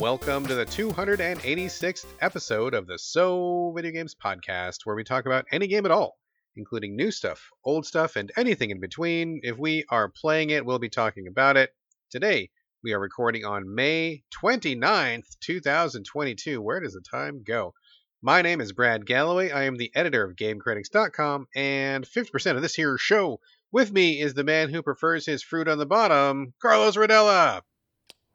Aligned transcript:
welcome 0.00 0.46
to 0.46 0.54
the 0.54 0.64
286th 0.64 2.06
episode 2.22 2.72
of 2.72 2.86
the 2.86 2.98
So 2.98 3.70
Video 3.76 3.92
Games 3.92 4.14
Podcast, 4.14 4.78
where 4.84 4.96
we 4.96 5.04
talk 5.04 5.26
about 5.26 5.44
any 5.52 5.66
game 5.66 5.84
at 5.84 5.92
all, 5.92 6.16
including 6.56 6.96
new 6.96 7.10
stuff, 7.10 7.50
old 7.66 7.84
stuff, 7.84 8.16
and 8.16 8.32
anything 8.34 8.70
in 8.70 8.80
between. 8.80 9.40
If 9.42 9.58
we 9.58 9.84
are 9.90 10.08
playing 10.08 10.50
it, 10.50 10.64
we'll 10.64 10.78
be 10.78 10.88
talking 10.88 11.26
about 11.26 11.58
it. 11.58 11.74
Today, 12.10 12.48
we 12.82 12.94
are 12.94 12.98
recording 12.98 13.44
on 13.44 13.74
May 13.74 14.22
29th, 14.42 15.38
2022. 15.40 16.62
Where 16.62 16.80
does 16.80 16.94
the 16.94 17.02
time 17.02 17.42
go? 17.46 17.74
My 18.22 18.40
name 18.40 18.62
is 18.62 18.72
Brad 18.72 19.04
Gallaway. 19.04 19.52
I 19.52 19.64
am 19.64 19.76
the 19.76 19.92
editor 19.94 20.24
of 20.24 20.34
GameCritics.com, 20.34 21.46
and 21.54 22.06
50% 22.06 22.56
of 22.56 22.62
this 22.62 22.74
here 22.74 22.96
show 22.96 23.38
with 23.70 23.92
me 23.92 24.22
is 24.22 24.32
the 24.32 24.44
man 24.44 24.70
who 24.70 24.82
prefers 24.82 25.26
his 25.26 25.42
fruit 25.42 25.68
on 25.68 25.76
the 25.76 25.84
bottom, 25.84 26.54
Carlos 26.62 26.96
Rodella. 26.96 27.60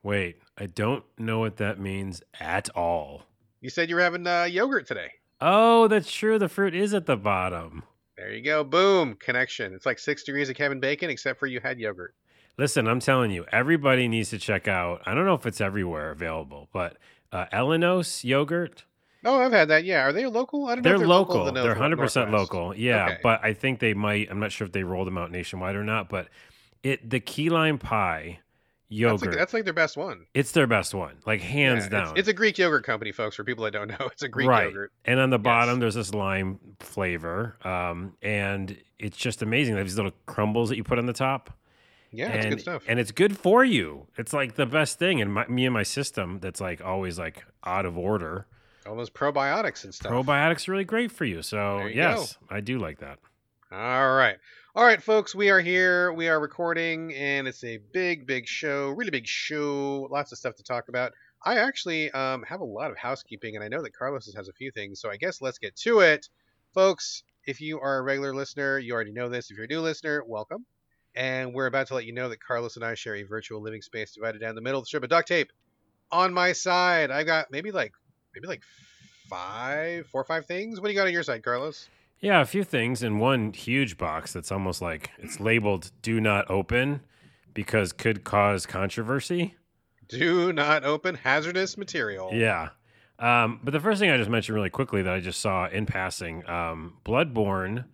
Wait, 0.03 0.37
I 0.57 0.67
don't 0.67 1.03
know 1.17 1.39
what 1.39 1.57
that 1.57 1.79
means 1.79 2.21
at 2.39 2.69
all. 2.75 3.23
You 3.61 3.69
said 3.69 3.89
you 3.89 3.95
were 3.95 4.01
having 4.01 4.25
uh, 4.25 4.43
yogurt 4.43 4.87
today. 4.87 5.11
Oh, 5.41 5.87
that's 5.87 6.11
true. 6.11 6.39
The 6.39 6.47
fruit 6.49 6.73
is 6.75 6.93
at 6.93 7.05
the 7.05 7.17
bottom. 7.17 7.83
There 8.17 8.31
you 8.31 8.41
go. 8.41 8.63
Boom. 8.63 9.15
Connection. 9.15 9.73
It's 9.73 9.85
like 9.85 9.99
six 9.99 10.23
degrees 10.23 10.49
of 10.49 10.55
Kevin 10.55 10.79
Bacon, 10.79 11.09
except 11.09 11.39
for 11.39 11.47
you 11.47 11.59
had 11.59 11.79
yogurt. 11.79 12.15
Listen, 12.57 12.87
I'm 12.87 13.01
telling 13.01 13.31
you, 13.31 13.45
everybody 13.51 14.07
needs 14.07 14.29
to 14.29 14.37
check 14.39 14.67
out. 14.69 15.01
I 15.05 15.13
don't 15.13 15.25
know 15.25 15.33
if 15.33 15.45
it's 15.45 15.59
everywhere 15.59 16.11
available, 16.11 16.69
but 16.71 16.95
uh, 17.33 17.47
Ellenos 17.51 18.23
yogurt. 18.23 18.85
Oh, 19.25 19.41
I've 19.41 19.51
had 19.51 19.67
that. 19.67 19.83
Yeah. 19.83 20.03
Are 20.05 20.13
they 20.13 20.25
local? 20.25 20.67
I 20.67 20.75
don't 20.75 20.83
They're, 20.83 20.93
know. 20.93 20.99
They're 20.99 21.07
local. 21.07 21.35
local. 21.43 21.53
they're 21.53 21.71
100 21.71 21.97
percent 21.97 22.31
Northwest. 22.31 22.53
local. 22.53 22.75
Yeah, 22.77 23.05
Okay. 23.07 23.17
but 23.23 23.43
I 23.43 23.53
think 23.53 23.79
they 23.79 23.93
might. 23.93 24.29
I'm 24.31 24.39
not 24.39 24.53
sure 24.53 24.65
if 24.65 24.71
they 24.71 24.83
rolled 24.83 25.07
them 25.07 25.17
out 25.17 25.31
nationwide 25.31 25.75
or 25.75 25.83
not. 25.83 26.07
But 26.07 26.29
it 26.83 27.09
the 27.09 27.19
key 27.19 27.49
lime 27.49 27.77
pie 27.79 28.39
That's 28.89 28.99
yogurt. 28.99 29.21
like, 29.29 29.37
that's 29.37 29.53
like 29.53 29.63
their 29.65 29.73
best 29.73 29.97
one. 29.97 30.25
it's 30.33 30.51
their 30.51 30.67
best 30.67 30.93
one, 30.93 31.17
like 31.25 31.41
hands 31.41 31.85
Yeah, 31.85 31.89
down. 31.89 32.09
It's, 32.11 32.19
it's 32.19 32.27
a 32.29 32.33
Greek 32.33 32.57
yogurt 32.57 32.83
company, 32.85 33.11
folks. 33.11 33.35
For 33.35 33.43
people 33.43 33.63
that 33.65 33.71
don't 33.71 33.87
know, 33.87 33.95
it's 34.11 34.21
a 34.23 34.27
Greek 34.29 34.47
Right. 34.47 34.65
yogurt. 34.67 34.91
And 35.05 35.19
on 35.19 35.29
the 35.31 35.37
Yes. 35.37 35.43
bottom, 35.43 35.79
there's 35.79 35.95
this 35.95 36.13
lime 36.13 36.59
flavor, 36.79 37.57
um, 37.63 38.13
and 38.21 38.77
it's 38.99 39.17
just 39.17 39.41
amazing. 39.41 39.73
They 39.73 39.79
have 39.79 39.87
these 39.87 39.95
little 39.97 40.13
crumbles 40.27 40.69
that 40.69 40.77
you 40.77 40.83
put 40.83 40.99
on 40.99 41.05
the 41.07 41.13
top. 41.13 41.51
Yeah, 42.11 42.27
and, 42.27 42.35
it's 42.37 42.45
good 42.47 42.61
stuff. 42.61 42.83
And 42.87 42.99
it's 42.99 43.11
good 43.11 43.37
for 43.37 43.65
you. 43.65 44.07
It's 44.17 44.31
like 44.31 44.55
the 44.55 44.65
best 44.65 44.97
thing. 44.99 45.19
And 45.19 45.33
my, 45.33 45.45
me 45.47 45.65
and 45.65 45.73
my 45.73 45.83
system, 45.83 46.39
that's 46.39 46.61
like 46.61 46.79
always 46.83 47.19
like 47.19 47.43
out 47.65 47.85
of 47.85 47.97
order. 47.97 48.45
All 48.87 48.95
those 48.95 49.09
probiotics 49.09 49.83
and 49.83 49.93
stuff. 49.93 50.11
Probiotics 50.13 50.69
are 50.69 50.71
really 50.73 50.85
great 50.85 51.11
for 51.11 51.25
you. 51.25 51.41
So 51.41 51.87
you 51.87 51.95
yes, 51.95 52.37
I 52.49 52.61
do 52.61 52.77
like 52.79 52.99
that. 52.99 53.19
All 53.71 54.13
right. 54.15 54.37
All 54.77 54.83
right, 54.83 55.01
folks, 55.01 55.33
we 55.33 55.49
are 55.51 55.61
here. 55.61 56.11
We 56.11 56.27
are 56.27 56.37
recording, 56.37 57.13
and 57.15 57.47
it's 57.47 57.63
a 57.63 57.79
big, 57.93 58.27
big 58.27 58.45
show, 58.45 58.89
really 58.89 59.09
big 59.09 59.25
show. 59.25 60.09
Lots 60.11 60.33
of 60.33 60.37
stuff 60.37 60.57
to 60.57 60.63
talk 60.63 60.89
about. 60.89 61.13
I 61.45 61.59
actually 61.59 62.11
um, 62.11 62.43
have 62.43 62.59
a 62.59 62.65
lot 62.65 62.91
of 62.91 62.97
housekeeping, 62.97 63.55
and 63.55 63.63
I 63.63 63.69
know 63.69 63.81
that 63.83 63.95
Carlos 63.95 64.29
has 64.35 64.49
a 64.49 64.53
few 64.53 64.71
things, 64.71 64.99
so 64.99 65.09
I 65.09 65.15
guess 65.15 65.41
let's 65.41 65.59
get 65.59 65.77
to 65.77 66.01
it. 66.01 66.27
Folks, 66.73 67.23
if 67.45 67.61
you 67.61 67.79
are 67.79 67.99
a 67.99 68.01
regular 68.01 68.35
listener, 68.35 68.77
you 68.77 68.93
already 68.93 69.13
know 69.13 69.29
this. 69.29 69.49
If 69.49 69.55
you're 69.55 69.63
a 69.63 69.69
new 69.69 69.79
listener, 69.79 70.21
welcome. 70.27 70.65
And 71.15 71.53
we're 71.53 71.67
about 71.67 71.87
to 71.87 71.95
let 71.95 72.03
you 72.03 72.11
know 72.11 72.27
that 72.27 72.43
Carlos 72.43 72.75
and 72.75 72.83
I 72.83 72.95
share 72.95 73.15
a 73.15 73.23
virtual 73.23 73.61
living 73.61 73.81
space 73.81 74.11
divided 74.11 74.41
down 74.41 74.55
the 74.55 74.61
middle 74.61 74.79
of 74.79 74.83
the 74.83 74.87
strip 74.87 75.03
of 75.03 75.09
duct 75.09 75.29
tape. 75.29 75.53
On 76.11 76.33
my 76.33 76.51
side, 76.51 77.11
I've 77.11 77.27
got 77.27 77.49
maybe 77.49 77.71
like 77.71 77.93
maybe 78.35 78.47
like 78.47 78.63
five, 79.29 80.05
four 80.07 80.19
or 80.19 80.25
five 80.25 80.47
things. 80.47 80.81
What 80.81 80.87
do 80.89 80.93
you 80.93 80.99
got 80.99 81.07
on 81.07 81.13
your 81.13 81.23
side, 81.23 81.45
Carlos? 81.45 81.87
Yeah, 82.19 82.41
a 82.41 82.45
few 82.45 82.63
things 82.63 83.03
in 83.03 83.19
one 83.19 83.53
huge 83.53 83.97
box 83.97 84.33
that's 84.33 84.51
almost 84.51 84.81
like 84.81 85.11
it's 85.19 85.39
labeled 85.39 85.91
"Do 86.01 86.19
not 86.19 86.49
open" 86.49 87.01
because 87.53 87.91
could 87.91 88.23
cause 88.23 88.65
controversy. 88.65 89.55
Do 90.07 90.53
not 90.53 90.83
open 90.83 91.15
hazardous 91.15 91.77
material. 91.77 92.31
Yeah. 92.33 92.69
Um, 93.17 93.59
but 93.63 93.71
the 93.71 93.79
first 93.79 93.99
thing 93.99 94.11
I 94.11 94.17
just 94.17 94.29
mentioned 94.29 94.55
really 94.55 94.69
quickly 94.69 95.01
that 95.01 95.13
I 95.13 95.19
just 95.19 95.39
saw 95.39 95.67
in 95.67 95.85
passing, 95.85 96.47
um, 96.49 96.97
Bloodborne. 97.05 97.85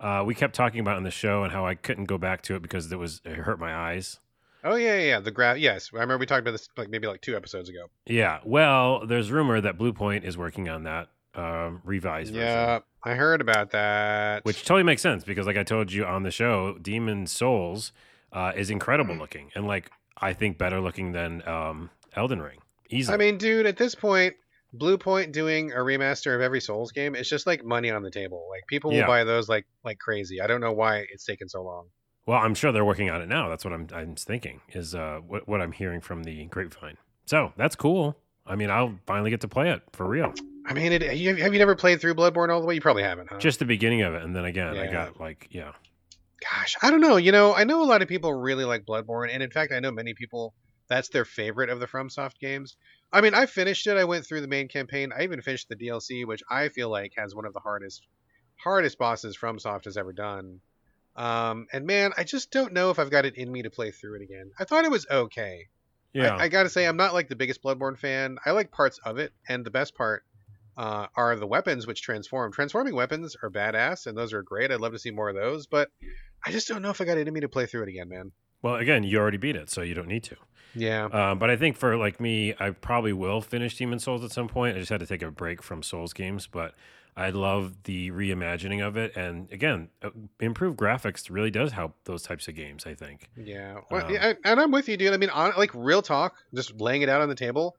Uh, 0.00 0.22
we 0.24 0.34
kept 0.34 0.54
talking 0.54 0.80
about 0.80 0.96
on 0.96 1.02
the 1.02 1.10
show 1.10 1.42
and 1.42 1.52
how 1.52 1.66
I 1.66 1.74
couldn't 1.74 2.04
go 2.04 2.18
back 2.18 2.42
to 2.42 2.54
it 2.54 2.62
because 2.62 2.90
it 2.92 2.98
was 2.98 3.20
it 3.24 3.36
hurt 3.38 3.58
my 3.58 3.74
eyes. 3.74 4.20
Oh 4.64 4.76
yeah, 4.76 4.94
yeah, 4.94 5.06
yeah. 5.06 5.20
The 5.20 5.30
graph. 5.30 5.58
Yes, 5.58 5.90
I 5.92 5.96
remember 5.96 6.18
we 6.18 6.26
talked 6.26 6.40
about 6.40 6.52
this 6.52 6.68
like 6.76 6.88
maybe 6.88 7.06
like 7.06 7.20
two 7.20 7.36
episodes 7.36 7.68
ago. 7.68 7.86
Yeah. 8.06 8.40
Well, 8.44 9.06
there's 9.06 9.30
rumor 9.30 9.60
that 9.60 9.78
Bluepoint 9.78 10.24
is 10.24 10.38
working 10.38 10.68
on 10.68 10.84
that 10.84 11.08
um, 11.34 11.80
revised 11.84 12.34
version. 12.34 12.82
I 13.08 13.14
heard 13.14 13.40
about 13.40 13.70
that. 13.72 14.44
Which 14.44 14.62
totally 14.64 14.82
makes 14.82 15.02
sense 15.02 15.24
because, 15.24 15.46
like 15.46 15.56
I 15.56 15.62
told 15.64 15.90
you 15.92 16.04
on 16.04 16.22
the 16.22 16.30
show, 16.30 16.76
Demon 16.80 17.26
Souls 17.26 17.92
uh, 18.32 18.52
is 18.54 18.70
incredible 18.70 19.14
Mm. 19.14 19.20
looking 19.20 19.50
and 19.54 19.66
like 19.66 19.90
I 20.20 20.32
think 20.32 20.58
better 20.58 20.80
looking 20.80 21.12
than 21.12 21.46
um, 21.48 21.90
Elden 22.14 22.42
Ring. 22.42 22.58
Easily. 22.90 23.14
I 23.14 23.18
mean, 23.18 23.38
dude, 23.38 23.66
at 23.66 23.76
this 23.76 23.94
point, 23.94 24.34
Bluepoint 24.76 25.32
doing 25.32 25.72
a 25.72 25.76
remaster 25.76 26.34
of 26.34 26.40
every 26.40 26.60
Souls 26.60 26.92
game 26.92 27.14
is 27.14 27.28
just 27.28 27.46
like 27.46 27.64
money 27.64 27.90
on 27.90 28.02
the 28.02 28.10
table. 28.10 28.46
Like 28.50 28.66
people 28.66 28.90
will 28.90 28.98
Yeah. 28.98 29.06
buy 29.06 29.24
those 29.24 29.48
like 29.48 29.66
like 29.84 29.98
crazy. 29.98 30.40
I 30.40 30.46
don't 30.46 30.60
know 30.60 30.72
why 30.72 31.06
it's 31.10 31.24
taken 31.24 31.48
so 31.48 31.62
long. 31.62 31.86
well, 32.26 32.38
I'm 32.38 32.54
sure 32.54 32.70
they're 32.72 32.84
working 32.84 33.08
on 33.10 33.22
it 33.22 33.28
now. 33.28 33.48
That's 33.48 33.64
what 33.64 33.72
I'm 33.72 33.86
I'm 33.94 34.14
thinking 34.16 34.60
is 34.72 34.94
uh, 34.94 35.20
what 35.26 35.48
what 35.48 35.60
I'm 35.62 35.72
hearing 35.72 36.00
from 36.00 36.24
the 36.24 36.44
grapevine. 36.46 36.96
So 37.26 37.52
that's 37.56 37.76
cool. 37.76 38.16
I 38.46 38.56
mean, 38.56 38.70
I'll 38.70 38.98
finally 39.06 39.30
get 39.30 39.40
to 39.42 39.48
play 39.48 39.70
it 39.70 39.82
for 39.92 40.06
real. 40.06 40.32
I 40.68 40.74
mean, 40.74 40.92
it, 40.92 41.16
you, 41.16 41.34
have 41.36 41.52
you 41.52 41.58
never 41.58 41.74
played 41.74 42.00
through 42.00 42.14
Bloodborne 42.14 42.50
all 42.50 42.60
the 42.60 42.66
way? 42.66 42.74
You 42.74 42.80
probably 42.80 43.02
haven't, 43.02 43.30
huh? 43.30 43.38
Just 43.38 43.58
the 43.58 43.64
beginning 43.64 44.02
of 44.02 44.14
it, 44.14 44.22
and 44.22 44.36
then 44.36 44.44
again, 44.44 44.76
I 44.76 44.92
got 44.92 45.18
like, 45.18 45.48
yeah, 45.50 45.72
Gosh, 46.40 46.76
I 46.82 46.90
don't 46.90 47.00
know. 47.00 47.16
You 47.16 47.32
know, 47.32 47.54
I 47.54 47.64
know 47.64 47.82
a 47.82 47.86
lot 47.86 48.02
of 48.02 48.08
people 48.08 48.32
really 48.32 48.64
like 48.64 48.84
Bloodborne, 48.84 49.30
and 49.32 49.42
in 49.42 49.50
fact, 49.50 49.72
I 49.72 49.80
know 49.80 49.90
many 49.90 50.14
people 50.14 50.54
that's 50.88 51.08
their 51.08 51.24
favorite 51.24 51.68
of 51.68 51.80
the 51.80 51.86
FromSoft 51.86 52.38
games. 52.40 52.76
I 53.12 53.20
mean, 53.20 53.34
I 53.34 53.46
finished 53.46 53.86
it. 53.86 53.96
I 53.96 54.04
went 54.04 54.24
through 54.24 54.40
the 54.40 54.48
main 54.48 54.68
campaign. 54.68 55.10
I 55.16 55.24
even 55.24 55.42
finished 55.42 55.68
the 55.68 55.76
DLC, 55.76 56.26
which 56.26 56.42
I 56.50 56.68
feel 56.68 56.90
like 56.90 57.12
has 57.16 57.34
one 57.34 57.44
of 57.44 57.52
the 57.52 57.60
hardest 57.60 58.06
hardest 58.56 58.98
bosses 58.98 59.36
FromSoft 59.36 59.84
has 59.84 59.96
ever 59.96 60.12
done. 60.12 60.60
Um, 61.16 61.66
and 61.72 61.86
man, 61.86 62.12
I 62.16 62.24
just 62.24 62.50
don't 62.50 62.72
know 62.72 62.90
if 62.90 62.98
I've 62.98 63.10
got 63.10 63.24
it 63.24 63.36
in 63.36 63.50
me 63.50 63.62
to 63.62 63.70
play 63.70 63.90
through 63.90 64.16
it 64.16 64.22
again. 64.22 64.50
I 64.58 64.64
thought 64.64 64.84
it 64.84 64.90
was 64.90 65.06
okay. 65.10 65.66
yeah. 66.12 66.36
I, 66.36 66.44
I 66.44 66.48
got 66.48 66.64
to 66.64 66.68
say, 66.68 66.86
I'm 66.86 66.96
not 66.96 67.14
like 67.14 67.28
the 67.28 67.36
biggest 67.36 67.62
Bloodborne 67.62 67.98
fan. 67.98 68.38
I 68.46 68.52
like 68.52 68.70
parts 68.70 69.00
of 69.04 69.18
it, 69.18 69.32
and 69.48 69.64
the 69.64 69.70
best 69.70 69.96
part 69.96 70.24
uh, 70.78 71.08
are 71.16 71.36
the 71.36 71.46
weapons 71.46 71.86
which 71.86 72.00
transform. 72.00 72.52
Transforming 72.52 72.94
weapons 72.94 73.36
are 73.42 73.50
badass, 73.50 74.06
and 74.06 74.16
those 74.16 74.32
are 74.32 74.42
great. 74.42 74.70
I'd 74.70 74.80
love 74.80 74.92
to 74.92 74.98
see 74.98 75.10
more 75.10 75.28
of 75.28 75.34
those, 75.34 75.66
but 75.66 75.90
I 76.46 76.52
just 76.52 76.68
don't 76.68 76.80
know 76.80 76.90
if 76.90 77.00
I 77.00 77.04
got 77.04 77.18
it 77.18 77.28
in 77.28 77.34
me 77.34 77.40
to 77.40 77.48
play 77.48 77.66
through 77.66 77.82
it 77.82 77.88
again, 77.90 78.08
man. 78.08 78.32
well, 78.62 78.76
again, 78.76 79.02
you 79.04 79.18
already 79.18 79.36
beat 79.38 79.56
it, 79.56 79.68
so 79.68 79.82
you 79.82 79.92
don't 79.94 80.08
need 80.08 80.24
to. 80.24 80.36
Yeah. 80.74 81.06
Um, 81.06 81.38
but 81.38 81.50
I 81.50 81.56
think 81.56 81.76
for 81.76 81.96
like 81.96 82.20
me, 82.20 82.54
I 82.60 82.70
probably 82.70 83.12
will 83.12 83.40
finish 83.40 83.76
Demon 83.76 83.98
Souls 83.98 84.22
at 84.24 84.30
some 84.30 84.48
point. 84.48 84.76
I 84.76 84.80
just 84.80 84.90
had 84.90 85.00
to 85.00 85.06
take 85.06 85.22
a 85.22 85.30
break 85.30 85.62
from 85.62 85.82
Souls 85.82 86.12
games, 86.12 86.46
but 86.46 86.74
I 87.16 87.30
love 87.30 87.82
the 87.82 88.12
reimagining 88.12 88.86
of 88.86 88.96
it, 88.96 89.16
and 89.16 89.50
again, 89.50 89.88
uh, 90.02 90.10
improved 90.38 90.78
graphics 90.78 91.28
really 91.28 91.50
does 91.50 91.72
help 91.72 91.96
those 92.04 92.22
types 92.22 92.46
of 92.46 92.54
games. 92.54 92.86
I 92.86 92.94
think. 92.94 93.28
Yeah. 93.36 93.80
Well, 93.90 94.06
Um, 94.06 94.12
yeah, 94.12 94.34
and 94.44 94.60
I'm 94.60 94.70
with 94.70 94.88
you, 94.88 94.96
dude. 94.96 95.12
I 95.12 95.16
mean, 95.16 95.30
on, 95.30 95.52
like 95.56 95.72
real 95.74 96.02
talk, 96.02 96.36
just 96.54 96.80
laying 96.80 97.02
it 97.02 97.08
out 97.08 97.20
on 97.20 97.28
the 97.28 97.34
table. 97.34 97.74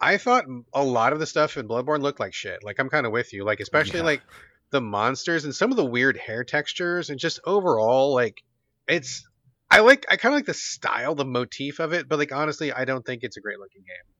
I 0.00 0.16
thought 0.18 0.44
a 0.72 0.82
lot 0.84 1.12
of 1.12 1.18
the 1.20 1.26
stuff 1.26 1.56
in 1.56 1.68
Bloodborne 1.68 2.02
looked 2.02 2.20
like 2.20 2.34
shit. 2.34 2.62
Like 2.64 2.78
I'm 2.78 2.88
kind 2.90 3.06
of 3.06 3.12
with 3.12 3.32
you. 3.32 3.44
Like 3.44 3.60
especially 3.60 4.00
Yeah. 4.00 4.06
like 4.06 4.22
the 4.70 4.80
monsters 4.80 5.44
and 5.44 5.54
some 5.54 5.70
of 5.70 5.76
the 5.76 5.84
weird 5.84 6.16
hair 6.16 6.44
textures 6.44 7.10
and 7.10 7.18
just 7.18 7.40
overall 7.44 8.12
like 8.14 8.42
it's 8.88 9.26
I 9.70 9.80
like 9.80 10.04
I 10.10 10.16
kind 10.16 10.34
of 10.34 10.38
like 10.38 10.46
the 10.46 10.54
style, 10.54 11.14
the 11.14 11.24
motif 11.24 11.78
of 11.80 11.92
it, 11.92 12.08
but 12.08 12.18
like 12.18 12.32
honestly, 12.32 12.72
I 12.72 12.84
don't 12.84 13.04
think 13.04 13.22
it's 13.22 13.36
a 13.36 13.40
great 13.40 13.58
looking 13.58 13.82
game. 13.82 14.14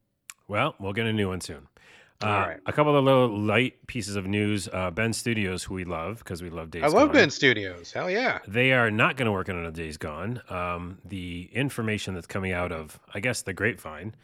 Well, 0.49 0.75
we'll 0.79 0.93
get 0.93 1.07
a 1.07 1.13
new 1.13 1.29
one 1.29 1.41
soon. 1.41 1.67
Uh, 2.23 2.27
All 2.27 2.41
right. 2.41 2.61
A 2.67 2.73
couple 2.73 2.97
of 2.97 3.05
little 3.05 3.37
light 3.37 3.87
pieces 3.89 4.15
of 4.17 4.27
news. 4.27 4.69
Uh, 4.73 4.91
Bend 4.91 5.17
Studios, 5.17 5.65
who 5.65 5.75
we 5.75 5.85
love 5.85 6.19
because 6.19 6.43
we 6.43 6.49
love 6.49 6.71
Days 6.71 6.83
Gone. 6.83 6.91
I 6.91 6.95
love 6.95 7.09
Gone, 7.09 7.15
Bend 7.17 7.33
Studios. 7.33 7.93
Hell 7.93 8.09
yeah. 8.09 8.39
They 8.47 8.73
are 8.73 8.91
not 8.91 9.17
going 9.17 9.27
to 9.27 9.33
work 9.33 9.49
on 9.49 9.57
a 9.57 9.73
Days 9.73 9.97
Gone. 9.97 10.41
Um, 10.49 10.99
the 11.05 11.51
information 11.53 12.15
that's 12.15 12.27
coming 12.29 12.53
out 12.53 12.71
of, 12.73 13.01
I 13.13 13.21
guess, 13.21 13.43
the 13.43 13.53
grapevine, 13.53 14.15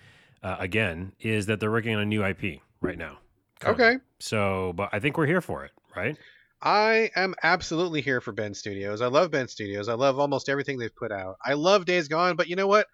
uh, 0.43 0.57
again, 0.59 1.13
is 1.21 1.47
that 1.47 1.61
they're 1.61 1.71
working 1.71 1.95
on 1.95 2.03
a 2.03 2.07
new 2.07 2.25
IP 2.25 2.61
right 2.81 2.99
now. 2.99 3.19
currently. 3.61 3.85
Okay. 3.85 3.97
So, 4.19 4.73
but 4.75 4.91
I 4.93 5.01
think 5.01 5.17
we're 5.17 5.27
here 5.27 5.41
for 5.41 5.65
it, 5.65 5.73
right? 5.97 6.17
I 6.63 7.11
am 7.17 7.35
absolutely 7.43 8.03
here 8.03 8.21
for 8.21 8.33
Bend 8.33 8.57
Studios. 8.57 9.01
I 9.01 9.07
love 9.07 9.31
Bend 9.31 9.49
Studios. 9.49 9.89
I 9.89 9.95
love 9.95 10.19
almost 10.19 10.49
everything 10.49 10.79
they've 10.79 10.95
put 10.95 11.11
out. 11.11 11.37
I 11.45 11.55
love 11.55 11.87
Days 11.87 12.09
Gone, 12.09 12.37
but 12.37 12.49
you 12.49 12.57
know 12.57 12.67
what? 12.67 12.87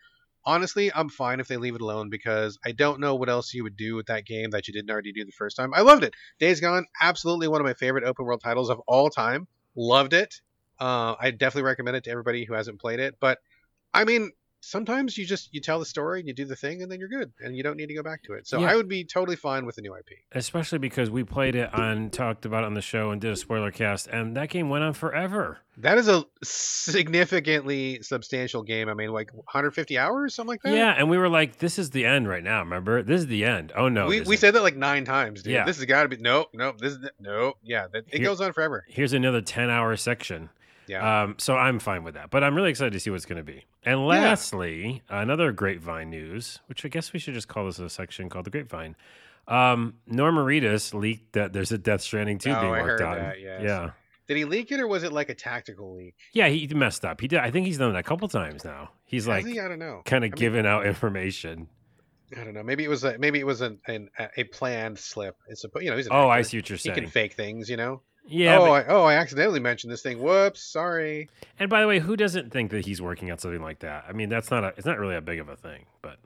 Honestly, 0.45 0.93
I'm 0.95 1.09
fine 1.09 1.41
if 1.41 1.49
they 1.49 1.57
leave 1.57 1.75
it 1.75 1.81
alone 1.81 2.09
because 2.09 2.57
I 2.65 2.71
don't 2.71 3.01
know 3.01 3.17
what 3.17 3.29
else 3.29 3.53
you 3.53 3.65
would 3.65 3.77
do 3.77 3.97
with 3.97 4.07
that 4.07 4.25
game 4.25 4.51
that 4.51 4.69
you 4.69 4.75
didn't 4.75 4.91
already 4.91 5.13
do 5.13 5.25
the 5.25 5.33
first 5.33 5.57
time. 5.57 5.75
I 5.75 5.81
loved 5.81 6.05
it. 6.05 6.15
Days 6.39 6.61
Gone, 6.61 6.87
absolutely 7.01 7.49
one 7.49 7.61
of 7.61 7.67
my 7.67 7.75
favorite 7.75 8.05
open 8.05 8.25
world 8.25 8.41
titles 8.41 8.71
of 8.71 8.79
all 8.87 9.11
time. 9.11 9.49
Loved 9.75 10.13
it. 10.13 10.41
Uh, 10.79 11.17
I 11.19 11.33
definitely 11.33 11.67
recommend 11.67 11.97
it 11.97 12.05
to 12.05 12.11
everybody 12.11 12.45
who 12.45 12.55
hasn't 12.55 12.81
played 12.81 13.01
it. 13.01 13.17
But 13.19 13.39
I 13.93 14.05
mean, 14.05 14.31
sometimes 14.67 15.17
you 15.17 15.25
just 15.25 15.53
you 15.55 15.61
tell 15.61 15.79
the 15.79 15.85
story 15.87 16.19
and 16.21 16.29
you 16.29 16.35
do 16.35 16.45
the 16.45 16.57
thing 16.57 16.83
and 16.83 16.91
then 16.91 16.99
you're 16.99 17.09
good 17.09 17.33
and 17.41 17.57
you 17.57 17.63
don't 17.63 17.77
need 17.77 17.87
to 17.87 17.95
go 17.95 18.03
back 18.03 18.23
to 18.25 18.33
it. 18.35 18.47
So 18.47 18.61
Yeah. 18.61 18.71
I 18.73 18.77
would 18.77 18.89
be 18.89 19.05
totally 19.05 19.37
fine 19.37 19.65
with 19.67 19.79
a 19.79 19.81
new 19.81 19.95
IP. 19.95 20.09
Especially 20.33 20.79
because 20.79 21.11
we 21.11 21.23
played 21.25 21.55
it 21.55 21.73
on, 21.73 22.11
talked 22.11 22.45
about 22.45 22.65
it 22.65 22.67
on 22.67 22.75
the 22.75 22.83
show, 22.83 23.11
and 23.11 23.21
did 23.21 23.33
a 23.33 23.37
spoiler 23.37 23.71
cast, 23.71 24.07
and 24.09 24.37
that 24.37 24.49
game 24.51 24.69
went 24.69 24.85
on 24.85 24.93
forever. 24.93 25.59
That 25.79 25.99
is 25.99 26.09
a 26.09 26.25
significantly 26.97 28.01
substantial 28.03 28.63
game. 28.63 28.89
I 28.89 28.95
mean, 28.95 29.11
like 29.13 29.31
150 29.33 29.99
hours, 29.99 30.35
something 30.35 30.49
like 30.49 30.63
that. 30.63 30.73
Yeah, 30.75 30.95
and 30.97 31.11
we 31.11 31.19
were 31.19 31.29
like, 31.29 31.59
"This 31.59 31.79
is 31.79 31.91
the 31.91 32.05
end 32.07 32.29
right 32.29 32.43
now." 32.43 32.61
Remember, 32.61 33.03
this 33.03 33.21
is 33.21 33.27
the 33.27 33.45
end. 33.45 33.73
Oh 33.77 33.89
no, 33.89 34.07
we, 34.07 34.23
we 34.23 34.37
said 34.37 34.55
that 34.55 34.63
like 34.63 34.77
nine 34.77 35.05
times, 35.05 35.43
dude. 35.43 35.53
Yeah. 35.53 35.65
This 35.65 35.77
has 35.77 35.85
got 35.85 36.05
to 36.05 36.09
be 36.09 36.17
nope, 36.17 36.49
nope. 36.55 36.79
This 36.79 36.93
is 36.95 37.01
the, 37.01 37.11
nope. 37.21 37.59
Yeah, 37.63 37.87
that, 37.93 38.05
it 38.09 38.19
Here- 38.19 38.27
goes 38.27 38.41
on 38.41 38.53
forever. 38.53 38.85
here's 38.89 39.13
another 39.13 39.41
ten-hour 39.43 39.97
section. 39.97 40.49
Yeah. 40.89 41.23
Um, 41.23 41.35
so 41.39 41.57
I'm 41.57 41.79
fine 41.79 42.05
with 42.05 42.15
that, 42.15 42.31
but 42.31 42.45
I'm 42.45 42.55
really 42.55 42.71
excited 42.71 42.93
to 42.93 43.01
see 43.01 43.11
what's 43.11 43.25
going 43.27 43.39
to 43.39 43.43
be. 43.45 43.65
And 43.85 44.07
lastly, 44.07 45.03
another 45.09 45.53
grapevine 45.53 46.11
news, 46.11 46.61
which 46.67 46.85
I 46.85 46.89
guess 46.89 47.13
we 47.13 47.19
should 47.19 47.35
just 47.35 47.49
call 47.49 47.67
this 47.67 47.79
a 47.79 47.89
section 47.91 48.29
called 48.29 48.47
the 48.47 48.51
grapevine. 48.51 48.95
Um, 49.49 49.95
Norman 50.07 50.45
Reedus 50.45 50.93
leaked 50.95 51.33
that 51.35 51.53
there's 51.53 51.73
a 51.73 51.79
Death 51.79 52.01
Stranding 52.03 52.39
2 52.39 52.51
Oh, 52.51 52.61
being 52.61 52.75
I 52.75 52.83
worked 52.83 53.01
heard 53.01 53.03
on. 53.03 53.19
that, 53.19 53.41
yes. 53.41 53.63
Yeah. 53.65 53.91
Did 54.27 54.37
he 54.39 54.45
leak 54.45 54.73
it 54.73 54.81
or 54.81 54.89
was 54.89 55.05
it 55.05 55.13
like 55.13 55.29
a 55.29 55.35
tactical 55.35 55.95
leak? 55.95 56.17
Yeah, 56.33 56.49
he 56.49 56.67
messed 56.75 57.05
up. 57.05 57.21
He 57.21 57.29
did. 57.29 57.39
I 57.39 57.53
think 57.53 57.65
he's 57.67 57.79
done 57.79 57.93
that 57.93 57.99
a 57.99 58.03
couple 58.03 58.27
times 58.27 58.65
now. 58.65 58.91
He's 59.05 59.23
Has 59.25 59.29
like 59.29 59.47
he? 59.47 59.61
I 59.61 59.69
don't 59.69 59.79
know. 59.79 60.03
kind 60.05 60.25
of 60.25 60.29
I 60.29 60.31
mean- 60.33 60.39
giving 60.41 60.67
out 60.67 60.85
information. 60.87 61.69
I 62.37 62.43
don't 62.43 62.55
know. 62.55 62.65
Maybe 62.65 62.83
it 62.83 62.89
was 62.89 63.05
a, 63.05 63.17
maybe 63.19 63.39
it 63.39 63.47
was 63.47 63.61
an, 63.61 63.79
an 63.87 64.11
a 64.37 64.43
planned 64.45 64.99
slip. 64.99 65.37
It's 65.49 65.65
a, 65.65 65.69
you 65.81 65.91
know 65.91 65.97
he's 65.97 66.07
an 66.07 66.13
Oh, 66.13 66.29
I 66.29 66.43
see 66.43 66.59
what 66.59 66.69
you're 66.69 66.77
saying. 66.77 66.97
He 66.97 67.01
can 67.03 67.09
fake 67.09 67.35
things, 67.35 67.71
you 67.71 67.77
know. 67.77 68.03
Yeah, 68.27 68.59
oh, 68.59 68.67
but- 68.67 68.71
I, 68.73 68.85
oh, 68.89 69.03
I 69.05 69.15
accidentally 69.15 69.61
mentioned 69.61 69.93
this 69.93 70.03
thing. 70.03 70.19
Whoops, 70.23 70.63
sorry. 70.63 71.29
and 71.59 71.69
by 71.71 71.81
the 71.81 71.87
way, 71.87 71.99
who 71.99 72.17
doesn't 72.17 72.53
think 72.53 72.71
that 72.71 72.85
he's 72.85 73.01
working 73.03 73.31
on 73.31 73.39
something 73.39 73.63
like 73.63 73.81
that? 73.81 74.05
I 74.09 74.13
mean, 74.13 74.29
that's 74.29 74.51
not 74.51 74.65
a. 74.65 74.69
It's 74.77 74.87
not 74.87 74.99
really 74.99 75.17
a 75.17 75.21
big 75.21 75.39
of 75.41 75.49
a 75.49 75.57
thing, 75.57 75.87
but 76.03 76.19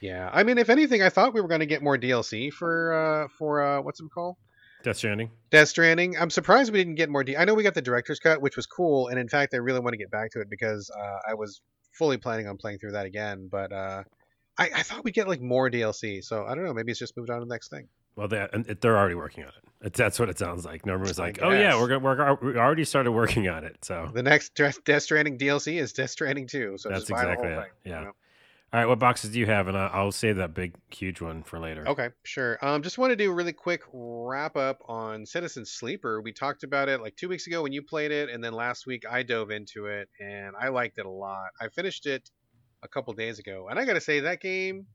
Yeah, 0.00 0.30
I 0.32 0.42
mean, 0.42 0.58
if 0.58 0.68
anything, 0.70 1.02
I 1.02 1.08
thought 1.08 1.34
we 1.34 1.40
were 1.40 1.48
going 1.48 1.60
to 1.60 1.66
get 1.66 1.82
more 1.82 1.96
DLC 1.96 2.52
for 2.52 2.92
uh 2.92 3.28
for 3.38 3.62
uh 3.62 3.80
what's 3.80 4.00
it 4.00 4.06
called? 4.12 4.36
Death 4.82 4.98
Stranding. 4.98 5.30
Death 5.50 5.68
Stranding. 5.68 6.18
I'm 6.18 6.28
surprised 6.28 6.70
we 6.70 6.78
didn't 6.78 6.96
get 6.96 7.08
more. 7.08 7.24
D- 7.24 7.38
I 7.38 7.46
know 7.46 7.54
we 7.54 7.62
got 7.62 7.72
the 7.72 7.80
director's 7.80 8.18
cut, 8.20 8.42
which 8.42 8.54
was 8.56 8.66
cool, 8.66 9.08
and 9.08 9.18
in 9.18 9.28
fact, 9.28 9.54
I 9.54 9.56
really 9.56 9.80
want 9.80 9.94
to 9.94 9.98
get 9.98 10.10
back 10.10 10.30
to 10.32 10.40
it 10.40 10.50
because 10.50 10.90
uh, 10.90 11.18
I 11.30 11.32
was 11.34 11.62
fully 11.92 12.18
planning 12.18 12.48
on 12.48 12.58
playing 12.58 12.80
through 12.80 12.92
that 12.92 13.06
again. 13.06 13.48
But 13.50 13.72
uh, 13.72 14.02
I, 14.58 14.70
I 14.76 14.82
thought 14.82 15.02
we'd 15.02 15.14
get 15.14 15.26
like 15.26 15.40
more 15.40 15.70
DLC, 15.70 16.22
so 16.22 16.44
I 16.44 16.54
don't 16.54 16.64
know. 16.64 16.74
Maybe 16.74 16.90
it's 16.90 16.98
just 16.98 17.16
moved 17.16 17.30
on 17.30 17.38
to 17.40 17.46
the 17.46 17.54
next 17.54 17.70
thing. 17.70 17.88
Well, 18.16 18.28
they, 18.28 18.46
and 18.52 18.66
it- 18.68 18.80
they're 18.80 18.96
already 18.96 19.14
working 19.14 19.44
on 19.44 19.50
it. 19.50 19.92
That's 19.92 20.18
what 20.18 20.30
it 20.30 20.38
sounds 20.38 20.64
like. 20.64 20.86
Norman 20.86 21.06
was 21.06 21.18
like, 21.18 21.40
"Oh 21.42 21.50
yeah, 21.50 21.78
we're 21.78 21.88
gonna 21.88 21.98
work. 22.00 22.40
We 22.40 22.56
already 22.56 22.84
started 22.84 23.12
working 23.12 23.48
on 23.48 23.64
it." 23.64 23.84
So 23.84 24.10
The 24.14 24.22
next 24.22 24.54
Death 24.54 25.02
Stranding 25.02 25.36
DLC 25.36 25.78
is 25.78 25.92
Death 25.92 26.08
Stranding 26.10 26.46
2, 26.46 26.78
so 26.78 26.88
That's 26.88 27.02
just 27.02 27.10
buy 27.10 27.26
the 27.26 27.34
whole 27.34 27.44
exactly 27.44 27.50
it, 27.52 27.62
thing, 27.62 27.70
you 27.84 27.90
yeah. 27.92 28.00
know? 28.04 28.12
All 28.72 28.80
right, 28.80 28.86
what 28.86 28.98
boxes 28.98 29.30
do 29.30 29.38
you 29.38 29.46
have? 29.46 29.68
And 29.68 29.76
I'll 29.76 30.10
save 30.10 30.36
that 30.36 30.52
big, 30.52 30.74
huge 30.90 31.20
one 31.20 31.44
for 31.44 31.60
later. 31.60 31.86
Okay, 31.86 32.08
sure. 32.24 32.58
Um, 32.60 32.82
just 32.82 32.98
want 32.98 33.10
to 33.12 33.16
do 33.16 33.30
a 33.30 33.34
really 33.34 33.52
quick 33.52 33.82
wrap 33.92 34.56
up 34.56 34.80
on 34.88 35.26
Citizen 35.26 35.64
Sleeper. 35.64 36.20
We 36.22 36.32
talked 36.32 36.64
about 36.64 36.88
it 36.88 37.00
like 37.00 37.14
two 37.14 37.28
weeks 37.28 37.46
ago 37.46 37.62
when 37.62 37.72
you 37.72 37.82
played 37.82 38.10
it, 38.10 38.30
and 38.30 38.42
then 38.42 38.52
last 38.52 38.84
week 38.86 39.04
I 39.08 39.22
dove 39.22 39.50
into 39.52 39.86
it 39.86 40.08
and 40.18 40.56
I 40.58 40.68
liked 40.70 40.98
it 40.98 41.06
a 41.06 41.10
lot. 41.10 41.50
I 41.60 41.68
finished 41.68 42.06
it 42.06 42.30
a 42.82 42.88
couple 42.88 43.12
days 43.12 43.38
ago, 43.38 43.68
and 43.68 43.78
I 43.78 43.84
gotta 43.84 44.00
say 44.00 44.20
that 44.20 44.40
game, 44.40 44.86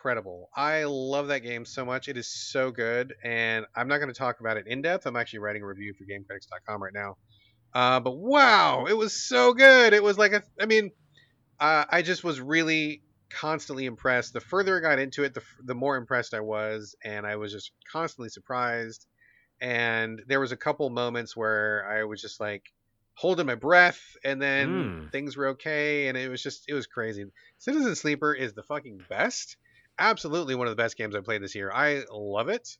incredible. 0.00 0.48
I 0.56 0.84
love 0.84 1.28
that 1.28 1.40
game 1.40 1.64
so 1.64 1.84
much. 1.84 2.08
It 2.08 2.16
is 2.16 2.26
so 2.32 2.70
good, 2.70 3.14
and 3.22 3.66
I'm 3.76 3.88
not 3.88 3.98
gonna 3.98 4.14
talk 4.14 4.40
about 4.40 4.56
it 4.56 4.66
in 4.66 4.80
depth. 4.82 5.06
I'm 5.06 5.16
actually 5.16 5.40
writing 5.40 5.62
a 5.62 5.66
review 5.66 5.92
for 5.94 6.04
GameCritics.com 6.04 6.82
right 6.82 6.92
now. 6.94 7.16
Uh, 7.74 8.00
but 8.00 8.16
wow, 8.16 8.86
it 8.86 8.94
was 8.96 9.14
so 9.28 9.54
good. 9.54 9.92
It 9.92 10.02
was 10.02 10.18
like 10.18 10.32
a, 10.32 10.42
I 10.60 10.66
mean, 10.66 10.90
uh, 11.60 11.84
I 11.90 12.02
just 12.02 12.24
was 12.24 12.40
really 12.40 13.02
constantly 13.30 13.86
impressed. 13.86 14.32
The 14.32 14.40
further 14.40 14.78
I 14.78 14.80
got 14.80 14.98
into 14.98 15.24
it, 15.24 15.34
the, 15.34 15.42
the 15.64 15.74
more 15.74 15.96
impressed 15.96 16.34
I 16.34 16.40
was, 16.40 16.96
and 17.04 17.26
I 17.26 17.36
was 17.36 17.52
just 17.52 17.72
constantly 17.92 18.30
surprised. 18.30 19.06
And 19.60 20.22
there 20.28 20.40
was 20.40 20.52
a 20.52 20.56
couple 20.56 20.88
moments 20.90 21.36
where 21.36 21.86
I 21.90 22.04
was 22.04 22.20
just 22.22 22.40
like 22.40 22.64
holding 23.14 23.46
my 23.46 23.54
breath, 23.56 24.00
and 24.24 24.40
then 24.40 24.68
Mm. 24.68 25.12
things 25.12 25.36
were 25.36 25.48
okay, 25.48 26.08
and 26.08 26.16
it 26.18 26.28
was 26.30 26.42
just 26.42 26.64
it 26.68 26.74
was 26.74 26.86
crazy. 26.86 27.26
Citizen 27.58 27.94
Sleeper 27.96 28.34
is 28.34 28.54
the 28.54 28.62
fucking 28.62 29.04
best. 29.08 29.56
Absolutely 30.00 30.56
one 30.56 30.66
of 30.66 30.72
the 30.72 30.82
best 30.82 30.96
games 30.96 31.14
I've 31.14 31.24
played 31.24 31.42
this 31.42 31.54
year. 31.54 31.70
I 31.72 32.02
love 32.10 32.48
it, 32.48 32.76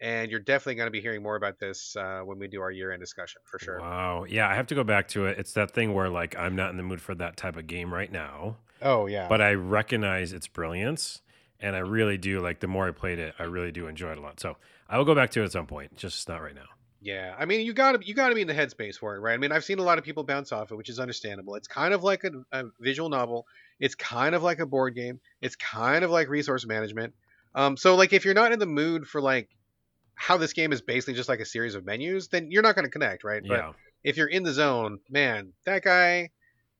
and 0.00 0.30
you're 0.30 0.40
definitely 0.40 0.76
going 0.76 0.86
to 0.86 0.92
be 0.92 1.00
hearing 1.02 1.22
more 1.22 1.36
about 1.36 1.58
this 1.58 1.96
uh, 1.96 2.22
when 2.22 2.38
we 2.38 2.48
do 2.48 2.62
our 2.62 2.70
year-end 2.70 3.00
discussion 3.00 3.42
for 3.44 3.58
sure. 3.58 3.80
Wow. 3.80 4.24
Yeah, 4.24 4.48
I 4.48 4.54
have 4.54 4.66
to 4.68 4.74
go 4.74 4.84
back 4.84 5.08
to 5.08 5.26
it. 5.26 5.38
It's 5.38 5.52
that 5.54 5.70
thing 5.72 5.94
where 5.94 6.08
like 6.08 6.36
I'm 6.36 6.56
not 6.56 6.70
in 6.70 6.76
the 6.76 6.82
mood 6.82 7.00
for 7.00 7.14
that 7.16 7.36
type 7.36 7.56
of 7.56 7.66
game 7.66 7.92
right 7.92 8.10
now, 8.10 8.58
Oh 8.82 9.06
yeah, 9.06 9.28
but 9.28 9.40
I 9.40 9.54
recognize 9.54 10.32
its 10.32 10.48
brilliance, 10.48 11.22
and 11.60 11.76
I 11.76 11.80
really 11.80 12.18
do 12.18 12.40
like. 12.40 12.60
The 12.60 12.68
more 12.68 12.88
I 12.88 12.92
played 12.92 13.18
it, 13.18 13.34
I 13.38 13.44
really 13.44 13.72
do 13.72 13.86
enjoy 13.88 14.12
it 14.12 14.18
a 14.18 14.20
lot. 14.22 14.40
So 14.40 14.56
I 14.88 14.98
will 14.98 15.04
go 15.04 15.14
back 15.14 15.30
to 15.32 15.42
it 15.42 15.46
at 15.46 15.52
some 15.52 15.66
point, 15.66 15.96
just 15.96 16.28
not 16.28 16.42
right 16.42 16.54
now. 16.54 16.68
Yeah, 17.02 17.34
I 17.38 17.46
mean, 17.46 17.64
you 17.64 17.72
gotta 17.72 18.04
you 18.04 18.12
gotta 18.14 18.34
be 18.34 18.42
in 18.42 18.46
the 18.46 18.54
headspace 18.54 18.96
for 18.96 19.16
it, 19.16 19.20
right? 19.20 19.32
I 19.32 19.38
mean, 19.38 19.52
I've 19.52 19.64
seen 19.64 19.78
a 19.78 19.82
lot 19.82 19.98
of 19.98 20.04
people 20.04 20.22
bounce 20.22 20.52
off 20.52 20.70
it, 20.70 20.76
which 20.76 20.90
is 20.90 21.00
understandable. 21.00 21.54
It's 21.54 21.68
kind 21.68 21.94
of 21.94 22.02
like 22.04 22.24
a, 22.24 22.30
a 22.52 22.64
visual 22.78 23.08
novel. 23.08 23.46
It's 23.80 23.94
kind 23.94 24.34
of 24.34 24.42
like 24.42 24.60
a 24.60 24.66
board 24.66 24.94
game. 24.94 25.20
It's 25.40 25.56
kind 25.56 26.04
of 26.04 26.10
like 26.10 26.28
resource 26.28 26.66
management. 26.66 27.14
Um, 27.54 27.76
so 27.76 27.96
like 27.96 28.12
if 28.12 28.24
you're 28.24 28.34
not 28.34 28.52
in 28.52 28.58
the 28.58 28.66
mood 28.66 29.06
for 29.06 29.20
like 29.20 29.48
how 30.14 30.36
this 30.36 30.52
game 30.52 30.72
is 30.72 30.82
basically 30.82 31.14
just 31.14 31.28
like 31.28 31.40
a 31.40 31.46
series 31.46 31.74
of 31.74 31.84
menus, 31.84 32.28
then 32.28 32.50
you're 32.50 32.62
not 32.62 32.76
gonna 32.76 32.90
connect, 32.90 33.24
right? 33.24 33.42
Yeah. 33.44 33.56
But 33.56 33.74
if 34.04 34.16
you're 34.16 34.28
in 34.28 34.42
the 34.42 34.52
zone, 34.52 35.00
man, 35.08 35.52
that 35.64 35.82
guy 35.82 36.30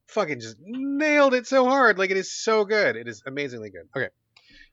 fucking 0.08 0.40
just 0.40 0.56
nailed 0.60 1.34
it 1.34 1.46
so 1.46 1.66
hard. 1.66 1.98
Like 1.98 2.10
it 2.10 2.16
is 2.16 2.32
so 2.32 2.64
good. 2.64 2.96
It 2.96 3.08
is 3.08 3.22
amazingly 3.26 3.70
good. 3.70 3.88
Okay. 3.96 4.10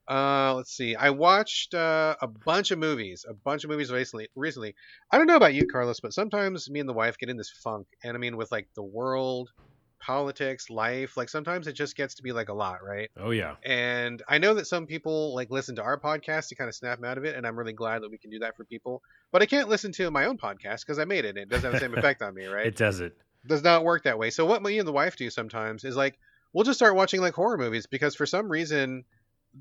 Uh, 0.10 0.54
let's 0.56 0.72
see. 0.72 0.96
I 0.96 1.10
watched 1.10 1.74
uh, 1.74 2.16
a 2.22 2.28
bunch 2.28 2.72
of 2.72 2.80
movies, 2.80 3.26
a 3.28 3.34
bunch 3.34 3.66
of 3.66 3.70
movies 3.70 3.92
recently. 3.92 4.30
Recently, 4.36 4.74
I 5.12 5.18
don't 5.18 5.28
know 5.28 5.36
about 5.36 5.54
you, 5.54 5.68
Carlos, 5.68 6.00
but 6.00 6.14
sometimes 6.14 6.70
me 6.70 6.80
and 6.80 6.88
the 6.88 6.94
wife 6.94 7.18
get 7.18 7.30
in 7.30 7.36
this 7.36 7.50
funk, 7.50 7.88
and 8.04 8.16
I 8.16 8.20
mean, 8.20 8.38
with 8.38 8.50
like 8.50 8.70
the 8.74 8.84
world, 8.84 9.50
politics, 10.00 10.70
life, 10.70 11.18
like 11.18 11.30
sometimes 11.30 11.68
it 11.68 11.74
just 11.74 11.96
gets 11.96 12.16
to 12.16 12.24
be 12.24 12.32
like 12.32 12.50
a 12.50 12.54
lot, 12.54 12.84
right? 12.84 13.10
Oh 13.18 13.32
yeah. 13.32 13.56
And 13.66 14.22
I 14.28 14.38
know 14.38 14.54
that 14.56 14.68
some 14.68 14.86
people 14.86 15.34
like 15.36 15.50
listen 15.50 15.76
to 15.76 15.82
our 15.84 16.00
podcast 16.00 16.50
to 16.50 16.56
kind 16.56 16.68
of 16.68 16.76
snap 16.76 17.00
them 17.00 17.06
out 17.10 17.18
of 17.18 17.26
it, 17.26 17.36
and 17.36 17.46
I'm 17.46 17.58
really 17.58 17.74
glad 17.74 18.02
that 18.04 18.12
we 18.12 18.18
can 18.18 18.30
do 18.30 18.40
that 18.40 18.56
for 18.56 18.64
people. 18.64 19.02
But 19.32 19.42
I 19.42 19.46
can't 19.46 19.70
listen 19.70 19.92
to 19.94 20.10
my 20.12 20.26
own 20.26 20.38
podcast 20.38 20.82
because 20.82 21.00
I 21.00 21.06
made 21.06 21.26
it. 21.26 21.30
and 21.30 21.40
It 21.40 21.50
doesn't 21.50 21.64
have 21.64 21.74
the 21.74 21.80
same 21.80 21.98
effect 21.98 22.22
on 22.22 22.34
me, 22.34 22.46
right? 22.48 22.68
It 22.68 22.76
does 22.76 23.00
it. 23.00 23.18
does 23.46 23.64
not 23.64 23.84
work 23.84 24.04
that 24.04 24.18
way. 24.20 24.30
So 24.30 24.46
what 24.46 24.62
me 24.64 24.80
and 24.80 24.88
the 24.88 24.92
wife 24.94 25.16
do 25.16 25.30
sometimes 25.30 25.84
is 25.84 25.96
like 25.96 26.18
we'll 26.54 26.64
just 26.64 26.80
start 26.80 26.96
watching 26.96 27.22
like 27.22 27.34
horror 27.34 27.58
movies 27.58 27.86
because 27.88 28.16
for 28.16 28.26
some 28.26 28.50
reason, 28.50 29.04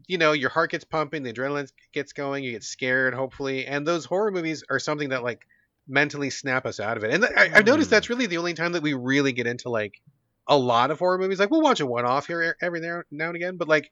you 0.06 0.18
know, 0.18 0.32
your 0.32 0.50
heart 0.50 0.70
gets 0.70 0.84
pumping, 0.84 1.22
the 1.22 1.32
adrenaline 1.32 1.70
gets 1.92 2.12
going, 2.12 2.44
you 2.44 2.52
get 2.52 2.62
scared, 2.64 3.14
hopefully, 3.14 3.66
and 3.66 3.86
those 3.86 4.04
horror 4.04 4.30
movies 4.30 4.62
are 4.70 4.78
something 4.78 5.08
that 5.10 5.22
like 5.24 5.46
mentally 5.88 6.30
snap 6.30 6.66
us 6.66 6.80
out 6.80 6.96
of 6.96 7.04
it. 7.04 7.12
And 7.14 7.22
th- 7.22 7.32
I, 7.36 7.58
I've 7.58 7.66
noticed 7.66 7.90
Hmm. 7.90 7.94
that's 7.94 8.08
really 8.10 8.26
the 8.26 8.38
only 8.38 8.54
time 8.54 8.72
that 8.72 8.82
we 8.82 8.94
really 8.94 9.32
get 9.32 9.46
into 9.46 9.68
like 9.68 10.00
a 10.48 10.56
lot 10.56 10.90
of 10.90 10.98
horror 10.98 11.18
movies. 11.18 11.38
Like 11.38 11.50
we'll 11.50 11.62
watch 11.62 11.80
a 11.80 11.86
one 11.86 12.04
off 12.04 12.26
here 12.26 12.56
every 12.60 12.80
now 12.80 13.02
now 13.10 13.26
and 13.28 13.36
again, 13.36 13.56
but 13.56 13.68
like 13.68 13.90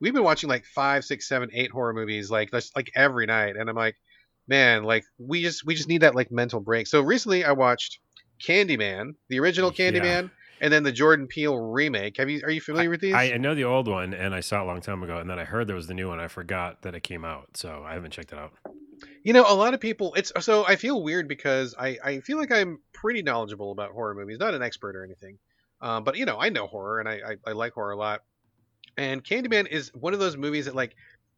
we've 0.00 0.12
been 0.14 0.24
watching 0.24 0.48
like 0.48 0.64
five, 0.64 1.04
six, 1.04 1.28
seven, 1.28 1.50
eight 1.52 1.70
horror 1.70 1.94
movies 1.94 2.30
like 2.30 2.50
that's 2.50 2.70
like 2.76 2.90
every 2.94 3.26
night, 3.26 3.56
and 3.56 3.68
I'm 3.70 3.76
like, 3.76 3.96
man, 4.48 4.84
like 4.84 5.04
we 5.18 5.42
just 5.42 5.64
we 5.64 5.74
just 5.74 5.88
need 5.88 6.02
that 6.02 6.14
like 6.14 6.30
mental 6.30 6.60
break. 6.60 6.86
So 6.86 7.00
recently 7.00 7.44
I 7.44 7.52
watched 7.52 7.98
Candyman, 8.46 9.14
the 9.28 9.40
original 9.40 9.72
Yeah. 9.74 9.90
Candyman, 9.90 10.30
and 10.60 10.72
then 10.72 10.82
the 10.82 10.92
Jordan 10.92 11.26
Peele 11.26 11.56
remake. 11.58 12.16
Have 12.18 12.28
you 12.28 12.40
are 12.44 12.50
you 12.50 12.60
familiar 12.60 12.90
with 12.90 13.00
these? 13.00 13.14
I, 13.14 13.32
I 13.32 13.36
know 13.38 13.54
the 13.54 13.64
old 13.64 13.88
one, 13.88 14.12
and 14.14 14.34
I 14.34 14.40
saw 14.40 14.60
it 14.60 14.62
a 14.62 14.66
long 14.66 14.80
time 14.80 15.02
ago, 15.02 15.18
and 15.18 15.28
then 15.30 15.38
I 15.38 15.44
heard 15.44 15.66
there 15.66 15.76
was 15.76 15.86
the 15.86 15.94
new 15.94 16.08
one. 16.08 16.20
I 16.20 16.28
forgot 16.28 16.82
that 16.82 16.94
it 16.94 17.02
came 17.02 17.24
out, 17.24 17.56
so 17.56 17.82
I 17.86 17.94
haven't 17.94 18.10
checked 18.12 18.32
it 18.32 18.38
out. 18.38 18.52
You 19.22 19.32
know, 19.32 19.44
a 19.46 19.54
lot 19.54 19.74
of 19.74 19.80
people. 19.80 20.14
It's 20.14 20.32
so 20.40 20.66
I 20.66 20.76
feel 20.76 21.02
weird 21.02 21.28
because 21.28 21.74
I 21.78 21.98
I 22.04 22.20
feel 22.20 22.38
like 22.38 22.52
I'm 22.52 22.78
pretty 22.92 23.22
knowledgeable 23.22 23.72
about 23.72 23.90
horror 23.92 24.14
movies, 24.14 24.38
not 24.38 24.54
an 24.54 24.62
expert 24.62 24.96
or 24.96 25.04
anything, 25.04 25.38
um, 25.84 26.02
but 26.02 26.16
you 26.16 26.24
know 26.24 26.38
I 26.40 26.48
know 26.48 26.66
horror 26.66 26.98
and 26.98 27.08
I, 27.08 27.12
I 27.12 27.50
I 27.50 27.52
like 27.52 27.74
horror 27.74 27.92
a 27.92 27.96
lot. 27.96 28.22
And 28.96 29.22
Candyman 29.22 29.68
is 29.68 29.92
one 29.92 30.14
of 30.14 30.20
those 30.20 30.36
movies 30.36 30.64
that 30.64 30.74
like 30.74 30.96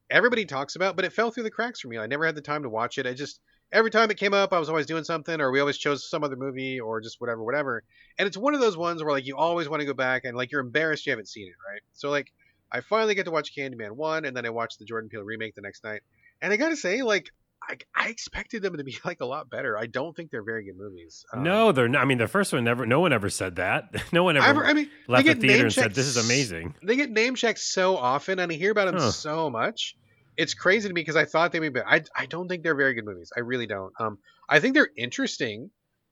everybody 0.09 0.45
talks 0.45 0.77
about, 0.77 0.95
but 0.95 1.05
it 1.05 1.13
fell 1.13 1.31
through 1.31 1.43
the 1.43 1.51
cracks 1.51 1.81
for 1.81 1.89
me. 1.89 1.99
I 1.99 2.07
never 2.07 2.25
had 2.25 2.37
the 2.37 2.43
time 2.43 2.63
to 2.63 2.69
watch 2.69 2.97
it. 2.99 3.07
I 3.07 3.13
just 3.13 3.41
every 3.73 3.91
time 3.91 4.11
it 4.11 4.19
came 4.19 4.35
up, 4.35 4.53
I 4.53 4.61
was 4.61 4.69
always 4.69 4.87
doing 4.87 5.03
something, 5.03 5.41
or 5.41 5.51
we 5.51 5.59
always 5.59 5.79
chose 5.79 6.09
some 6.09 6.23
other 6.23 6.37
movie, 6.37 6.79
or 6.79 7.01
just 7.01 7.21
whatever, 7.21 7.43
whatever. 7.43 7.83
And 8.19 8.29
it's 8.29 8.37
one 8.37 8.55
of 8.55 8.61
those 8.61 8.77
ones 8.77 9.03
where 9.03 9.13
like 9.13 9.27
you 9.27 9.37
always 9.37 9.69
want 9.69 9.81
to 9.81 9.87
go 9.87 9.95
back 9.95 10.25
and 10.25 10.37
like 10.37 10.53
you're 10.53 10.61
embarrassed 10.61 11.07
you 11.07 11.11
haven't 11.11 11.29
seen 11.29 11.49
it, 11.49 11.55
right? 11.69 11.83
So 11.93 12.11
like 12.11 12.33
I 12.71 12.83
finally 12.83 13.17
get 13.17 13.25
to 13.25 13.33
watch 13.33 13.53
Candyman 13.57 13.93
one, 13.93 14.25
and 14.25 14.37
then 14.37 14.47
I 14.47 14.51
watched 14.51 14.79
the 14.79 14.85
Jordan 14.85 15.11
Peele 15.11 15.23
remake 15.23 15.57
the 15.57 15.61
next 15.61 15.83
night, 15.83 16.03
and 16.41 16.53
I 16.53 16.57
gotta 16.57 16.77
say 16.77 17.03
like. 17.03 17.31
I, 17.69 17.77
I 17.95 18.09
expected 18.09 18.63
them 18.63 18.77
to 18.77 18.85
be 18.85 18.97
like 19.05 19.21
a 19.21 19.27
lot 19.27 19.51
better. 19.51 19.77
I 19.79 19.87
don't 19.87 20.15
think 20.17 20.31
they're 20.31 20.43
very 20.45 20.65
good 20.65 20.77
movies. 20.77 21.25
Um, 21.33 21.43
no, 21.43 21.73
they're 21.73 21.89
not. 21.89 22.03
I 22.03 22.05
mean, 22.05 22.19
the 22.19 22.29
first 22.29 22.53
one 22.53 22.65
never. 22.65 22.87
No 22.87 23.01
one 23.01 23.13
ever 23.13 23.31
said 23.31 23.57
that. 23.57 23.85
No 24.13 24.23
one 24.25 24.37
ever 24.37 24.65
I, 24.65 24.71
I 24.71 24.73
mean, 24.73 24.91
left 25.09 25.27
the 25.27 25.35
theater 25.35 25.65
and 25.65 25.73
said, 25.73 25.95
"This 25.95 26.07
is 26.07 26.17
amazing." 26.17 26.75
they 26.83 26.97
get 26.97 27.11
name 27.11 27.35
checked 27.35 27.59
so 27.59 27.97
often, 27.97 28.39
and 28.39 28.51
I 28.51 28.55
hear 28.55 28.71
about 28.71 28.87
them 28.87 28.97
Huh. 29.01 29.11
so 29.11 29.51
much. 29.51 29.97
It's 30.37 30.55
crazy 30.55 30.89
to 30.89 30.95
me 30.95 31.01
because 31.01 31.17
I 31.17 31.25
thought 31.25 31.53
they 31.53 31.61
would 31.61 31.73
be. 31.75 31.81
I 31.81 32.03
I 32.15 32.27
don't 32.27 32.49
think 32.49 32.63
they're 32.63 32.77
very 32.77 32.95
good 32.95 33.05
movies. 33.05 33.33
I 33.37 33.41
really 33.41 33.67
don't. 33.67 33.93
Um, 33.99 34.19
I 34.49 34.61
think 34.61 34.75
they're 34.75 34.91
interesting, 34.97 35.71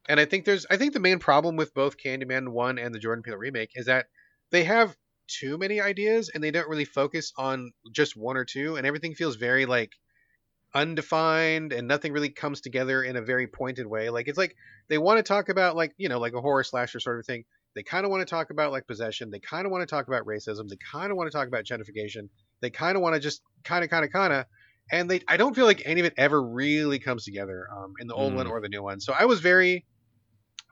and 0.09 0.19
I 0.19 0.25
think 0.25 0.45
there's. 0.45 0.67
I 0.71 0.77
think 0.77 0.93
the 0.93 1.01
main 1.01 1.19
problem 1.19 1.57
with 1.57 1.73
both 1.75 1.97
Candyman 1.97 2.49
one 2.49 2.79
and 2.79 2.95
the 2.95 2.99
Jordan 2.99 3.23
Peele 3.23 3.37
remake 3.37 3.71
is 3.75 3.87
that 3.87 4.07
they 4.51 4.65
have 4.65 4.97
too 5.27 5.57
many 5.57 5.81
ideas 5.81 6.31
and 6.35 6.45
they 6.45 6.51
don't 6.51 6.69
really 6.69 6.85
focus 6.85 7.33
on 7.39 7.73
just 7.93 8.15
one 8.15 8.37
or 8.37 8.45
two 8.45 8.77
and 8.77 8.87
everything 8.87 9.15
feels 9.15 9.37
very 9.37 9.65
like 9.65 9.91
undefined 10.75 11.73
and 11.73 11.87
nothing 11.89 12.13
really 12.13 12.31
comes 12.31 12.61
together 12.61 13.03
in 13.03 13.17
a 13.17 13.23
very 13.23 13.47
pointed 13.47 13.87
way. 13.87 14.11
Like 14.11 14.29
it's 14.29 14.39
like 14.39 14.55
they 14.89 14.99
want 14.99 15.19
to 15.19 15.23
talk 15.23 15.49
about 15.49 15.77
like, 15.77 15.93
you 15.97 16.09
know, 16.09 16.19
like 16.19 16.35
a 16.35 16.41
horror 16.41 16.65
slasher 16.65 17.01
sort 17.01 17.19
of 17.21 17.27
thing. 17.27 17.45
They 17.75 17.83
kind 17.83 18.05
of 18.05 18.11
want 18.11 18.21
to 18.21 18.31
talk 18.31 18.51
about 18.51 18.73
like 18.73 18.87
possession. 18.87 19.31
They 19.31 19.41
kind 19.41 19.67
of 19.67 19.73
want 19.73 19.83
to 19.83 19.93
talk 19.93 20.07
about 20.09 20.27
racism. 20.27 20.69
They 20.69 20.79
kind 20.93 21.11
of 21.11 21.17
want 21.17 21.31
to 21.31 21.37
talk 21.37 21.49
about 21.49 21.65
gentrification. 21.65 22.29
They 22.61 22.71
kind 22.71 22.97
of 22.97 23.03
want 23.03 23.15
to 23.15 23.21
just 23.21 23.43
kind 23.65 23.83
of, 23.85 23.91
kind 23.91 24.05
of, 24.05 24.13
kind 24.13 24.33
of, 24.33 24.47
and 24.93 25.11
they. 25.11 25.21
I 25.29 25.37
don't 25.37 25.55
feel 25.55 25.67
like 25.67 25.83
any 25.85 26.01
of 26.01 26.07
it 26.07 26.15
ever 26.17 26.41
really 26.43 26.99
comes 26.99 27.25
together 27.25 27.67
um, 27.77 27.95
in 28.01 28.07
the 28.07 28.15
old 28.15 28.35
Mm. 28.35 28.37
one 28.37 28.47
or 28.47 28.61
the 28.61 28.69
new 28.69 28.83
one. 28.83 29.01
So 29.01 29.13
I 29.19 29.25
was 29.25 29.41
very 29.41 29.87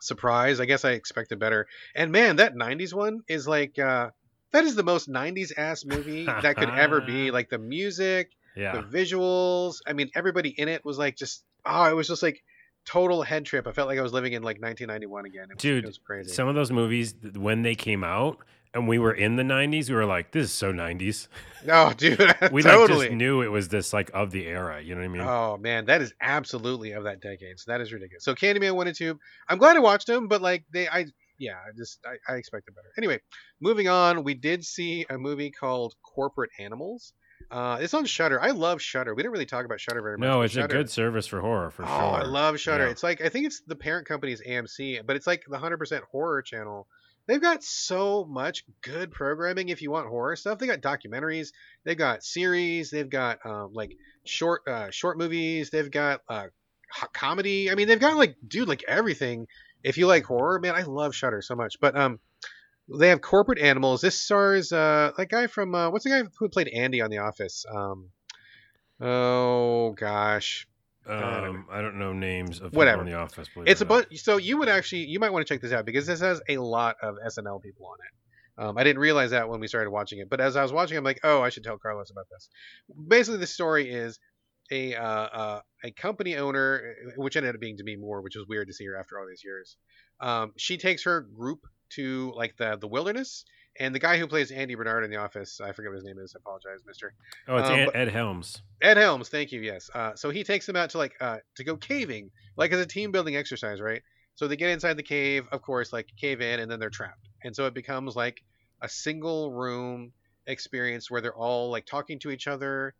surprised. 0.00 0.60
I 0.60 0.64
guess 0.66 0.84
I 0.84 0.92
expected 0.92 1.38
better. 1.38 1.66
And 1.94 2.12
man, 2.12 2.36
that 2.36 2.54
'90s 2.54 2.94
one 2.94 3.20
is 3.28 3.46
like 3.48 3.78
uh, 3.78 4.10
that 4.52 4.64
is 4.64 4.74
the 4.74 4.82
most 4.82 5.08
'90s 5.08 5.52
ass 5.56 5.84
movie 5.84 6.36
that 6.40 6.58
could 6.58 6.70
ever 6.70 7.00
be. 7.00 7.30
Like 7.32 7.48
the 7.50 7.58
music, 7.58 8.30
Yeah. 8.56 8.72
the 8.72 8.82
visuals. 8.82 9.76
I 9.86 9.92
mean, 9.92 10.10
everybody 10.14 10.50
in 10.50 10.68
it 10.68 10.84
was 10.84 10.98
like 10.98 11.16
just 11.16 11.44
oh, 11.64 11.84
it 11.84 11.94
was 11.94 12.08
just 12.08 12.22
like 12.22 12.42
total 12.84 13.22
head 13.22 13.44
trip. 13.44 13.66
I 13.66 13.72
felt 13.72 13.88
like 13.88 13.98
I 13.98 14.02
was 14.02 14.12
living 14.12 14.32
in 14.32 14.42
like 14.42 14.60
1991 14.60 15.26
again. 15.26 15.46
It 15.50 15.58
Dude, 15.58 15.84
it 15.84 15.86
was 15.86 15.98
crazy. 15.98 16.30
Some 16.30 16.48
of 16.48 16.54
those 16.54 16.70
movies, 16.70 17.14
when 17.34 17.62
they 17.62 17.74
came 17.74 18.04
out 18.04 18.38
and 18.74 18.88
we 18.88 18.98
were 18.98 19.12
in 19.12 19.36
the 19.36 19.42
90s, 19.42 19.88
we 19.88 19.94
were 19.94 20.06
like, 20.06 20.32
this 20.32 20.46
is 20.46 20.52
so 20.52 20.72
90s. 20.72 21.28
oh, 21.68 21.92
dude, 21.92 22.18
We 22.52 22.62
like 22.62 22.72
totally. 22.72 23.06
just 23.06 23.16
knew 23.16 23.42
it 23.42 23.48
was 23.48 23.68
this 23.68 23.92
like 23.92 24.10
of 24.14 24.30
the 24.30 24.46
era. 24.46 24.80
You 24.80 24.94
know 24.94 25.00
what 25.00 25.06
I 25.06 25.08
mean? 25.08 25.22
Oh 25.22 25.56
man, 25.58 25.86
that 25.86 26.02
is 26.02 26.12
absolutely 26.20 26.92
of 26.92 27.04
that 27.04 27.20
decade. 27.20 27.58
So 27.58 27.70
that 27.70 27.80
is 27.80 27.92
ridiculous. 27.92 28.24
So 28.24 28.34
Candyman 28.34 28.74
one 28.74 28.88
and 28.88 28.96
two. 28.96 29.18
I'm 29.48 29.58
glad 29.58 29.76
I 29.76 29.80
watched 29.80 30.06
them, 30.06 30.28
but 30.28 30.42
like 30.42 30.64
they, 30.72 30.88
I 30.88 31.06
yeah, 31.38 31.54
I 31.56 31.76
just 31.76 31.98
I, 32.06 32.32
I 32.32 32.36
expected 32.36 32.74
better. 32.74 32.88
Anyway, 32.96 33.20
moving 33.60 33.88
on, 33.88 34.24
we 34.24 34.34
did 34.34 34.64
see 34.64 35.04
a 35.10 35.18
movie 35.18 35.50
called 35.50 35.94
Corporate 36.02 36.50
Animals. 36.58 37.12
Uh, 37.52 37.76
it's 37.82 37.92
on 37.92 38.06
Shudder. 38.06 38.40
I 38.40 38.52
love 38.52 38.80
Shudder. 38.80 39.14
We 39.14 39.22
didn't 39.22 39.32
really 39.32 39.44
talk 39.44 39.66
about 39.66 39.78
Shudder 39.78 40.00
very 40.00 40.16
much. 40.16 40.26
no, 40.26 40.40
it's 40.40 40.56
a 40.56 40.66
good 40.66 40.88
service 40.88 41.26
for 41.26 41.40
horror 41.40 41.70
for 41.70 41.82
oh, 41.82 41.86
sure. 41.86 41.96
I 41.96 42.22
love 42.22 42.58
Shudder. 42.58 42.86
Yeah. 42.86 42.90
It's 42.90 43.02
like 43.02 43.20
I 43.20 43.28
think 43.28 43.44
it's 43.44 43.60
the 43.66 43.76
parent 43.76 44.08
company's 44.08 44.40
AMC, 44.40 45.06
but 45.06 45.16
it's 45.16 45.26
like 45.26 45.44
the 45.46 45.58
hundred 45.58 45.76
percent 45.76 46.02
horror 46.10 46.40
channel. 46.40 46.88
They've 47.26 47.40
got 47.40 47.62
so 47.62 48.24
much 48.24 48.64
good 48.80 49.12
programming 49.12 49.68
if 49.68 49.82
you 49.82 49.90
want 49.90 50.08
horror 50.08 50.34
stuff. 50.34 50.58
They 50.58 50.66
got 50.66 50.80
documentaries, 50.80 51.52
they've 51.84 51.96
got 51.96 52.24
series, 52.24 52.90
they've 52.90 53.08
got 53.08 53.44
um, 53.44 53.72
like 53.74 53.96
short 54.24 54.62
uh, 54.66 54.90
short 54.90 55.18
movies, 55.18 55.68
they've 55.68 55.90
got 55.90 56.22
uh, 56.30 56.46
comedy. 57.12 57.70
I 57.70 57.74
mean, 57.74 57.86
they've 57.86 58.00
got 58.00 58.16
like 58.16 58.36
dude 58.48 58.66
like 58.66 58.82
everything. 58.88 59.46
If 59.84 59.98
you 59.98 60.06
like 60.06 60.24
horror, 60.24 60.58
man, 60.58 60.74
I 60.74 60.82
love 60.82 61.14
Shudder 61.14 61.42
so 61.42 61.54
much. 61.54 61.76
But 61.80 61.96
um, 61.96 62.18
they 62.98 63.08
have 63.08 63.20
Corporate 63.20 63.58
Animals. 63.58 64.00
This 64.00 64.20
stars 64.20 64.72
uh 64.72 65.12
that 65.16 65.28
guy 65.28 65.46
from 65.46 65.74
uh, 65.74 65.90
what's 65.90 66.04
the 66.04 66.10
guy 66.10 66.22
who 66.38 66.48
played 66.48 66.68
Andy 66.68 67.00
on 67.00 67.10
The 67.10 67.18
Office? 67.18 67.64
Um, 67.72 68.10
oh 69.00 69.92
gosh, 69.92 70.66
Um, 71.06 71.66
I 71.70 71.80
don't 71.80 71.98
know 71.98 72.12
names 72.12 72.60
of 72.60 72.74
Whatever. 72.74 73.04
the 73.04 73.14
office. 73.14 73.48
It's 73.66 73.80
it 73.80 73.84
a 73.84 73.86
bunch. 73.86 74.06
So 74.22 74.36
you 74.36 74.58
would 74.58 74.68
actually, 74.68 75.04
you 75.04 75.18
might 75.18 75.32
want 75.32 75.46
to 75.46 75.52
check 75.52 75.60
this 75.60 75.72
out 75.72 75.84
because 75.84 76.06
this 76.06 76.20
has 76.20 76.40
a 76.48 76.58
lot 76.58 76.96
of 77.02 77.16
SNL 77.26 77.62
people 77.62 77.86
on 77.86 77.96
it. 78.06 78.62
Um, 78.62 78.78
I 78.78 78.84
didn't 78.84 79.00
realize 79.00 79.30
that 79.30 79.48
when 79.48 79.60
we 79.60 79.66
started 79.66 79.90
watching 79.90 80.18
it, 80.20 80.28
but 80.28 80.40
as 80.40 80.56
I 80.56 80.62
was 80.62 80.72
watching, 80.72 80.96
I'm 80.98 81.04
like, 81.04 81.20
oh, 81.24 81.40
I 81.42 81.48
should 81.48 81.64
tell 81.64 81.78
Carlos 81.78 82.10
about 82.10 82.26
this. 82.30 82.48
Basically, 83.08 83.38
the 83.38 83.46
story 83.46 83.90
is 83.90 84.18
a 84.70 84.94
uh, 84.94 85.02
uh, 85.04 85.60
a 85.82 85.90
company 85.92 86.36
owner, 86.36 86.94
which 87.16 87.36
ended 87.36 87.54
up 87.54 87.60
being 87.60 87.76
Demi 87.76 87.96
Moore, 87.96 88.20
which 88.20 88.36
was 88.36 88.46
weird 88.46 88.68
to 88.68 88.74
see 88.74 88.84
her 88.86 88.96
after 88.96 89.18
all 89.18 89.26
these 89.26 89.42
years. 89.42 89.76
Um, 90.20 90.52
she 90.56 90.76
takes 90.76 91.04
her 91.04 91.22
group 91.22 91.60
to 91.96 92.32
like 92.36 92.56
the 92.56 92.76
the 92.80 92.88
wilderness, 92.88 93.44
and 93.78 93.94
the 93.94 93.98
guy 93.98 94.18
who 94.18 94.26
plays 94.26 94.50
Andy 94.50 94.74
Bernard 94.74 95.04
in 95.04 95.10
The 95.10 95.16
Office, 95.16 95.60
I 95.60 95.72
forget 95.72 95.90
what 95.90 95.96
his 95.96 96.04
name 96.04 96.18
is. 96.18 96.34
I 96.34 96.38
apologize, 96.38 96.80
Mister. 96.86 97.14
Oh, 97.48 97.56
it's 97.56 97.68
um, 97.68 97.78
Ed, 97.78 97.90
Ed 97.94 98.08
Helms. 98.08 98.62
Ed 98.80 98.96
Helms, 98.96 99.28
thank 99.28 99.52
you. 99.52 99.60
Yes. 99.60 99.90
Uh, 99.94 100.14
so 100.14 100.30
he 100.30 100.44
takes 100.44 100.66
them 100.66 100.76
out 100.76 100.90
to 100.90 100.98
like 100.98 101.14
uh, 101.20 101.38
to 101.56 101.64
go 101.64 101.76
caving, 101.76 102.30
like 102.56 102.72
as 102.72 102.80
a 102.80 102.86
team 102.86 103.12
building 103.12 103.36
exercise, 103.36 103.80
right? 103.80 104.02
So 104.34 104.48
they 104.48 104.56
get 104.56 104.70
inside 104.70 104.96
the 104.96 105.02
cave, 105.02 105.44
of 105.52 105.62
course, 105.62 105.92
like 105.92 106.08
cave 106.16 106.40
in, 106.40 106.60
and 106.60 106.70
then 106.70 106.80
they're 106.80 106.90
trapped, 106.90 107.28
and 107.44 107.54
so 107.54 107.66
it 107.66 107.74
becomes 107.74 108.16
like 108.16 108.42
a 108.80 108.88
single 108.88 109.52
room 109.52 110.12
experience 110.46 111.10
where 111.10 111.20
they're 111.20 111.36
all 111.36 111.70
like 111.70 111.86
talking 111.86 112.18
to 112.20 112.30
each 112.30 112.48
other, 112.48 112.94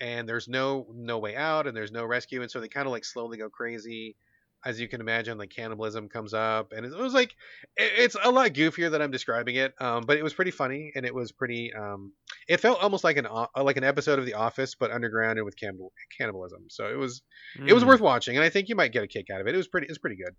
and 0.00 0.28
there's 0.28 0.48
no 0.48 0.86
no 0.94 1.18
way 1.18 1.36
out, 1.36 1.66
and 1.66 1.76
there's 1.76 1.92
no 1.92 2.04
rescue, 2.04 2.42
and 2.42 2.50
so 2.50 2.60
they 2.60 2.68
kind 2.68 2.86
of 2.86 2.92
like 2.92 3.04
slowly 3.04 3.36
go 3.36 3.48
crazy. 3.48 4.16
As 4.64 4.80
you 4.80 4.88
can 4.88 5.00
imagine, 5.00 5.38
like 5.38 5.50
cannibalism 5.50 6.08
comes 6.08 6.34
up, 6.34 6.72
and 6.72 6.84
it 6.84 6.92
was 6.96 7.14
like 7.14 7.36
it- 7.76 7.92
it's 7.98 8.16
a 8.20 8.30
lot 8.30 8.50
goofier 8.52 8.90
than 8.90 9.00
I'm 9.00 9.10
describing 9.12 9.54
it, 9.56 9.74
um, 9.80 10.04
but 10.04 10.16
it 10.16 10.24
was 10.24 10.34
pretty 10.34 10.50
funny, 10.50 10.90
and 10.96 11.06
it 11.06 11.14
was 11.14 11.30
pretty. 11.30 11.72
Um, 11.72 12.12
it 12.48 12.58
felt 12.58 12.80
almost 12.82 13.04
like 13.04 13.16
an 13.16 13.28
like 13.56 13.76
an 13.76 13.84
episode 13.84 14.18
of 14.18 14.26
The 14.26 14.34
Office, 14.34 14.74
but 14.74 14.90
underground 14.90 15.38
and 15.38 15.44
with 15.44 15.56
cannibal, 15.56 15.92
cannibalism. 16.18 16.64
So 16.68 16.88
it 16.90 16.96
was 16.96 17.22
it 17.64 17.72
was 17.72 17.84
Mm. 17.84 17.88
worth 17.88 18.00
watching, 18.00 18.36
and 18.36 18.44
I 18.44 18.48
think 18.48 18.68
you 18.68 18.74
might 18.74 18.90
get 18.92 19.04
a 19.04 19.06
kick 19.06 19.30
out 19.30 19.40
of 19.40 19.46
it. 19.46 19.54
It 19.54 19.58
was 19.58 19.68
pretty. 19.68 19.86
it 19.86 19.90
was 19.90 19.98
pretty 19.98 20.16
good. 20.16 20.34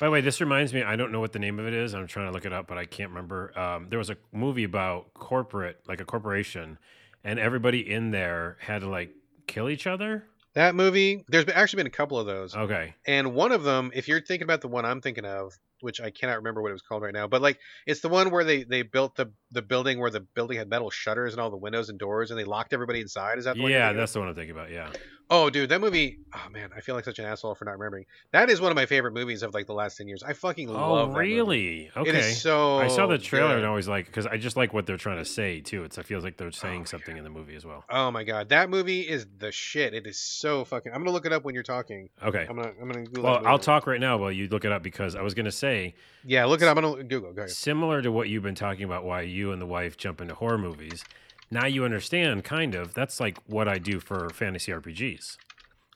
By 0.00 0.06
the 0.06 0.10
way, 0.10 0.20
this 0.20 0.40
reminds 0.40 0.74
me. 0.74 0.82
I 0.82 0.96
don't 0.96 1.12
know 1.12 1.20
what 1.20 1.32
the 1.32 1.38
name 1.38 1.60
of 1.60 1.66
it 1.68 1.74
is. 1.74 1.94
I'm 1.94 2.08
trying 2.08 2.26
to 2.26 2.32
look 2.32 2.44
it 2.44 2.52
up, 2.52 2.66
but 2.66 2.76
I 2.78 2.84
can't 2.86 3.10
remember. 3.10 3.56
Um, 3.56 3.86
there 3.90 3.98
was 4.00 4.10
a 4.10 4.16
movie 4.32 4.64
about 4.64 5.14
corporate, 5.14 5.78
like 5.86 6.00
a 6.00 6.04
corporation, 6.04 6.78
and 7.22 7.38
everybody 7.38 7.88
in 7.88 8.10
there 8.10 8.56
had 8.60 8.80
to 8.80 8.88
like 8.88 9.10
kill 9.46 9.68
each 9.68 9.86
other. 9.86 10.24
That 10.54 10.74
movie. 10.74 11.24
There's 11.28 11.44
been, 11.44 11.56
actually 11.56 11.78
been 11.78 11.86
a 11.88 11.90
couple 11.90 12.18
of 12.18 12.26
those, 12.26 12.54
Okay. 12.54 12.94
and 13.06 13.34
one 13.34 13.50
of 13.52 13.64
them, 13.64 13.90
if 13.94 14.06
you're 14.06 14.20
thinking 14.20 14.44
about 14.44 14.60
the 14.60 14.68
one 14.68 14.84
I'm 14.84 15.00
thinking 15.00 15.24
of, 15.24 15.52
which 15.80 16.00
I 16.00 16.10
cannot 16.10 16.36
remember 16.36 16.62
what 16.62 16.70
it 16.70 16.72
was 16.74 16.82
called 16.82 17.02
right 17.02 17.12
now, 17.12 17.26
but 17.26 17.42
like 17.42 17.58
it's 17.86 18.00
the 18.00 18.08
one 18.08 18.30
where 18.30 18.44
they 18.44 18.62
they 18.62 18.82
built 18.82 19.16
the 19.16 19.32
the 19.50 19.62
building 19.62 19.98
where 19.98 20.10
the 20.10 20.20
building 20.20 20.56
had 20.56 20.68
metal 20.68 20.90
shutters 20.90 21.34
and 21.34 21.40
all 21.40 21.50
the 21.50 21.56
windows 21.56 21.88
and 21.88 21.98
doors, 21.98 22.30
and 22.30 22.38
they 22.38 22.44
locked 22.44 22.72
everybody 22.72 23.00
inside. 23.00 23.38
Is 23.38 23.44
that 23.46 23.56
the 23.56 23.62
one? 23.62 23.72
Yeah, 23.72 23.92
that's 23.92 24.12
the 24.12 24.20
one 24.20 24.28
I'm 24.28 24.34
thinking 24.34 24.54
about. 24.54 24.70
Yeah. 24.70 24.90
Oh, 25.30 25.48
dude, 25.48 25.70
that 25.70 25.80
movie. 25.80 26.18
Oh 26.34 26.50
man, 26.50 26.70
I 26.76 26.80
feel 26.80 26.94
like 26.94 27.04
such 27.04 27.18
an 27.18 27.24
asshole 27.24 27.54
for 27.54 27.64
not 27.64 27.72
remembering. 27.72 28.04
That 28.32 28.50
is 28.50 28.60
one 28.60 28.70
of 28.70 28.76
my 28.76 28.84
favorite 28.84 29.14
movies 29.14 29.42
of 29.42 29.54
like 29.54 29.66
the 29.66 29.72
last 29.72 29.96
ten 29.96 30.06
years. 30.06 30.22
I 30.22 30.34
fucking 30.34 30.68
oh, 30.68 30.72
love. 30.72 30.82
It. 30.82 30.92
Oh, 30.92 30.96
that 30.96 31.06
movie. 31.06 31.18
really? 31.18 31.90
Okay. 31.96 32.10
It 32.10 32.14
is 32.16 32.42
so. 32.42 32.78
I 32.78 32.88
saw 32.88 33.06
the 33.06 33.16
trailer 33.16 33.48
good. 33.48 33.56
and 33.58 33.66
I 33.66 33.68
always 33.68 33.88
like 33.88 34.06
because 34.06 34.26
I 34.26 34.36
just 34.36 34.56
like 34.56 34.74
what 34.74 34.86
they're 34.86 34.98
trying 34.98 35.18
to 35.18 35.24
say 35.24 35.60
too. 35.60 35.84
It's 35.84 35.96
it 35.96 36.04
feels 36.04 36.24
like 36.24 36.36
they're 36.36 36.52
saying 36.52 36.80
my 36.80 36.84
something 36.84 37.16
in 37.16 37.24
the 37.24 37.30
movie 37.30 37.54
as 37.54 37.64
well. 37.64 37.84
Oh 37.88 38.10
my 38.10 38.22
god, 38.22 38.50
that 38.50 38.68
movie 38.68 39.00
is 39.00 39.26
the 39.38 39.50
shit. 39.50 39.94
It 39.94 40.06
is 40.06 40.18
so 40.18 40.64
fucking. 40.64 40.92
I'm 40.92 41.00
gonna 41.00 41.12
look 41.12 41.26
it 41.26 41.32
up 41.32 41.44
when 41.44 41.54
you're 41.54 41.62
talking. 41.64 42.10
Okay. 42.22 42.46
I'm 42.48 42.56
gonna. 42.56 42.72
I'm 42.80 42.88
gonna. 42.88 43.04
Google 43.04 43.24
Well, 43.24 43.46
I'll 43.46 43.58
talk 43.58 43.86
right 43.86 44.00
now 44.00 44.18
while 44.18 44.32
you 44.32 44.48
look 44.48 44.64
it 44.64 44.72
up 44.72 44.82
because 44.82 45.16
I 45.16 45.22
was 45.22 45.34
going 45.34 45.46
to 45.46 45.52
say 45.52 45.94
Yeah, 46.24 46.44
look 46.44 46.60
it 46.60 46.68
up. 46.68 46.76
I'm 46.76 46.82
gonna 46.84 47.02
Google. 47.02 47.32
Go 47.32 47.42
ahead. 47.42 47.50
similar 47.50 48.02
to 48.02 48.12
what 48.12 48.28
you've 48.28 48.42
been 48.42 48.54
talking 48.54 48.84
about 48.84 49.04
why 49.04 49.22
you 49.22 49.52
and 49.52 49.60
the 49.60 49.66
wife 49.66 49.96
jump 49.96 50.20
into 50.20 50.34
horror 50.34 50.58
movies. 50.58 51.04
Now 51.50 51.66
you 51.66 51.84
understand 51.84 52.44
kind 52.44 52.74
of 52.74 52.94
that's 52.94 53.20
like 53.20 53.38
what 53.46 53.68
I 53.68 53.78
do 53.78 54.00
for 54.00 54.30
fantasy 54.30 54.72
RPGs. 54.72 55.36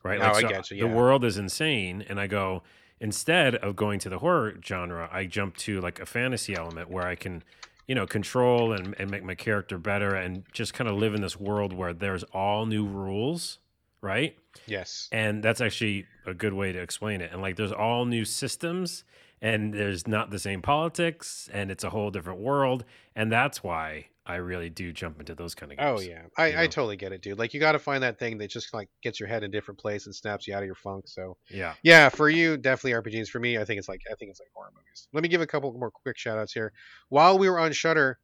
Right? 0.02 0.20
Oh, 0.20 0.32
Like 0.32 0.36
I 0.36 0.40
so 0.40 0.48
get 0.48 0.70
you, 0.70 0.80
the 0.80 0.86
world 0.88 1.24
is 1.24 1.36
insane 1.36 2.04
and 2.08 2.20
I 2.20 2.26
go 2.26 2.62
instead 3.00 3.56
of 3.56 3.76
going 3.76 3.98
to 4.00 4.08
the 4.08 4.18
horror 4.18 4.54
genre, 4.64 5.08
I 5.12 5.26
jump 5.26 5.56
to 5.58 5.80
like 5.80 6.00
a 6.00 6.06
fantasy 6.06 6.54
element 6.54 6.90
where 6.90 7.06
I 7.06 7.14
can 7.14 7.42
you 7.88 7.94
know, 7.94 8.06
control 8.06 8.72
and, 8.74 8.94
and 8.98 9.10
make 9.10 9.24
my 9.24 9.34
character 9.34 9.78
better 9.78 10.14
and 10.14 10.44
just 10.52 10.74
kind 10.74 10.88
of 10.88 10.96
live 10.96 11.14
in 11.14 11.22
this 11.22 11.40
world 11.40 11.72
where 11.72 11.94
there's 11.94 12.22
all 12.24 12.66
new 12.66 12.86
rules, 12.86 13.58
right? 14.02 14.36
Yes. 14.66 15.08
And 15.10 15.42
that's 15.42 15.62
actually 15.62 16.06
a 16.26 16.34
good 16.34 16.52
way 16.52 16.70
to 16.70 16.78
explain 16.78 17.22
it. 17.22 17.32
And 17.32 17.40
like 17.40 17.56
there's 17.56 17.72
all 17.72 18.04
new 18.04 18.26
systems 18.26 19.04
and 19.40 19.72
there's 19.72 20.06
not 20.06 20.30
the 20.30 20.38
same 20.38 20.60
politics 20.60 21.48
and 21.50 21.70
it's 21.70 21.82
a 21.82 21.88
whole 21.88 22.10
different 22.10 22.40
world. 22.40 22.84
And 23.16 23.32
that's 23.32 23.64
why 23.64 24.08
I 24.28 24.36
really 24.36 24.68
do 24.68 24.92
jump 24.92 25.20
into 25.20 25.34
those 25.34 25.54
kind 25.54 25.72
of 25.72 25.78
oh, 25.80 25.96
games. 25.96 26.06
Oh 26.06 26.10
yeah, 26.10 26.22
I, 26.36 26.46
you 26.48 26.58
I 26.58 26.66
totally 26.66 26.96
get 26.96 27.12
it, 27.12 27.22
dude. 27.22 27.38
Like 27.38 27.54
you 27.54 27.60
got 27.60 27.72
to 27.72 27.78
find 27.78 28.02
that 28.02 28.18
thing 28.18 28.36
that 28.38 28.50
just 28.50 28.74
like 28.74 28.90
gets 29.02 29.18
your 29.18 29.26
head 29.26 29.42
in 29.42 29.48
a 29.48 29.52
different 29.52 29.80
place 29.80 30.04
and 30.04 30.14
snaps 30.14 30.46
you 30.46 30.54
out 30.54 30.62
of 30.62 30.66
your 30.66 30.74
funk. 30.74 31.08
So 31.08 31.38
Yeah. 31.48 31.72
yeah, 31.82 32.10
for 32.10 32.28
you, 32.28 32.58
definitely 32.58 32.92
RPGs. 33.10 33.28
For 33.28 33.40
me, 33.40 33.56
I 33.56 33.64
think 33.64 33.78
it's 33.78 33.88
like 33.88 34.02
I 34.10 34.14
think 34.16 34.30
it's 34.30 34.38
like 34.38 34.50
horror 34.54 34.70
movies. 34.74 35.08
Let 35.14 35.22
me 35.22 35.30
give 35.30 35.40
a 35.40 35.46
couple 35.46 35.72
more 35.72 35.90
quick 35.90 36.18
shout 36.18 36.38
outs 36.38 36.52
here. 36.52 36.74
While 37.08 37.38
we 37.38 37.48
were 37.48 37.58
on 37.58 37.72
Shudder, 37.72 38.18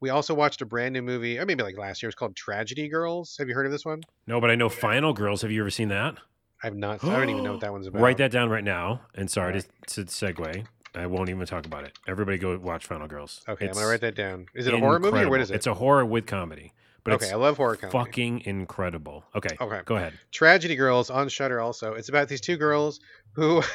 we 0.00 0.10
also 0.10 0.34
watched 0.34 0.60
a 0.60 0.66
brand 0.66 0.92
new 0.92 1.00
movie, 1.00 1.38
or 1.38 1.46
maybe 1.46 1.62
like 1.62 1.78
last 1.78 2.02
year. 2.02 2.08
It's 2.10 2.16
called 2.16 2.36
Tragedy 2.36 2.88
Girls. 2.88 3.36
Have 3.38 3.48
you 3.48 3.54
heard 3.54 3.64
of 3.66 3.72
this 3.72 3.86
one? 3.86 4.02
No, 4.26 4.42
but 4.42 4.50
I 4.50 4.56
know 4.56 4.68
Final 4.68 5.14
Girls. 5.14 5.40
Have 5.40 5.50
you 5.50 5.62
ever 5.62 5.70
seen 5.70 5.88
that? 5.88 6.16
I've 6.62 6.76
not. 6.76 7.02
I 7.02 7.16
don't 7.16 7.30
even 7.30 7.44
know 7.44 7.52
what 7.52 7.60
that 7.62 7.72
one's 7.72 7.86
about. 7.86 8.02
Write 8.02 8.18
that 8.18 8.30
down 8.30 8.50
right 8.50 8.64
now. 8.64 9.02
And 9.14 9.30
sorry 9.30 9.60
to, 9.60 9.66
to 9.94 10.04
segue. 10.04 10.66
I 10.96 11.06
won't 11.06 11.28
even 11.28 11.46
talk 11.46 11.66
about 11.66 11.84
it. 11.84 11.98
Everybody 12.06 12.38
go 12.38 12.56
watch 12.58 12.86
Final 12.86 13.06
Girls. 13.06 13.42
Okay, 13.48 13.66
It's 13.66 13.76
I'm 13.76 13.82
gonna 13.82 13.90
write 13.90 14.00
that 14.00 14.14
down. 14.14 14.46
Is 14.54 14.66
it 14.66 14.74
a 14.74 14.78
horror 14.78 14.98
movie 14.98 15.20
or 15.20 15.30
what 15.30 15.40
is 15.40 15.50
it? 15.50 15.56
It's 15.56 15.66
a 15.66 15.74
horror 15.74 16.04
with 16.04 16.26
comedy. 16.26 16.72
But 17.04 17.14
okay, 17.14 17.30
I 17.30 17.36
love 17.36 17.56
horror 17.56 17.76
comedy. 17.76 17.92
fucking 17.96 18.42
incredible. 18.46 19.24
Okay. 19.34 19.56
Okay. 19.60 19.80
Go 19.84 19.96
ahead. 19.96 20.14
Tragedy 20.32 20.74
Girls 20.74 21.08
on 21.08 21.28
Shudder. 21.28 21.60
Also, 21.60 21.94
it's 21.94 22.08
about 22.08 22.28
these 22.28 22.40
two 22.40 22.56
girls 22.56 23.00
who. 23.32 23.62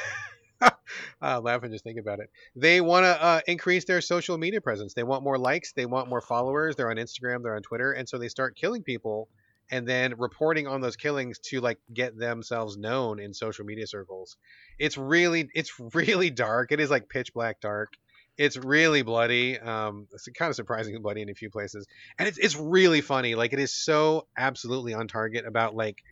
uh, 1.22 1.40
laugh 1.40 1.62
and 1.62 1.72
just 1.72 1.84
think 1.84 1.98
about 1.98 2.20
it. 2.20 2.30
They 2.54 2.80
want 2.80 3.04
to 3.04 3.22
uh, 3.22 3.40
increase 3.46 3.84
their 3.84 4.00
social 4.00 4.38
media 4.38 4.60
presence. 4.60 4.94
They 4.94 5.02
want 5.02 5.24
more 5.24 5.38
likes. 5.38 5.72
They 5.72 5.86
want 5.86 6.08
more 6.08 6.20
followers. 6.20 6.76
They're 6.76 6.90
on 6.90 6.96
Instagram. 6.96 7.42
They're 7.42 7.56
on 7.56 7.62
Twitter, 7.62 7.92
and 7.92 8.08
so 8.08 8.18
they 8.18 8.28
start 8.28 8.54
killing 8.54 8.82
people, 8.82 9.28
and 9.72 9.88
then 9.88 10.14
reporting 10.18 10.68
on 10.68 10.82
those 10.82 10.96
killings 10.96 11.38
to 11.38 11.60
like 11.60 11.78
get 11.92 12.16
themselves 12.16 12.76
known 12.76 13.18
in 13.18 13.34
social 13.34 13.64
media 13.64 13.86
circles. 13.86 14.36
It's 14.78 14.98
really, 14.98 15.48
it's 15.54 15.72
really 15.94 16.30
dark. 16.30 16.70
It 16.70 16.78
is 16.80 16.90
like 16.90 17.08
pitch 17.08 17.32
black 17.34 17.60
dark, 17.60 17.94
It's 18.36 18.56
really 18.56 19.02
bloody. 19.02 19.58
Um, 19.58 20.06
it's 20.12 20.28
kind 20.38 20.50
of 20.50 20.56
surprisingly 20.56 21.00
bloody 21.00 21.22
in 21.22 21.30
a 21.30 21.34
few 21.34 21.50
places, 21.50 21.86
and 22.18 22.28
it's 22.28 22.38
it's 22.38 22.56
really 22.56 23.00
funny. 23.00 23.34
Like 23.34 23.52
it 23.52 23.58
is 23.58 23.74
so 23.74 24.26
absolutely 24.36 24.94
on 24.94 25.08
target 25.08 25.46
about 25.46 25.74
like 25.74 26.02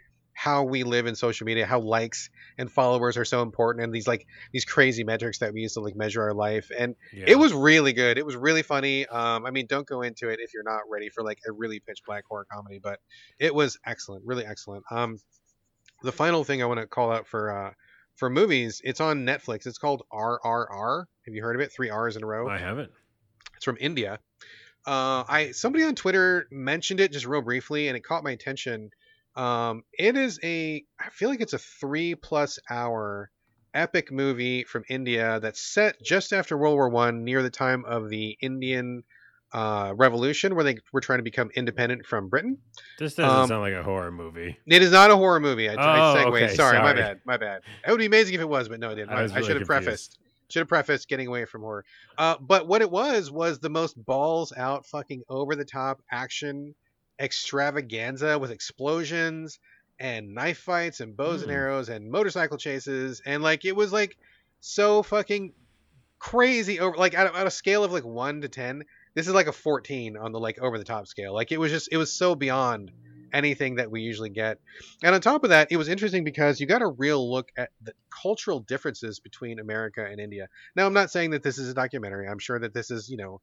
how 0.42 0.62
we 0.62 0.84
live 0.84 1.04
in 1.04 1.14
social 1.14 1.44
media, 1.44 1.66
how 1.66 1.78
likes 1.80 2.30
and 2.56 2.72
followers 2.72 3.18
are 3.18 3.26
so 3.26 3.42
important, 3.42 3.84
and 3.84 3.92
these 3.94 4.08
like 4.08 4.26
these 4.52 4.64
crazy 4.64 5.04
metrics 5.04 5.40
that 5.40 5.52
we 5.52 5.60
use 5.60 5.74
to 5.74 5.80
like 5.80 5.94
measure 5.94 6.22
our 6.22 6.32
life. 6.32 6.70
And 6.74 6.96
Yeah. 7.12 7.26
it 7.28 7.38
was 7.38 7.52
really 7.52 7.92
good. 7.92 8.16
It 8.16 8.24
was 8.24 8.36
really 8.36 8.62
funny. 8.62 9.04
Um, 9.06 9.44
I 9.44 9.50
mean, 9.50 9.66
don't 9.66 9.86
go 9.86 10.00
into 10.00 10.30
it 10.30 10.40
if 10.40 10.54
you're 10.54 10.62
not 10.62 10.80
ready 10.90 11.10
for 11.10 11.22
like 11.22 11.40
a 11.46 11.52
really 11.52 11.78
pitch 11.80 11.98
black 12.06 12.24
horror 12.26 12.46
comedy, 12.50 12.78
but 12.82 13.00
it 13.38 13.54
was 13.54 13.78
excellent, 13.84 14.24
really 14.24 14.46
excellent. 14.46 14.82
Um, 14.90 15.18
the 16.02 16.12
final 16.12 16.42
thing 16.42 16.62
I 16.62 16.66
want 16.66 16.80
to 16.80 16.86
call 16.86 17.12
out 17.12 17.26
for 17.26 17.54
uh, 17.54 17.72
for 18.16 18.30
movies, 18.30 18.80
it's 18.82 19.02
on 19.02 19.26
Netflix. 19.26 19.66
It's 19.66 19.76
called 19.76 20.04
RRR. 20.10 21.04
Have 21.26 21.34
you 21.34 21.42
heard 21.42 21.56
of 21.56 21.60
it? 21.60 21.70
Three 21.70 21.90
R's 21.90 22.16
in 22.16 22.24
a 22.24 22.26
row. 22.26 22.48
I 22.48 22.56
haven't. 22.56 22.90
It's 23.56 23.66
from 23.66 23.76
India. 23.78 24.18
Uh, 24.86 25.22
I 25.28 25.50
somebody 25.52 25.84
on 25.84 25.94
Twitter 25.94 26.46
mentioned 26.50 26.98
it 27.00 27.12
just 27.12 27.26
real 27.26 27.42
briefly, 27.42 27.88
and 27.88 27.96
it 27.98 28.00
caught 28.00 28.24
my 28.24 28.30
attention. 28.30 28.90
Um, 29.36 29.84
it 29.92 30.16
is 30.16 30.38
a, 30.42 30.84
I 30.98 31.10
feel 31.10 31.28
like 31.28 31.40
it's 31.40 31.52
a 31.52 31.58
three 31.58 32.14
plus 32.14 32.58
hour 32.68 33.30
epic 33.72 34.10
movie 34.10 34.64
from 34.64 34.82
India 34.88 35.38
that's 35.40 35.60
set 35.60 36.02
just 36.02 36.32
after 36.32 36.56
World 36.58 36.74
War 36.74 36.88
One, 36.88 37.24
near 37.24 37.42
the 37.42 37.50
time 37.50 37.84
of 37.84 38.08
the 38.08 38.36
Indian 38.40 39.04
uh, 39.52 39.92
Revolution, 39.96 40.54
where 40.54 40.64
they 40.64 40.76
were 40.92 41.00
trying 41.00 41.18
to 41.18 41.22
become 41.24 41.50
independent 41.54 42.06
from 42.06 42.28
Britain. 42.28 42.58
This 42.98 43.14
doesn't 43.14 43.38
Um, 43.42 43.48
sound 43.48 43.62
like 43.62 43.74
a 43.74 43.82
horror 43.82 44.10
movie. 44.12 44.56
It 44.66 44.82
is 44.82 44.92
not 44.92 45.10
a 45.10 45.16
horror 45.16 45.40
movie. 45.40 45.68
I, 45.68 45.74
I 45.74 46.10
Oh, 46.10 46.14
segued. 46.14 46.28
okay, 46.36 46.54
sorry, 46.54 46.78
my 46.78 46.92
bad. 46.92 47.20
My 47.24 47.36
bad. 47.36 47.62
It 47.86 47.90
would 47.90 47.98
be 47.98 48.06
amazing 48.06 48.34
if 48.34 48.40
it 48.40 48.48
was, 48.48 48.68
but 48.68 48.80
no, 48.80 48.90
it 48.90 48.96
didn't. 48.96 49.10
I 49.10 49.20
I, 49.20 49.22
was 49.22 49.32
I 49.32 49.40
should 49.40 49.56
have 49.56 49.66
confused. 49.66 49.84
prefaced. 49.84 50.18
Should 50.50 50.60
have 50.60 50.68
prefaced 50.68 51.08
getting 51.08 51.28
away 51.28 51.44
from 51.44 51.62
horror. 51.62 51.84
Uh, 52.18 52.34
but 52.40 52.66
what 52.66 52.82
it 52.82 52.90
was 52.90 53.30
was 53.30 53.60
the 53.60 53.70
most 53.70 53.94
balls 54.04 54.52
out, 54.56 54.84
fucking 54.86 55.22
over 55.28 55.54
the 55.54 55.64
top 55.64 56.02
action 56.10 56.74
extravaganza 57.20 58.38
with 58.38 58.50
explosions 58.50 59.58
and 59.98 60.34
knife 60.34 60.58
fights 60.58 61.00
and 61.00 61.16
bows 61.16 61.42
and 61.42 61.50
Hmm. 61.50 61.56
arrows 61.56 61.88
and 61.88 62.10
motorcycle 62.10 62.56
chases 62.58 63.20
and 63.26 63.42
like 63.42 63.64
it 63.64 63.76
was 63.76 63.92
like 63.92 64.16
so 64.60 65.02
fucking 65.02 65.52
crazy 66.18 66.80
over 66.80 66.96
like 66.96 67.14
at 67.14 67.26
a, 67.26 67.36
at 67.36 67.46
a 67.46 67.50
scale 67.50 67.84
of 67.84 67.92
like 67.92 68.04
one 68.04 68.40
to 68.42 68.48
ten. 68.48 68.84
This 69.14 69.26
is 69.28 69.34
like 69.34 69.46
a 69.46 69.52
fourteen 69.52 70.16
on 70.16 70.32
the 70.32 70.40
like 70.40 70.58
over 70.60 70.78
the 70.78 70.84
top 70.84 71.06
scale. 71.06 71.34
Like 71.34 71.52
it 71.52 71.58
was 71.58 71.70
just 71.72 71.88
it 71.92 71.96
was 71.96 72.12
so 72.12 72.34
beyond 72.34 72.92
anything 73.32 73.76
that 73.76 73.90
we 73.90 74.00
usually 74.02 74.30
get. 74.30 74.58
And 75.02 75.14
on 75.14 75.20
top 75.20 75.44
of 75.44 75.50
that, 75.50 75.68
it 75.70 75.76
was 75.76 75.88
interesting 75.88 76.24
because 76.24 76.60
you 76.60 76.66
got 76.66 76.82
a 76.82 76.88
real 76.88 77.30
look 77.30 77.48
at 77.56 77.70
the 77.80 77.92
cultural 78.22 78.60
differences 78.60 79.20
between 79.20 79.60
America 79.60 80.04
and 80.04 80.20
India. 80.20 80.48
Now, 80.74 80.86
I'm 80.86 80.92
not 80.94 81.10
saying 81.12 81.30
that 81.30 81.42
this 81.42 81.58
is 81.58 81.68
a 81.70 81.74
documentary. 81.74 82.28
I'm 82.28 82.40
sure 82.40 82.58
that 82.58 82.74
this 82.74 82.90
is, 82.90 83.08
you 83.08 83.16
know, 83.16 83.40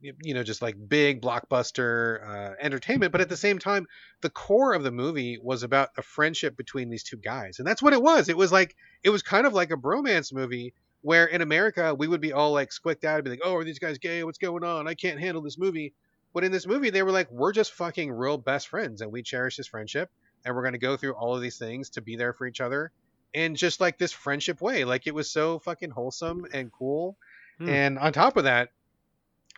you 0.00 0.34
know, 0.34 0.42
just 0.42 0.62
like 0.62 0.76
big 0.88 1.20
blockbuster 1.20 2.26
uh, 2.26 2.54
entertainment. 2.60 3.12
But 3.12 3.20
at 3.20 3.28
the 3.28 3.36
same 3.36 3.58
time, 3.58 3.86
the 4.20 4.30
core 4.30 4.74
of 4.74 4.82
the 4.82 4.90
movie 4.90 5.38
was 5.42 5.62
about 5.62 5.90
a 5.96 6.02
friendship 6.02 6.56
between 6.56 6.90
these 6.90 7.02
two 7.02 7.16
guys, 7.16 7.58
and 7.58 7.66
that's 7.66 7.82
what 7.82 7.92
it 7.92 8.02
was. 8.02 8.28
It 8.28 8.36
was 8.36 8.52
like 8.52 8.76
it 9.02 9.10
was 9.10 9.22
kind 9.22 9.46
of 9.46 9.52
like 9.52 9.70
a 9.70 9.76
bromance 9.76 10.32
movie. 10.32 10.74
Where 11.02 11.24
in 11.24 11.40
America 11.40 11.94
we 11.94 12.08
would 12.08 12.20
be 12.20 12.34
all 12.34 12.52
like 12.52 12.72
squicked 12.72 13.04
out 13.06 13.16
and 13.16 13.24
be 13.24 13.30
like, 13.30 13.40
"Oh, 13.42 13.54
are 13.54 13.64
these 13.64 13.78
guys 13.78 13.96
gay? 13.96 14.22
What's 14.22 14.36
going 14.36 14.64
on? 14.64 14.86
I 14.86 14.94
can't 14.94 15.18
handle 15.18 15.42
this 15.42 15.56
movie." 15.56 15.94
But 16.32 16.44
in 16.44 16.52
this 16.52 16.66
movie, 16.66 16.90
they 16.90 17.02
were 17.02 17.10
like, 17.10 17.30
we're 17.30 17.52
just 17.52 17.72
fucking 17.72 18.12
real 18.12 18.38
best 18.38 18.68
friends 18.68 19.00
and 19.00 19.10
we 19.10 19.22
cherish 19.22 19.56
this 19.56 19.66
friendship 19.66 20.10
and 20.44 20.54
we're 20.54 20.62
going 20.62 20.72
to 20.74 20.78
go 20.78 20.96
through 20.96 21.14
all 21.14 21.34
of 21.34 21.42
these 21.42 21.58
things 21.58 21.90
to 21.90 22.00
be 22.00 22.16
there 22.16 22.32
for 22.32 22.46
each 22.46 22.60
other 22.60 22.92
in 23.34 23.54
just 23.54 23.80
like 23.80 23.98
this 23.98 24.12
friendship 24.12 24.60
way. 24.60 24.84
Like 24.84 25.06
it 25.06 25.14
was 25.14 25.30
so 25.30 25.58
fucking 25.58 25.90
wholesome 25.90 26.46
and 26.52 26.72
cool. 26.72 27.16
Hmm. 27.58 27.68
And 27.68 27.98
on 27.98 28.12
top 28.12 28.36
of 28.36 28.44
that, 28.44 28.70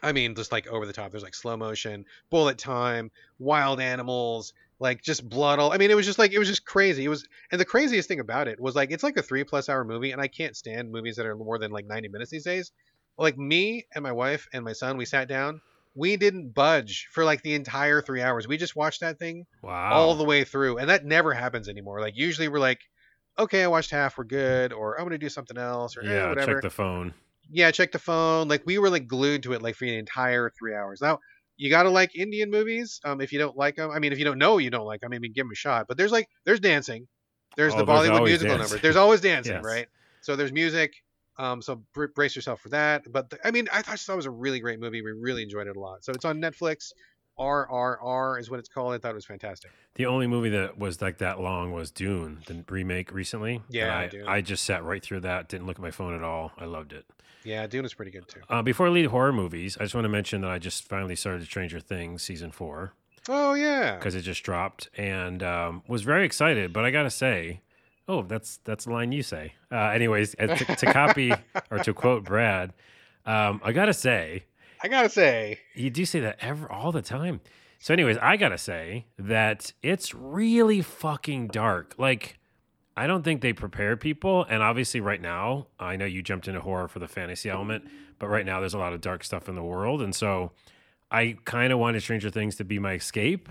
I 0.02 0.12
mean, 0.12 0.34
just 0.34 0.52
like 0.52 0.66
over 0.66 0.86
the 0.86 0.92
top, 0.92 1.10
there's 1.10 1.22
like 1.22 1.34
slow 1.34 1.56
motion, 1.56 2.04
bullet 2.30 2.58
time, 2.58 3.10
wild 3.38 3.80
animals, 3.80 4.52
like 4.78 5.02
just 5.02 5.28
blood 5.28 5.58
all. 5.58 5.72
I 5.72 5.76
mean, 5.78 5.90
it 5.90 5.94
was 5.94 6.06
just 6.06 6.18
like, 6.18 6.32
it 6.32 6.38
was 6.38 6.48
just 6.48 6.64
crazy. 6.64 7.04
It 7.04 7.08
was, 7.08 7.26
and 7.50 7.60
the 7.60 7.64
craziest 7.64 8.08
thing 8.08 8.20
about 8.20 8.48
it 8.48 8.58
was 8.60 8.74
like, 8.74 8.90
it's 8.90 9.04
like 9.04 9.16
a 9.16 9.22
three 9.22 9.44
plus 9.44 9.68
hour 9.68 9.84
movie 9.84 10.10
and 10.10 10.20
I 10.20 10.28
can't 10.28 10.56
stand 10.56 10.90
movies 10.90 11.16
that 11.16 11.26
are 11.26 11.36
more 11.36 11.58
than 11.58 11.70
like 11.70 11.86
90 11.86 12.08
minutes 12.08 12.30
these 12.30 12.44
days. 12.44 12.72
Like 13.16 13.38
me 13.38 13.86
and 13.94 14.02
my 14.02 14.12
wife 14.12 14.48
and 14.52 14.64
my 14.64 14.72
son, 14.72 14.96
we 14.96 15.04
sat 15.04 15.28
down 15.28 15.60
we 15.94 16.16
didn't 16.16 16.54
budge 16.54 17.08
for 17.10 17.24
like 17.24 17.42
the 17.42 17.54
entire 17.54 18.00
three 18.00 18.22
hours. 18.22 18.48
We 18.48 18.56
just 18.56 18.76
watched 18.76 19.00
that 19.00 19.18
thing 19.18 19.46
Wow. 19.62 19.92
all 19.92 20.14
the 20.14 20.24
way 20.24 20.44
through, 20.44 20.78
and 20.78 20.88
that 20.88 21.04
never 21.04 21.32
happens 21.34 21.68
anymore. 21.68 22.00
Like 22.00 22.16
usually 22.16 22.48
we're 22.48 22.58
like, 22.58 22.80
okay, 23.38 23.62
I 23.62 23.66
watched 23.66 23.90
half, 23.90 24.16
we're 24.16 24.24
good, 24.24 24.72
or 24.72 24.98
I'm 24.98 25.04
gonna 25.04 25.18
do 25.18 25.28
something 25.28 25.58
else, 25.58 25.96
or 25.96 26.02
eh, 26.02 26.12
yeah, 26.12 26.28
whatever. 26.28 26.54
check 26.54 26.62
the 26.62 26.70
phone. 26.70 27.14
Yeah, 27.52 27.70
check 27.70 27.92
the 27.92 27.98
phone. 27.98 28.48
Like 28.48 28.62
we 28.66 28.78
were 28.78 28.90
like 28.90 29.06
glued 29.06 29.42
to 29.44 29.52
it 29.52 29.62
like 29.62 29.76
for 29.76 29.84
the 29.84 29.96
entire 29.96 30.50
three 30.58 30.74
hours. 30.74 31.00
Now 31.00 31.18
you 31.56 31.70
gotta 31.70 31.90
like 31.90 32.16
Indian 32.16 32.50
movies. 32.50 33.00
Um, 33.04 33.20
if 33.20 33.32
you 33.32 33.38
don't 33.38 33.56
like 33.56 33.76
them, 33.76 33.90
I 33.90 33.98
mean, 33.98 34.12
if 34.12 34.18
you 34.18 34.24
don't 34.24 34.38
know 34.38 34.58
you 34.58 34.70
don't 34.70 34.86
like 34.86 35.00
them, 35.02 35.12
I 35.12 35.18
mean, 35.18 35.32
give 35.32 35.44
them 35.44 35.52
a 35.52 35.56
shot. 35.56 35.86
But 35.86 35.96
there's 35.98 36.12
like 36.12 36.28
there's 36.44 36.60
dancing, 36.60 37.06
there's 37.56 37.74
Oh, 37.74 37.78
the 37.78 37.84
there's 37.84 38.08
Bollywood 38.08 38.24
musical 38.24 38.56
dancing. 38.56 38.72
number. 38.74 38.82
There's 38.82 38.96
always 38.96 39.20
dancing, 39.20 39.54
Yes. 39.54 39.64
right? 39.64 39.86
So 40.22 40.34
there's 40.36 40.52
music. 40.52 40.94
Um, 41.38 41.62
so 41.62 41.82
br- 41.94 42.06
brace 42.14 42.36
yourself 42.36 42.60
for 42.60 42.68
that. 42.70 43.10
But 43.10 43.30
the, 43.30 43.38
I 43.46 43.50
mean, 43.50 43.66
I 43.72 43.80
thought 43.82 43.98
it 44.06 44.16
was 44.16 44.26
a 44.26 44.30
really 44.30 44.60
great 44.60 44.78
movie. 44.80 45.02
We 45.02 45.12
really 45.12 45.42
enjoyed 45.42 45.66
it 45.66 45.76
a 45.76 45.80
lot. 45.80 46.04
So 46.04 46.12
it's 46.12 46.24
on 46.24 46.40
Netflix. 46.40 46.92
RRR 47.38 48.38
is 48.38 48.50
what 48.50 48.60
it's 48.60 48.68
called. 48.68 48.94
I 48.94 48.98
thought 48.98 49.10
it 49.12 49.14
was 49.14 49.24
fantastic. 49.26 49.70
The 49.94 50.06
only 50.06 50.26
movie 50.26 50.50
that 50.50 50.78
was 50.78 51.00
like 51.02 51.18
that 51.18 51.40
long 51.40 51.72
was 51.72 51.90
Dune, 51.90 52.40
the 52.46 52.64
remake 52.68 53.12
recently. 53.12 53.62
Yeah, 53.68 53.96
I, 53.98 54.06
Dune. 54.08 54.26
I 54.28 54.40
just 54.40 54.64
sat 54.64 54.84
right 54.84 55.02
through 55.02 55.20
that. 55.20 55.48
Didn't 55.48 55.66
look 55.66 55.76
at 55.76 55.82
my 55.82 55.90
phone 55.90 56.14
at 56.14 56.22
all. 56.22 56.52
I 56.58 56.66
loved 56.66 56.92
it. 56.92 57.04
Yeah, 57.44 57.66
Dune 57.66 57.84
is 57.84 57.94
pretty 57.94 58.10
good 58.10 58.28
too. 58.28 58.40
Uh, 58.48 58.62
before 58.62 58.86
I 58.86 58.90
leave 58.90 59.10
horror 59.10 59.32
movies, 59.32 59.76
I 59.78 59.84
just 59.84 59.94
want 59.94 60.04
to 60.04 60.08
mention 60.10 60.40
that 60.42 60.50
I 60.50 60.58
just 60.58 60.88
finally 60.88 61.16
started 61.16 61.44
Stranger 61.44 61.80
Things 61.80 62.22
season 62.22 62.50
four 62.52 62.92
Oh 63.28 63.54
yeah. 63.54 63.96
because 63.96 64.14
it 64.14 64.22
just 64.22 64.42
dropped 64.42 64.88
and 64.96 65.42
um, 65.42 65.82
was 65.86 66.02
very 66.02 66.24
excited. 66.24 66.72
But 66.72 66.84
I 66.84 66.90
gotta 66.90 67.10
say, 67.10 67.60
oh, 68.08 68.22
that's 68.22 68.58
that's 68.64 68.84
the 68.86 68.92
line 68.92 69.12
you 69.12 69.22
say. 69.22 69.54
Uh, 69.70 69.76
anyways, 69.90 70.34
uh, 70.38 70.48
to, 70.56 70.76
to 70.76 70.92
copy 70.92 71.32
or 71.70 71.78
to 71.78 71.92
quote 71.94 72.24
Brad, 72.24 72.72
um, 73.26 73.60
I 73.64 73.72
gotta 73.72 73.94
say 73.94 74.44
I 74.82 74.88
gotta 74.88 75.08
say, 75.08 75.60
you 75.74 75.90
do 75.90 76.04
say 76.04 76.20
that 76.20 76.38
ever 76.40 76.70
all 76.70 76.90
the 76.92 77.02
time. 77.02 77.40
So, 77.78 77.92
anyways, 77.92 78.16
I 78.18 78.36
gotta 78.36 78.58
say 78.58 79.06
that 79.18 79.72
it's 79.82 80.14
really 80.14 80.82
fucking 80.82 81.48
dark. 81.48 81.94
Like, 81.98 82.38
I 82.96 83.06
don't 83.06 83.22
think 83.22 83.40
they 83.40 83.52
prepare 83.52 83.96
people. 83.96 84.44
And 84.48 84.62
obviously, 84.62 85.00
right 85.00 85.20
now, 85.20 85.66
I 85.80 85.96
know 85.96 86.04
you 86.04 86.22
jumped 86.22 86.48
into 86.48 86.60
horror 86.60 86.88
for 86.88 86.98
the 86.98 87.08
fantasy 87.08 87.48
element, 87.48 87.84
but 88.18 88.28
right 88.28 88.44
now 88.44 88.60
there's 88.60 88.74
a 88.74 88.78
lot 88.78 88.92
of 88.92 89.00
dark 89.00 89.24
stuff 89.24 89.48
in 89.48 89.54
the 89.54 89.62
world, 89.62 90.02
and 90.02 90.14
so 90.14 90.52
I 91.10 91.36
kind 91.44 91.72
of 91.72 91.78
wanted 91.78 92.02
Stranger 92.02 92.30
Things 92.30 92.56
to 92.56 92.64
be 92.64 92.78
my 92.78 92.94
escape. 92.94 93.48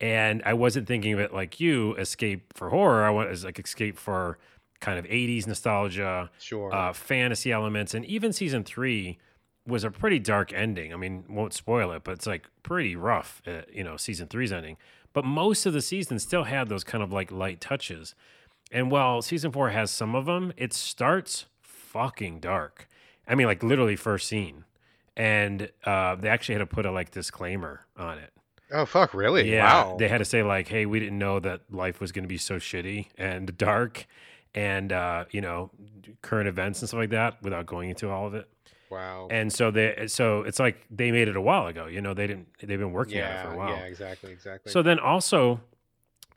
And 0.00 0.42
I 0.46 0.52
wasn't 0.52 0.86
thinking 0.86 1.12
of 1.12 1.18
it 1.18 1.34
like 1.34 1.58
you, 1.58 1.94
escape 1.96 2.54
for 2.54 2.70
horror. 2.70 3.04
I 3.04 3.10
want 3.10 3.30
as 3.30 3.44
like 3.44 3.58
escape 3.58 3.98
for 3.98 4.38
kind 4.80 4.96
of 4.96 5.04
80s 5.06 5.46
nostalgia, 5.48 6.30
sure. 6.38 6.72
uh, 6.72 6.92
fantasy 6.92 7.50
elements, 7.50 7.94
and 7.94 8.04
even 8.04 8.32
season 8.32 8.62
three 8.62 9.18
was 9.66 9.84
a 9.84 9.90
pretty 9.90 10.18
dark 10.18 10.52
ending. 10.52 10.92
I 10.92 10.96
mean, 10.96 11.24
won't 11.28 11.52
spoil 11.52 11.90
it, 11.92 12.04
but 12.04 12.12
it's 12.12 12.26
like 12.26 12.48
pretty 12.62 12.96
rough. 12.96 13.42
Uh, 13.46 13.62
you 13.72 13.84
know, 13.84 13.96
season 13.96 14.28
three's 14.28 14.52
ending, 14.52 14.76
but 15.12 15.24
most 15.24 15.66
of 15.66 15.72
the 15.72 15.82
season 15.82 16.18
still 16.18 16.44
had 16.44 16.68
those 16.68 16.84
kind 16.84 17.02
of 17.02 17.12
like 17.12 17.30
light 17.32 17.60
touches. 17.60 18.14
And 18.70 18.90
while 18.90 19.22
season 19.22 19.50
four 19.52 19.70
has 19.70 19.90
some 19.90 20.14
of 20.14 20.26
them, 20.26 20.52
it 20.56 20.72
starts 20.72 21.46
fucking 21.60 22.40
dark. 22.40 22.88
I 23.26 23.34
mean, 23.34 23.46
like 23.46 23.62
literally 23.62 23.96
first 23.96 24.28
scene, 24.28 24.64
and 25.16 25.70
uh, 25.84 26.14
they 26.16 26.28
actually 26.28 26.54
had 26.56 26.60
to 26.60 26.66
put 26.66 26.86
a 26.86 26.90
like 26.90 27.10
disclaimer 27.10 27.86
on 27.96 28.18
it. 28.18 28.32
oh 28.72 28.84
fuck, 28.86 29.14
really? 29.14 29.50
Yeah, 29.50 29.64
Wow. 29.84 29.96
they 29.98 30.08
had 30.08 30.18
to 30.18 30.24
say 30.24 30.42
like, 30.42 30.68
"Hey, 30.68 30.86
we 30.86 31.00
didn't 31.00 31.18
know 31.18 31.40
that 31.40 31.62
life 31.70 32.00
was 32.00 32.12
going 32.12 32.24
to 32.24 32.28
be 32.28 32.38
so 32.38 32.56
shitty 32.56 33.06
and 33.16 33.56
dark, 33.56 34.06
and 34.54 34.92
uh, 34.92 35.24
you 35.30 35.40
know, 35.40 35.70
current 36.22 36.48
events 36.48 36.80
and 36.80 36.88
stuff 36.88 36.98
like 36.98 37.10
that," 37.10 37.42
without 37.42 37.66
going 37.66 37.90
into 37.90 38.08
all 38.10 38.26
of 38.26 38.34
it. 38.34 38.48
wow. 38.90 39.28
And 39.30 39.52
so 39.52 39.70
they, 39.70 40.06
so 40.08 40.42
it's 40.42 40.58
like 40.58 40.84
they 40.90 41.10
made 41.12 41.28
it 41.28 41.36
a 41.36 41.40
while 41.40 41.66
ago. 41.66 41.86
You 41.86 42.00
know, 42.00 42.14
they 42.14 42.26
didn't. 42.26 42.48
They've 42.62 42.78
been 42.78 42.92
working 42.92 43.20
on 43.22 43.30
it 43.30 43.42
for 43.42 43.52
a 43.52 43.56
while. 43.58 43.70
yeah, 43.70 43.84
exactly, 43.84 44.32
exactly. 44.32 44.72
So 44.72 44.82
then 44.82 44.98
also, 44.98 45.60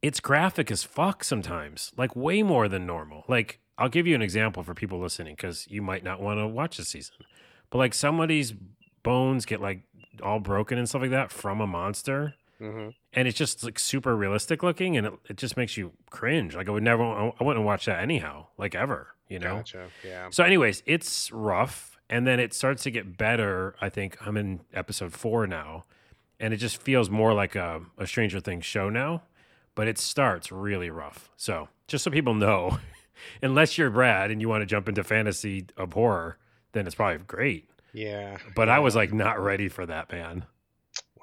it's 0.01 0.19
graphic 0.19 0.71
as 0.71 0.83
fuck 0.83 1.23
sometimes, 1.23 1.91
like 1.97 2.15
way 2.15 2.43
more 2.43 2.67
than 2.67 2.85
normal. 2.85 3.23
Like 3.27 3.59
I'll 3.77 3.89
give 3.89 4.07
you 4.07 4.15
an 4.15 4.21
example 4.21 4.63
for 4.63 4.73
people 4.73 4.99
listening 4.99 5.35
because 5.35 5.67
you 5.69 5.81
might 5.81 6.03
not 6.03 6.21
want 6.21 6.39
to 6.39 6.47
watch 6.47 6.77
the 6.77 6.85
season, 6.85 7.15
but 7.69 7.77
like 7.79 7.93
somebody's 7.93 8.53
bones 9.03 9.45
get 9.45 9.61
like 9.61 9.81
all 10.21 10.39
broken 10.39 10.77
and 10.77 10.87
stuff 10.87 11.01
like 11.01 11.11
that 11.11 11.31
from 11.31 11.61
a 11.61 11.67
monster 11.67 12.35
hmm 12.59 12.89
and 13.13 13.27
it's 13.27 13.37
just 13.37 13.63
like 13.63 13.79
super 13.79 14.15
realistic 14.15 14.61
looking 14.61 14.95
and 14.95 15.07
it, 15.07 15.13
it 15.29 15.35
just 15.37 15.57
makes 15.57 15.75
you 15.77 15.91
cringe 16.11 16.55
like 16.55 16.67
i 16.67 16.71
would 16.71 16.83
never 16.83 17.01
i 17.03 17.43
wouldn't 17.43 17.65
watch 17.65 17.85
that 17.85 17.99
anyhow 17.99 18.45
like 18.59 18.75
ever 18.75 19.07
you 19.29 19.39
know 19.39 19.55
Gotcha. 19.57 19.87
Yeah. 20.05 20.27
so 20.29 20.43
anyways 20.43 20.83
it's 20.85 21.31
rough 21.31 21.97
and 22.09 22.27
then 22.27 22.39
it 22.39 22.53
starts 22.53 22.83
to 22.83 22.91
get 22.91 23.17
better 23.17 23.73
i 23.81 23.89
think 23.89 24.15
i'm 24.27 24.37
in 24.37 24.59
episode 24.73 25.11
four 25.13 25.47
now 25.47 25.85
and 26.39 26.53
it 26.53 26.57
just 26.57 26.77
feels 26.77 27.09
more 27.09 27.33
like 27.33 27.55
a, 27.55 27.81
a 27.97 28.05
stranger 28.05 28.39
things 28.39 28.63
show 28.65 28.89
now 28.89 29.23
but 29.75 29.88
it 29.88 29.97
starts 29.97 30.51
really 30.51 30.89
rough 30.89 31.29
so 31.38 31.67
just 31.88 32.03
so 32.03 32.12
people 32.12 32.34
know 32.34 32.79
unless 33.41 33.77
you're 33.77 33.89
brad 33.89 34.31
and 34.31 34.41
you 34.41 34.49
want 34.49 34.62
to 34.62 34.65
jump 34.65 34.88
into 34.89 35.03
fantasy 35.03 35.65
of 35.77 35.93
horror 35.93 36.38
then 36.73 36.86
it's 36.86 36.95
probably 36.95 37.17
great 37.27 37.71
Yeah. 37.93 38.38
But 38.55 38.69
I 38.69 38.79
was 38.79 38.95
like 38.95 39.13
not 39.13 39.39
ready 39.39 39.67
for 39.67 39.86
that, 39.86 40.12
man. 40.12 40.45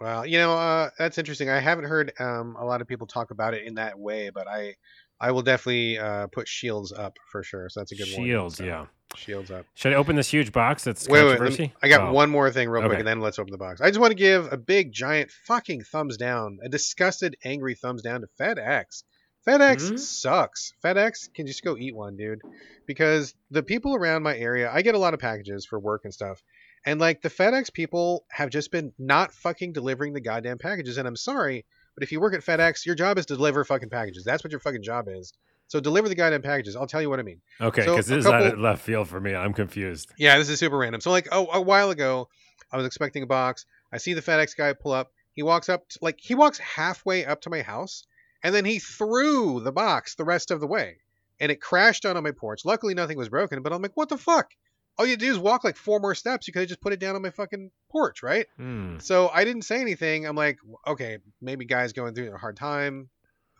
Well, 0.00 0.24
you 0.24 0.38
know, 0.38 0.54
uh, 0.54 0.90
that's 0.98 1.18
interesting. 1.18 1.50
I 1.50 1.58
haven't 1.58 1.86
heard 1.86 2.12
um, 2.20 2.56
a 2.58 2.64
lot 2.64 2.80
of 2.80 2.86
people 2.86 3.06
talk 3.06 3.30
about 3.30 3.54
it 3.54 3.64
in 3.64 3.74
that 3.74 3.98
way, 3.98 4.30
but 4.30 4.46
I, 4.46 4.76
I 5.20 5.30
will 5.32 5.42
definitely 5.42 5.98
uh, 5.98 6.28
put 6.28 6.46
shields 6.48 6.92
up 6.92 7.18
for 7.30 7.42
sure. 7.42 7.68
So 7.70 7.80
that's 7.80 7.92
a 7.92 7.96
good 7.96 8.08
one. 8.16 8.26
Shields, 8.26 8.56
So, 8.58 8.64
yeah. 8.64 8.86
Shields 9.16 9.50
up. 9.50 9.64
Should 9.74 9.92
I 9.94 9.96
open 9.96 10.16
this 10.16 10.28
huge 10.28 10.52
box 10.52 10.84
that's 10.84 11.08
Wait, 11.08 11.20
wait, 11.22 11.24
me- 11.24 11.36
controversy? 11.38 11.72
I 11.82 11.88
got 11.88 12.08
Oh. 12.08 12.12
one 12.12 12.30
more 12.30 12.50
thing 12.50 12.68
real 12.68 12.84
quick, 12.86 12.98
and 12.98 13.08
then 13.08 13.20
let's 13.20 13.38
open 13.38 13.50
the 13.52 13.58
box. 13.58 13.80
I 13.80 13.88
just 13.88 13.98
want 13.98 14.10
to 14.10 14.14
give 14.16 14.52
a 14.52 14.56
big, 14.58 14.92
giant, 14.92 15.30
fucking 15.46 15.84
thumbs 15.84 16.18
down, 16.18 16.58
a 16.62 16.68
disgusted, 16.68 17.34
angry 17.42 17.74
thumbs 17.74 18.02
down 18.02 18.20
to 18.20 18.28
FedEx. 18.38 19.04
FedEx 19.46 19.92
Mhm. 19.92 19.98
sucks. 19.98 20.74
FedEx 20.84 21.32
can 21.32 21.46
just 21.46 21.64
go 21.64 21.76
eat 21.78 21.96
one, 21.96 22.16
dude. 22.16 22.42
Because 22.86 23.34
the 23.50 23.62
people 23.62 23.94
around 23.94 24.22
my 24.22 24.36
area, 24.36 24.70
I 24.70 24.82
get 24.82 24.94
a 24.94 24.98
lot 24.98 25.14
of 25.14 25.20
packages 25.20 25.64
for 25.64 25.78
work 25.80 26.02
and 26.04 26.12
stuff. 26.12 26.42
And 26.84 27.00
like 27.00 27.22
the 27.22 27.30
FedEx 27.30 27.72
people 27.72 28.26
have 28.30 28.50
just 28.50 28.70
been 28.70 28.92
not 28.98 29.32
fucking 29.32 29.72
delivering 29.72 30.12
the 30.12 30.20
goddamn 30.20 30.58
packages. 30.58 30.98
And 30.98 31.08
I'm 31.08 31.16
sorry, 31.16 31.64
but 31.98 32.04
if 32.04 32.12
you 32.12 32.20
work 32.20 32.32
at 32.32 32.42
FedEx, 32.42 32.86
your 32.86 32.94
job 32.94 33.18
is 33.18 33.26
to 33.26 33.34
deliver 33.34 33.64
fucking 33.64 33.90
packages. 33.90 34.22
That's 34.22 34.44
what 34.44 34.52
your 34.52 34.60
fucking 34.60 34.84
job 34.84 35.08
is. 35.08 35.32
So 35.66 35.80
deliver 35.80 36.08
the 36.08 36.14
goddamn 36.14 36.42
packages. 36.42 36.76
I'll 36.76 36.86
tell 36.86 37.02
you 37.02 37.10
what 37.10 37.18
I 37.18 37.24
mean. 37.24 37.40
Okay, 37.60 37.82
because 37.82 38.08
a 38.08 38.14
this 38.14 38.24
is 38.24 38.30
out 38.30 38.46
of 38.46 38.60
left 38.60 38.82
field 38.82 39.08
for 39.08 39.20
me. 39.20 39.34
I'm 39.34 39.52
confused. 39.52 40.12
Yeah, 40.16 40.38
this 40.38 40.48
is 40.48 40.60
super 40.60 40.78
random. 40.78 41.00
So 41.00 41.10
like 41.10 41.26
oh, 41.32 41.48
a 41.52 41.60
while 41.60 41.90
ago, 41.90 42.28
I 42.70 42.76
was 42.76 42.86
expecting 42.86 43.24
a 43.24 43.26
box. 43.26 43.66
I 43.92 43.96
see 43.96 44.14
the 44.14 44.22
FedEx 44.22 44.56
guy 44.56 44.74
pull 44.74 44.92
up. 44.92 45.10
He 45.32 45.42
walks 45.42 45.68
up, 45.68 45.88
to, 45.88 45.98
like 46.00 46.20
he 46.20 46.36
walks 46.36 46.58
halfway 46.58 47.26
up 47.26 47.40
to 47.40 47.50
my 47.50 47.62
house, 47.62 48.04
and 48.44 48.54
then 48.54 48.64
he 48.64 48.78
threw 48.78 49.58
the 49.58 49.72
box 49.72 50.14
the 50.14 50.24
rest 50.24 50.52
of 50.52 50.60
the 50.60 50.68
way, 50.68 50.98
and 51.40 51.50
it 51.50 51.60
crashed 51.60 52.04
down 52.04 52.16
on 52.16 52.22
my 52.22 52.30
porch. 52.30 52.64
Luckily, 52.64 52.94
nothing 52.94 53.18
was 53.18 53.28
broken. 53.28 53.60
But 53.60 53.72
I'm 53.72 53.82
like, 53.82 53.96
what 53.96 54.08
the 54.08 54.18
fuck? 54.18 54.52
All 54.98 55.06
you 55.06 55.16
do 55.16 55.30
is 55.30 55.38
walk 55.38 55.62
like 55.62 55.76
four 55.76 56.00
more 56.00 56.14
steps. 56.14 56.48
You 56.48 56.52
could 56.52 56.60
have 56.60 56.68
just 56.68 56.80
put 56.80 56.92
it 56.92 56.98
down 56.98 57.14
on 57.14 57.22
my 57.22 57.30
fucking 57.30 57.70
porch, 57.90 58.22
right? 58.22 58.46
Hmm. 58.56 58.98
So 58.98 59.30
I 59.32 59.44
didn't 59.44 59.62
say 59.62 59.80
anything. 59.80 60.26
I'm 60.26 60.36
like, 60.36 60.58
okay, 60.86 61.18
maybe 61.40 61.64
guy's 61.64 61.92
going 61.92 62.14
through 62.14 62.34
a 62.34 62.38
hard 62.38 62.56
time. 62.56 63.08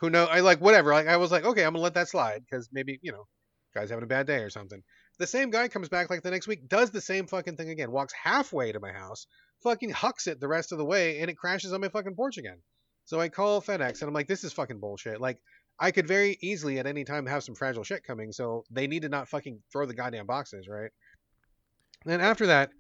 Who 0.00 0.10
know? 0.10 0.24
I 0.24 0.40
like 0.40 0.60
whatever. 0.60 0.92
Like 0.92 1.06
I 1.06 1.16
was 1.16 1.30
like, 1.30 1.44
okay, 1.44 1.64
I'm 1.64 1.72
gonna 1.72 1.82
let 1.82 1.94
that 1.94 2.08
slide 2.08 2.42
because 2.44 2.68
maybe 2.72 2.98
you 3.02 3.12
know, 3.12 3.26
guy's 3.74 3.90
having 3.90 4.04
a 4.04 4.08
bad 4.08 4.26
day 4.26 4.38
or 4.38 4.50
something. 4.50 4.82
The 5.18 5.26
same 5.26 5.50
guy 5.50 5.68
comes 5.68 5.88
back 5.88 6.10
like 6.10 6.22
the 6.22 6.30
next 6.30 6.46
week, 6.46 6.68
does 6.68 6.90
the 6.90 7.00
same 7.00 7.26
fucking 7.26 7.56
thing 7.56 7.70
again, 7.70 7.90
walks 7.90 8.12
halfway 8.12 8.70
to 8.70 8.80
my 8.80 8.92
house, 8.92 9.26
fucking 9.62 9.90
hucks 9.90 10.26
it 10.26 10.40
the 10.40 10.48
rest 10.48 10.72
of 10.72 10.78
the 10.78 10.84
way, 10.84 11.20
and 11.20 11.30
it 11.30 11.36
crashes 11.36 11.72
on 11.72 11.80
my 11.80 11.88
fucking 11.88 12.14
porch 12.14 12.38
again. 12.38 12.58
So 13.04 13.20
I 13.20 13.28
call 13.28 13.62
FedEx 13.62 14.00
and 14.00 14.08
I'm 14.08 14.14
like, 14.14 14.28
this 14.28 14.44
is 14.44 14.52
fucking 14.52 14.80
bullshit. 14.80 15.20
Like 15.20 15.40
I 15.80 15.92
could 15.92 16.06
very 16.06 16.36
easily 16.40 16.78
at 16.78 16.86
any 16.86 17.04
time 17.04 17.26
have 17.26 17.42
some 17.42 17.54
fragile 17.54 17.84
shit 17.84 18.04
coming, 18.04 18.32
so 18.32 18.64
they 18.70 18.86
need 18.86 19.02
to 19.02 19.08
not 19.08 19.28
fucking 19.28 19.60
throw 19.72 19.86
the 19.86 19.94
goddamn 19.94 20.26
boxes, 20.26 20.68
right? 20.68 20.90
Then 22.04 22.20
after 22.20 22.46
that, 22.46 22.70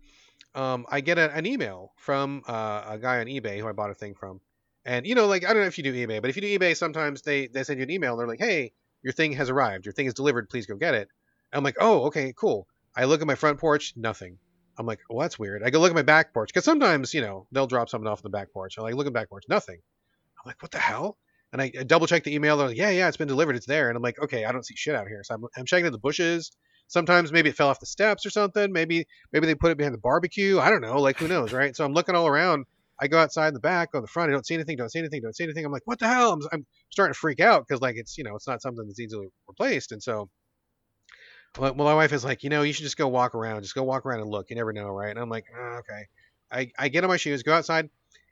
um, 0.54 0.86
I 0.88 1.00
get 1.00 1.18
a, 1.18 1.34
an 1.34 1.46
email 1.46 1.92
from 1.96 2.42
uh, 2.48 2.84
a 2.88 2.98
guy 2.98 3.20
on 3.20 3.26
eBay 3.26 3.60
who 3.60 3.68
I 3.68 3.72
bought 3.72 3.90
a 3.90 3.94
thing 3.94 4.14
from, 4.14 4.40
and 4.84 5.06
you 5.06 5.14
know, 5.14 5.26
like 5.26 5.44
I 5.44 5.52
don't 5.52 5.62
know 5.62 5.68
if 5.68 5.78
you 5.78 5.84
do 5.84 5.92
eBay, 5.92 6.20
but 6.20 6.30
if 6.30 6.36
you 6.36 6.42
do 6.42 6.58
eBay, 6.58 6.76
sometimes 6.76 7.22
they 7.22 7.46
they 7.46 7.62
send 7.64 7.78
you 7.78 7.84
an 7.84 7.90
email. 7.90 8.12
And 8.12 8.20
They're 8.20 8.26
like, 8.26 8.40
hey, 8.40 8.72
your 9.02 9.12
thing 9.12 9.32
has 9.32 9.50
arrived. 9.50 9.86
Your 9.86 9.92
thing 9.92 10.06
is 10.06 10.14
delivered. 10.14 10.48
Please 10.48 10.66
go 10.66 10.76
get 10.76 10.94
it. 10.94 11.08
I'm 11.52 11.64
like, 11.64 11.76
oh, 11.80 12.06
okay, 12.06 12.32
cool. 12.36 12.66
I 12.96 13.04
look 13.04 13.20
at 13.20 13.26
my 13.26 13.34
front 13.34 13.58
porch, 13.58 13.94
nothing. 13.96 14.38
I'm 14.76 14.86
like, 14.86 15.00
well, 15.08 15.20
that's 15.20 15.38
weird. 15.38 15.62
I 15.62 15.70
go 15.70 15.80
look 15.80 15.90
at 15.90 15.96
my 15.96 16.02
back 16.02 16.32
porch 16.32 16.50
because 16.50 16.64
sometimes, 16.64 17.12
you 17.12 17.20
know, 17.20 17.46
they'll 17.50 17.66
drop 17.66 17.88
something 17.88 18.06
off 18.06 18.22
the 18.22 18.28
back 18.28 18.52
porch. 18.52 18.76
I'm 18.76 18.84
like, 18.84 18.94
look 18.94 19.06
at 19.06 19.12
the 19.12 19.18
back 19.18 19.28
porch, 19.28 19.44
nothing. 19.48 19.76
I'm 19.76 20.48
like, 20.48 20.62
what 20.62 20.70
the 20.70 20.78
hell? 20.78 21.18
And 21.52 21.60
I, 21.62 21.72
I 21.78 21.82
double 21.82 22.06
check 22.06 22.24
the 22.24 22.34
email. 22.34 22.56
They're 22.56 22.68
like, 22.68 22.76
yeah, 22.76 22.90
yeah, 22.90 23.08
it's 23.08 23.16
been 23.16 23.28
delivered. 23.28 23.56
It's 23.56 23.66
there. 23.66 23.88
And 23.88 23.96
I'm 23.96 24.02
like, 24.02 24.20
okay, 24.20 24.44
I 24.44 24.52
don't 24.52 24.64
see 24.64 24.76
shit 24.76 24.94
out 24.94 25.08
here. 25.08 25.22
So 25.24 25.34
I'm, 25.34 25.44
I'm 25.56 25.64
checking 25.64 25.90
the 25.90 25.98
bushes. 25.98 26.52
Sometimes 26.88 27.30
maybe 27.30 27.50
it 27.50 27.56
fell 27.56 27.68
off 27.68 27.80
the 27.80 27.86
steps 27.86 28.24
or 28.24 28.30
something. 28.30 28.72
Maybe 28.72 29.06
maybe 29.32 29.46
they 29.46 29.54
put 29.54 29.70
it 29.70 29.78
behind 29.78 29.94
the 29.94 29.98
barbecue. 29.98 30.58
I 30.58 30.70
don't 30.70 30.80
know. 30.80 31.00
Like 31.00 31.18
who 31.18 31.28
knows, 31.28 31.52
right? 31.52 31.76
So 31.76 31.84
I'm 31.84 31.92
looking 31.92 32.14
all 32.14 32.26
around. 32.26 32.64
I 33.00 33.06
go 33.06 33.18
outside 33.18 33.48
in 33.48 33.54
the 33.54 33.60
back, 33.60 33.92
to 33.92 34.00
the 34.00 34.08
front. 34.08 34.30
I 34.30 34.32
don't 34.32 34.44
see 34.44 34.54
anything. 34.54 34.76
Don't 34.76 34.90
see 34.90 34.98
anything. 34.98 35.22
Don't 35.22 35.36
see 35.36 35.44
anything. 35.44 35.64
I'm 35.64 35.70
like, 35.70 35.86
what 35.86 36.00
the 36.00 36.08
hell? 36.08 36.32
I'm, 36.32 36.40
I'm 36.50 36.66
starting 36.90 37.12
to 37.12 37.18
freak 37.18 37.40
out 37.40 37.64
because 37.66 37.80
like 37.80 37.96
it's 37.96 38.18
you 38.18 38.24
know 38.24 38.34
it's 38.34 38.48
not 38.48 38.62
something 38.62 38.86
that's 38.86 38.98
easily 38.98 39.28
replaced. 39.46 39.92
And 39.92 40.02
so, 40.02 40.30
well, 41.58 41.74
my 41.74 41.94
wife 41.94 42.12
is 42.12 42.24
like, 42.24 42.42
you 42.42 42.50
know, 42.50 42.62
you 42.62 42.72
should 42.72 42.84
just 42.84 42.96
go 42.96 43.06
walk 43.06 43.34
around. 43.34 43.62
Just 43.62 43.74
go 43.74 43.84
walk 43.84 44.06
around 44.06 44.20
and 44.20 44.30
look. 44.30 44.50
You 44.50 44.56
never 44.56 44.72
know, 44.72 44.88
right? 44.88 45.10
And 45.10 45.18
I'm 45.18 45.28
like, 45.28 45.44
"Ah, 45.54 45.78
okay. 45.78 46.06
I 46.50 46.70
I 46.78 46.88
get 46.88 47.04
on 47.04 47.08
my 47.10 47.18
shoes, 47.18 47.42
go 47.42 47.52
outside. 47.52 47.90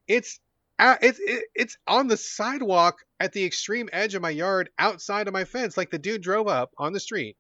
It's 0.09 0.41
uh, 0.79 0.97
it's 1.03 1.19
it, 1.21 1.45
it's 1.55 1.77
on 1.87 2.07
the 2.07 2.17
sidewalk 2.17 2.97
at 3.21 3.33
the 3.33 3.45
extreme 3.45 3.89
edge 3.93 4.15
of 4.15 4.23
my 4.23 4.31
yard, 4.31 4.71
outside 4.79 5.29
of 5.29 5.35
my 5.35 5.45
fence. 5.45 5.77
Like 5.77 5.91
the 5.91 5.99
dude 5.99 6.23
drove 6.23 6.49
up 6.49 6.71
on 6.79 6.95
the 6.95 7.01
street. 7.01 7.37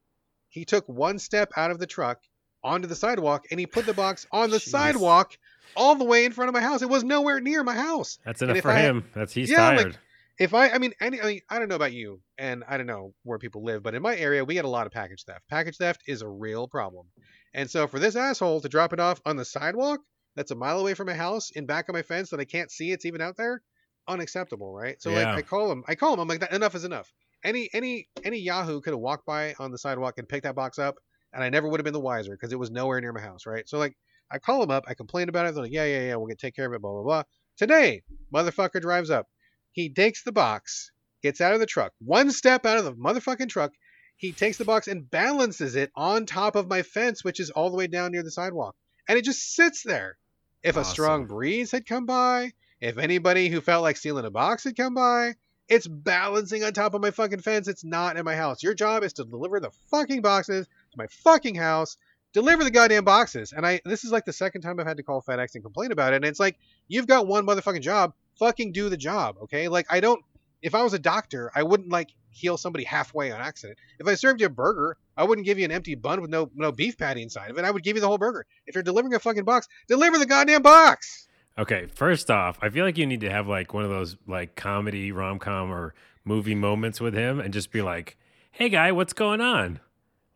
He 0.57 0.64
took 0.64 0.88
one 0.88 1.19
step 1.19 1.53
out 1.55 1.71
of 1.71 1.79
the 1.79 1.87
truck 1.87 2.19
onto 2.64 2.88
the 2.88 2.95
sidewalk, 2.97 3.45
and 3.51 3.61
he 3.61 3.66
put 3.66 3.85
the 3.85 3.92
box 3.92 4.27
on 4.33 4.49
the 4.51 4.57
Jeez. 4.57 4.71
sidewalk 4.71 5.37
all 5.77 5.95
the 5.97 6.05
way 6.05 6.25
in 6.25 6.33
front 6.33 6.49
of 6.49 6.55
my 6.55 6.62
house. 6.62 6.81
It 6.81 6.88
was 6.88 7.05
nowhere 7.05 7.40
near 7.40 7.62
my 7.62 7.75
house. 7.75 8.19
That's 8.25 8.40
enough 8.40 8.61
for 8.61 8.71
I- 8.71 8.81
him. 8.81 9.05
That's 9.14 9.35
he's 9.35 9.51
Yeah, 9.51 9.69
like, 9.69 9.79
tired. 9.79 9.99
If 10.38 10.55
I, 10.55 10.71
I 10.71 10.79
mean, 10.79 10.95
any, 10.99 11.21
I, 11.21 11.27
mean, 11.27 11.40
I 11.51 11.59
don't 11.59 11.69
know 11.69 11.77
about 11.77 11.92
you, 11.92 12.21
and 12.38 12.64
I 12.66 12.79
don't 12.79 12.87
know 12.87 13.12
where 13.23 13.38
people 13.38 13.64
live, 13.64 13.83
but 13.83 13.95
in 13.95 14.01
my 14.01 14.16
area, 14.16 14.45
we 14.45 14.55
get 14.55 14.64
a 14.64 14.69
lot 14.69 14.87
of 14.87 14.92
package 14.92 15.25
theft. 15.25 15.42
Package 15.51 15.77
theft 15.77 16.03
is 16.07 16.23
a 16.23 16.29
real 16.29 16.66
problem. 16.69 17.07
And 17.53 17.71
so 17.71 17.87
for 17.87 17.99
this 17.99 18.16
asshole 18.16 18.62
to 18.62 18.69
drop 18.71 18.95
it 18.95 19.01
off 19.01 19.21
on 19.27 19.37
the 19.37 19.45
sidewalk 19.45 20.01
that's 20.37 20.51
a 20.51 20.55
mile 20.55 20.79
away 20.79 20.95
from 20.95 21.07
my 21.07 21.14
house 21.14 21.51
in 21.51 21.64
back 21.66 21.88
of 21.88 21.95
my 21.95 22.03
fence 22.03 22.31
that 22.31 22.40
I 22.40 22.45
can't 22.45 22.71
see 22.71 22.92
it's 22.92 23.05
even 23.07 23.21
out 23.23 23.37
there, 23.37 23.62
unacceptable, 24.09 24.75
right? 24.75 25.01
So 25.01 25.11
like 25.11 25.27
I 25.27 25.42
call 25.42 25.71
him, 25.73 25.85
I 25.88 25.95
call 25.95 26.14
him, 26.14 26.21
I'm 26.21 26.29
like, 26.29 26.40
that 26.40 26.53
enough 26.53 26.75
is 26.75 26.85
enough. 26.85 27.12
Any 27.44 27.68
any 27.72 28.09
any 28.25 28.38
Yahoo 28.38 28.81
could 28.81 28.92
have 28.92 29.01
walked 29.01 29.27
by 29.27 29.55
on 29.59 29.70
the 29.70 29.79
sidewalk 29.79 30.14
and 30.18 30.29
picked 30.29 30.44
that 30.44 30.55
box 30.55 30.79
up, 30.79 30.96
and 31.33 31.42
I 31.42 31.51
never 31.51 31.68
would 31.68 31.81
have 31.81 31.85
been 31.85 31.92
the 31.92 32.01
wiser 32.01 32.33
because 32.33 32.53
it 32.53 32.59
was 32.59 32.70
nowhere 32.70 33.01
near 33.01 33.12
my 33.12 33.20
house, 33.20 33.46
right? 33.46 33.68
So 33.68 33.79
like 33.79 33.96
I 34.31 34.38
call 34.38 34.62
him 34.62 34.70
up, 34.70 34.85
I 34.88 34.94
complain 34.94 35.29
about 35.29 35.46
it, 35.46 35.55
they're 35.55 35.64
like, 35.64 35.72
yeah, 35.72 35.85
yeah, 35.85 36.07
yeah, 36.07 36.16
we'll 36.16 36.27
get 36.27 36.38
take 36.38 36.57
care 36.57 36.66
of 36.66 36.72
it, 36.72 36.81
blah 36.81 36.92
blah 36.92 37.03
blah. 37.03 37.22
Today, 37.57 38.03
motherfucker 38.35 38.81
drives 38.81 39.11
up. 39.11 39.27
He 39.72 39.90
takes 39.90 40.22
the 40.25 40.33
box, 40.33 40.90
gets 41.22 41.40
out 41.40 41.55
of 41.55 41.61
the 41.61 41.66
truck, 41.66 41.92
one 41.99 42.31
step 42.31 42.66
out 42.66 42.79
of 42.79 42.85
the 42.85 42.94
motherfucking 42.94 43.49
truck. 43.49 43.72
He 44.16 44.33
takes 44.33 44.57
the 44.57 44.64
box 44.64 44.88
and 44.88 45.11
balances 45.11 45.77
it 45.77 45.90
on 45.94 46.25
top 46.25 46.57
of 46.57 46.68
my 46.68 46.83
fence, 46.83 47.22
which 47.22 47.38
is 47.38 47.51
all 47.51 47.70
the 47.70 47.77
way 47.77 47.87
down 47.87 48.12
near 48.12 48.22
the 48.22 48.31
sidewalk. 48.31 48.75
And 49.09 49.18
it 49.18 49.25
just 49.25 49.55
sits 49.55 49.83
there. 49.83 50.16
If 50.62 50.77
a 50.77 50.85
strong 50.85 51.27
breeze 51.27 51.70
had 51.70 51.87
come 51.87 52.07
by, 52.07 52.53
if 52.81 52.99
anybody 52.99 53.49
who 53.49 53.61
felt 53.61 53.83
like 53.83 53.96
stealing 53.96 54.25
a 54.25 54.31
box 54.31 54.64
had 54.64 54.77
come 54.77 54.94
by, 54.94 55.35
it's 55.68 55.87
balancing 55.87 56.62
on 56.64 56.72
top 56.72 56.94
of 56.94 57.00
my 57.00 57.11
fucking 57.11 57.40
fence. 57.40 57.68
It's 57.68 57.85
not 57.85 58.16
in 58.16 58.24
my 58.24 58.37
house. 58.37 58.62
Your 58.62 58.74
job 58.74 59.02
is 59.02 59.14
to 59.14 59.24
deliver 59.24 59.61
the 59.61 59.70
fucking 59.90 60.22
boxes 60.22 60.66
to 60.66 60.98
my 60.98 61.07
fucking 61.09 61.55
house. 61.55 61.96
Deliver 62.33 62.64
the 62.64 62.70
goddamn 62.70 63.05
boxes. 63.05 63.52
And 63.52 63.66
I 63.66 63.81
this 63.85 64.05
is 64.05 64.12
like 64.12 64.24
the 64.24 64.33
second 64.33 64.61
time 64.62 64.79
I've 64.79 64.87
had 64.87 64.98
to 64.98 65.02
call 65.02 65.22
FedEx 65.22 65.55
and 65.55 65.64
complain 65.64 65.92
about 65.92 66.12
it. 66.12 66.16
And 66.16 66.24
it's 66.24 66.40
like, 66.40 66.57
you've 66.87 67.07
got 67.07 67.26
one 67.26 67.46
motherfucking 67.46 67.81
job. 67.81 68.12
Fucking 68.38 68.72
do 68.72 68.88
the 68.90 68.96
job, 68.96 69.37
okay? 69.44 69.68
Like 69.68 69.87
I 69.90 70.00
don't 70.00 70.22
if 70.62 70.74
I 70.74 70.83
was 70.83 70.94
a 70.94 70.98
doctor, 70.98 71.50
I 71.55 71.62
wouldn't 71.62 71.90
like 71.90 72.11
heal 72.31 72.57
somebody 72.57 72.85
halfway 72.85 73.31
on 73.31 73.40
accident. 73.40 73.79
If 73.98 74.07
I 74.07 74.14
served 74.14 74.40
you 74.40 74.46
a 74.46 74.50
burger, 74.50 74.96
I 75.16 75.24
wouldn't 75.24 75.46
give 75.46 75.59
you 75.59 75.64
an 75.64 75.72
empty 75.72 75.94
bun 75.94 76.20
with 76.20 76.31
no 76.31 76.50
no 76.55 76.72
beef 76.72 76.98
patty 76.98 77.22
inside 77.22 77.50
of 77.50 77.59
it. 77.59 77.64
I 77.64 77.70
would 77.70 77.83
give 77.83 77.96
you 77.96 78.00
the 78.00 78.09
whole 78.09 78.18
burger. 78.18 78.46
If 78.66 78.74
you're 78.74 78.85
delivering 78.85 79.14
a 79.14 79.18
fucking 79.18 79.44
box, 79.44 79.68
deliver 79.88 80.18
the 80.18 80.26
goddamn 80.26 80.62
box. 80.62 81.26
Okay, 81.59 81.87
first 81.95 82.31
off, 82.31 82.59
I 82.61 82.69
feel 82.69 82.85
like 82.85 82.99
you 82.99 83.07
need 83.07 83.21
to 83.23 83.31
have 83.31 83.49
like 83.49 83.73
one 83.73 83.85
of 83.85 83.90
those 83.90 84.16
like 84.27 84.57
comedy 84.57 85.11
rom 85.12 85.38
com 85.38 85.71
or 85.73 85.95
movie 86.25 86.55
moments 86.55 87.01
with 87.01 87.14
him 87.14 87.40
and 87.40 87.53
just 87.55 87.71
be 87.73 87.81
like, 87.83 88.16
"Hey, 88.53 88.69
guy, 88.69 88.92
what's 88.92 89.12
going 89.14 89.40
on?" 89.40 89.81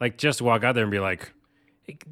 Like, 0.01 0.17
just 0.17 0.41
walk 0.41 0.65
out 0.65 0.75
there 0.75 0.85
and 0.85 0.91
be 0.91 0.99
like, 1.01 1.31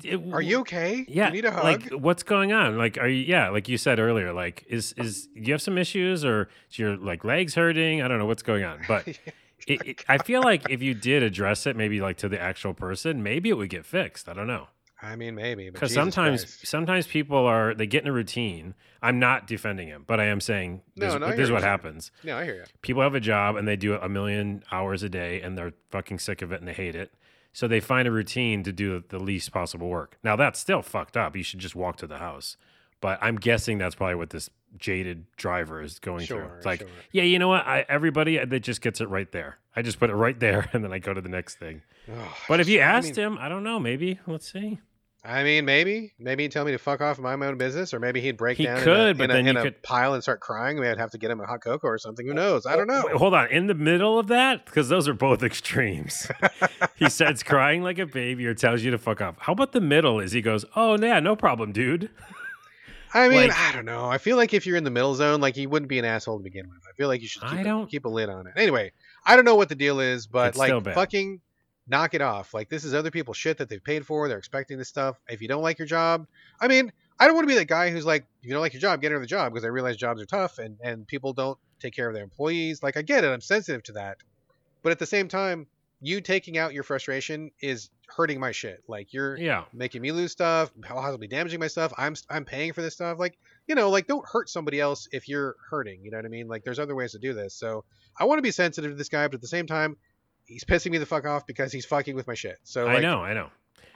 "It- 0.04 0.20
Are 0.32 0.42
you 0.42 0.58
okay? 0.60 1.06
Yeah, 1.08 1.28
You 1.28 1.32
need 1.32 1.44
a 1.46 1.50
hug? 1.52 1.64
like 1.64 1.90
what's 1.90 2.22
going 2.22 2.52
on? 2.52 2.76
Like, 2.76 2.98
are 2.98 3.08
you? 3.08 3.24
Yeah, 3.24 3.48
like 3.48 3.66
you 3.68 3.78
said 3.78 3.98
earlier, 3.98 4.32
like 4.34 4.64
is 4.68 4.92
is 4.98 5.28
you 5.34 5.52
have 5.54 5.62
some 5.62 5.78
issues 5.78 6.22
or 6.24 6.50
is 6.70 6.78
your 6.78 6.96
like 6.98 7.24
legs 7.24 7.54
hurting? 7.54 8.02
I 8.02 8.08
don't 8.08 8.18
know 8.18 8.26
what's 8.26 8.42
going 8.42 8.64
on, 8.64 8.80
but 8.86 9.08
it, 9.66 9.86
it, 9.86 10.04
I 10.06 10.18
feel 10.18 10.42
like 10.42 10.68
if 10.68 10.82
you 10.82 10.92
did 10.92 11.22
address 11.22 11.66
it, 11.66 11.76
maybe 11.76 12.00
like 12.02 12.18
to 12.18 12.28
the 12.28 12.38
actual 12.38 12.74
person, 12.74 13.22
maybe 13.22 13.48
it 13.48 13.56
would 13.56 13.70
get 13.70 13.86
fixed. 13.86 14.28
I 14.28 14.34
don't 14.34 14.46
know 14.48 14.68
I 15.00 15.14
mean, 15.16 15.34
maybe. 15.36 15.70
because 15.70 15.94
sometimes 15.94 16.44
Christ. 16.44 16.66
sometimes 16.66 17.06
people 17.06 17.38
are 17.38 17.72
they 17.74 17.86
get 17.86 18.02
in 18.02 18.08
a 18.08 18.12
routine. 18.12 18.74
I'm 19.00 19.18
not 19.20 19.46
defending 19.46 19.86
him, 19.88 20.04
but 20.06 20.18
I 20.18 20.24
am 20.24 20.40
saying 20.40 20.82
this, 20.96 21.12
No, 21.12 21.18
no, 21.18 21.30
this 21.30 21.40
is 21.40 21.50
what 21.52 21.62
you. 21.62 21.68
happens. 21.68 22.10
No, 22.24 22.36
I 22.36 22.44
hear 22.44 22.54
you. 22.56 22.64
People 22.82 23.02
have 23.02 23.14
a 23.14 23.20
job 23.20 23.54
and 23.56 23.68
they 23.68 23.76
do 23.76 23.94
it 23.94 24.00
a 24.02 24.08
million 24.08 24.64
hours 24.72 25.02
a 25.04 25.08
day 25.08 25.40
and 25.40 25.56
they're 25.56 25.72
fucking 25.90 26.18
sick 26.18 26.42
of 26.42 26.50
it 26.50 26.58
and 26.60 26.66
they 26.66 26.72
hate 26.72 26.96
it. 26.96 27.12
So 27.52 27.68
they 27.68 27.80
find 27.80 28.08
a 28.08 28.10
routine 28.10 28.62
to 28.64 28.72
do 28.72 29.02
the 29.08 29.18
least 29.20 29.52
possible 29.52 29.88
work. 29.88 30.18
Now 30.24 30.34
that's 30.36 30.58
still 30.58 30.82
fucked 30.82 31.16
up. 31.16 31.36
You 31.36 31.42
should 31.44 31.60
just 31.60 31.76
walk 31.76 31.96
to 31.98 32.06
the 32.08 32.18
house. 32.18 32.56
But 33.00 33.20
I'm 33.22 33.36
guessing 33.36 33.78
that's 33.78 33.94
probably 33.94 34.16
what 34.16 34.30
this 34.30 34.50
jaded 34.76 35.26
driver 35.36 35.80
is 35.80 36.00
going 36.00 36.26
through. 36.26 36.50
It's 36.56 36.66
like, 36.66 36.80
sure. 36.80 36.88
yeah, 37.12 37.22
you 37.22 37.38
know 37.38 37.46
what? 37.46 37.64
I, 37.64 37.86
everybody 37.88 38.40
uh, 38.40 38.46
that 38.46 38.60
just 38.60 38.80
gets 38.80 39.00
it 39.00 39.08
right 39.08 39.30
there. 39.30 39.58
I 39.76 39.82
just 39.82 40.00
put 40.00 40.10
it 40.10 40.14
right 40.16 40.38
there 40.38 40.68
and 40.72 40.82
then 40.82 40.92
I 40.92 40.98
go 40.98 41.14
to 41.14 41.20
the 41.20 41.28
next 41.28 41.60
thing. 41.60 41.82
Ugh, 42.10 42.28
But 42.48 42.58
if 42.58 42.68
you 42.68 42.80
I 42.80 42.82
asked 42.82 43.16
mean, 43.16 43.26
him, 43.26 43.38
I 43.40 43.48
don't 43.48 43.62
know. 43.62 43.78
Maybe 43.78 44.18
let's 44.26 44.50
see. 44.52 44.80
I 45.24 45.42
mean, 45.42 45.64
maybe, 45.64 46.12
maybe 46.18 46.44
he'd 46.44 46.52
tell 46.52 46.64
me 46.64 46.72
to 46.72 46.78
fuck 46.78 47.00
off 47.00 47.18
my 47.18 47.32
own 47.34 47.58
business, 47.58 47.92
or 47.92 47.98
maybe 47.98 48.20
he'd 48.20 48.36
break 48.36 48.56
He 48.56 48.64
down 48.64 48.80
could, 48.82 48.96
in 48.96 49.08
a, 49.08 49.14
but 49.14 49.24
in 49.24 49.30
a, 49.30 49.34
then 49.34 49.46
in 49.48 49.54
you 49.56 49.60
a 49.60 49.64
could- 49.64 49.82
pile 49.82 50.14
and 50.14 50.22
start 50.22 50.40
crying. 50.40 50.76
Maybe 50.76 50.88
I'd 50.88 50.98
have 50.98 51.10
to 51.10 51.18
get 51.18 51.30
him 51.30 51.40
a 51.40 51.46
hot 51.46 51.60
cocoa 51.60 51.88
or 51.88 51.98
something. 51.98 52.24
Who 52.24 52.32
uh, 52.32 52.36
knows? 52.36 52.66
I 52.66 52.76
don't 52.76 52.88
oh, 52.90 52.94
know. 52.94 53.02
Wait, 53.06 53.16
hold 53.16 53.34
on. 53.34 53.50
In 53.50 53.66
the 53.66 53.74
middle 53.74 54.18
of 54.18 54.28
that, 54.28 54.64
because 54.64 54.88
those 54.88 55.08
are 55.08 55.14
both 55.14 55.42
extremes. 55.42 56.28
he 56.96 57.08
starts 57.10 57.42
crying 57.42 57.82
like 57.82 57.98
a 57.98 58.06
baby 58.06 58.46
or 58.46 58.54
tells 58.54 58.82
you 58.82 58.92
to 58.92 58.98
fuck 58.98 59.20
off. 59.20 59.34
How 59.40 59.52
about 59.52 59.72
the 59.72 59.80
middle? 59.80 60.20
Is 60.20 60.32
he 60.32 60.40
goes, 60.40 60.64
"Oh 60.76 60.96
yeah, 60.96 61.18
no 61.20 61.34
problem, 61.34 61.72
dude." 61.72 62.10
I 63.12 63.28
mean, 63.28 63.48
like- 63.48 63.58
I 63.58 63.72
don't 63.72 63.86
know. 63.86 64.06
I 64.06 64.18
feel 64.18 64.36
like 64.36 64.54
if 64.54 64.66
you're 64.66 64.76
in 64.76 64.84
the 64.84 64.90
middle 64.90 65.14
zone, 65.14 65.40
like 65.40 65.56
he 65.56 65.66
wouldn't 65.66 65.88
be 65.88 65.98
an 65.98 66.04
asshole 66.04 66.38
to 66.38 66.44
begin 66.44 66.68
with. 66.68 66.80
I 66.88 66.92
feel 66.94 67.08
like 67.08 67.22
you 67.22 67.28
should 67.28 67.42
I 67.42 67.50
keep, 67.50 67.60
a, 67.60 67.64
don't- 67.64 67.90
keep 67.90 68.04
a 68.04 68.08
lid 68.08 68.28
on 68.28 68.46
it. 68.46 68.52
Anyway, 68.56 68.92
I 69.26 69.34
don't 69.34 69.44
know 69.44 69.56
what 69.56 69.68
the 69.68 69.74
deal 69.74 69.98
is, 69.98 70.26
but 70.26 70.56
like 70.56 70.84
fucking 70.94 71.40
knock 71.88 72.14
it 72.14 72.20
off. 72.20 72.54
Like 72.54 72.68
this 72.68 72.84
is 72.84 72.94
other 72.94 73.10
people's 73.10 73.36
shit 73.36 73.58
that 73.58 73.68
they've 73.68 73.82
paid 73.82 74.06
for. 74.06 74.28
They're 74.28 74.38
expecting 74.38 74.78
this 74.78 74.88
stuff. 74.88 75.16
If 75.28 75.40
you 75.42 75.48
don't 75.48 75.62
like 75.62 75.78
your 75.78 75.86
job, 75.88 76.26
I 76.60 76.68
mean, 76.68 76.92
I 77.18 77.26
don't 77.26 77.34
want 77.34 77.48
to 77.48 77.52
be 77.54 77.58
that 77.58 77.66
guy 77.66 77.90
who's 77.90 78.06
like, 78.06 78.24
if 78.40 78.46
you 78.46 78.52
don't 78.52 78.60
like 78.60 78.72
your 78.74 78.80
job, 78.80 79.00
get 79.00 79.10
another 79.12 79.26
job 79.26 79.52
because 79.52 79.64
I 79.64 79.68
realize 79.68 79.96
jobs 79.96 80.20
are 80.22 80.26
tough 80.26 80.58
and 80.58 80.76
and 80.82 81.06
people 81.06 81.32
don't 81.32 81.58
take 81.80 81.94
care 81.94 82.08
of 82.08 82.14
their 82.14 82.24
employees. 82.24 82.82
Like 82.82 82.96
I 82.96 83.02
get 83.02 83.24
it. 83.24 83.28
I'm 83.28 83.40
sensitive 83.40 83.82
to 83.84 83.92
that. 83.92 84.18
But 84.82 84.92
at 84.92 84.98
the 84.98 85.06
same 85.06 85.28
time, 85.28 85.66
you 86.00 86.20
taking 86.20 86.56
out 86.56 86.72
your 86.74 86.84
frustration 86.84 87.50
is 87.60 87.90
hurting 88.06 88.38
my 88.38 88.52
shit. 88.52 88.82
Like 88.86 89.12
you're 89.12 89.36
Yeah. 89.36 89.64
making 89.72 90.00
me 90.00 90.12
lose 90.12 90.30
stuff, 90.30 90.70
possibly 90.80 91.26
damaging 91.26 91.58
my 91.58 91.66
stuff. 91.66 91.92
I'm 91.98 92.14
I'm 92.30 92.44
paying 92.44 92.72
for 92.72 92.82
this 92.82 92.94
stuff. 92.94 93.18
Like 93.18 93.36
you 93.66 93.74
know, 93.74 93.90
like 93.90 94.06
don't 94.06 94.24
hurt 94.26 94.48
somebody 94.48 94.78
else 94.80 95.08
if 95.10 95.28
you're 95.28 95.56
hurting. 95.70 96.04
You 96.04 96.10
know 96.12 96.18
what 96.18 96.24
I 96.24 96.28
mean? 96.28 96.46
Like 96.46 96.62
there's 96.64 96.78
other 96.78 96.94
ways 96.94 97.12
to 97.12 97.18
do 97.18 97.34
this. 97.34 97.54
So 97.54 97.84
I 98.18 98.24
want 98.24 98.38
to 98.38 98.42
be 98.42 98.50
sensitive 98.52 98.92
to 98.92 98.96
this 98.96 99.08
guy, 99.08 99.26
but 99.26 99.34
at 99.34 99.40
the 99.40 99.48
same 99.48 99.66
time, 99.66 99.96
he's 100.48 100.64
pissing 100.64 100.90
me 100.90 100.98
the 100.98 101.06
fuck 101.06 101.24
off 101.26 101.46
because 101.46 101.70
he's 101.72 101.84
fucking 101.86 102.16
with 102.16 102.26
my 102.26 102.34
shit. 102.34 102.58
So 102.64 102.86
like, 102.86 102.98
I 102.98 103.00
know, 103.00 103.22
I 103.22 103.34
know. 103.34 103.50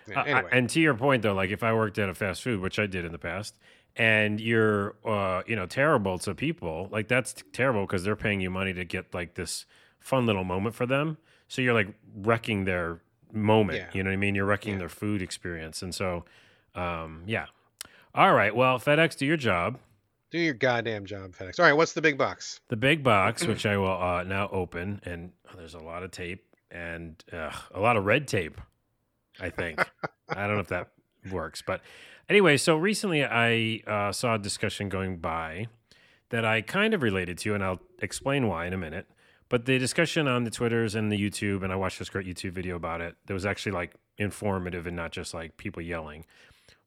yeah, 0.09 0.23
anyway, 0.25 0.49
and 0.53 0.69
to 0.71 0.81
your 0.81 0.95
point 0.95 1.23
though, 1.23 1.35
like 1.35 1.51
if 1.51 1.63
I 1.63 1.73
worked 1.75 1.99
at 1.99 2.09
a 2.09 2.15
fast 2.15 2.43
food, 2.43 2.61
which 2.61 2.79
I 2.79 2.87
did 2.87 3.05
in 3.05 3.13
the 3.13 3.19
past, 3.19 3.57
and 3.97 4.41
you're 4.41 4.95
uh, 5.05 5.43
you 5.47 5.57
know, 5.57 5.67
terrible 5.67 6.19
to 6.21 6.35
people, 6.35 6.89
like 6.93 7.09
that's 7.09 7.35
terrible 7.53 7.83
because 7.87 8.05
they're 8.05 8.17
paying 8.17 8.41
you 8.41 8.51
money 8.51 8.73
to 8.75 8.85
get 8.85 9.13
like 9.13 9.35
this 9.35 9.67
fun 10.01 10.27
little 10.27 10.45
moment 10.45 10.75
for 10.75 10.87
them. 10.87 11.19
So 11.49 11.61
you're 11.63 11.75
like 11.75 11.89
wrecking 12.17 12.65
their 12.65 13.01
moment. 13.33 13.79
Yeah. 13.79 13.89
You 13.93 14.03
know 14.05 14.11
what 14.11 14.15
I 14.15 14.17
mean? 14.17 14.35
You're 14.35 14.47
wrecking 14.47 14.75
Yeah. 14.75 14.79
their 14.81 14.89
food 14.89 15.23
experience. 15.23 15.83
And 15.83 15.95
so 15.95 16.25
um, 16.75 17.23
yeah. 17.27 17.47
All 18.15 18.35
right. 18.35 18.55
Well, 18.55 18.79
FedEx, 18.79 19.17
do 19.17 19.25
your 19.27 19.37
job. 19.37 19.79
Do 20.33 20.39
your 20.39 20.55
goddamn 20.55 21.05
job, 21.05 21.37
FedEx. 21.37 21.61
All 21.61 21.67
right, 21.67 21.75
what's 21.75 21.93
the 21.93 22.01
big 22.01 22.17
box? 22.17 22.59
The 22.69 22.77
big 22.77 23.05
box, 23.05 23.47
which 23.47 23.67
I 23.67 23.77
will 23.77 24.03
uh, 24.03 24.25
now 24.25 24.49
open, 24.51 25.01
and 25.05 25.31
there's 25.57 25.75
a 25.75 25.79
lot 25.79 26.03
of 26.03 26.11
tape 26.11 26.45
and 26.71 27.23
uh, 27.33 27.53
a 27.73 27.79
lot 27.79 27.97
of 27.97 28.07
red 28.07 28.27
tape. 28.27 28.61
I 29.39 29.51
think 29.51 29.79
I 30.29 30.47
don't 30.47 30.55
know 30.55 30.61
if 30.61 30.69
that 30.69 30.89
works, 31.31 31.63
but 31.63 31.83
anyway. 32.29 32.57
So 32.57 32.77
recently, 32.77 33.25
I 33.25 33.83
uh, 33.87 34.11
saw 34.13 34.35
a 34.35 34.39
discussion 34.39 34.89
going 34.89 35.19
by 35.19 35.67
that 36.31 36.47
I 36.47 36.63
kind 36.63 36.95
of 36.95 37.03
related 37.03 37.37
to, 37.39 37.55
and 37.55 37.63
I'll 37.63 37.81
explain 38.01 38.49
why 38.49 38.67
in 38.67 38.73
a 38.73 38.79
minute. 38.79 39.07
But 39.51 39.67
the 39.67 39.79
discussion 39.79 40.27
on 40.29 40.45
the 40.45 40.51
Twitters 40.51 40.95
and 40.95 41.13
the 41.13 41.19
YouTube, 41.19 41.63
and 41.63 41.71
I 41.71 41.77
watched 41.77 41.99
this 41.99 42.09
great 42.09 42.27
YouTube 42.27 42.53
video 42.53 42.75
about 42.75 43.03
it. 43.03 43.17
That 43.27 43.35
was 43.35 43.45
actually 43.45 43.73
like 43.73 43.95
informative 44.17 44.87
and 44.87 44.97
not 44.97 45.13
just 45.13 45.35
like 45.35 45.59
people 45.59 45.83
yelling. 45.83 46.25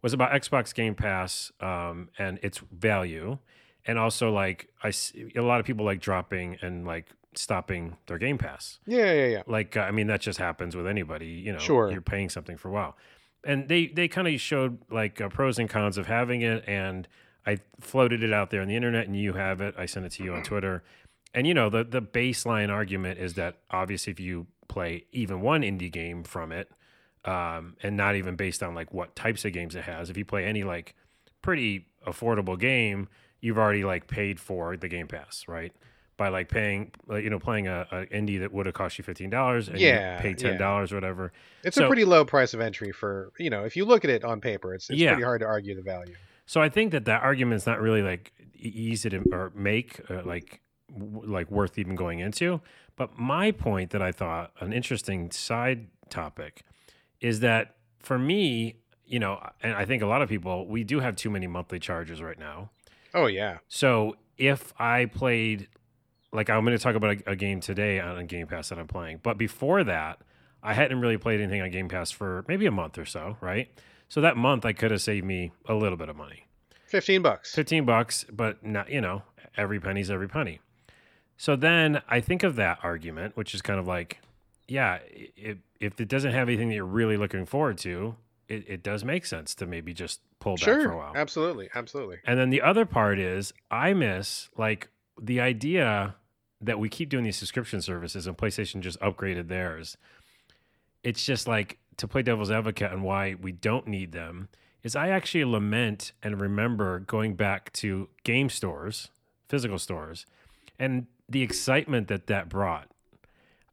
Was 0.05 0.13
about 0.13 0.31
Xbox 0.33 0.71
Game 0.75 0.93
Pass 0.93 1.51
um, 1.59 2.09
and 2.19 2.37
its 2.43 2.59
value, 2.71 3.39
and 3.87 3.97
also 3.97 4.31
like 4.31 4.69
I 4.83 4.91
see 4.91 5.31
a 5.35 5.41
lot 5.41 5.59
of 5.59 5.65
people 5.65 5.83
like 5.83 5.99
dropping 5.99 6.57
and 6.61 6.85
like 6.85 7.07
stopping 7.33 7.97
their 8.05 8.19
Game 8.19 8.37
Pass. 8.37 8.77
Yeah, 8.85 9.11
yeah, 9.11 9.25
yeah. 9.25 9.41
Like 9.47 9.75
uh, 9.75 9.79
I 9.81 9.89
mean 9.89 10.05
that 10.05 10.21
just 10.21 10.37
happens 10.37 10.75
with 10.75 10.85
anybody. 10.85 11.25
You 11.25 11.53
know, 11.53 11.57
Sure. 11.57 11.91
you're 11.91 12.01
paying 12.01 12.29
something 12.29 12.55
for 12.55 12.67
a 12.69 12.71
while, 12.71 12.95
and 13.43 13.67
they 13.67 13.87
they 13.87 14.07
kind 14.07 14.27
of 14.27 14.39
showed 14.39 14.77
like 14.91 15.19
uh, 15.19 15.29
pros 15.29 15.57
and 15.57 15.67
cons 15.67 15.97
of 15.97 16.05
having 16.05 16.41
it, 16.43 16.63
and 16.67 17.07
I 17.47 17.57
floated 17.79 18.21
it 18.21 18.31
out 18.31 18.51
there 18.51 18.61
on 18.61 18.67
the 18.67 18.75
internet, 18.75 19.07
and 19.07 19.15
you 19.15 19.33
have 19.33 19.59
it. 19.59 19.73
I 19.75 19.87
sent 19.87 20.05
it 20.05 20.11
to 20.13 20.23
you 20.23 20.33
on 20.35 20.43
Twitter, 20.51 20.83
and 21.33 21.47
you 21.47 21.55
know 21.55 21.71
the 21.71 21.83
the 21.83 22.01
baseline 22.03 22.69
argument 22.69 23.17
is 23.17 23.33
that 23.33 23.57
obviously 23.71 24.11
if 24.11 24.19
you 24.19 24.45
play 24.67 25.05
even 25.11 25.41
one 25.41 25.61
indie 25.63 25.91
game 25.91 26.23
from 26.23 26.51
it, 26.51 26.69
um, 27.25 27.75
and 27.83 27.97
not 27.97 28.15
even 28.15 28.35
based 28.35 28.61
on 28.63 28.75
like 28.75 28.93
what 28.93 29.15
types 29.15 29.45
of 29.45 29.53
games 29.53 29.75
it 29.75 29.83
has, 29.83 30.09
if 30.09 30.17
you 30.17 30.25
play 30.25 30.45
any 30.45 30.63
like 30.63 30.95
pretty 31.41 31.87
affordable 32.05 32.57
game, 32.59 33.07
you've 33.41 33.57
already 33.57 33.83
like 33.83 34.07
paid 34.07 34.39
for 34.39 34.77
the 34.77 34.87
Game 34.87 35.07
Pass, 35.07 35.45
right? 35.47 35.73
By 36.17 36.29
like 36.29 36.47
paying, 36.49 36.91
like, 37.07 37.23
you 37.25 37.29
know, 37.29 37.39
playing 37.39 37.67
a, 37.67 37.85
a 37.91 38.05
indie 38.05 38.39
that 38.39 38.53
would 38.53 38.65
have 38.67 38.75
cost 38.75 38.97
you 38.97 39.03
fifteen 39.03 39.29
dollars, 39.29 39.67
and 39.67 39.79
Yeah, 39.79 40.15
you 40.15 40.21
pay 40.21 40.33
ten 40.33 40.57
dollars 40.57 40.91
or 40.93 40.95
whatever. 40.95 41.33
It's 41.63 41.75
So- 41.75 41.83
a 41.85 41.87
pretty 41.87 42.05
low 42.05 42.23
price 42.23 42.53
of 42.53 42.61
entry 42.61 42.91
for 42.93 43.31
you 43.37 43.49
know. 43.49 43.65
If 43.65 43.75
you 43.75 43.83
look 43.85 44.05
at 44.05 44.09
it 44.11 44.23
on 44.23 44.39
paper, 44.39 44.73
it's 44.73 44.89
it's 44.89 44.97
Yeah. 44.99 45.11
pretty 45.11 45.23
hard 45.23 45.41
to 45.41 45.45
argue 45.47 45.75
the 45.75 45.81
value. 45.81 46.15
So 46.45 46.61
I 46.61 46.69
think 46.69 46.91
that 46.93 47.05
that 47.05 47.21
argument's 47.23 47.65
not 47.65 47.81
really 47.81 48.01
like 48.01 48.31
easy 48.55 49.09
to 49.09 49.23
or 49.31 49.51
make 49.55 49.99
uh, 50.09 50.21
like 50.23 50.61
w- 50.97 51.29
like 51.29 51.51
worth 51.51 51.77
even 51.77 51.95
going 51.95 52.19
into. 52.19 52.61
But 52.95 53.17
my 53.19 53.51
point 53.51 53.89
that 53.89 54.01
I 54.01 54.11
thought 54.13 54.51
an 54.61 54.71
interesting 54.71 55.31
side 55.31 55.87
topic 56.09 56.63
is 57.25 57.39
that 57.39 57.75
for 57.99 58.17
me, 58.19 58.75
you 59.05 59.19
know, 59.19 59.33
and 59.63 59.73
I 59.73 59.85
think 59.85 60.03
a 60.03 60.05
lot 60.07 60.21
of 60.21 60.29
people, 60.29 60.67
we 60.67 60.83
do 60.83 60.99
have 60.99 61.15
too 61.15 61.29
many 61.29 61.47
monthly 61.47 61.79
charges 61.79 62.21
right 62.21 62.37
now. 62.39 62.69
Oh 63.13 63.27
yeah, 63.27 63.57
So 63.67 64.15
if 64.37 64.73
I 64.77 65.05
played, 65.05 65.67
like 66.33 66.49
I'm 66.49 66.63
going 66.65 66.77
to 66.77 66.83
talk 66.83 66.95
about 66.95 67.17
a, 67.17 67.31
a 67.31 67.35
game 67.35 67.61
today 67.61 67.99
on 67.99 68.17
a 68.17 68.23
Game 68.25 68.45
Pass 68.47 68.69
that 68.69 68.77
I'm 68.77 68.87
playing, 68.87 69.21
but 69.23 69.37
before 69.37 69.83
that, 69.85 70.19
I 70.61 70.73
hadn't 70.73 70.99
really 70.99 71.17
played 71.17 71.39
anything 71.39 71.61
on 71.61 71.71
Game 71.71 71.87
Pass 71.87 72.11
for 72.11 72.43
maybe 72.47 72.65
a 72.65 72.71
month 72.71 72.97
or 72.97 73.05
so, 73.05 73.37
right? 73.41 73.69
So 74.09 74.21
that 74.21 74.35
month 74.37 74.65
I 74.65 74.73
could 74.73 74.91
have 74.91 75.01
saved 75.01 75.25
me 75.25 75.51
a 75.67 75.73
little 75.73 75.97
bit 75.97 76.09
of 76.09 76.15
money. 76.15 76.45
fifteen 76.87 77.21
bucks. 77.21 77.55
15 77.55 77.85
bucks, 77.85 78.25
but 78.31 78.63
not, 78.65 78.89
you 78.91 79.01
know, 79.01 79.23
every 79.57 79.79
penny's 79.79 80.11
every 80.11 80.27
penny. 80.27 80.59
So 81.37 81.55
then 81.55 82.01
I 82.07 82.19
think 82.19 82.43
of 82.43 82.55
that 82.57 82.79
argument, 82.83 83.35
which 83.37 83.53
is 83.55 83.61
kind 83.61 83.79
of 83.79 83.87
like, 83.87 84.19
yeah, 84.67 84.99
if, 85.09 85.57
if 85.79 85.99
it 85.99 86.07
doesn't 86.07 86.31
have 86.31 86.47
anything 86.47 86.69
that 86.69 86.75
you're 86.75 86.85
really 86.85 87.17
looking 87.17 87.45
forward 87.45 87.77
to, 87.79 88.15
it, 88.47 88.65
it 88.67 88.83
does 88.83 89.03
make 89.03 89.25
sense 89.25 89.55
to 89.55 89.65
maybe 89.65 89.93
just 89.93 90.21
pull 90.39 90.55
back 90.55 90.65
for 90.65 90.91
a 90.91 90.97
while. 90.97 91.13
absolutely, 91.15 91.69
absolutely. 91.73 92.17
And 92.25 92.39
then 92.39 92.49
the 92.49 92.61
other 92.61 92.85
part 92.85 93.19
is 93.19 93.53
I 93.71 93.93
miss 93.93 94.49
like 94.57 94.89
the 95.19 95.39
idea 95.39 96.15
that 96.61 96.79
we 96.79 96.89
keep 96.89 97.09
doing 97.09 97.23
these 97.23 97.37
subscription 97.37 97.81
services 97.81 98.27
and 98.27 98.37
PlayStation 98.37 98.81
just 98.81 98.99
upgraded 98.99 99.47
theirs. 99.47 99.97
It's 101.03 101.25
just 101.25 101.47
like 101.47 101.79
to 101.97 102.07
play 102.07 102.21
devil's 102.21 102.51
advocate 102.51 102.91
and 102.91 103.03
why 103.03 103.35
we 103.39 103.51
don't 103.51 103.87
need 103.87 104.11
them 104.11 104.49
is 104.83 104.95
I 104.95 105.09
actually 105.09 105.45
lament 105.45 106.11
and 106.21 106.39
remember 106.39 106.99
going 106.99 107.35
back 107.35 107.73
to 107.73 108.07
game 108.23 108.49
stores, 108.49 109.09
physical 109.49 109.79
stores, 109.79 110.25
and 110.77 111.07
the 111.27 111.41
excitement 111.41 112.07
that 112.07 112.27
that 112.27 112.49
brought. 112.49 112.89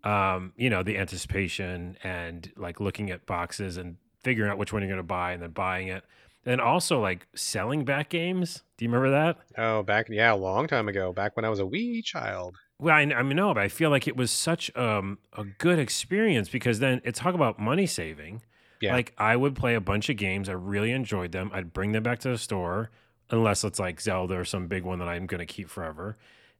Um, 0.04 0.52
you 0.56 0.68
know, 0.68 0.82
the 0.82 0.98
anticipation 0.98 1.96
and 2.02 2.50
like 2.56 2.80
looking 2.80 3.10
at 3.10 3.24
boxes 3.24 3.76
and 3.76 3.96
figuring 4.22 4.50
out 4.50 4.58
which 4.58 4.72
one 4.72 4.82
you're 4.82 4.88
going 4.88 4.96
to 4.98 5.02
buy 5.04 5.32
and 5.32 5.42
then 5.42 5.50
buying 5.50 5.88
it. 5.88 6.04
And 6.44 6.60
also 6.60 7.00
like 7.00 7.26
selling 7.34 7.84
back 7.84 8.08
games. 8.08 8.62
Do 8.76 8.84
you 8.84 8.90
remember 8.90 9.10
that? 9.10 9.38
Oh, 9.56 9.82
back 9.84 10.08
yeah, 10.08 10.32
a 10.32 10.34
long 10.34 10.66
time 10.66 10.88
ago. 10.88 11.12
Back 11.12 11.36
when 11.36 11.44
I 11.44 11.48
was 11.48 11.60
a 11.60 11.66
wee 11.66 12.02
child. 12.02 12.56
Well, 12.80 12.96
I, 12.96 13.02
I 13.02 13.22
mean, 13.22 13.36
no, 13.36 13.54
but 13.54 13.62
I 13.62 13.68
feel 13.68 13.90
like 13.90 14.08
it 14.08 14.16
was 14.16 14.32
such 14.32 14.76
um, 14.76 15.18
a 15.34 15.44
good 15.44 15.78
experience 15.78 16.48
because 16.48 16.80
then 16.80 17.00
it's 17.04 17.20
talk 17.20 17.34
about 17.34 17.60
money 17.60 17.86
saving. 17.86 18.42
Yeah. 18.80 18.94
Like 18.94 19.14
I 19.16 19.36
would 19.36 19.54
play 19.54 19.76
a 19.76 19.80
bunch 19.80 20.08
of 20.08 20.16
games. 20.16 20.48
I 20.48 20.54
really 20.54 20.90
enjoyed 20.90 21.30
them. 21.30 21.52
I'd 21.54 21.72
bring 21.72 21.92
them 21.92 22.02
back 22.02 22.18
to 22.20 22.28
the 22.30 22.38
store, 22.38 22.90
unless 23.30 23.62
it's 23.62 23.78
like 23.78 24.00
Zelda 24.00 24.34
or 24.34 24.44
some 24.44 24.66
big 24.66 24.82
one 24.82 24.98
that 24.98 25.08
I'm 25.08 25.26
going 25.26 25.38
to 25.38 25.46
keep 25.46 25.70
forever. 25.70 26.16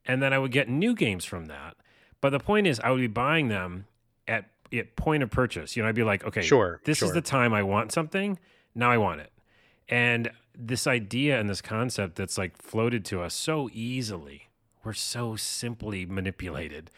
And 0.07 0.23
then 0.23 0.33
I 0.33 0.39
would 0.39 0.53
get 0.53 0.69
new 0.69 0.95
games 0.95 1.25
from 1.25 1.47
that. 1.47 1.77
But 2.23 2.31
the 2.31 2.39
point 2.39 2.67
is, 2.67 2.81
I 2.81 2.91
would 2.91 3.01
be 3.01 3.09
buying 3.09 3.49
them 3.49 3.87
at, 4.27 4.47
at 4.73 4.97
point 4.97 5.23
of 5.23 5.31
purchase. 5.31 5.77
You 5.77 5.83
know, 5.83 5.91
I'd 5.91 5.95
be 5.95 6.05
like, 6.05 6.25
okay, 6.25 6.41
Sure, 6.41 6.81
this 6.85 7.03
is 7.03 7.13
the 7.13 7.21
time 7.21 7.53
I 7.53 7.63
want 7.63 7.93
something. 7.93 8.39
Now 8.75 8.91
I 8.91 8.97
want 8.97 9.21
it. 9.21 9.31
And 9.89 10.31
this 10.57 10.87
idea 10.87 11.39
and 11.39 11.51
this 11.51 11.61
concept 11.61 12.17
that's 12.17 12.39
like 12.39 12.57
floated 12.57 13.05
to 13.07 13.21
us 13.21 13.35
so 13.35 13.69
easily, 13.75 14.49
we're 14.85 14.95
so 14.95 15.37
simply 15.37 16.07
manipulated 16.07 16.91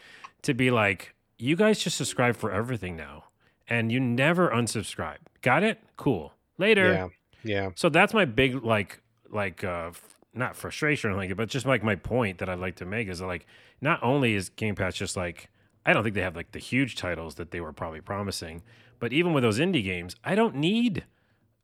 to 0.43 0.53
be 0.53 0.71
like, 0.71 1.13
you 1.37 1.55
guys 1.55 1.79
just 1.79 1.97
subscribe 1.97 2.37
for 2.37 2.51
everything 2.51 2.95
now 2.95 3.25
and 3.67 3.91
you 3.91 3.99
never 3.99 4.49
unsubscribe. 4.49 5.17
Got 5.41 5.63
it? 5.63 5.79
Cool. 5.97 6.33
Later. 6.57 6.93
Yeah, 6.93 7.07
yeah. 7.43 7.69
So 7.75 7.89
that's 7.89 8.13
my 8.13 8.25
big 8.25 8.63
like 8.63 9.01
like 9.29 9.63
uh 9.63 9.91
not 10.33 10.55
frustration 10.55 11.11
or 11.11 11.17
anything, 11.17 11.35
but 11.35 11.49
just 11.49 11.65
like 11.65 11.83
my 11.83 11.95
point 11.95 12.37
that 12.39 12.49
I'd 12.49 12.59
like 12.59 12.75
to 12.75 12.85
make 12.85 13.07
is 13.07 13.19
that, 13.19 13.27
like 13.27 13.47
not 13.81 14.01
only 14.03 14.35
is 14.35 14.49
Game 14.49 14.75
Pass 14.75 14.95
just 14.95 15.15
like 15.15 15.49
I 15.85 15.93
don't 15.93 16.03
think 16.03 16.15
they 16.15 16.21
have 16.21 16.35
like 16.35 16.51
the 16.51 16.59
huge 16.59 16.95
titles 16.95 17.35
that 17.35 17.51
they 17.51 17.61
were 17.61 17.73
probably 17.73 18.01
promising, 18.01 18.63
but 18.99 19.13
even 19.13 19.33
with 19.33 19.43
those 19.43 19.59
indie 19.59 19.83
games, 19.83 20.15
I 20.23 20.35
don't 20.35 20.55
need 20.55 21.05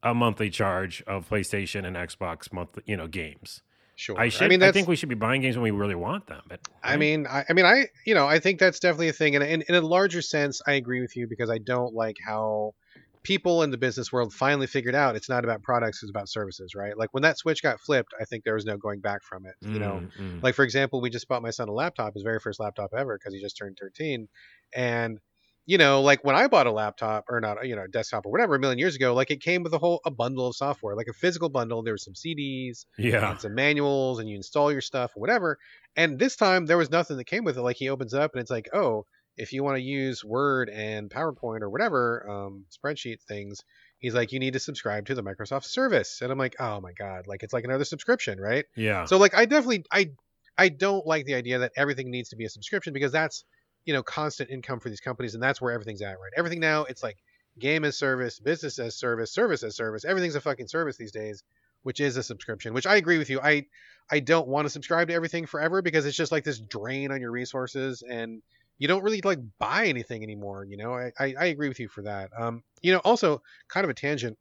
a 0.04 0.14
monthly 0.14 0.50
charge 0.50 1.02
of 1.08 1.30
PlayStation 1.30 1.86
and 1.86 1.96
Xbox 1.96 2.52
monthly, 2.54 2.84
you 2.86 2.98
know, 2.98 3.08
games. 3.08 3.62
Sure. 3.96 4.20
I 4.20 4.30
should. 4.30 4.44
I, 4.44 4.48
mean, 4.48 4.60
that's. 4.60 4.74
think 4.74 4.88
we 4.88 4.96
should 4.96 5.10
be 5.10 5.16
buying 5.16 5.42
games 5.42 5.56
when 5.56 5.64
we 5.64 5.72
really 5.72 5.96
want 5.96 6.28
them. 6.28 6.42
But 6.48 6.62
I 6.84 6.94
eh. 6.94 6.98
mean, 6.98 7.28
I, 7.28 7.46
I 7.50 7.54
mean, 7.54 7.66
I, 7.66 7.86
you 8.06 8.16
know, 8.16 8.28
I 8.28 8.40
think 8.40 8.60
that's 8.60 8.80
definitely 8.80 9.10
a 9.10 9.14
thing, 9.14 9.36
and 9.36 9.44
in, 9.44 9.64
in 9.68 9.76
a 9.76 9.82
larger 9.82 10.22
sense, 10.22 10.62
I 10.66 10.74
agree 10.74 11.02
with 11.02 11.16
you 11.16 11.28
because 11.28 11.50
I 11.50 11.60
don't 11.60 11.94
like 11.94 12.18
how 12.26 12.74
people 13.24 13.64
in 13.64 13.72
the 13.72 13.78
business 13.78 14.12
world 14.12 14.34
finally 14.34 14.68
figured 14.68 14.96
out 14.96 15.16
it's 15.16 15.30
not 15.30 15.44
about 15.44 15.62
products, 15.62 16.02
it's 16.02 16.10
about 16.10 16.30
services, 16.30 16.74
right? 16.76 16.98
Like 16.98 17.10
when 17.14 17.24
that 17.24 17.38
switch 17.38 17.62
got 17.62 17.80
flipped, 17.80 18.14
I 18.20 18.26
think 18.26 18.44
there 18.44 18.56
was 18.56 18.66
no 18.66 18.78
going 18.78 19.00
back 19.00 19.24
from 19.24 19.46
it. 19.46 19.56
You 19.62 19.80
know, 19.80 20.02
Mm, 20.02 20.12
mm. 20.20 20.44
like 20.44 20.56
for 20.56 20.64
example, 20.64 21.02
we 21.02 21.10
just 21.10 21.28
bought 21.28 21.42
my 21.42 21.52
son 21.52 21.70
a 21.70 21.74
laptop, 21.74 22.14
his 22.14 22.24
very 22.24 22.40
first 22.40 22.60
laptop 22.60 22.92
ever, 22.98 23.18
because 23.18 23.34
he 23.34 23.42
just 23.42 23.58
turned 23.58 23.78
13, 23.80 24.28
and 24.76 25.20
you 25.68 25.78
know, 25.78 26.02
like 26.02 26.24
when 26.24 26.36
I 26.36 26.48
bought 26.48 26.66
a 26.66 26.72
laptop 26.72 27.26
or 27.30 27.40
not, 27.40 27.66
you 27.68 27.76
know, 27.76 27.84
a 27.84 27.88
desktop 27.88 28.26
or 28.26 28.32
whatever 28.32 28.56
a 28.56 28.60
million 28.60 28.80
years 28.80 28.96
ago, 28.96 29.14
like 29.14 29.30
it 29.30 29.42
came 29.42 29.62
with 29.64 29.74
a 29.74 29.78
whole 29.78 30.02
a 30.06 30.12
bundle 30.12 30.48
of 30.48 30.56
software, 30.56 30.96
like 30.96 31.08
a 31.08 31.14
physical 31.14 31.50
bundle. 31.50 31.84
There 31.84 31.94
were 31.94 31.98
some 32.00 32.16
CDs, 32.16 32.86
yeah. 32.98 33.32
and 33.32 33.40
some 33.40 33.54
manuals 33.54 34.20
and 34.20 34.28
you 34.28 34.36
install 34.36 34.72
your 34.72 34.82
stuff 34.82 35.12
or 35.16 35.20
whatever. 35.20 35.60
And 35.96 36.18
this 36.18 36.36
time 36.36 36.66
there 36.66 36.78
was 36.78 36.90
nothing 36.90 37.18
that 37.18 37.26
came 37.26 37.44
with 37.44 37.58
it. 37.58 37.62
Like 37.62 37.78
he 37.78 37.90
opens 37.90 38.14
it 38.14 38.20
up 38.20 38.32
and 38.34 38.42
it's 38.42 38.50
like, 38.52 38.70
oh, 38.74 39.06
if 39.38 39.54
you 39.54 39.64
want 39.64 39.78
to 39.78 39.82
use 39.82 40.24
Word 40.24 40.70
and 40.70 41.10
PowerPoint 41.10 41.62
or 41.62 41.70
whatever 41.70 42.30
um, 42.30 42.66
spreadsheet 42.72 43.22
things, 43.22 43.64
he's 44.00 44.14
like, 44.14 44.32
you 44.32 44.40
need 44.40 44.54
to 44.54 44.60
subscribe 44.60 45.06
to 45.08 45.16
the 45.16 45.24
Microsoft 45.24 45.66
service. 45.66 46.22
And 46.22 46.32
I'm 46.32 46.38
like, 46.38 46.56
oh 46.60 46.82
my 46.82 46.92
god, 46.94 47.28
like 47.28 47.44
it's 47.44 47.54
like 47.54 47.64
another 47.64 47.86
subscription, 47.86 48.40
right? 48.40 48.66
Yeah. 48.76 49.06
So 49.06 49.18
like 49.18 49.36
I 49.36 49.46
definitely 49.46 49.86
I 49.92 50.12
I 50.58 50.70
don't 50.70 51.06
like 51.06 51.26
the 51.26 51.36
idea 51.36 51.60
that 51.60 51.72
everything 51.78 52.12
needs 52.12 52.30
to 52.30 52.36
be 52.36 52.46
a 52.46 52.50
subscription 52.50 52.94
because 52.94 53.12
that's 53.12 53.46
you 53.86 53.94
know 53.94 54.04
constant 54.04 54.50
income 54.50 54.80
for 54.80 54.90
these 54.90 55.00
companies 55.00 55.34
and 55.34 55.42
that's 55.42 55.62
where 55.62 55.72
everything's 55.72 56.02
at, 56.02 56.20
right? 56.20 56.34
Everything 56.36 56.60
now 56.60 56.84
it's 56.84 57.04
like 57.04 57.18
game 57.58 57.84
as 57.86 57.98
service, 57.98 58.40
business 58.40 58.80
as 58.80 58.96
service, 58.96 59.32
service 59.32 59.64
as 59.64 59.76
service. 59.76 60.06
Everything's 60.06 60.36
a 60.36 60.42
fucking 60.42 60.68
service 60.68 60.98
these 60.98 61.12
days, 61.12 61.44
which 61.84 62.00
is 62.00 62.18
a 62.18 62.24
subscription. 62.24 62.74
Which 62.74 62.88
I 62.88 62.96
agree 62.96 63.18
with 63.18 63.30
you. 63.30 63.40
I 63.42 63.66
I 64.10 64.20
don't 64.20 64.48
want 64.48 64.66
to 64.66 64.70
subscribe 64.70 65.08
to 65.08 65.14
everything 65.14 65.46
forever 65.46 65.82
because 65.82 66.06
it's 66.06 66.18
just 66.18 66.32
like 66.32 66.44
this 66.44 66.60
drain 66.60 67.12
on 67.12 67.22
your 67.22 67.32
resources 67.32 68.04
and 68.08 68.42
you 68.82 68.88
don't 68.88 69.04
really 69.04 69.22
like 69.24 69.38
buy 69.60 69.86
anything 69.86 70.24
anymore. 70.24 70.66
You 70.68 70.76
know, 70.76 70.96
I 70.96 71.12
I, 71.20 71.36
I 71.40 71.46
agree 71.46 71.68
with 71.68 71.80
you 71.80 71.88
for 71.88 72.02
that. 72.02 72.32
Um, 72.36 72.64
you 72.82 72.92
know, 72.92 72.98
also 72.98 73.44
kind 73.68 73.84
of 73.84 73.92
a 73.92 73.94
tangent, 73.94 74.40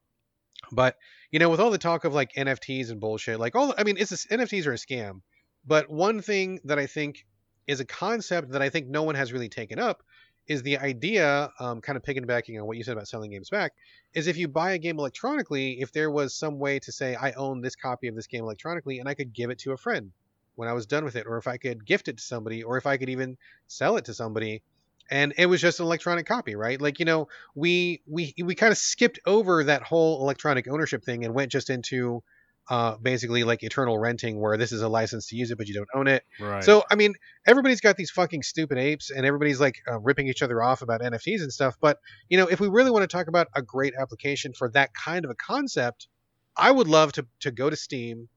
but 0.73 0.97
you 1.31 1.39
know, 1.39 1.51
with 1.51 1.61
all 1.61 1.71
the 1.71 1.77
talk 1.77 2.07
of 2.07 2.15
like 2.15 2.33
NFTs 2.33 2.91
and 2.91 3.01
bullshit, 3.01 3.39
like 3.39 3.55
all 3.55 3.75
I 3.77 3.85
mean, 3.85 3.99
it's 3.99 4.13
a, 4.13 4.17
NFTs 4.35 4.67
are 4.67 4.73
a 4.73 4.77
scam. 4.77 5.21
But 5.67 5.91
one 5.91 6.23
thing 6.23 6.59
that 6.65 6.79
I 6.79 6.87
think 6.87 7.27
is 7.67 7.81
a 7.81 7.85
concept 7.85 8.53
that 8.53 8.63
I 8.63 8.71
think 8.71 8.89
no 8.89 9.03
one 9.03 9.15
has 9.15 9.31
really 9.31 9.51
taken 9.51 9.79
up 9.79 10.03
is 10.47 10.63
the 10.63 10.79
idea, 10.79 11.51
um, 11.61 11.83
kind 11.83 11.99
of 11.99 12.03
piggybacking 12.03 12.59
on 12.59 12.67
what 12.67 12.79
you 12.79 12.83
said 12.83 12.93
about 12.93 13.09
selling 13.09 13.33
games 13.33 13.51
back, 13.51 13.73
is 14.15 14.27
if 14.27 14.39
you 14.39 14.49
buy 14.49 14.73
a 14.73 14.79
game 14.79 14.99
electronically, 14.99 15.83
if 15.83 15.93
there 15.93 16.11
was 16.11 16.35
some 16.35 16.59
way 16.59 16.79
to 16.79 16.93
say, 16.93 17.15
I 17.15 17.33
own 17.33 17.61
this 17.61 17.77
copy 17.77 18.09
of 18.09 18.17
this 18.17 18.27
game 18.27 18.45
electronically 18.45 19.01
and 19.01 19.09
I 19.09 19.13
could 19.13 19.35
give 19.35 19.51
it 19.51 19.59
to 19.61 19.73
a 19.73 19.77
friend 19.77 20.13
when 20.61 20.69
I 20.69 20.75
was 20.75 20.85
done 20.85 21.05
with 21.05 21.17
it, 21.17 21.27
or 21.27 21.39
if 21.39 21.47
I 21.47 21.57
could 21.57 21.87
gift 21.87 22.09
it 22.09 22.19
to 22.19 22.23
somebody, 22.23 22.63
or 22.63 22.77
if 22.77 22.85
I 22.85 22.99
could 22.99 23.09
even 23.09 23.39
sell 23.67 23.97
it 23.97 24.05
to 24.05 24.15
somebody. 24.15 24.63
And 25.11 25.33
it 25.39 25.47
was 25.47 25.63
just 25.63 25.81
an 25.81 25.87
electronic 25.87 26.27
copy, 26.27 26.55
right? 26.55 26.79
Like, 26.79 26.99
you 26.99 27.07
know, 27.07 27.29
we 27.55 28.03
we 28.07 28.35
we 28.45 28.55
kind 28.55 28.71
of 28.71 28.77
skipped 28.77 29.19
over 29.25 29.65
that 29.65 29.83
whole 29.83 30.21
electronic 30.21 30.69
ownership 30.69 31.03
thing 31.03 31.25
and 31.25 31.33
went 31.33 31.51
just 31.51 31.71
into 31.71 32.23
uh, 32.69 32.99
basically 32.99 33.43
like 33.43 33.63
eternal 33.63 33.99
renting, 33.99 34.39
where 34.39 34.59
this 34.59 34.71
is 34.71 34.83
a 34.83 34.89
license 34.89 35.29
to 35.29 35.37
use 35.37 35.51
it, 35.51 35.57
but 35.57 35.67
you 35.67 35.73
don't 35.73 35.89
own 35.95 36.07
it. 36.07 36.25
right. 36.39 36.63
So, 36.63 36.85
I 36.91 36.95
mean, 36.95 37.15
everybody's 37.47 37.81
got 37.81 37.97
these 37.97 38.11
fucking 38.11 38.43
stupid 38.43 38.77
apes, 38.77 39.11
and 39.11 39.25
everybody's 39.25 39.61
like 39.61 39.77
uh, 39.91 39.99
ripping 39.99 40.29
each 40.29 40.43
other 40.43 40.63
off 40.63 40.83
about 40.83 41.01
NFTs 41.01 41.41
and 41.41 41.51
stuff. 41.51 41.77
But 41.81 41.97
you 42.29 42.37
know, 42.37 42.47
if 42.49 42.61
we 42.61 42.69
really 42.69 42.91
want 42.91 43.03
to 43.03 43.09
talk 43.09 43.29
about 43.29 43.49
a 43.57 43.63
great 43.63 43.95
application 43.99 44.53
for 44.53 44.69
that 44.73 44.91
kind 44.93 45.25
of 45.25 45.31
a 45.31 45.35
concept, 45.35 46.07
I 46.55 46.71
would 46.71 46.87
love 46.87 47.13
to 47.13 47.27
to 47.41 47.51
go 47.51 47.71
to 47.71 47.77
Steam, 47.77 48.29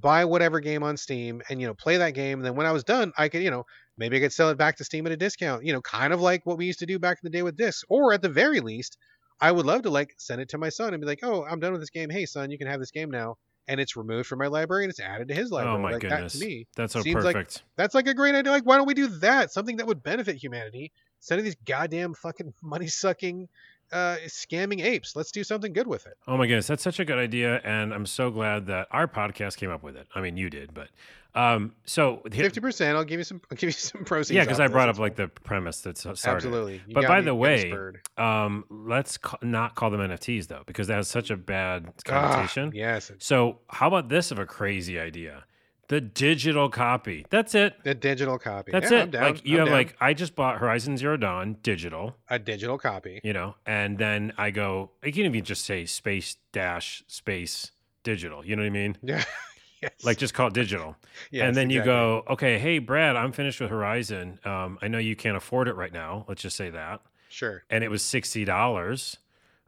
buy 0.00 0.24
whatever 0.24 0.60
game 0.60 0.82
on 0.82 0.96
Steam, 0.96 1.42
and 1.48 1.60
you 1.60 1.66
know, 1.66 1.74
play 1.74 1.96
that 1.98 2.14
game. 2.14 2.38
And 2.38 2.46
then 2.46 2.54
when 2.56 2.66
I 2.66 2.72
was 2.72 2.84
done, 2.84 3.12
I 3.18 3.28
could, 3.28 3.42
you 3.42 3.50
know, 3.50 3.64
maybe 3.98 4.16
I 4.16 4.20
could 4.20 4.32
sell 4.32 4.50
it 4.50 4.58
back 4.58 4.76
to 4.76 4.84
Steam 4.84 5.06
at 5.06 5.12
a 5.12 5.16
discount. 5.16 5.64
You 5.64 5.72
know, 5.72 5.80
kind 5.82 6.12
of 6.12 6.20
like 6.20 6.44
what 6.46 6.58
we 6.58 6.66
used 6.66 6.78
to 6.80 6.86
do 6.86 6.98
back 6.98 7.18
in 7.22 7.30
the 7.30 7.36
day 7.36 7.42
with 7.42 7.56
discs, 7.56 7.84
or 7.88 8.12
at 8.12 8.22
the 8.22 8.28
very 8.28 8.60
least, 8.60 8.96
I 9.40 9.52
would 9.52 9.66
love 9.66 9.82
to 9.82 9.90
like 9.90 10.14
send 10.18 10.40
it 10.40 10.48
to 10.50 10.58
my 10.58 10.68
son 10.68 10.94
and 10.94 11.00
be 11.00 11.06
like, 11.06 11.20
"Oh, 11.22 11.44
I'm 11.44 11.60
done 11.60 11.72
with 11.72 11.80
this 11.82 11.90
game. 11.90 12.10
Hey, 12.10 12.26
son, 12.26 12.50
you 12.50 12.58
can 12.58 12.66
have 12.66 12.80
this 12.80 12.90
game 12.90 13.10
now." 13.10 13.36
And 13.68 13.78
it's 13.78 13.94
removed 13.96 14.26
from 14.26 14.40
my 14.40 14.48
library 14.48 14.82
and 14.84 14.90
it's 14.90 14.98
added 14.98 15.28
to 15.28 15.34
his 15.34 15.52
oh 15.52 15.56
library. 15.56 15.76
oh 15.76 15.82
my 15.82 15.92
like 15.92 16.00
goodness. 16.00 16.32
that 16.32 16.38
to 16.40 16.44
me 16.44 16.66
That's 16.74 16.92
so 16.92 17.02
seems 17.02 17.22
like- 17.24 17.36
perfect. 17.36 17.62
that's 17.76 17.94
like 17.94 18.08
a 18.08 18.14
great 18.14 18.34
idea. 18.34 18.50
Like, 18.50 18.64
why 18.64 18.76
don't 18.76 18.86
we 18.88 18.94
do 18.94 19.06
that? 19.20 19.52
Something 19.52 19.76
that 19.76 19.86
would 19.86 20.02
benefit 20.02 20.36
humanity 20.42 20.90
instead 21.20 21.38
of 21.38 21.44
these 21.44 21.54
goddamn 21.66 22.14
fucking 22.14 22.52
money 22.62 22.88
sucking, 22.88 23.48
uh, 23.92 24.16
scamming 24.26 24.82
apes. 24.84 25.16
Let's 25.16 25.30
do 25.32 25.42
something 25.44 25.72
good 25.72 25.86
with 25.86 26.06
it. 26.06 26.14
Oh 26.26 26.36
my 26.36 26.46
goodness, 26.46 26.66
that's 26.66 26.82
such 26.82 27.00
a 27.00 27.04
good 27.04 27.18
idea, 27.18 27.60
and 27.64 27.92
I'm 27.94 28.06
so 28.06 28.30
glad 28.30 28.66
that 28.66 28.88
our 28.90 29.06
podcast 29.08 29.56
came 29.56 29.70
up 29.70 29.82
with 29.82 29.96
it. 29.96 30.06
I 30.14 30.20
mean, 30.20 30.36
you 30.36 30.50
did, 30.50 30.72
but 30.74 30.88
um, 31.34 31.74
so 31.84 32.22
Fifty 32.30 32.60
percent. 32.60 32.96
I'll 32.96 33.04
give 33.04 33.18
you 33.20 33.24
some. 33.24 33.40
I'll 33.50 33.56
give 33.56 33.68
you 33.68 33.72
some 33.72 34.04
proceeds. 34.04 34.34
yeah, 34.34 34.42
because 34.44 34.58
I 34.60 34.66
brought 34.68 34.88
up 34.88 34.98
like 34.98 35.14
the 35.16 35.28
premise 35.28 35.80
that's 35.80 36.00
started. 36.00 36.26
absolutely. 36.26 36.82
You 36.86 36.94
But 36.94 37.06
by 37.06 37.20
the 37.20 37.32
you 37.34 37.40
got 37.40 37.68
me 37.68 37.72
way. 37.72 37.92
Um, 38.16 38.64
let's 38.68 39.16
ca- 39.18 39.38
not 39.42 39.74
call 39.76 39.90
them 39.90 40.00
NFTs 40.00 40.48
though, 40.48 40.62
because 40.66 40.88
that 40.88 40.96
has 40.96 41.08
such 41.08 41.30
a 41.30 41.36
bad 41.36 41.86
Ah, 41.88 41.92
connotation. 42.04 42.72
yes, 42.74 43.12
So, 43.18 43.58
how 43.68 43.86
about 43.88 44.08
this 44.08 44.30
of 44.32 44.38
a 44.38 44.46
crazy 44.46 44.98
idea? 44.98 45.44
The 45.90 46.00
digital 46.00 46.68
copy. 46.68 47.26
That's 47.30 47.54
it. 47.54 47.74
the 47.82 47.94
digital 47.94 48.38
copy. 48.38 48.70
That's 48.70 48.90
Yeah, 48.92 49.02
it. 49.02 49.12
Like 49.12 49.44
you 49.44 49.54
I'm 49.56 49.58
have 49.58 49.66
down. 49.66 49.74
like 49.74 49.96
I 50.00 50.14
just 50.14 50.34
bought 50.36 50.58
Horizon 50.58 50.96
Zero 50.96 51.16
Dawn 51.16 51.56
digital, 51.64 52.16
a 52.28 52.38
digital 52.38 52.78
copy. 52.78 53.20
you 53.24 53.32
know, 53.32 53.56
and 53.66 53.98
then 53.98 54.32
I 54.38 54.50
go. 54.52 54.92
I 55.02 55.10
can 55.10 55.24
even 55.26 55.44
just 55.44 55.64
say 55.64 55.84
space 55.86 56.36
dash 56.52 57.02
space 57.08 57.72
digital. 58.04 58.46
You 58.46 58.54
know 58.56 58.62
what 58.62 58.68
I 58.68 58.70
mean? 58.70 58.96
Yeah. 59.02 59.24
yes. 59.82 59.92
Like 60.04 60.16
just 60.18 60.32
call 60.32 60.46
it 60.46 60.54
digital. 60.54 60.94
Yes, 61.32 61.48
and 61.48 61.56
then 61.56 61.70
you 61.70 61.80
exactly. 61.80 61.92
go, 61.92 62.24
okay, 62.34 62.58
hey 62.60 62.78
Brad, 62.78 63.16
I'm 63.16 63.32
finished 63.32 63.60
with 63.60 63.70
Horizon. 63.70 64.38
Um, 64.44 64.78
I 64.80 64.86
know 64.88 64.98
you 64.98 65.16
can't 65.16 65.36
afford 65.36 65.66
it 65.68 65.74
right 65.74 65.92
now. 65.92 66.24
Let's 66.28 66.40
just 66.42 66.56
say 66.56 66.70
that. 66.70 67.00
Sure. 67.28 67.62
and 67.68 67.82
it 67.84 67.88
was 67.90 68.02
sixty 68.02 68.44
dollars. 68.44 69.16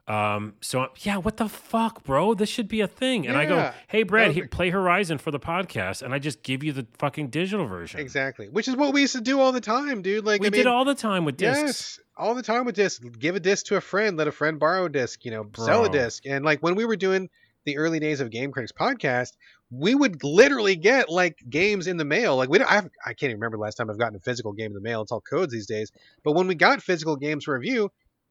Um, 0.05 0.55
so 0.59 0.89
yeah, 0.99 1.17
what 1.17 1.37
the 1.37 1.47
fuck, 1.47 2.03
bro? 2.03 2.33
This 2.33 2.49
should 2.49 2.67
be 2.67 2.81
a 2.81 2.87
thing. 2.87 3.25
And 3.25 3.37
I 3.37 3.45
go, 3.45 3.71
hey, 3.87 4.03
Brad, 4.03 4.31
he, 4.31 4.41
play 4.43 4.69
Horizon 4.69 5.17
for 5.17 5.31
the 5.31 5.39
podcast, 5.39 6.01
and 6.01 6.13
I 6.13 6.19
just 6.19 6.43
give 6.43 6.61
you 6.63 6.73
the 6.73 6.85
fucking 6.97 7.29
digital 7.29 7.65
version. 7.67 8.01
Exactly. 8.01 8.49
Which 8.49 8.67
is 8.67 8.75
what 8.75 8.93
we 8.93 9.01
used 9.01 9.15
to 9.15 9.21
do 9.21 9.39
all 9.39 9.53
the 9.53 9.61
time, 9.61 10.01
dude. 10.01 10.25
Like 10.25 10.41
We 10.41 10.47
I 10.47 10.49
did 10.49 10.65
mean, 10.65 10.67
all 10.67 10.83
the 10.83 10.95
time 10.95 11.23
with 11.23 11.37
discs. 11.37 11.61
Yes, 11.61 11.99
all 12.17 12.35
the 12.35 12.43
time 12.43 12.65
with 12.65 12.75
discs. 12.75 12.99
Give 13.17 13.35
a 13.35 13.39
disc 13.39 13.67
to 13.67 13.77
a 13.77 13.81
friend, 13.81 14.17
let 14.17 14.27
a 14.27 14.31
friend 14.31 14.59
borrow 14.59 14.85
a 14.85 14.89
disc, 14.89 15.23
you 15.23 15.31
know, 15.31 15.49
sell 15.55 15.85
a 15.85 15.89
disc. 15.89 16.25
And 16.25 16.43
like 16.43 16.61
when 16.61 16.75
we 16.75 16.83
were 16.83 16.97
doing 16.97 17.29
the 17.65 17.77
early 17.77 17.99
days 17.99 18.19
of 18.19 18.29
Game 18.29 18.51
Critics 18.51 18.73
podcast, 18.73 19.37
we 19.71 19.95
would 19.95 20.21
literally 20.23 20.75
get 20.75 21.09
like 21.09 21.37
games 21.49 21.87
in 21.87 21.95
the 21.97 22.05
mail. 22.05 22.35
Like 22.35 22.49
we 22.49 22.59
don't 22.59 22.69
I, 22.69 22.79
I 23.05 23.13
can't 23.13 23.23
even 23.23 23.37
remember 23.37 23.57
the 23.57 23.61
last 23.61 23.75
time 23.75 23.89
I've 23.89 23.97
gotten 23.97 24.15
a 24.17 24.19
physical 24.19 24.51
game 24.51 24.67
in 24.67 24.73
the 24.73 24.81
mail. 24.81 25.01
It's 25.01 25.13
all 25.13 25.21
codes 25.21 25.53
these 25.53 25.65
days. 25.65 25.91
But 26.23 26.33
when 26.33 26.47
we 26.47 26.55
got 26.55 26.83
physical 26.83 27.15
games 27.15 27.45
for 27.45 27.57
review, 27.57 27.89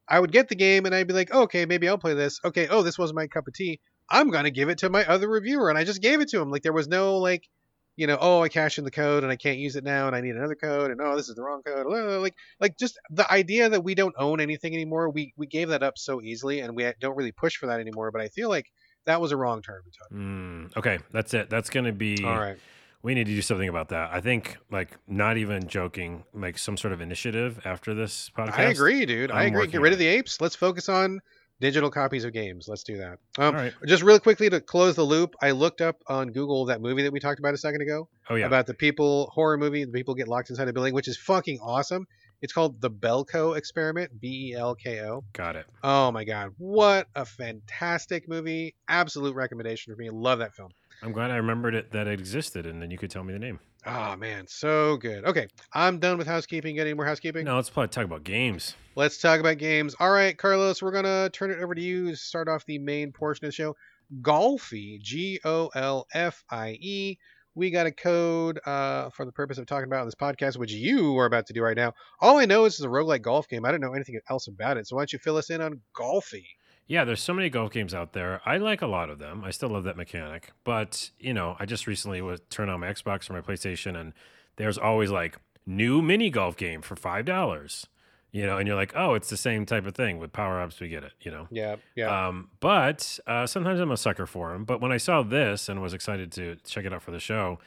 I 0.08 0.20
would 0.20 0.32
get 0.32 0.48
the 0.48 0.54
game 0.54 0.86
and 0.86 0.94
I'd 0.94 1.06
be 1.06 1.14
like, 1.14 1.30
oh, 1.32 1.42
okay, 1.42 1.64
maybe 1.64 1.88
I'll 1.88 1.98
play 1.98 2.14
this. 2.14 2.40
Okay, 2.44 2.68
oh, 2.68 2.82
this 2.82 2.98
wasn't 2.98 3.16
my 3.16 3.26
cup 3.26 3.46
of 3.46 3.54
tea. 3.54 3.80
I'm 4.10 4.30
gonna 4.30 4.50
give 4.50 4.68
it 4.68 4.78
to 4.78 4.90
my 4.90 5.04
other 5.06 5.28
reviewer, 5.28 5.70
and 5.70 5.78
I 5.78 5.84
just 5.84 6.02
gave 6.02 6.20
it 6.20 6.28
to 6.30 6.40
him. 6.40 6.50
Like 6.50 6.62
there 6.62 6.72
was 6.72 6.88
no 6.88 7.18
like, 7.18 7.48
you 7.96 8.06
know, 8.06 8.18
oh, 8.20 8.42
I 8.42 8.48
cashed 8.48 8.78
in 8.78 8.84
the 8.84 8.90
code 8.90 9.22
and 9.22 9.32
I 9.32 9.36
can't 9.36 9.58
use 9.58 9.76
it 9.76 9.84
now, 9.84 10.06
and 10.06 10.16
I 10.16 10.20
need 10.20 10.34
another 10.34 10.54
code, 10.54 10.90
and 10.90 11.00
oh, 11.00 11.16
this 11.16 11.28
is 11.28 11.34
the 11.34 11.42
wrong 11.42 11.62
code. 11.62 11.86
Like, 12.20 12.34
like 12.60 12.76
just 12.78 12.98
the 13.10 13.30
idea 13.30 13.68
that 13.70 13.84
we 13.84 13.94
don't 13.94 14.14
own 14.18 14.40
anything 14.40 14.74
anymore. 14.74 15.08
We 15.10 15.32
we 15.36 15.46
gave 15.46 15.68
that 15.68 15.82
up 15.82 15.96
so 15.98 16.20
easily, 16.20 16.60
and 16.60 16.76
we 16.76 16.90
don't 17.00 17.16
really 17.16 17.32
push 17.32 17.56
for 17.56 17.66
that 17.66 17.80
anymore. 17.80 18.10
But 18.10 18.20
I 18.20 18.28
feel 18.28 18.48
like 18.48 18.66
that 19.06 19.20
was 19.20 19.32
a 19.32 19.36
wrong 19.36 19.62
turn 19.62 19.80
we 19.84 19.92
took. 19.92 20.18
Mm, 20.18 20.76
okay, 20.76 20.98
that's 21.12 21.32
it. 21.32 21.48
That's 21.48 21.70
gonna 21.70 21.92
be. 21.92 22.22
All 22.24 22.38
right. 22.38 22.58
We 23.02 23.14
need 23.14 23.26
to 23.26 23.34
do 23.34 23.42
something 23.42 23.68
about 23.68 23.88
that. 23.88 24.10
I 24.12 24.20
think, 24.20 24.58
like, 24.70 24.96
not 25.08 25.36
even 25.36 25.66
joking, 25.66 26.22
like 26.32 26.56
some 26.56 26.76
sort 26.76 26.92
of 26.92 27.00
initiative 27.00 27.60
after 27.64 27.94
this 27.94 28.30
podcast. 28.36 28.58
I 28.58 28.62
agree, 28.64 29.04
dude. 29.06 29.30
I 29.32 29.42
I'm 29.44 29.54
agree. 29.54 29.66
Get 29.66 29.80
rid 29.80 29.92
of 29.92 29.98
the 29.98 30.06
apes. 30.06 30.40
Let's 30.40 30.54
focus 30.54 30.88
on 30.88 31.20
digital 31.60 31.90
copies 31.90 32.24
of 32.24 32.32
games. 32.32 32.66
Let's 32.68 32.82
do 32.84 32.98
that. 32.98 33.18
Um, 33.38 33.44
All 33.46 33.52
right. 33.54 33.72
Just 33.86 34.02
really 34.02 34.20
quickly 34.20 34.48
to 34.50 34.60
close 34.60 34.94
the 34.96 35.02
loop, 35.04 35.34
I 35.42 35.50
looked 35.52 35.80
up 35.80 35.96
on 36.08 36.28
Google 36.32 36.64
that 36.66 36.80
movie 36.80 37.02
that 37.02 37.12
we 37.12 37.18
talked 37.20 37.38
about 37.40 37.54
a 37.54 37.58
second 37.58 37.82
ago 37.82 38.08
Oh 38.30 38.34
yeah. 38.36 38.46
about 38.46 38.66
the 38.66 38.74
people 38.74 39.30
horror 39.32 39.58
movie. 39.58 39.84
The 39.84 39.92
people 39.92 40.14
get 40.14 40.28
locked 40.28 40.50
inside 40.50 40.68
a 40.68 40.72
building, 40.72 40.94
which 40.94 41.08
is 41.08 41.16
fucking 41.16 41.58
awesome. 41.60 42.06
It's 42.40 42.52
called 42.52 42.80
the 42.80 42.90
Belko 42.90 43.56
Experiment. 43.56 44.20
B 44.20 44.50
E 44.50 44.54
L 44.54 44.74
K 44.74 45.00
O. 45.02 45.22
Got 45.32 45.54
it. 45.54 45.66
Oh 45.84 46.10
my 46.10 46.24
god, 46.24 46.50
what 46.58 47.06
a 47.14 47.24
fantastic 47.24 48.28
movie! 48.28 48.74
Absolute 48.88 49.36
recommendation 49.36 49.94
for 49.94 50.00
me. 50.00 50.10
Love 50.10 50.40
that 50.40 50.54
film. 50.54 50.70
I'm 51.02 51.12
glad 51.12 51.30
I 51.32 51.36
remembered 51.36 51.74
it 51.74 51.90
that 51.92 52.06
it 52.06 52.18
existed, 52.18 52.64
and 52.64 52.80
then 52.80 52.90
you 52.90 52.98
could 52.98 53.10
tell 53.10 53.24
me 53.24 53.32
the 53.32 53.38
name. 53.38 53.58
Oh 53.84 54.14
man, 54.14 54.46
so 54.46 54.96
good. 54.96 55.24
Okay, 55.24 55.48
I'm 55.72 55.98
done 55.98 56.16
with 56.16 56.28
housekeeping. 56.28 56.76
Got 56.76 56.82
any 56.82 56.94
more 56.94 57.04
housekeeping? 57.04 57.44
No, 57.44 57.56
let's 57.56 57.70
probably 57.70 57.88
talk 57.88 58.04
about 58.04 58.22
games. 58.22 58.76
Let's 58.94 59.18
talk 59.18 59.40
about 59.40 59.58
games. 59.58 59.96
All 59.98 60.10
right, 60.10 60.38
Carlos, 60.38 60.80
we're 60.80 60.92
gonna 60.92 61.28
turn 61.30 61.50
it 61.50 61.58
over 61.58 61.74
to 61.74 61.80
you 61.80 62.10
to 62.10 62.16
start 62.16 62.48
off 62.48 62.64
the 62.66 62.78
main 62.78 63.10
portion 63.10 63.44
of 63.44 63.48
the 63.48 63.54
show. 63.54 63.74
Golfie, 64.20 65.00
G 65.00 65.40
O 65.44 65.70
L 65.74 66.06
F 66.14 66.44
I 66.50 66.78
E. 66.80 67.18
We 67.54 67.70
got 67.70 67.86
a 67.86 67.92
code 67.92 68.60
uh, 68.64 69.10
for 69.10 69.26
the 69.26 69.32
purpose 69.32 69.58
of 69.58 69.66
talking 69.66 69.86
about 69.86 70.04
this 70.04 70.14
podcast, 70.14 70.57
which 70.57 70.72
you 70.72 71.18
are 71.18 71.26
about 71.26 71.46
to 71.48 71.53
do 71.53 71.62
right 71.62 71.76
now. 71.76 71.92
All 72.20 72.38
I 72.38 72.46
know 72.46 72.64
is 72.64 72.74
it's 72.74 72.84
a 72.84 72.88
roguelike 72.88 73.22
golf 73.22 73.48
game. 73.48 73.64
I 73.64 73.72
don't 73.72 73.80
know 73.80 73.92
anything 73.92 74.18
else 74.30 74.46
about 74.46 74.76
it. 74.76 74.86
So 74.86 74.96
why 74.96 75.03
don't 75.03 75.12
you 75.12 75.18
fill 75.18 75.36
us 75.36 75.50
in 75.50 75.61
on 75.61 75.80
Golfie? 75.94 76.46
Yeah, 76.87 77.05
there's 77.05 77.22
so 77.22 77.33
many 77.33 77.49
golf 77.49 77.72
games 77.72 77.95
out 77.95 78.12
there. 78.12 78.41
I 78.45 78.59
like 78.59 78.83
a 78.83 78.87
lot 78.87 79.09
of 79.09 79.18
them. 79.18 79.45
I 79.45 79.51
still 79.51 79.70
love 79.70 79.85
that 79.85 79.97
mechanic. 79.97 80.53
But, 80.64 81.11
you 81.18 81.33
know, 81.33 81.57
I 81.59 81.64
just 81.64 81.87
recently 81.87 82.20
was 82.20 82.41
turned 82.51 82.70
on 82.70 82.80
my 82.80 82.89
Xbox 82.93 83.30
or 83.30 83.33
my 83.35 83.41
PlayStation 83.41 83.99
and 83.99 84.12
there's 84.57 84.76
always 84.76 85.11
like 85.11 85.39
new 85.64 86.03
mini 86.03 86.28
golf 86.28 86.57
game 86.57 86.83
for 86.83 86.97
five 86.97 87.24
dollars. 87.24 87.87
you 88.33 88.47
know, 88.47 88.57
and 88.59 88.66
you're 88.66 88.76
like, 88.76 88.93
oh, 88.97 89.14
it's 89.14 89.28
the 89.30 89.37
same 89.37 89.64
type 89.66 89.87
of 89.87 89.95
thing 89.95 90.18
with 90.18 90.33
power 90.33 90.61
ups. 90.61 90.80
We 90.80 90.89
get 90.89 91.05
it, 91.05 91.12
you 91.20 91.30
know. 91.30 91.47
Yeah, 91.51 91.76
yeah. 91.95 92.28
Um, 92.28 92.49
but 92.61 93.18
uh, 93.26 93.47
sometimes 93.47 93.78
I'm 93.78 93.91
a 93.91 93.97
sucker 93.97 94.26
for 94.26 94.53
them. 94.53 94.64
But 94.64 94.80
when 94.80 94.91
I 94.91 94.97
saw 94.97 95.22
this 95.22 95.68
and 95.68 95.83
was 95.83 95.93
excited 95.95 96.33
to 96.33 96.57
check 96.66 96.85
it 96.87 96.93
out 96.95 97.03
for 97.03 97.11
the 97.11 97.20
show, 97.20 97.59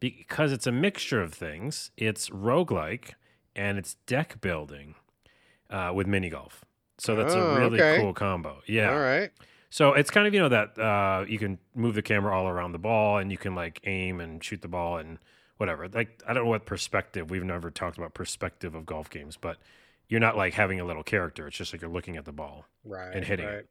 because 0.00 0.50
it's 0.50 0.66
a 0.66 0.72
mixture 0.72 1.20
of 1.22 1.34
things, 1.34 1.90
it's 1.96 2.30
roguelike 2.30 3.12
and 3.54 3.76
it's 3.78 3.94
deck 4.06 4.40
building 4.40 4.94
uh, 5.70 5.92
with 5.94 6.06
mini 6.06 6.30
golf. 6.30 6.64
So 6.98 7.14
that's 7.16 7.34
Oh, 7.34 7.40
a 7.56 7.58
really 7.60 7.80
okay. 7.82 8.00
cool 8.00 8.12
combo. 8.14 8.62
Yeah. 8.66 8.92
All 8.92 9.00
right. 9.00 9.30
So 9.70 9.92
it's 9.94 10.10
kind 10.10 10.26
of 10.26 10.34
you 10.34 10.40
know 10.40 10.48
that 10.50 10.78
uh, 10.78 11.24
you 11.28 11.38
can 11.38 11.58
move 11.74 11.94
the 11.96 12.02
camera 12.02 12.36
all 12.36 12.46
around 12.48 12.72
the 12.72 12.78
ball 12.78 13.18
and 13.18 13.30
you 13.32 13.38
can 13.38 13.54
like 13.56 13.80
aim 13.84 14.20
and 14.20 14.42
shoot 14.42 14.62
the 14.62 14.68
ball 14.68 14.98
and 14.98 15.18
whatever. 15.56 15.88
Like 15.88 16.22
I 16.28 16.32
don't 16.32 16.44
know 16.44 16.50
what 16.50 16.64
perspective. 16.66 17.30
We've 17.30 17.42
never 17.44 17.70
talked 17.70 17.98
about 17.98 18.14
perspective 18.14 18.74
of 18.76 18.86
golf 18.86 19.10
games, 19.10 19.36
but 19.36 19.56
you're 20.08 20.20
not 20.20 20.36
like 20.36 20.54
having 20.54 20.78
a 20.78 20.84
little 20.84 21.02
character. 21.02 21.46
It's 21.48 21.56
just 21.56 21.72
like 21.72 21.82
you're 21.82 21.90
looking 21.90 22.16
at 22.16 22.24
the 22.24 22.32
ball 22.32 22.66
Right. 22.84 23.14
and 23.16 23.24
hitting 23.24 23.46
right. 23.46 23.64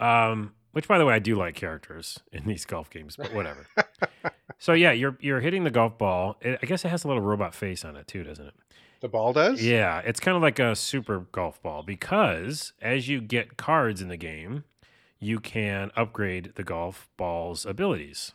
it. 0.00 0.02
Um, 0.02 0.54
which 0.72 0.88
by 0.88 0.96
the 0.96 1.04
way, 1.04 1.12
I 1.14 1.18
do 1.18 1.36
like 1.36 1.54
characters 1.54 2.18
in 2.32 2.46
these 2.46 2.64
golf 2.64 2.88
games, 2.88 3.16
but 3.16 3.34
whatever. 3.34 3.66
so 4.58 4.72
yeah, 4.72 4.92
you're 4.92 5.18
you're 5.20 5.40
hitting 5.40 5.64
the 5.64 5.70
golf 5.70 5.98
ball. 5.98 6.38
It, 6.40 6.58
I 6.62 6.66
guess 6.66 6.84
it 6.84 6.88
has 6.88 7.04
a 7.04 7.08
little 7.08 7.22
robot 7.22 7.54
face 7.54 7.84
on 7.84 7.96
it 7.96 8.06
too, 8.06 8.24
doesn't 8.24 8.46
it? 8.46 8.54
The 9.02 9.08
ball 9.08 9.32
does? 9.32 9.60
Yeah, 9.60 9.98
it's 9.98 10.20
kind 10.20 10.36
of 10.36 10.42
like 10.42 10.60
a 10.60 10.76
super 10.76 11.26
golf 11.32 11.60
ball 11.60 11.82
because 11.82 12.72
as 12.80 13.08
you 13.08 13.20
get 13.20 13.56
cards 13.56 14.00
in 14.00 14.06
the 14.06 14.16
game, 14.16 14.62
you 15.18 15.40
can 15.40 15.90
upgrade 15.96 16.52
the 16.54 16.62
golf 16.62 17.08
ball's 17.16 17.66
abilities. 17.66 18.30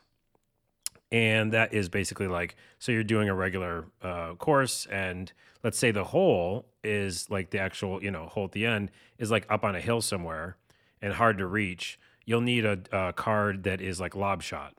And 1.10 1.54
that 1.54 1.74
is 1.74 1.88
basically 1.88 2.28
like 2.28 2.58
so 2.80 2.92
you're 2.92 3.06
doing 3.06 3.30
a 3.30 3.34
regular 3.34 3.86
uh, 4.02 4.34
course, 4.34 4.86
and 4.88 5.32
let's 5.64 5.78
say 5.78 5.92
the 5.92 6.04
hole 6.04 6.66
is 6.84 7.30
like 7.30 7.52
the 7.52 7.60
actual, 7.60 8.04
you 8.04 8.12
know, 8.12 8.26
hole 8.26 8.44
at 8.44 8.52
the 8.52 8.66
end 8.66 8.92
is 9.18 9.32
like 9.32 9.46
up 9.50 9.64
on 9.64 9.74
a 9.74 9.80
hill 9.80 10.02
somewhere 10.02 10.58
and 11.02 11.14
hard 11.14 11.38
to 11.38 11.48
reach. 11.48 11.98
You'll 12.26 12.42
need 12.42 12.66
a, 12.66 12.80
a 12.92 13.14
card 13.14 13.64
that 13.64 13.80
is 13.80 14.02
like 14.02 14.18
lob 14.18 14.44
shot, 14.44 14.74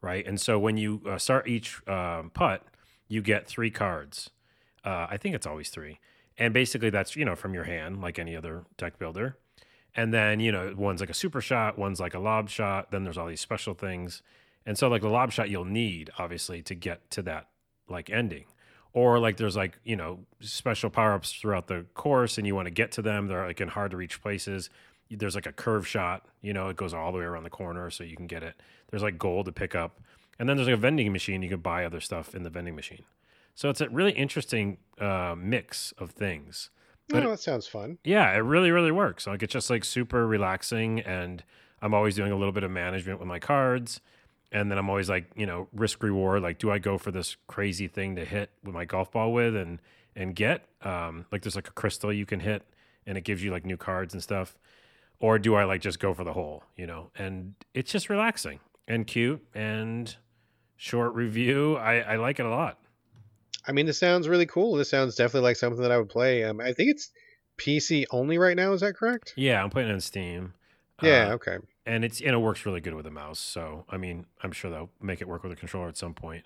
right? 0.00 0.26
And 0.26 0.40
so 0.40 0.58
when 0.58 0.78
you 0.78 1.02
uh, 1.06 1.18
start 1.18 1.46
each 1.46 1.86
um, 1.86 2.30
putt, 2.30 2.66
you 3.06 3.20
get 3.20 3.46
three 3.46 3.70
cards. 3.70 4.30
Uh, 4.84 5.06
I 5.10 5.16
think 5.16 5.34
it's 5.34 5.46
always 5.46 5.70
three. 5.70 5.98
And 6.38 6.54
basically, 6.54 6.90
that's, 6.90 7.16
you 7.16 7.24
know, 7.24 7.36
from 7.36 7.54
your 7.54 7.64
hand, 7.64 8.00
like 8.00 8.18
any 8.18 8.36
other 8.36 8.64
deck 8.76 8.98
builder. 8.98 9.36
And 9.94 10.14
then, 10.14 10.40
you 10.40 10.52
know, 10.52 10.72
one's 10.76 11.00
like 11.00 11.10
a 11.10 11.14
super 11.14 11.40
shot, 11.40 11.76
one's 11.76 12.00
like 12.00 12.14
a 12.14 12.18
lob 12.18 12.48
shot. 12.48 12.90
Then 12.90 13.04
there's 13.04 13.18
all 13.18 13.26
these 13.26 13.40
special 13.40 13.74
things. 13.74 14.22
And 14.66 14.76
so, 14.76 14.88
like, 14.88 15.00
the 15.00 15.08
lob 15.08 15.32
shot 15.32 15.48
you'll 15.48 15.64
need, 15.64 16.10
obviously, 16.18 16.60
to 16.62 16.74
get 16.74 17.10
to 17.12 17.22
that, 17.22 17.48
like, 17.88 18.10
ending. 18.10 18.44
Or, 18.92 19.18
like, 19.18 19.38
there's, 19.38 19.56
like, 19.56 19.78
you 19.84 19.96
know, 19.96 20.20
special 20.40 20.90
power 20.90 21.14
ups 21.14 21.32
throughout 21.32 21.66
the 21.66 21.86
course 21.94 22.36
and 22.36 22.46
you 22.46 22.54
want 22.54 22.66
to 22.66 22.70
get 22.70 22.92
to 22.92 23.02
them. 23.02 23.26
They're, 23.26 23.46
like, 23.46 23.60
in 23.60 23.68
hard 23.68 23.90
to 23.92 23.96
reach 23.96 24.20
places. 24.20 24.68
There's, 25.10 25.34
like, 25.34 25.46
a 25.46 25.52
curve 25.52 25.88
shot, 25.88 26.26
you 26.42 26.52
know, 26.52 26.68
it 26.68 26.76
goes 26.76 26.92
all 26.92 27.10
the 27.10 27.18
way 27.18 27.24
around 27.24 27.44
the 27.44 27.50
corner 27.50 27.88
so 27.90 28.04
you 28.04 28.16
can 28.16 28.26
get 28.26 28.42
it. 28.42 28.54
There's, 28.90 29.02
like, 29.02 29.18
gold 29.18 29.46
to 29.46 29.52
pick 29.52 29.74
up. 29.74 29.98
And 30.38 30.46
then 30.46 30.56
there's, 30.56 30.68
like, 30.68 30.76
a 30.76 30.80
vending 30.80 31.10
machine. 31.10 31.42
You 31.42 31.48
can 31.48 31.60
buy 31.60 31.86
other 31.86 32.00
stuff 32.00 32.34
in 32.34 32.42
the 32.42 32.50
vending 32.50 32.76
machine. 32.76 33.04
So 33.60 33.68
it's 33.68 33.82
a 33.82 33.90
really 33.90 34.12
interesting 34.12 34.78
uh, 34.98 35.34
mix 35.36 35.92
of 35.98 36.12
things. 36.12 36.70
But 37.10 37.26
oh, 37.26 37.30
that 37.32 37.40
sounds 37.40 37.66
fun. 37.66 37.98
Yeah, 38.04 38.32
it 38.32 38.38
really, 38.38 38.70
really 38.70 38.90
works. 38.90 39.26
Like 39.26 39.42
it's 39.42 39.52
just 39.52 39.68
like 39.68 39.84
super 39.84 40.26
relaxing, 40.26 41.00
and 41.00 41.44
I'm 41.82 41.92
always 41.92 42.16
doing 42.16 42.32
a 42.32 42.36
little 42.36 42.52
bit 42.52 42.62
of 42.62 42.70
management 42.70 43.18
with 43.18 43.28
my 43.28 43.38
cards, 43.38 44.00
and 44.50 44.70
then 44.70 44.78
I'm 44.78 44.88
always 44.88 45.10
like, 45.10 45.26
you 45.36 45.44
know, 45.44 45.68
risk 45.74 46.02
reward. 46.02 46.40
Like, 46.40 46.58
do 46.58 46.70
I 46.70 46.78
go 46.78 46.96
for 46.96 47.10
this 47.10 47.36
crazy 47.48 47.86
thing 47.86 48.16
to 48.16 48.24
hit 48.24 48.48
with 48.64 48.72
my 48.72 48.86
golf 48.86 49.12
ball 49.12 49.30
with 49.30 49.54
and 49.54 49.78
and 50.16 50.34
get? 50.34 50.64
Um, 50.80 51.26
like 51.30 51.42
there's 51.42 51.54
like 51.56 51.68
a 51.68 51.72
crystal 51.72 52.10
you 52.10 52.24
can 52.24 52.40
hit, 52.40 52.62
and 53.06 53.18
it 53.18 53.24
gives 53.24 53.44
you 53.44 53.50
like 53.50 53.66
new 53.66 53.76
cards 53.76 54.14
and 54.14 54.22
stuff, 54.22 54.56
or 55.18 55.38
do 55.38 55.54
I 55.54 55.64
like 55.64 55.82
just 55.82 55.98
go 55.98 56.14
for 56.14 56.24
the 56.24 56.32
hole? 56.32 56.64
You 56.78 56.86
know, 56.86 57.10
and 57.14 57.56
it's 57.74 57.92
just 57.92 58.08
relaxing 58.08 58.60
and 58.88 59.06
cute 59.06 59.44
and 59.54 60.16
short 60.78 61.12
review. 61.14 61.76
I 61.76 61.98
I 61.98 62.16
like 62.16 62.40
it 62.40 62.46
a 62.46 62.50
lot. 62.50 62.79
I 63.66 63.72
mean, 63.72 63.86
this 63.86 63.98
sounds 63.98 64.28
really 64.28 64.46
cool. 64.46 64.74
This 64.74 64.90
sounds 64.90 65.14
definitely 65.14 65.48
like 65.48 65.56
something 65.56 65.82
that 65.82 65.92
I 65.92 65.98
would 65.98 66.08
play. 66.08 66.44
Um, 66.44 66.60
I 66.60 66.72
think 66.72 66.90
it's 66.90 67.10
PC 67.58 68.04
only 68.10 68.38
right 68.38 68.56
now. 68.56 68.72
Is 68.72 68.80
that 68.80 68.94
correct? 68.94 69.34
Yeah, 69.36 69.62
I'm 69.62 69.70
playing 69.70 69.88
it 69.90 69.92
on 69.92 70.00
Steam. 70.00 70.54
Yeah. 71.02 71.28
Uh, 71.30 71.34
okay. 71.34 71.56
and 71.86 72.04
it's 72.04 72.20
and 72.20 72.30
it 72.30 72.38
works 72.38 72.66
really 72.66 72.80
good 72.80 72.94
with 72.94 73.06
a 73.06 73.10
mouse. 73.10 73.38
So 73.38 73.84
I 73.88 73.96
mean, 73.96 74.26
I'm 74.42 74.52
sure 74.52 74.70
they'll 74.70 74.90
make 75.00 75.20
it 75.20 75.28
work 75.28 75.42
with 75.42 75.52
a 75.52 75.56
controller 75.56 75.88
at 75.88 75.96
some 75.96 76.14
point. 76.14 76.44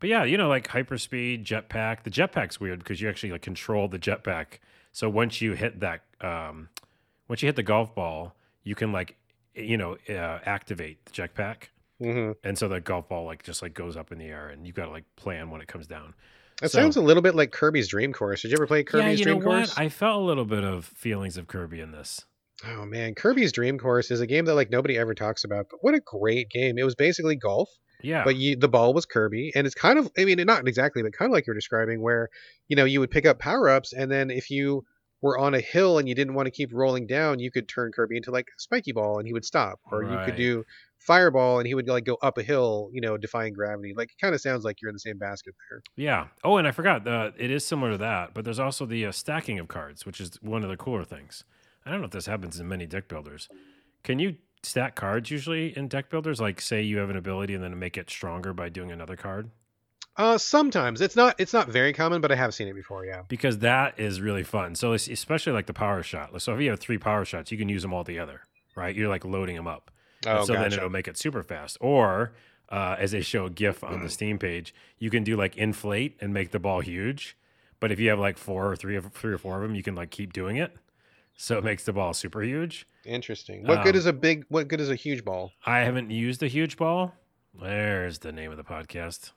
But 0.00 0.08
yeah, 0.08 0.24
you 0.24 0.36
know, 0.36 0.48
like 0.48 0.68
hyperspeed, 0.68 1.44
jetpack. 1.44 2.02
The 2.02 2.10
jetpack's 2.10 2.60
weird 2.60 2.80
because 2.80 3.00
you 3.00 3.08
actually 3.08 3.32
like 3.32 3.42
control 3.42 3.88
the 3.88 3.98
jetpack. 3.98 4.58
So 4.92 5.08
once 5.08 5.40
you 5.40 5.52
hit 5.52 5.80
that, 5.80 6.02
um, 6.20 6.68
once 7.28 7.42
you 7.42 7.46
hit 7.48 7.56
the 7.56 7.62
golf 7.62 7.94
ball, 7.94 8.34
you 8.62 8.74
can 8.74 8.92
like, 8.92 9.16
you 9.54 9.76
know, 9.76 9.96
uh, 10.08 10.38
activate 10.44 11.04
the 11.06 11.12
jetpack, 11.12 11.68
hmm 12.00 12.32
and 12.42 12.56
so 12.58 12.68
the 12.68 12.80
golf 12.80 13.08
ball 13.08 13.24
like 13.24 13.42
just 13.42 13.62
like 13.62 13.74
goes 13.74 13.96
up 13.96 14.12
in 14.12 14.18
the 14.18 14.26
air, 14.26 14.48
and 14.48 14.66
you 14.66 14.72
got 14.72 14.86
to 14.86 14.90
like 14.90 15.04
plan 15.16 15.50
when 15.50 15.60
it 15.60 15.68
comes 15.68 15.86
down. 15.86 16.14
It 16.62 16.70
So- 16.70 16.78
sounds 16.78 16.96
a 16.96 17.00
little 17.00 17.22
bit 17.22 17.34
like 17.34 17.50
Kirby's 17.52 17.88
Dream 17.88 18.12
Course. 18.12 18.42
Did 18.42 18.50
you 18.50 18.56
ever 18.56 18.66
play 18.66 18.84
Kirby's 18.84 19.04
yeah, 19.04 19.10
you 19.18 19.24
Dream 19.24 19.38
know 19.40 19.44
Course? 19.44 19.70
what? 19.70 19.78
I 19.78 19.88
felt 19.88 20.22
a 20.22 20.24
little 20.24 20.44
bit 20.44 20.62
of 20.64 20.84
feelings 20.84 21.36
of 21.36 21.46
Kirby 21.48 21.80
in 21.80 21.90
this. 21.92 22.24
Oh 22.66 22.84
man, 22.86 23.14
Kirby's 23.14 23.50
Dream 23.52 23.78
Course 23.78 24.10
is 24.10 24.20
a 24.20 24.26
game 24.26 24.44
that 24.44 24.54
like 24.54 24.70
nobody 24.70 24.96
ever 24.96 25.14
talks 25.14 25.44
about, 25.44 25.66
but 25.70 25.78
what 25.82 25.94
a 25.94 26.00
great 26.00 26.48
game! 26.50 26.78
It 26.78 26.84
was 26.84 26.94
basically 26.94 27.34
golf, 27.36 27.68
Yeah, 28.02 28.22
but 28.24 28.36
you 28.36 28.54
the 28.56 28.68
ball 28.68 28.94
was 28.94 29.04
Kirby, 29.06 29.50
and 29.54 29.66
it's 29.66 29.74
kind 29.74 29.98
of 29.98 30.10
I 30.16 30.24
mean 30.24 30.38
not 30.46 30.66
exactly, 30.68 31.02
but 31.02 31.12
kind 31.12 31.30
of 31.30 31.32
like 31.34 31.46
you're 31.46 31.54
describing, 31.54 32.00
where 32.00 32.28
you 32.68 32.76
know 32.76 32.84
you 32.84 33.00
would 33.00 33.10
pick 33.10 33.26
up 33.26 33.38
power 33.40 33.68
ups, 33.68 33.92
and 33.92 34.10
then 34.10 34.30
if 34.30 34.50
you 34.50 34.84
were 35.24 35.38
on 35.38 35.54
a 35.54 35.60
hill 35.60 35.96
and 35.96 36.06
you 36.06 36.14
didn't 36.14 36.34
want 36.34 36.44
to 36.44 36.50
keep 36.50 36.70
rolling 36.70 37.06
down, 37.06 37.38
you 37.38 37.50
could 37.50 37.66
turn 37.66 37.90
Kirby 37.90 38.18
into 38.18 38.30
like 38.30 38.46
spiky 38.58 38.92
ball, 38.92 39.18
and 39.18 39.26
he 39.26 39.32
would 39.32 39.46
stop, 39.46 39.80
or 39.90 40.02
you 40.02 40.18
could 40.26 40.36
do 40.36 40.62
fireball, 40.98 41.60
and 41.60 41.66
he 41.66 41.74
would 41.74 41.88
like 41.88 42.04
go 42.04 42.18
up 42.20 42.36
a 42.36 42.42
hill, 42.42 42.90
you 42.92 43.00
know, 43.00 43.16
defying 43.16 43.54
gravity. 43.54 43.94
Like 43.96 44.10
it 44.10 44.20
kind 44.20 44.34
of 44.34 44.42
sounds 44.42 44.64
like 44.64 44.82
you're 44.82 44.90
in 44.90 44.94
the 44.94 45.00
same 45.00 45.16
basket 45.16 45.54
there. 45.70 45.82
Yeah. 45.96 46.26
Oh, 46.44 46.58
and 46.58 46.68
I 46.68 46.72
forgot. 46.72 47.08
Uh, 47.08 47.30
it 47.38 47.50
is 47.50 47.64
similar 47.64 47.92
to 47.92 47.98
that, 47.98 48.34
but 48.34 48.44
there's 48.44 48.58
also 48.58 48.84
the 48.84 49.06
uh, 49.06 49.12
stacking 49.12 49.58
of 49.58 49.66
cards, 49.66 50.04
which 50.04 50.20
is 50.20 50.38
one 50.42 50.62
of 50.62 50.68
the 50.68 50.76
cooler 50.76 51.04
things. 51.04 51.44
I 51.86 51.90
don't 51.90 52.00
know 52.00 52.06
if 52.06 52.12
this 52.12 52.26
happens 52.26 52.60
in 52.60 52.68
many 52.68 52.84
deck 52.84 53.08
builders. 53.08 53.48
Can 54.02 54.18
you 54.18 54.36
stack 54.62 54.94
cards 54.94 55.30
usually 55.30 55.74
in 55.74 55.88
deck 55.88 56.10
builders? 56.10 56.38
Like, 56.38 56.60
say 56.60 56.82
you 56.82 56.98
have 56.98 57.08
an 57.08 57.16
ability 57.16 57.54
and 57.54 57.64
then 57.64 57.78
make 57.78 57.96
it 57.96 58.10
stronger 58.10 58.52
by 58.52 58.68
doing 58.68 58.92
another 58.92 59.16
card? 59.16 59.50
Uh, 60.16 60.38
sometimes 60.38 61.00
it's 61.00 61.16
not 61.16 61.34
it's 61.40 61.52
not 61.52 61.68
very 61.68 61.92
common, 61.92 62.20
but 62.20 62.30
I 62.30 62.36
have 62.36 62.54
seen 62.54 62.68
it 62.68 62.74
before. 62.74 63.04
Yeah. 63.04 63.22
Because 63.28 63.58
that 63.58 63.98
is 63.98 64.20
really 64.20 64.44
fun. 64.44 64.74
So, 64.76 64.92
it's, 64.92 65.08
especially 65.08 65.52
like 65.52 65.66
the 65.66 65.74
power 65.74 66.02
shot. 66.02 66.40
So, 66.40 66.54
if 66.54 66.60
you 66.60 66.70
have 66.70 66.80
three 66.80 66.98
power 66.98 67.24
shots, 67.24 67.50
you 67.50 67.58
can 67.58 67.68
use 67.68 67.82
them 67.82 67.92
all 67.92 68.04
together, 68.04 68.42
right? 68.76 68.94
You're 68.94 69.08
like 69.08 69.24
loading 69.24 69.56
them 69.56 69.66
up. 69.66 69.90
And 70.26 70.38
Oh, 70.38 70.44
so 70.44 70.52
then 70.54 70.72
it'll 70.72 70.88
make 70.88 71.08
it 71.08 71.18
super 71.18 71.42
fast. 71.42 71.76
Or 71.80 72.32
uh, 72.70 72.96
as 72.98 73.10
they 73.10 73.20
show 73.22 73.46
a 73.46 73.50
GIF 73.50 73.82
on 73.84 74.02
the 74.02 74.08
Steam 74.18 74.38
page, 74.38 74.72
you 74.98 75.10
can 75.10 75.24
do 75.24 75.36
like 75.36 75.56
inflate 75.56 76.16
and 76.20 76.32
make 76.32 76.50
the 76.52 76.60
ball 76.60 76.80
huge. 76.80 77.36
But 77.80 77.90
if 77.92 77.98
you 78.00 78.08
have 78.10 78.18
like 78.20 78.38
four 78.38 78.70
or 78.70 78.76
three 78.76 78.96
of 78.96 79.12
three 79.12 79.32
or 79.32 79.38
four 79.38 79.56
of 79.56 79.62
them, 79.62 79.74
you 79.74 79.82
can 79.82 79.94
like 79.94 80.10
keep 80.10 80.32
doing 80.32 80.56
it. 80.56 80.74
So 81.36 81.58
it 81.58 81.64
makes 81.64 81.84
the 81.84 81.92
ball 81.92 82.14
super 82.14 82.40
huge. 82.42 82.86
Interesting. 83.04 83.66
What 83.66 83.82
good 83.82 83.96
Um, 83.96 83.98
is 83.98 84.06
a 84.06 84.12
big? 84.12 84.44
What 84.48 84.68
good 84.68 84.80
is 84.80 84.88
a 84.88 84.94
huge 84.94 85.24
ball? 85.24 85.50
I 85.66 85.80
haven't 85.80 86.10
used 86.10 86.42
a 86.44 86.46
huge 86.46 86.76
ball. 86.76 87.12
There's 87.60 88.20
the 88.20 88.32
name 88.32 88.50
of 88.50 88.56
the 88.56 88.64
podcast. 88.64 89.32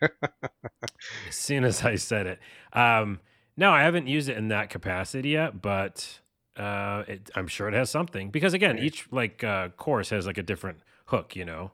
As 1.28 1.34
soon 1.34 1.64
as 1.64 1.82
I 1.84 1.96
said 1.96 2.26
it. 2.26 2.38
Um, 2.72 3.20
no, 3.56 3.70
I 3.70 3.82
haven't 3.82 4.06
used 4.06 4.28
it 4.28 4.36
in 4.36 4.48
that 4.48 4.70
capacity 4.70 5.30
yet, 5.30 5.60
but 5.62 6.20
uh, 6.56 7.04
it, 7.06 7.30
I'm 7.34 7.46
sure 7.46 7.68
it 7.68 7.74
has 7.74 7.90
something 7.90 8.30
because 8.30 8.54
again, 8.54 8.78
each 8.78 9.06
like 9.10 9.44
uh, 9.44 9.68
course 9.70 10.10
has 10.10 10.26
like 10.26 10.38
a 10.38 10.42
different 10.42 10.78
hook, 11.06 11.36
you 11.36 11.44
know. 11.44 11.72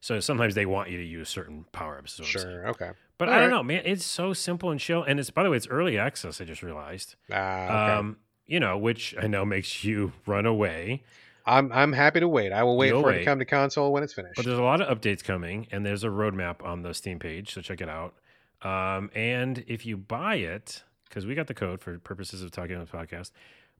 So 0.00 0.20
sometimes 0.20 0.54
they 0.54 0.66
want 0.66 0.90
you 0.90 0.98
to 0.98 1.04
use 1.04 1.28
certain 1.28 1.64
power 1.72 1.96
ups. 1.98 2.20
Sure. 2.24 2.68
Okay. 2.68 2.90
But 3.16 3.28
All 3.28 3.34
I 3.34 3.38
don't 3.38 3.50
right. 3.50 3.56
know, 3.56 3.62
man. 3.62 3.82
It's 3.84 4.04
so 4.04 4.32
simple 4.32 4.70
and 4.70 4.80
chill, 4.80 5.02
and 5.02 5.18
it's 5.20 5.30
by 5.30 5.42
the 5.44 5.50
way, 5.50 5.56
it's 5.56 5.68
early 5.68 5.96
access. 5.98 6.40
I 6.40 6.44
just 6.44 6.62
realized, 6.62 7.14
Ah. 7.32 7.64
okay. 7.64 7.92
um, 7.98 8.16
you 8.46 8.60
know, 8.60 8.76
which 8.76 9.14
I 9.20 9.26
know 9.28 9.44
makes 9.44 9.84
you 9.84 10.12
run 10.26 10.46
away. 10.46 11.02
I'm 11.46 11.70
I'm 11.72 11.92
happy 11.92 12.20
to 12.20 12.28
wait. 12.28 12.52
I 12.52 12.62
will 12.62 12.76
wait 12.76 12.88
You'll 12.88 13.02
for 13.02 13.10
it 13.10 13.14
to 13.14 13.18
wait. 13.18 13.24
come 13.24 13.38
to 13.38 13.44
console 13.44 13.92
when 13.92 14.02
it's 14.02 14.14
finished. 14.14 14.36
But 14.36 14.46
there's 14.46 14.58
a 14.58 14.62
lot 14.62 14.80
of 14.80 14.98
updates 14.98 15.22
coming, 15.22 15.66
and 15.70 15.84
there's 15.84 16.04
a 16.04 16.08
roadmap 16.08 16.64
on 16.64 16.82
the 16.82 16.94
Steam 16.94 17.18
page, 17.18 17.52
so 17.52 17.60
check 17.60 17.80
it 17.80 17.88
out. 17.88 18.14
Um, 18.62 19.10
and 19.14 19.62
if 19.66 19.84
you 19.84 19.96
buy 19.96 20.36
it, 20.36 20.82
because 21.08 21.26
we 21.26 21.34
got 21.34 21.46
the 21.46 21.54
code 21.54 21.80
for 21.80 21.98
purposes 21.98 22.42
of 22.42 22.50
talking 22.50 22.76
on 22.76 22.84
the 22.84 22.90
podcast, 22.90 23.30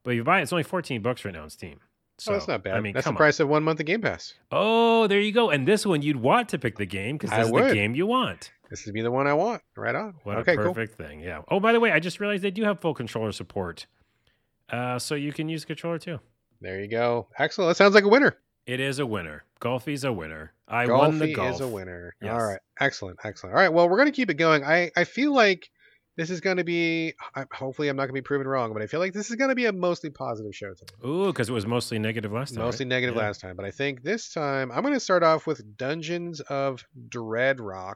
but 0.03 0.11
if 0.11 0.17
you 0.17 0.23
buy 0.23 0.39
it, 0.39 0.43
it's 0.43 0.53
only 0.53 0.63
14 0.63 1.01
bucks 1.01 1.25
right 1.25 1.33
now 1.33 1.43
on 1.43 1.49
Steam. 1.49 1.79
So 2.17 2.31
oh, 2.31 2.35
that's 2.35 2.47
not 2.47 2.63
bad. 2.63 2.75
I 2.75 2.79
mean, 2.79 2.93
that's 2.93 3.05
the 3.05 3.09
on. 3.09 3.17
price 3.17 3.39
of 3.39 3.49
one 3.49 3.63
month 3.63 3.79
of 3.79 3.85
Game 3.87 3.99
Pass. 4.01 4.35
Oh, 4.51 5.07
there 5.07 5.19
you 5.19 5.33
go. 5.33 5.49
And 5.49 5.67
this 5.67 5.85
one, 5.85 6.01
you'd 6.01 6.15
want 6.15 6.49
to 6.49 6.59
pick 6.59 6.77
the 6.77 6.85
game 6.85 7.17
because 7.17 7.31
I 7.31 7.41
is 7.41 7.51
would. 7.51 7.71
the 7.71 7.73
game 7.73 7.93
you 7.93 8.05
want. 8.05 8.51
This 8.69 8.85
would 8.85 8.93
be 8.93 9.01
the 9.01 9.11
one 9.11 9.27
I 9.27 9.33
want. 9.33 9.61
Right 9.75 9.95
on. 9.95 10.15
What 10.23 10.37
okay, 10.37 10.53
a 10.53 10.57
cool. 10.57 10.73
perfect 10.73 10.97
thing. 10.97 11.19
Yeah. 11.19 11.41
Oh, 11.49 11.59
by 11.59 11.73
the 11.73 11.79
way, 11.79 11.91
I 11.91 11.99
just 11.99 12.19
realized 12.19 12.41
they 12.41 12.51
do 12.51 12.63
have 12.63 12.79
full 12.79 12.93
controller 12.93 13.31
support. 13.31 13.85
Uh, 14.69 14.97
so 14.97 15.15
you 15.15 15.33
can 15.33 15.49
use 15.49 15.65
controller 15.65 15.99
too. 15.99 16.19
There 16.65 16.81
you 16.81 16.87
go. 16.87 17.27
Excellent. 17.37 17.69
That 17.69 17.75
sounds 17.77 17.93
like 17.93 18.03
a 18.03 18.07
winner. 18.09 18.35
It 18.65 18.79
is 18.79 18.97
a 18.99 19.05
winner. 19.05 19.43
Golfie's 19.59 20.03
a 20.03 20.11
winner. 20.11 20.51
I 20.67 20.87
won 20.87 21.19
the 21.19 21.27
Golfie 21.27 21.35
golf. 21.35 21.55
is 21.55 21.61
a 21.61 21.67
winner. 21.67 22.15
Yes. 22.21 22.31
All 22.33 22.43
right. 22.43 22.59
Excellent. 22.79 23.19
Excellent. 23.23 23.55
All 23.55 23.61
right. 23.61 23.71
Well, 23.71 23.87
we're 23.87 23.97
going 23.97 24.11
to 24.11 24.15
keep 24.15 24.31
it 24.31 24.33
going. 24.35 24.63
I, 24.63 24.89
I 24.97 25.03
feel 25.03 25.31
like 25.33 25.69
this 26.17 26.31
is 26.31 26.41
going 26.41 26.57
to 26.57 26.63
be. 26.63 27.13
I- 27.35 27.45
Hopefully, 27.53 27.87
I'm 27.87 27.95
not 27.95 28.03
going 28.03 28.15
to 28.15 28.21
be 28.21 28.21
proven 28.23 28.47
wrong, 28.47 28.73
but 28.73 28.81
I 28.81 28.87
feel 28.87 28.99
like 28.99 29.13
this 29.13 29.29
is 29.29 29.35
going 29.35 29.49
to 29.49 29.55
be 29.55 29.65
a 29.65 29.71
mostly 29.71 30.09
positive 30.09 30.55
show 30.55 30.73
today. 30.73 30.93
Ooh, 31.07 31.27
because 31.27 31.49
it 31.49 31.53
was 31.53 31.67
mostly 31.67 31.99
negative 31.99 32.31
last 32.31 32.55
time. 32.55 32.63
Mostly 32.63 32.85
right? 32.85 32.89
negative 32.89 33.15
Yeah. 33.15 33.21
last 33.21 33.41
time, 33.41 33.55
but 33.55 33.65
I 33.65 33.71
think 33.71 34.01
this 34.01 34.33
time 34.33 34.71
I'm 34.71 34.81
going 34.81 34.95
to 34.95 34.99
start 34.99 35.21
off 35.21 35.45
with 35.45 35.77
Dungeons 35.77 36.39
of 36.41 36.83
Dreadrock. 37.09 37.95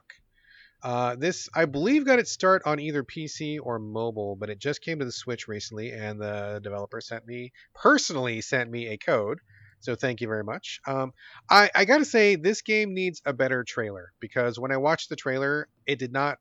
Uh, 0.82 1.16
this, 1.16 1.48
I 1.54 1.66
believe, 1.66 2.06
got 2.06 2.18
its 2.18 2.30
start 2.30 2.62
on 2.64 2.80
either 2.80 3.04
PC 3.04 3.58
or 3.62 3.78
mobile, 3.78 4.36
but 4.36 4.50
it 4.50 4.58
just 4.58 4.82
came 4.82 4.98
to 4.98 5.04
the 5.04 5.12
Switch 5.12 5.46
recently, 5.46 5.92
and 5.92 6.20
the 6.20 6.60
developer 6.62 7.00
sent 7.00 7.26
me 7.26 7.52
personally 7.74 8.40
sent 8.40 8.70
me 8.70 8.88
a 8.88 8.96
code. 8.96 9.38
So 9.80 9.94
thank 9.94 10.20
you 10.20 10.28
very 10.28 10.44
much. 10.44 10.80
Um, 10.86 11.12
I, 11.48 11.70
I 11.74 11.84
got 11.86 11.98
to 11.98 12.04
say, 12.04 12.36
this 12.36 12.60
game 12.62 12.94
needs 12.94 13.22
a 13.24 13.32
better 13.32 13.64
trailer 13.64 14.12
because 14.20 14.58
when 14.58 14.72
I 14.72 14.76
watched 14.76 15.08
the 15.08 15.16
trailer, 15.16 15.68
it 15.86 15.98
did 15.98 16.12
not 16.12 16.38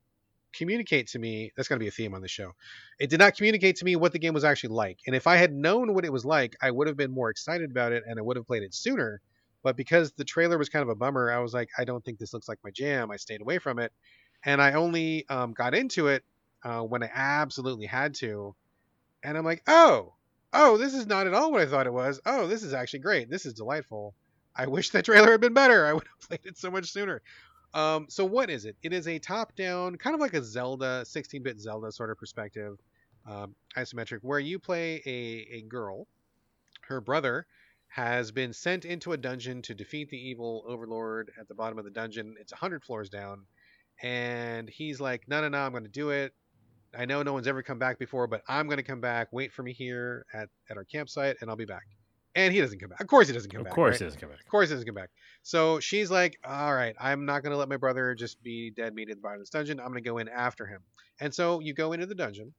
communicate 0.53 1.07
to 1.09 1.19
me. 1.19 1.51
That's 1.55 1.69
to 1.69 1.77
be 1.77 1.87
a 1.87 1.91
theme 1.91 2.13
on 2.13 2.21
the 2.21 2.27
show. 2.27 2.51
It 2.99 3.09
did 3.09 3.19
not 3.19 3.35
communicate 3.35 3.77
to 3.77 3.85
me 3.85 3.95
what 3.95 4.11
the 4.11 4.19
game 4.19 4.33
was 4.33 4.43
actually 4.43 4.75
like. 4.75 4.99
And 5.07 5.15
if 5.15 5.27
I 5.27 5.37
had 5.37 5.53
known 5.53 5.93
what 5.93 6.05
it 6.05 6.11
was 6.11 6.25
like, 6.25 6.55
I 6.61 6.71
would 6.71 6.87
have 6.87 6.97
been 6.97 7.11
more 7.11 7.29
excited 7.29 7.71
about 7.71 7.93
it 7.93 8.03
and 8.05 8.19
I 8.19 8.21
would 8.21 8.35
have 8.35 8.47
played 8.47 8.63
it 8.63 8.73
sooner. 8.73 9.21
But 9.63 9.75
because 9.75 10.13
the 10.13 10.23
trailer 10.23 10.57
was 10.57 10.69
kind 10.69 10.83
of 10.83 10.89
a 10.89 10.95
bummer, 10.95 11.31
I 11.31 11.39
was 11.39 11.53
like, 11.53 11.69
I 11.77 11.83
don't 11.83 12.03
think 12.03 12.17
this 12.17 12.33
looks 12.33 12.47
like 12.47 12.59
my 12.63 12.71
jam. 12.71 13.11
I 13.11 13.17
stayed 13.17 13.41
away 13.41 13.59
from 13.59 13.79
it. 13.79 13.91
And 14.45 14.61
I 14.61 14.73
only 14.73 15.27
um, 15.29 15.53
got 15.53 15.73
into 15.73 16.07
it 16.07 16.23
uh, 16.63 16.81
when 16.81 17.03
I 17.03 17.09
absolutely 17.13 17.85
had 17.85 18.15
to. 18.15 18.55
And 19.23 19.37
I'm 19.37 19.45
like, 19.45 19.63
oh, 19.67 20.13
oh, 20.53 20.77
this 20.77 20.93
is 20.93 21.05
not 21.05 21.27
at 21.27 21.33
all 21.33 21.51
what 21.51 21.61
I 21.61 21.65
thought 21.65 21.87
it 21.87 21.93
was. 21.93 22.19
Oh, 22.25 22.47
this 22.47 22.63
is 22.63 22.73
actually 22.73 22.99
great. 22.99 23.29
This 23.29 23.45
is 23.45 23.53
delightful. 23.53 24.13
I 24.55 24.67
wish 24.67 24.89
the 24.89 25.01
trailer 25.01 25.31
had 25.31 25.41
been 25.41 25.53
better. 25.53 25.85
I 25.85 25.93
would 25.93 26.07
have 26.07 26.27
played 26.27 26.45
it 26.45 26.57
so 26.57 26.71
much 26.71 26.91
sooner. 26.91 27.21
Um, 27.73 28.07
so 28.09 28.25
what 28.25 28.49
is 28.49 28.65
it? 28.65 28.75
It 28.81 28.93
is 28.93 29.07
a 29.07 29.19
top-down, 29.19 29.97
kind 29.97 30.15
of 30.15 30.19
like 30.19 30.33
a 30.33 30.43
Zelda, 30.43 31.03
16-bit 31.05 31.59
Zelda 31.59 31.91
sort 31.91 32.09
of 32.09 32.17
perspective, 32.17 32.79
um, 33.27 33.53
isometric, 33.77 34.19
where 34.21 34.39
you 34.39 34.57
play 34.57 35.01
a, 35.05 35.57
a 35.57 35.61
girl. 35.63 36.07
Her 36.81 36.99
brother 36.99 37.45
has 37.89 38.31
been 38.31 38.53
sent 38.53 38.85
into 38.85 39.13
a 39.13 39.17
dungeon 39.17 39.61
to 39.63 39.75
defeat 39.75 40.09
the 40.09 40.17
evil 40.17 40.63
overlord 40.67 41.31
at 41.39 41.47
the 41.47 41.53
bottom 41.53 41.77
of 41.77 41.85
the 41.85 41.91
dungeon. 41.91 42.35
It's 42.39 42.51
100 42.51 42.83
floors 42.83 43.09
down. 43.09 43.43
And 44.01 44.69
he's 44.69 44.99
like, 44.99 45.27
no, 45.27 45.41
no, 45.41 45.49
no, 45.49 45.59
I'm 45.59 45.71
going 45.71 45.83
to 45.83 45.89
do 45.89 46.09
it. 46.09 46.33
I 46.97 47.05
know 47.05 47.21
no 47.21 47.33
one's 47.33 47.47
ever 47.47 47.61
come 47.61 47.77
back 47.77 47.99
before, 47.99 48.27
but 48.27 48.41
I'm 48.47 48.65
going 48.67 48.77
to 48.77 48.83
come 48.83 49.01
back. 49.01 49.27
Wait 49.31 49.51
for 49.53 49.61
me 49.61 49.73
here 49.73 50.25
at, 50.33 50.49
at 50.69 50.77
our 50.77 50.85
campsite, 50.85 51.37
and 51.41 51.49
I'll 51.49 51.55
be 51.55 51.65
back. 51.65 51.83
And 52.35 52.53
he 52.53 52.61
doesn't 52.61 52.79
come 52.79 52.89
back. 52.89 53.01
Of 53.01 53.07
course, 53.07 53.27
he 53.27 53.33
doesn't 53.33 53.51
come 53.51 53.61
Of 53.61 53.65
back. 53.65 53.71
Of 53.73 53.75
course, 53.75 53.93
right? 53.93 54.01
it 54.01 54.05
doesn't 54.05 54.19
come 54.21 54.29
back. 54.29 54.39
Of 54.39 54.47
course, 54.47 54.69
he 54.69 54.75
doesn't 54.75 54.85
come 54.87 54.95
back. 54.95 55.09
So 55.41 55.79
she's 55.79 56.09
like, 56.11 56.37
"All 56.43 56.73
right, 56.73 56.95
I'm 56.99 57.25
not 57.25 57.43
gonna 57.43 57.57
let 57.57 57.69
my 57.69 57.77
brother 57.77 58.13
just 58.13 58.41
be 58.43 58.71
dead 58.71 58.93
meat 58.93 59.09
in 59.09 59.17
the 59.17 59.21
bottom 59.21 59.37
of 59.37 59.41
this 59.41 59.49
dungeon. 59.49 59.79
I'm 59.79 59.87
gonna 59.87 60.01
go 60.01 60.19
in 60.19 60.29
after 60.29 60.65
him." 60.67 60.81
And 61.19 61.33
so 61.33 61.59
you 61.59 61.73
go 61.73 61.91
into 61.93 62.05
the 62.05 62.13
dungeon, 62.15 62.53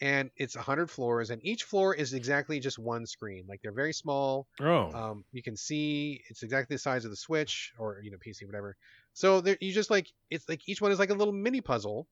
and 0.00 0.30
it's 0.36 0.56
100 0.56 0.90
floors, 0.90 1.30
and 1.30 1.44
each 1.44 1.64
floor 1.64 1.94
is 1.94 2.12
exactly 2.12 2.60
just 2.60 2.78
one 2.78 3.06
screen. 3.06 3.46
Like 3.48 3.60
they're 3.62 3.72
very 3.72 3.94
small. 3.94 4.46
Oh, 4.60 4.92
Um, 4.92 5.24
you 5.32 5.42
can 5.42 5.56
see 5.56 6.22
it's 6.28 6.42
exactly 6.42 6.74
the 6.74 6.80
size 6.80 7.04
of 7.06 7.10
the 7.10 7.16
Switch 7.16 7.72
or 7.78 8.00
you 8.02 8.10
know 8.10 8.18
PC, 8.18 8.44
whatever. 8.46 8.76
So 9.14 9.40
there, 9.40 9.56
you 9.60 9.72
just 9.72 9.90
like 9.90 10.08
it's 10.28 10.48
like 10.48 10.68
each 10.68 10.80
one 10.80 10.92
is 10.92 10.98
like 10.98 11.10
a 11.10 11.14
little 11.14 11.32
mini 11.32 11.60
puzzle. 11.60 12.06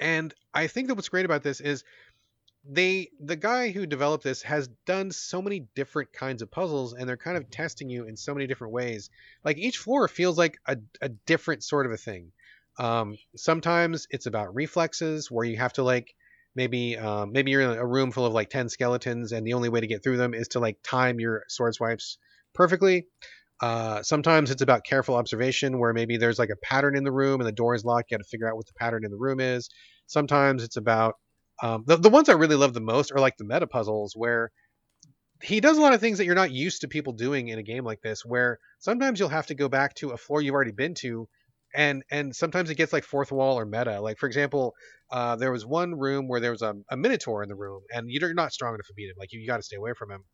And 0.00 0.32
I 0.52 0.68
think 0.68 0.88
that 0.88 0.94
what's 0.94 1.08
great 1.08 1.24
about 1.24 1.42
this 1.42 1.60
is 1.60 1.84
they 2.66 3.10
the 3.20 3.36
guy 3.36 3.70
who 3.70 3.84
developed 3.84 4.24
this 4.24 4.42
has 4.42 4.68
done 4.86 5.10
so 5.10 5.42
many 5.42 5.66
different 5.74 6.12
kinds 6.12 6.40
of 6.40 6.50
puzzles 6.50 6.94
and 6.94 7.08
they're 7.08 7.16
kind 7.16 7.36
of 7.36 7.50
testing 7.50 7.90
you 7.90 8.06
in 8.06 8.16
so 8.16 8.32
many 8.32 8.46
different 8.46 8.72
ways. 8.72 9.10
Like 9.44 9.58
each 9.58 9.78
floor 9.78 10.08
feels 10.08 10.38
like 10.38 10.58
a, 10.66 10.78
a 11.02 11.10
different 11.10 11.62
sort 11.62 11.84
of 11.84 11.92
a 11.92 11.96
thing. 11.96 12.32
Um, 12.78 13.18
sometimes 13.36 14.06
it's 14.10 14.26
about 14.26 14.54
reflexes 14.54 15.30
where 15.30 15.44
you 15.44 15.56
have 15.58 15.74
to 15.74 15.82
like 15.82 16.14
maybe 16.54 16.96
um, 16.96 17.32
maybe 17.32 17.50
you're 17.50 17.60
in 17.60 17.78
a 17.78 17.86
room 17.86 18.12
full 18.12 18.26
of 18.26 18.32
like 18.32 18.50
10 18.50 18.68
skeletons 18.68 19.32
and 19.32 19.46
the 19.46 19.54
only 19.54 19.68
way 19.68 19.80
to 19.80 19.86
get 19.86 20.02
through 20.02 20.16
them 20.16 20.32
is 20.32 20.48
to 20.48 20.60
like 20.60 20.78
time 20.82 21.20
your 21.20 21.44
sword 21.48 21.74
swipes 21.74 22.18
perfectly 22.52 23.06
uh, 23.60 24.02
sometimes 24.02 24.50
it's 24.50 24.62
about 24.62 24.84
careful 24.84 25.14
observation 25.14 25.78
where 25.78 25.92
maybe 25.92 26.16
there's 26.16 26.38
like 26.38 26.50
a 26.50 26.56
pattern 26.62 26.96
in 26.96 27.04
the 27.04 27.12
room 27.12 27.40
and 27.40 27.46
the 27.46 27.52
door 27.52 27.74
is 27.74 27.84
locked 27.84 28.10
you 28.10 28.16
got 28.16 28.22
to 28.22 28.28
figure 28.28 28.48
out 28.48 28.56
what 28.56 28.66
the 28.66 28.72
pattern 28.78 29.04
in 29.04 29.10
the 29.10 29.16
room 29.16 29.40
is. 29.40 29.68
Sometimes 30.06 30.62
it's 30.62 30.76
about 30.76 31.14
um, 31.62 31.84
the, 31.86 31.96
the 31.96 32.10
ones 32.10 32.28
I 32.28 32.32
really 32.32 32.56
love 32.56 32.74
the 32.74 32.80
most 32.80 33.12
are 33.12 33.20
like 33.20 33.36
the 33.36 33.44
meta 33.44 33.66
puzzles 33.66 34.14
where 34.16 34.50
he 35.42 35.60
does 35.60 35.78
a 35.78 35.80
lot 35.80 35.94
of 35.94 36.00
things 36.00 36.18
that 36.18 36.24
you're 36.24 36.34
not 36.34 36.50
used 36.50 36.80
to 36.80 36.88
people 36.88 37.12
doing 37.12 37.48
in 37.48 37.58
a 37.58 37.62
game 37.62 37.84
like 37.84 38.00
this 38.02 38.24
where 38.24 38.58
sometimes 38.80 39.20
you'll 39.20 39.28
have 39.28 39.46
to 39.46 39.54
go 39.54 39.68
back 39.68 39.94
to 39.94 40.10
a 40.10 40.16
floor 40.16 40.42
you've 40.42 40.54
already 40.54 40.72
been 40.72 40.94
to 40.94 41.28
and 41.74 42.02
and 42.10 42.34
sometimes 42.34 42.70
it 42.70 42.76
gets 42.76 42.92
like 42.92 43.04
fourth 43.04 43.32
wall 43.32 43.58
or 43.58 43.66
meta. 43.66 44.00
Like 44.00 44.18
for 44.18 44.26
example 44.26 44.74
uh, 45.10 45.36
there 45.36 45.52
was 45.52 45.64
one 45.64 45.94
room 45.98 46.28
where 46.28 46.40
there 46.40 46.50
was 46.50 46.62
a, 46.62 46.74
a 46.90 46.96
minotaur 46.96 47.42
in 47.42 47.48
the 47.48 47.54
room 47.54 47.82
and 47.92 48.06
you're 48.08 48.34
not 48.34 48.52
strong 48.52 48.74
enough 48.74 48.86
to 48.86 48.94
beat 48.94 49.10
him. 49.10 49.16
Like 49.18 49.32
you, 49.32 49.40
you 49.40 49.46
got 49.46 49.58
to 49.58 49.62
stay 49.62 49.76
away 49.76 49.92
from 49.96 50.10
him. 50.10 50.24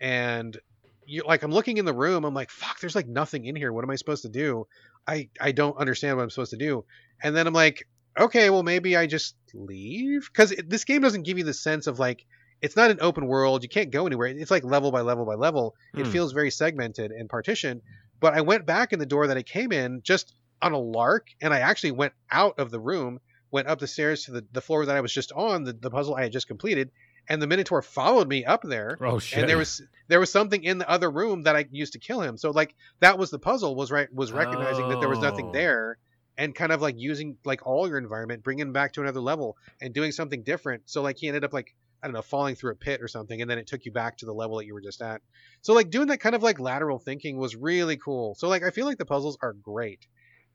And 0.00 0.58
you 1.06 1.22
like 1.26 1.42
i'm 1.42 1.52
looking 1.52 1.76
in 1.78 1.84
the 1.84 1.92
room 1.94 2.24
i'm 2.24 2.34
like 2.34 2.50
fuck 2.50 2.80
there's 2.80 2.94
like 2.94 3.08
nothing 3.08 3.44
in 3.46 3.56
here. 3.56 3.72
What 3.72 3.84
am 3.84 3.90
i 3.90 3.96
supposed 3.96 4.22
to 4.22 4.28
do? 4.28 4.66
I 5.06 5.28
i 5.40 5.52
don't 5.52 5.76
understand 5.78 6.16
what 6.16 6.22
i'm 6.22 6.30
supposed 6.30 6.50
to 6.52 6.56
do. 6.56 6.84
And 7.22 7.34
then 7.34 7.46
i'm 7.46 7.54
like 7.54 7.86
okay 8.18 8.50
well 8.50 8.62
maybe 8.62 8.96
i 8.96 9.06
just 9.06 9.36
leave? 9.54 10.28
Because 10.32 10.54
this 10.66 10.84
game 10.84 11.02
doesn't 11.02 11.22
give 11.24 11.38
you 11.38 11.44
the 11.44 11.54
sense 11.54 11.86
of 11.86 11.98
like 11.98 12.24
it's 12.62 12.76
not 12.76 12.90
an 12.90 12.98
open 13.02 13.26
world. 13.26 13.62
You 13.62 13.68
can't 13.68 13.90
go 13.90 14.06
anywhere. 14.06 14.28
It's 14.28 14.50
like 14.50 14.64
level 14.64 14.90
by 14.90 15.02
level 15.02 15.26
by 15.26 15.34
level. 15.34 15.74
It 15.94 16.06
Hmm. 16.06 16.12
feels 16.12 16.32
very 16.32 16.50
segmented 16.50 17.10
and 17.10 17.28
partitioned. 17.28 17.82
But 18.20 18.34
i 18.34 18.40
went 18.40 18.66
back 18.66 18.92
in 18.92 18.98
the 18.98 19.06
door 19.06 19.26
that 19.26 19.36
i 19.36 19.42
came 19.42 19.72
in 19.72 20.00
just 20.02 20.34
on 20.62 20.72
a 20.72 20.78
lark 20.78 21.28
and 21.42 21.52
i 21.52 21.60
actually 21.60 21.92
went 21.92 22.14
out 22.30 22.58
of 22.58 22.70
the 22.70 22.80
room 22.80 23.20
went 23.50 23.68
up 23.68 23.78
the 23.78 23.86
stairs 23.86 24.24
to 24.24 24.32
the, 24.32 24.44
the 24.52 24.60
floor 24.62 24.86
that 24.86 24.96
i 24.96 25.00
was 25.02 25.12
just 25.12 25.32
on 25.32 25.64
the, 25.64 25.72
the 25.74 25.90
puzzle 25.90 26.14
i 26.14 26.22
had 26.22 26.32
just 26.32 26.48
completed 26.48 26.90
and 27.28 27.40
the 27.42 27.46
minotaur 27.46 27.82
followed 27.82 28.28
me 28.28 28.44
up 28.44 28.62
there 28.62 28.96
oh 29.00 29.18
shit. 29.18 29.40
and 29.40 29.48
there 29.48 29.58
was 29.58 29.82
there 30.08 30.20
was 30.20 30.30
something 30.30 30.62
in 30.62 30.78
the 30.78 30.88
other 30.88 31.10
room 31.10 31.42
that 31.42 31.56
I 31.56 31.66
used 31.70 31.92
to 31.94 31.98
kill 31.98 32.20
him. 32.20 32.36
So 32.36 32.50
like 32.50 32.74
that 33.00 33.18
was 33.18 33.30
the 33.30 33.38
puzzle 33.38 33.74
was 33.74 33.90
right 33.90 34.12
was 34.14 34.32
recognizing 34.32 34.88
that 34.88 35.00
there 35.00 35.08
was 35.08 35.18
nothing 35.18 35.46
Oh. 35.46 35.52
there 35.52 35.98
and 36.38 36.54
kind 36.54 36.70
of 36.70 36.82
like 36.82 36.96
using 36.98 37.36
like 37.44 37.66
all 37.66 37.88
your 37.88 37.98
environment, 37.98 38.42
bringing 38.42 38.66
him 38.66 38.72
back 38.72 38.92
to 38.92 39.00
another 39.00 39.20
level 39.20 39.56
and 39.80 39.94
doing 39.94 40.12
something 40.12 40.42
different. 40.42 40.82
So 40.86 41.02
like 41.02 41.16
he 41.18 41.28
ended 41.28 41.44
up 41.44 41.52
like 41.52 41.74
I 42.02 42.06
don't 42.06 42.14
know 42.14 42.22
falling 42.22 42.54
through 42.54 42.72
a 42.72 42.76
pit 42.76 43.00
or 43.02 43.08
something, 43.08 43.40
and 43.40 43.50
then 43.50 43.58
it 43.58 43.66
took 43.66 43.84
you 43.84 43.90
back 43.90 44.18
to 44.18 44.26
the 44.26 44.34
level 44.34 44.58
that 44.58 44.66
you 44.66 44.74
were 44.74 44.82
just 44.82 45.00
at. 45.02 45.22
So 45.62 45.72
like 45.72 45.90
doing 45.90 46.08
that 46.08 46.18
kind 46.20 46.34
of 46.34 46.42
like 46.42 46.60
lateral 46.60 46.98
thinking 46.98 47.38
was 47.38 47.56
really 47.56 47.96
cool. 47.96 48.34
So 48.36 48.48
like 48.48 48.62
I 48.62 48.70
feel 48.70 48.86
like 48.86 48.98
the 48.98 49.06
puzzles 49.06 49.38
are 49.42 49.54
great. 49.54 50.06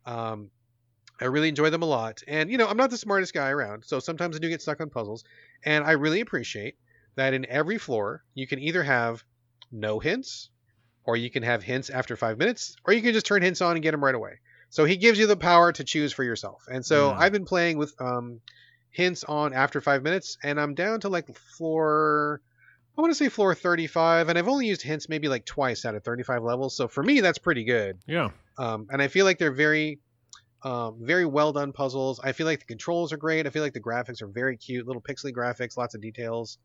Um, 0.05 0.49
I 1.21 1.25
really 1.25 1.49
enjoy 1.49 1.69
them 1.69 1.83
a 1.83 1.85
lot. 1.85 2.21
And, 2.27 2.51
you 2.51 2.57
know, 2.57 2.67
I'm 2.67 2.77
not 2.77 2.89
the 2.89 2.97
smartest 2.97 3.33
guy 3.33 3.49
around, 3.49 3.85
so 3.85 3.99
sometimes 3.99 4.35
I 4.35 4.39
do 4.39 4.49
get 4.49 4.61
stuck 4.61 4.81
on 4.81 4.89
puzzles. 4.89 5.23
And 5.63 5.83
I 5.83 5.91
really 5.91 6.21
appreciate 6.21 6.75
that 7.15 7.33
in 7.33 7.45
every 7.45 7.77
floor, 7.77 8.23
you 8.33 8.47
can 8.47 8.59
either 8.59 8.83
have 8.83 9.23
no 9.71 9.99
hints, 9.99 10.49
or 11.03 11.15
you 11.15 11.29
can 11.29 11.43
have 11.43 11.63
hints 11.63 11.89
after 11.89 12.15
five 12.15 12.37
minutes, 12.37 12.75
or 12.85 12.93
you 12.93 13.01
can 13.01 13.13
just 13.13 13.25
turn 13.25 13.41
hints 13.41 13.61
on 13.61 13.75
and 13.75 13.83
get 13.83 13.91
them 13.91 14.03
right 14.03 14.15
away. 14.15 14.39
So 14.69 14.85
he 14.85 14.97
gives 14.97 15.19
you 15.19 15.27
the 15.27 15.35
power 15.35 15.71
to 15.73 15.83
choose 15.83 16.13
for 16.13 16.23
yourself. 16.23 16.67
And 16.71 16.85
so 16.85 17.11
Mm. 17.11 17.17
I've 17.17 17.31
been 17.31 17.45
playing 17.45 17.77
with 17.77 17.93
um, 17.99 18.39
hints 18.89 19.23
on 19.23 19.53
after 19.53 19.81
five 19.81 20.03
minutes, 20.03 20.37
and 20.43 20.59
I'm 20.59 20.75
down 20.75 21.01
to 21.01 21.09
like 21.09 21.35
floor. 21.35 22.41
I 22.97 23.01
want 23.01 23.11
to 23.11 23.15
say 23.15 23.29
floor 23.29 23.55
35, 23.55 24.29
and 24.29 24.37
I've 24.37 24.47
only 24.47 24.67
used 24.67 24.81
hints 24.81 25.09
maybe 25.09 25.27
like 25.27 25.45
twice 25.45 25.85
out 25.85 25.95
of 25.95 26.03
35 26.03 26.43
levels. 26.43 26.75
So 26.75 26.87
for 26.87 27.01
me, 27.03 27.21
that's 27.21 27.37
pretty 27.37 27.63
good 27.63 27.99
yeah. 28.05 28.29
um, 28.57 28.87
and 28.91 29.01
I 29.01 29.07
feel 29.07 29.25
like 29.25 29.39
they're 29.39 29.51
very, 29.51 29.99
um, 30.63 30.97
very 31.01 31.25
well 31.25 31.51
done 31.53 31.73
puzzles. 31.73 32.19
I 32.23 32.33
feel 32.33 32.45
like 32.45 32.59
the 32.59 32.65
controls 32.65 33.11
are 33.11 33.17
great. 33.17 33.47
I 33.47 33.49
feel 33.49 33.63
like 33.63 33.73
the 33.73 33.81
graphics 33.81 34.21
are 34.21 34.27
very 34.27 34.57
cute, 34.57 34.85
little 34.85 35.01
pixely 35.01 35.33
graphics, 35.33 35.77
lots 35.77 35.95
of 35.95 36.01
details. 36.01 36.59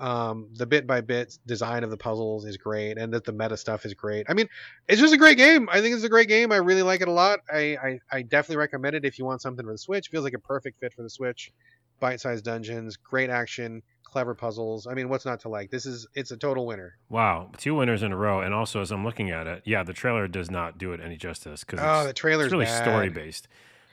Um, 0.00 0.50
the 0.54 0.66
bit 0.66 0.86
by 0.86 1.00
bit 1.00 1.36
design 1.44 1.82
of 1.82 1.90
the 1.90 1.96
puzzles 1.96 2.44
is 2.44 2.56
great, 2.56 2.98
and 2.98 3.12
that 3.14 3.24
the 3.24 3.32
meta 3.32 3.56
stuff 3.56 3.84
is 3.84 3.94
great. 3.94 4.26
I 4.28 4.34
mean, 4.34 4.48
it's 4.86 5.00
just 5.00 5.14
a 5.14 5.18
great 5.18 5.38
game. 5.38 5.68
I 5.72 5.80
think 5.80 5.94
it's 5.94 6.04
a 6.04 6.08
great 6.08 6.28
game. 6.28 6.52
I 6.52 6.56
really 6.56 6.82
like 6.82 7.00
it 7.00 7.08
a 7.08 7.12
lot. 7.12 7.40
I, 7.52 7.76
I, 7.82 7.98
I 8.12 8.22
definitely 8.22 8.58
recommend 8.58 8.94
it 8.94 9.04
if 9.04 9.18
you 9.18 9.24
want 9.24 9.42
something 9.42 9.64
for 9.64 9.72
the 9.72 9.78
Switch. 9.78 10.08
feels 10.08 10.22
like 10.22 10.34
a 10.34 10.38
perfect 10.38 10.78
fit 10.78 10.92
for 10.92 11.02
the 11.02 11.10
Switch. 11.10 11.52
Bite-sized 11.98 12.44
dungeons, 12.44 12.96
great 12.96 13.28
action, 13.28 13.82
clever 14.10 14.34
puzzles. 14.34 14.86
I 14.86 14.94
mean, 14.94 15.08
what's 15.08 15.24
not 15.26 15.40
to 15.40 15.48
like? 15.48 15.70
This 15.70 15.86
is 15.86 16.06
it's 16.14 16.30
a 16.30 16.36
total 16.36 16.66
winner. 16.66 16.96
Wow, 17.08 17.50
two 17.56 17.74
winners 17.74 18.02
in 18.02 18.12
a 18.12 18.16
row, 18.16 18.40
and 18.40 18.52
also 18.54 18.80
as 18.80 18.90
I'm 18.90 19.04
looking 19.04 19.30
at 19.30 19.46
it, 19.46 19.62
yeah, 19.64 19.82
the 19.82 19.92
trailer 19.92 20.26
does 20.28 20.50
not 20.50 20.78
do 20.78 20.92
it 20.92 21.00
any 21.00 21.16
justice 21.16 21.64
because 21.64 21.80
Oh, 21.82 21.98
it's, 22.00 22.06
the 22.08 22.12
trailer's 22.14 22.46
it's 22.46 22.52
really 22.52 22.64
bad. 22.66 22.82
story 22.84 23.08
based. 23.10 23.48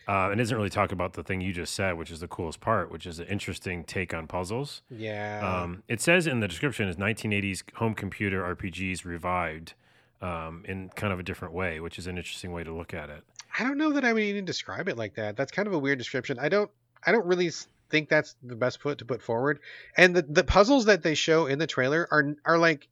Uh, 0.07 0.29
and 0.29 0.37
doesn't 0.37 0.55
really 0.55 0.69
talk 0.69 0.91
about 0.91 1.13
the 1.13 1.23
thing 1.23 1.41
you 1.41 1.51
just 1.51 1.73
said, 1.73 1.97
which 1.97 2.11
is 2.11 2.19
the 2.19 2.27
coolest 2.27 2.59
part, 2.61 2.91
which 2.91 3.07
is 3.07 3.17
an 3.17 3.25
interesting 3.25 3.83
take 3.83 4.13
on 4.13 4.27
puzzles. 4.27 4.83
Yeah. 4.91 5.41
Um, 5.63 5.81
it 5.87 5.99
says 5.99 6.27
in 6.27 6.41
the 6.41 6.47
description 6.47 6.87
is 6.87 6.95
1980s 6.97 7.63
home 7.73 7.95
computer 7.95 8.43
RPGs 8.55 9.03
revived 9.03 9.73
um, 10.21 10.63
in 10.67 10.89
kind 10.89 11.11
of 11.11 11.19
a 11.19 11.23
different 11.23 11.55
way, 11.55 11.79
which 11.79 11.97
is 11.97 12.05
an 12.05 12.17
interesting 12.19 12.51
way 12.51 12.63
to 12.63 12.71
look 12.71 12.93
at 12.93 13.09
it. 13.09 13.23
I 13.57 13.63
don't 13.63 13.79
know 13.79 13.93
that 13.93 14.05
I 14.05 14.13
would 14.13 14.21
even 14.21 14.45
describe 14.45 14.87
it 14.89 14.95
like 14.95 15.15
that. 15.15 15.35
That's 15.37 15.51
kind 15.51 15.67
of 15.67 15.73
a 15.73 15.79
weird 15.79 15.97
description. 15.97 16.37
I 16.39 16.49
don't 16.49 16.69
I 17.07 17.11
don't 17.11 17.25
really 17.25 17.49
think 17.89 18.09
that's 18.09 18.35
the 18.43 18.55
best 18.55 18.79
put 18.79 18.97
to 18.99 19.05
put 19.05 19.21
forward. 19.21 19.59
And 19.97 20.15
the, 20.15 20.21
the 20.23 20.43
puzzles 20.43 20.85
that 20.85 21.03
they 21.03 21.15
show 21.15 21.45
in 21.45 21.59
the 21.59 21.67
trailer 21.67 22.07
are 22.11 22.35
are 22.45 22.57
like 22.57 22.87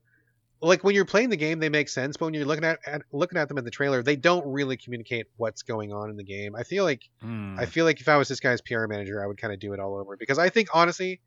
like 0.61 0.83
when 0.83 0.95
you're 0.95 1.03
playing 1.03 1.29
the 1.29 1.35
game, 1.35 1.59
they 1.59 1.67
make 1.67 1.89
sense, 1.89 2.15
but 2.15 2.25
when 2.25 2.33
you're 2.33 2.45
looking 2.45 2.63
at, 2.63 2.79
at 2.85 3.01
looking 3.11 3.37
at 3.37 3.49
them 3.49 3.57
in 3.57 3.65
the 3.65 3.71
trailer, 3.71 4.01
they 4.01 4.15
don't 4.15 4.45
really 4.47 4.77
communicate 4.77 5.27
what's 5.35 5.61
going 5.61 5.91
on 5.91 6.09
in 6.09 6.15
the 6.15 6.23
game. 6.23 6.55
I 6.55 6.63
feel 6.63 6.85
like 6.85 7.01
Hmm. 7.21 7.57
I 7.59 7.65
feel 7.65 7.83
like 7.85 7.99
if 7.99 8.07
I 8.07 8.15
was 8.17 8.27
this 8.29 8.39
guy's 8.39 8.61
PR 8.61 8.87
manager, 8.87 9.21
I 9.21 9.27
would 9.27 9.37
kind 9.37 9.53
of 9.53 9.59
do 9.59 9.73
it 9.73 9.79
all 9.79 9.97
over 9.97 10.15
because 10.15 10.39
I 10.39 10.49
think 10.49 10.69
honestly, 10.73 11.19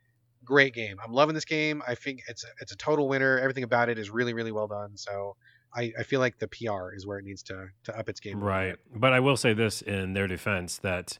great 0.44 0.72
game. 0.74 0.96
I'm 1.04 1.12
loving 1.12 1.34
this 1.34 1.44
game. 1.44 1.82
I 1.86 1.94
think 1.94 2.20
it's 2.28 2.44
it's 2.60 2.72
a 2.72 2.76
total 2.76 3.08
winner. 3.08 3.38
Everything 3.38 3.64
about 3.64 3.88
it 3.88 3.98
is 3.98 4.10
really 4.10 4.32
really 4.32 4.52
well 4.52 4.68
done. 4.68 4.96
So 4.96 5.36
I, 5.74 5.92
I 5.98 6.04
feel 6.04 6.20
like 6.20 6.38
the 6.38 6.48
PR 6.48 6.94
is 6.94 7.06
where 7.06 7.18
it 7.18 7.24
needs 7.26 7.42
to 7.44 7.66
to 7.84 7.98
up 7.98 8.08
its 8.08 8.20
game. 8.20 8.42
Right. 8.42 8.76
But 8.94 9.12
I 9.12 9.20
will 9.20 9.36
say 9.36 9.52
this 9.52 9.82
in 9.82 10.14
their 10.14 10.26
defense 10.28 10.78
that, 10.78 11.18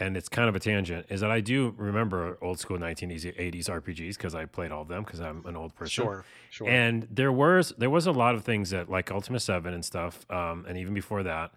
and 0.00 0.16
it's 0.16 0.28
kind 0.28 0.48
of 0.48 0.56
a 0.56 0.60
tangent, 0.60 1.06
is 1.10 1.20
that 1.20 1.30
I 1.30 1.40
do 1.40 1.74
remember 1.76 2.38
old 2.40 2.58
school 2.58 2.78
1980s 2.78 3.66
RPGs 3.68 4.16
because 4.16 4.34
I 4.34 4.46
played 4.46 4.72
all 4.72 4.82
of 4.82 4.88
them 4.88 5.04
because 5.04 5.20
I'm 5.20 5.44
an 5.46 5.56
old 5.56 5.74
person. 5.74 6.04
Sure, 6.04 6.24
sure. 6.50 6.68
And 6.68 7.06
there 7.10 7.30
was 7.30 7.72
there 7.78 7.90
was 7.90 8.06
a 8.06 8.12
lot 8.12 8.34
of 8.34 8.42
things 8.42 8.70
that 8.70 8.88
like 8.90 9.10
Ultima 9.12 9.38
Seven 9.38 9.74
and 9.74 9.84
stuff, 9.84 10.24
um, 10.30 10.64
and 10.66 10.76
even 10.78 10.94
before 10.94 11.22
that, 11.22 11.52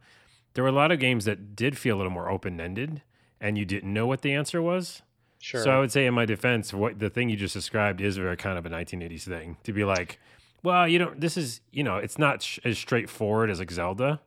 there 0.54 0.64
were 0.64 0.70
a 0.70 0.74
lot 0.74 0.92
of 0.92 1.00
games 1.00 1.26
that 1.26 1.56
did 1.56 1.78
feel 1.78 1.96
a 1.96 1.98
little 1.98 2.12
more 2.12 2.30
open 2.30 2.60
ended, 2.60 3.02
and 3.40 3.58
you 3.58 3.66
didn't 3.66 3.92
know 3.92 4.06
what 4.06 4.22
the 4.22 4.34
answer 4.34 4.62
was. 4.62 5.02
sure. 5.40 5.64
So 5.64 5.72
I 5.72 5.80
would 5.80 5.92
say 5.92 6.06
in 6.06 6.14
my 6.14 6.26
defense, 6.26 6.74
what 6.74 7.00
the 7.00 7.10
thing 7.10 7.30
you 7.30 7.38
just 7.38 7.54
described 7.54 8.02
is 8.02 8.18
very 8.18 8.38
kind 8.38 8.58
of 8.58 8.66
a 8.66 8.70
1980s 8.70 9.24
thing 9.28 9.58
to 9.64 9.72
be 9.74 9.84
like, 9.86 10.20
well, 10.64 10.88
you 10.88 11.00
don't. 11.00 11.20
This 11.20 11.38
is 11.38 11.62
you 11.72 11.84
know, 11.84 11.98
it's 11.98 12.20
not 12.20 12.42
sh- 12.44 12.60
as 12.66 12.78
straightforward 12.78 13.50
as 13.50 13.60
like 13.60 13.72
Zelda. 13.72 14.20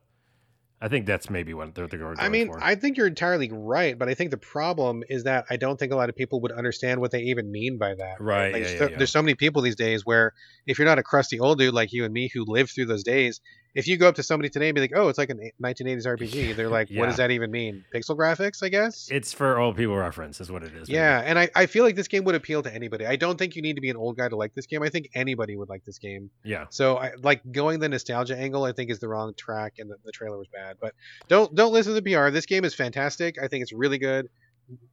I 0.81 0.89
think 0.89 1.07
that's 1.07 1.31
maybe 1.31 1.55
what 1.55 1.75
they're, 1.75 1.87
they're 1.87 1.99
going 1.99 2.17
I 2.19 2.29
mean, 2.29 2.49
for. 2.49 2.63
I 2.63 2.75
think 2.75 2.99
you're 2.99 3.07
entirely 3.07 3.51
right, 3.51 3.99
but 3.99 4.11
I 4.11 4.15
think 4.15 4.31
the 4.31 4.37
problem 4.37 5.05
is 5.09 5.25
that 5.25 5.47
I 5.49 5.57
don't 5.57 5.79
think 5.79 5.91
a 5.91 5.97
lot 5.97 6.11
of 6.11 6.17
people 6.17 6.41
would 6.43 6.53
understand 6.53 7.01
what 7.01 7.11
they 7.11 7.23
even 7.23 7.51
mean 7.51 7.79
by 7.79 7.95
that. 7.95 8.21
Right, 8.21 8.53
Like, 8.53 8.63
yeah, 8.63 8.69
there's, 8.69 8.73
yeah, 8.73 8.79
so, 8.79 8.91
yeah. 8.91 8.97
there's 8.99 9.11
so 9.11 9.23
many 9.23 9.35
people 9.35 9.63
these 9.63 9.77
days 9.77 10.05
where 10.05 10.35
if 10.67 10.79
you're 10.79 10.87
not 10.87 10.99
a 10.99 11.03
crusty 11.03 11.41
old 11.41 11.59
dude 11.59 11.73
like 11.73 11.95
you 11.95 12.05
and 12.05 12.13
me 12.13 12.31
who 12.33 12.45
lived 12.45 12.73
through 12.73 12.87
those 12.87 13.05
days, 13.05 13.41
if 13.77 13.87
you 13.87 13.97
go 13.97 14.09
up 14.09 14.15
to 14.17 14.23
somebody 14.23 14.49
today 14.49 14.69
and 14.71 14.75
be 14.75 14.81
like, 14.81 14.93
"Oh, 14.97 15.09
it's 15.09 15.19
like 15.19 15.31
a 15.31 15.35
1980s 15.63 16.07
RPG," 16.07 16.57
they're 16.57 16.69
like, 16.69 16.89
"What 16.91 17.07
does 17.07 17.19
that 17.19 17.31
even 17.31 17.51
mean? 17.51 17.85
Pixel 17.95 18.17
graphics, 18.17 18.63
I 18.63 18.69
guess." 18.69 19.09
it's 19.11 19.33
for 19.33 19.59
old 19.59 19.77
people 19.77 19.95
reference, 19.97 20.41
is 20.41 20.51
what 20.51 20.63
it 20.63 20.73
is. 20.75 20.89
maybe. 20.89 20.95
yeah, 20.95 21.23
and 21.25 21.39
I, 21.39 21.49
I 21.55 21.67
feel 21.67 21.85
like 21.85 21.95
this 21.95 22.09
game 22.09 22.25
would 22.25 22.35
appeal 22.35 22.63
to 22.63 22.75
anybody. 22.75 23.07
I 23.07 23.17
don't 23.17 23.39
think 23.39 23.55
you 23.55 23.63
need 23.63 23.75
to 23.75 23.81
be 23.81 23.91
an 23.91 23.97
old 23.97 24.17
guy 24.17 24.29
to 24.29 24.37
like 24.37 24.55
this 24.55 24.67
game. 24.67 24.83
I 24.83 24.89
think 24.89 25.11
anybody 25.15 25.57
would 25.57 25.69
like 25.69 25.85
this 25.85 25.99
game. 25.99 26.31
yeah. 26.43 26.65
So 26.71 26.97
I 26.97 27.13
like 27.23 27.41
going 27.53 27.79
the 27.79 27.89
nostalgia 27.89 28.37
angle. 28.37 28.65
I 28.65 28.73
think 28.73 28.91
is 28.91 28.99
the 28.99 29.09
wrong 29.09 29.35
track, 29.37 29.75
and 29.79 29.91
the, 29.91 29.97
the 30.05 30.13
trailer 30.13 30.39
was 30.39 30.49
bad. 30.49 30.77
But 30.81 30.95
don't 31.29 31.55
don't 31.55 31.73
listen 31.73 31.95
to 31.95 32.01
the 32.01 32.13
PR. 32.15 32.31
This 32.31 32.47
game 32.47 32.65
is 32.65 32.75
fantastic. 32.75 33.37
I 33.41 33.47
think 33.49 33.63
it's 33.63 33.73
really 33.73 33.99
good. 33.99 34.29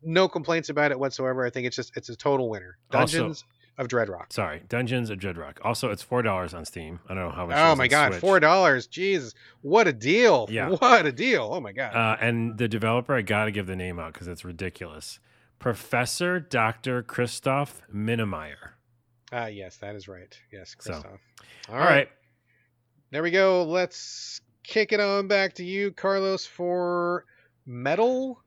No 0.03 0.27
complaints 0.27 0.69
about 0.69 0.91
it 0.91 0.99
whatsoever. 0.99 1.45
I 1.45 1.49
think 1.49 1.65
it's 1.65 1.75
just 1.75 1.95
it's 1.95 2.09
a 2.09 2.15
total 2.15 2.49
winner. 2.49 2.77
Also- 2.93 3.17
Dungeons 3.17 3.45
of 3.77 3.87
Dreadrock. 3.87 4.31
Sorry, 4.31 4.61
Dungeons 4.69 5.09
of 5.09 5.19
Dreadrock. 5.19 5.57
Also, 5.63 5.89
it's 5.89 6.03
four 6.03 6.21
dollars 6.21 6.53
on 6.53 6.65
Steam. 6.65 6.99
I 7.09 7.13
don't 7.15 7.23
know 7.29 7.31
how 7.35 7.45
much. 7.47 7.57
Oh 7.57 7.75
my 7.75 7.87
god, 7.87 8.11
Switch. 8.11 8.21
four 8.21 8.39
dollars. 8.39 8.87
Jesus, 8.87 9.33
what 9.61 9.87
a 9.87 9.93
deal! 9.93 10.47
Yeah. 10.51 10.69
what 10.69 11.05
a 11.05 11.11
deal! 11.11 11.49
Oh 11.51 11.59
my 11.59 11.71
god. 11.71 11.95
Uh, 11.95 12.17
and 12.21 12.57
the 12.57 12.67
developer, 12.67 13.15
I 13.15 13.21
got 13.21 13.45
to 13.45 13.51
give 13.51 13.65
the 13.67 13.75
name 13.75 13.99
out 13.99 14.13
because 14.13 14.27
it's 14.27 14.45
ridiculous. 14.45 15.19
Professor 15.59 16.39
Dr. 16.39 17.01
Christoph 17.03 17.81
Minnameier. 17.93 18.71
Ah, 19.31 19.45
yes, 19.47 19.77
that 19.77 19.95
is 19.95 20.07
right. 20.07 20.37
Yes, 20.51 20.75
So, 20.77 20.91
Christoph. 20.91 21.19
All 21.69 21.77
right. 21.79 22.09
there 23.11 23.23
we 23.23 23.31
go. 23.31 23.63
Let's 23.63 24.41
kick 24.63 24.91
it 24.91 24.99
on 24.99 25.27
back 25.27 25.55
to 25.55 25.63
you, 25.63 25.91
Carlos, 25.91 26.45
for 26.45 27.25
Metal. 27.65 28.42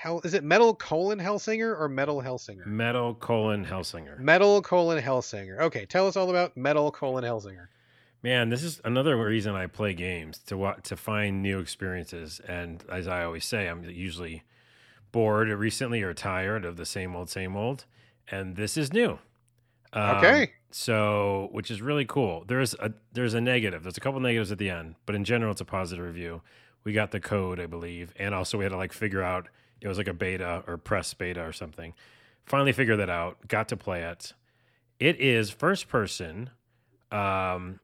Hell, 0.00 0.22
is 0.24 0.32
it 0.32 0.42
Metal 0.42 0.74
colon 0.74 1.18
Hellsinger 1.18 1.78
or 1.78 1.86
Metal 1.86 2.22
Hellsinger? 2.22 2.64
Metal 2.64 3.14
colon 3.14 3.66
Hellsinger. 3.66 4.18
Metal 4.18 4.62
colon 4.62 5.02
Hellsinger. 5.02 5.60
Okay, 5.60 5.84
tell 5.84 6.06
us 6.06 6.16
all 6.16 6.30
about 6.30 6.56
Metal 6.56 6.90
colon 6.90 7.22
Hellsinger. 7.22 7.66
Man, 8.22 8.48
this 8.48 8.62
is 8.62 8.80
another 8.82 9.14
reason 9.22 9.54
I 9.54 9.66
play 9.66 9.92
games 9.92 10.38
to 10.46 10.74
to 10.84 10.96
find 10.96 11.42
new 11.42 11.58
experiences. 11.58 12.40
And 12.48 12.82
as 12.90 13.06
I 13.06 13.24
always 13.24 13.44
say, 13.44 13.68
I'm 13.68 13.84
usually 13.84 14.42
bored 15.12 15.48
recently 15.50 16.02
or 16.02 16.14
tired 16.14 16.64
of 16.64 16.78
the 16.78 16.86
same 16.86 17.14
old, 17.14 17.28
same 17.28 17.54
old. 17.54 17.84
And 18.30 18.56
this 18.56 18.78
is 18.78 18.94
new. 18.94 19.18
Um, 19.92 20.16
Okay. 20.16 20.52
So, 20.70 21.50
which 21.52 21.70
is 21.70 21.82
really 21.82 22.06
cool. 22.06 22.44
There's 22.48 22.72
a 22.74 22.94
there's 23.12 23.34
a 23.34 23.40
negative. 23.42 23.82
There's 23.82 23.98
a 23.98 24.00
couple 24.00 24.18
negatives 24.20 24.50
at 24.50 24.56
the 24.56 24.70
end, 24.70 24.94
but 25.04 25.14
in 25.14 25.24
general, 25.24 25.52
it's 25.52 25.60
a 25.60 25.66
positive 25.66 26.06
review. 26.06 26.40
We 26.84 26.94
got 26.94 27.10
the 27.10 27.20
code, 27.20 27.60
I 27.60 27.66
believe, 27.66 28.14
and 28.18 28.34
also 28.34 28.56
we 28.56 28.64
had 28.64 28.70
to 28.70 28.78
like 28.78 28.94
figure 28.94 29.22
out 29.22 29.48
it 29.80 29.88
was 29.88 29.98
like 29.98 30.08
a 30.08 30.14
beta 30.14 30.62
or 30.66 30.76
press 30.76 31.14
beta 31.14 31.42
or 31.42 31.52
something. 31.52 31.94
Finally, 32.44 32.72
figured 32.72 32.98
that 32.98 33.10
out. 33.10 33.48
Got 33.48 33.68
to 33.68 33.76
play 33.76 34.02
it. 34.02 34.32
It 34.98 35.20
is 35.20 35.50
first 35.50 35.88
person 35.88 36.50
um, 37.10 37.80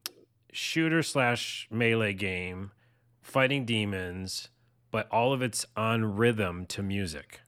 shooter 0.52 1.02
slash 1.02 1.66
melee 1.70 2.12
game, 2.12 2.72
fighting 3.22 3.64
demons, 3.64 4.48
but 4.90 5.08
all 5.10 5.32
of 5.32 5.42
it's 5.42 5.66
on 5.76 6.16
rhythm 6.16 6.66
to 6.66 6.82
music. 6.82 7.40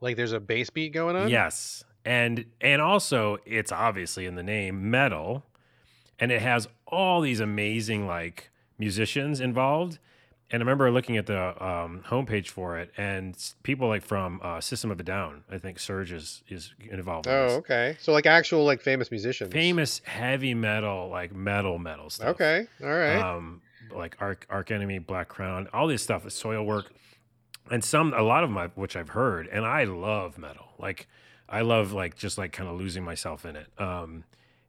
Like 0.00 0.16
there's 0.16 0.32
a 0.32 0.40
bass 0.40 0.70
beat 0.70 0.92
going 0.92 1.16
on? 1.16 1.28
Yes, 1.28 1.84
and 2.04 2.44
and 2.60 2.80
also 2.80 3.38
it's 3.44 3.72
obviously 3.72 4.26
in 4.26 4.34
the 4.34 4.42
name 4.42 4.90
metal, 4.90 5.44
and 6.18 6.30
it 6.30 6.42
has 6.42 6.68
all 6.86 7.20
these 7.20 7.40
amazing 7.40 8.06
like 8.06 8.50
musicians 8.78 9.40
involved. 9.40 9.98
And 10.50 10.62
I 10.62 10.64
remember 10.64 10.90
looking 10.90 11.18
at 11.18 11.26
the 11.26 11.62
um, 11.62 12.02
homepage 12.06 12.48
for 12.48 12.78
it, 12.78 12.90
and 12.96 13.36
people 13.62 13.86
like 13.88 14.02
from 14.02 14.40
uh, 14.42 14.60
System 14.62 14.90
of 14.90 14.98
a 14.98 15.02
Down. 15.02 15.44
I 15.50 15.58
think 15.58 15.76
Serj 15.78 16.10
is 16.12 16.42
is 16.48 16.72
involved. 16.90 17.26
in 17.26 17.32
Oh, 17.34 17.46
this. 17.48 17.52
okay. 17.58 17.96
So 18.00 18.12
like 18.12 18.24
actual 18.24 18.64
like 18.64 18.80
famous 18.80 19.10
musicians. 19.10 19.52
famous 19.52 20.00
heavy 20.04 20.54
metal, 20.54 21.08
like 21.10 21.34
metal 21.34 21.78
metal 21.78 22.08
stuff. 22.08 22.28
Okay. 22.28 22.66
All 22.82 22.88
right. 22.88 23.16
um, 23.18 23.60
like 23.94 24.16
Arch 24.20 24.42
Arch 24.48 24.70
Enemy, 24.70 25.00
Black 25.00 25.28
Crown, 25.28 25.68
all 25.74 25.86
this 25.86 26.02
stuff 26.02 26.24
Soilwork, 26.24 26.86
and 27.70 27.84
some 27.84 28.14
a 28.14 28.22
lot 28.22 28.42
of 28.42 28.52
them 28.52 28.72
which 28.74 28.96
I've 28.96 29.10
heard, 29.10 29.48
and 29.48 29.66
I 29.66 29.84
love 29.84 30.38
metal. 30.38 30.68
Like 30.78 31.08
I 31.46 31.60
love 31.60 31.92
like 31.92 32.16
just 32.16 32.38
like 32.38 32.52
kind 32.52 32.70
of 32.70 32.78
losing 32.78 33.04
myself 33.04 33.44
in 33.44 33.54
it. 33.56 33.66
Um, 33.78 34.24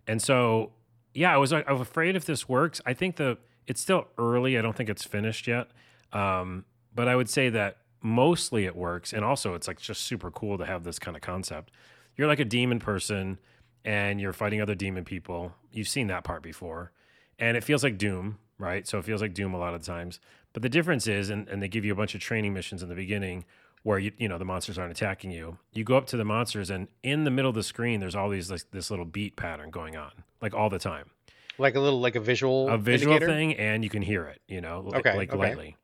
and 0.08 0.22
so 0.22 0.72
yeah, 1.14 1.34
I 1.34 1.38
was 1.38 1.54
I 1.54 1.72
was 1.72 1.80
afraid 1.82 2.18
if 2.18 2.26
this 2.26 2.50
works. 2.50 2.82
I 2.86 2.94
think 2.94 3.16
the 3.16 3.38
it's 3.70 3.80
still 3.80 4.08
early. 4.18 4.58
I 4.58 4.62
don't 4.62 4.76
think 4.76 4.90
it's 4.90 5.06
finished 5.06 5.48
yet. 5.48 5.70
Um, 6.12 6.66
but 6.94 7.08
I 7.08 7.16
would 7.16 7.30
say 7.30 7.50
that 7.50 7.78
mostly 8.02 8.66
it 8.66 8.76
works, 8.76 9.14
and 9.14 9.24
also 9.24 9.54
it's 9.54 9.68
like 9.68 9.80
just 9.80 10.02
super 10.02 10.32
cool 10.32 10.58
to 10.58 10.66
have 10.66 10.84
this 10.84 10.98
kind 10.98 11.16
of 11.16 11.22
concept. 11.22 11.72
You're 12.18 12.28
like 12.28 12.40
a 12.40 12.46
demon 12.46 12.80
person, 12.80 13.38
and 13.86 14.20
you're 14.20 14.34
fighting 14.34 14.60
other 14.60 14.76
demon 14.76 15.06
people. 15.06 15.54
You've 15.72 15.88
seen 15.88 16.08
that 16.08 16.24
part 16.24 16.42
before, 16.42 16.92
and 17.38 17.56
it 17.56 17.64
feels 17.64 17.84
like 17.84 18.00
Doom, 18.00 18.40
right? 18.58 18.88
So 18.88 18.98
it 18.98 19.06
feels 19.06 19.22
like 19.22 19.36
Doom 19.36 19.54
a 19.54 19.60
lot 19.60 19.76
of 19.76 19.84
times. 19.84 20.20
But 20.52 20.64
the 20.64 20.70
difference 20.70 21.06
is, 21.06 21.30
and, 21.30 21.48
and 21.48 21.62
they 21.62 21.68
give 21.68 21.86
you 21.86 21.94
a 21.94 21.96
bunch 21.96 22.16
of 22.16 22.22
training 22.22 22.56
missions 22.56 22.82
in 22.82 22.90
the 22.90 22.96
beginning 22.96 23.46
where 23.84 24.00
you 24.00 24.12
you 24.18 24.28
know 24.28 24.40
the 24.40 24.46
monsters 24.46 24.80
aren't 24.80 24.92
attacking 24.92 25.30
you. 25.30 25.60
You 25.72 25.84
go 25.84 25.96
up 25.96 26.08
to 26.08 26.18
the 26.18 26.26
monsters, 26.26 26.72
and 26.72 26.88
in 27.04 27.24
the 27.24 27.32
middle 27.32 27.50
of 27.50 27.56
the 27.56 27.64
screen, 27.64 28.00
there's 28.00 28.16
all 28.16 28.30
these 28.30 28.50
like 28.50 28.64
this 28.72 28.90
little 28.90 29.06
beat 29.06 29.36
pattern 29.36 29.70
going 29.70 29.96
on, 29.96 30.12
like 30.42 30.56
all 30.56 30.72
the 30.72 30.80
time 30.80 31.12
like 31.60 31.76
a 31.76 31.80
little 31.80 32.00
like 32.00 32.16
a 32.16 32.20
visual 32.20 32.70
a 32.70 32.78
visual 32.78 33.14
indicator? 33.16 33.32
thing 33.38 33.56
and 33.56 33.84
you 33.84 33.90
can 33.90 34.02
hear 34.02 34.26
it 34.26 34.42
you 34.48 34.62
know 34.62 34.82
li- 34.82 35.00
Okay, 35.00 35.16
like 35.16 35.30
okay. 35.30 35.38
lightly 35.38 35.76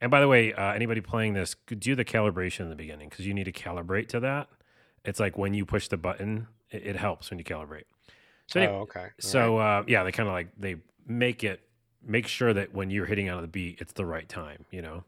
and 0.00 0.10
by 0.10 0.20
the 0.20 0.28
way 0.28 0.52
uh, 0.52 0.72
anybody 0.72 1.00
playing 1.00 1.34
this 1.34 1.56
do 1.78 1.94
the 1.94 2.04
calibration 2.04 2.60
in 2.60 2.68
the 2.70 2.76
beginning 2.76 3.08
because 3.08 3.26
you 3.26 3.34
need 3.34 3.44
to 3.44 3.52
calibrate 3.52 4.08
to 4.08 4.20
that 4.20 4.48
it's 5.04 5.20
like 5.20 5.38
when 5.38 5.54
you 5.54 5.64
push 5.64 5.88
the 5.88 5.96
button 5.96 6.46
it, 6.70 6.86
it 6.86 6.96
helps 6.96 7.30
when 7.30 7.38
you 7.38 7.44
calibrate 7.44 7.84
so 8.46 8.60
Oh, 8.60 8.64
okay. 8.80 9.00
All 9.00 9.08
so 9.20 9.58
uh, 9.58 9.84
yeah 9.86 10.02
they 10.02 10.12
kind 10.12 10.28
of 10.28 10.32
like 10.34 10.48
they 10.58 10.76
make 11.06 11.44
it 11.44 11.60
make 12.04 12.26
sure 12.26 12.52
that 12.54 12.74
when 12.74 12.90
you're 12.90 13.06
hitting 13.06 13.28
on 13.30 13.40
the 13.42 13.48
beat 13.48 13.78
it's 13.80 13.92
the 13.92 14.06
right 14.06 14.28
time 14.28 14.64
you 14.70 14.80
know 14.82 15.04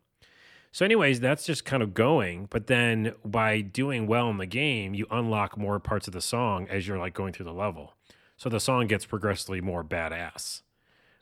so 0.73 0.85
anyways 0.85 1.21
that's 1.21 1.45
just 1.45 1.65
kind 1.65 1.83
of 1.83 1.93
going 1.95 2.47
but 2.51 2.67
then 2.67 3.15
by 3.25 3.61
doing 3.61 4.07
well 4.07 4.29
in 4.31 4.37
the 4.39 4.47
game 4.47 4.95
you 4.95 5.07
unlock 5.11 5.57
more 5.59 5.79
parts 5.81 6.07
of 6.07 6.13
the 6.15 6.21
song 6.21 6.67
as 6.69 6.87
you're 6.87 6.99
like 6.99 7.15
going 7.15 7.33
through 7.33 7.45
the 7.47 7.53
level 7.53 7.95
so 8.43 8.49
the 8.51 8.59
song 8.61 8.89
gets 8.89 9.07
progressively 9.07 9.61
more 9.61 9.85
badass 9.85 10.63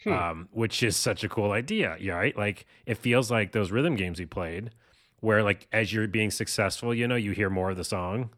Hmm. 0.05 0.13
um, 0.13 0.49
which 0.51 0.83
is 0.83 0.97
such 0.97 1.25
a 1.25 1.29
cool 1.29 1.53
idea 1.53 1.97
yeah 2.01 2.15
right 2.15 2.35
like 2.37 2.65
it 2.87 2.97
feels 2.97 3.31
like 3.31 3.53
those 3.53 3.71
rhythm 3.71 3.97
games 3.97 4.19
we 4.19 4.25
played 4.25 4.71
where 5.21 5.43
like 5.43 5.69
as 5.73 5.93
you're 5.93 6.09
being 6.09 6.31
successful 6.31 6.95
you 6.95 7.07
know 7.07 7.17
you 7.17 7.33
hear 7.33 7.51
more 7.51 7.71
of 7.71 7.77
the 7.77 7.85
song 7.85 8.31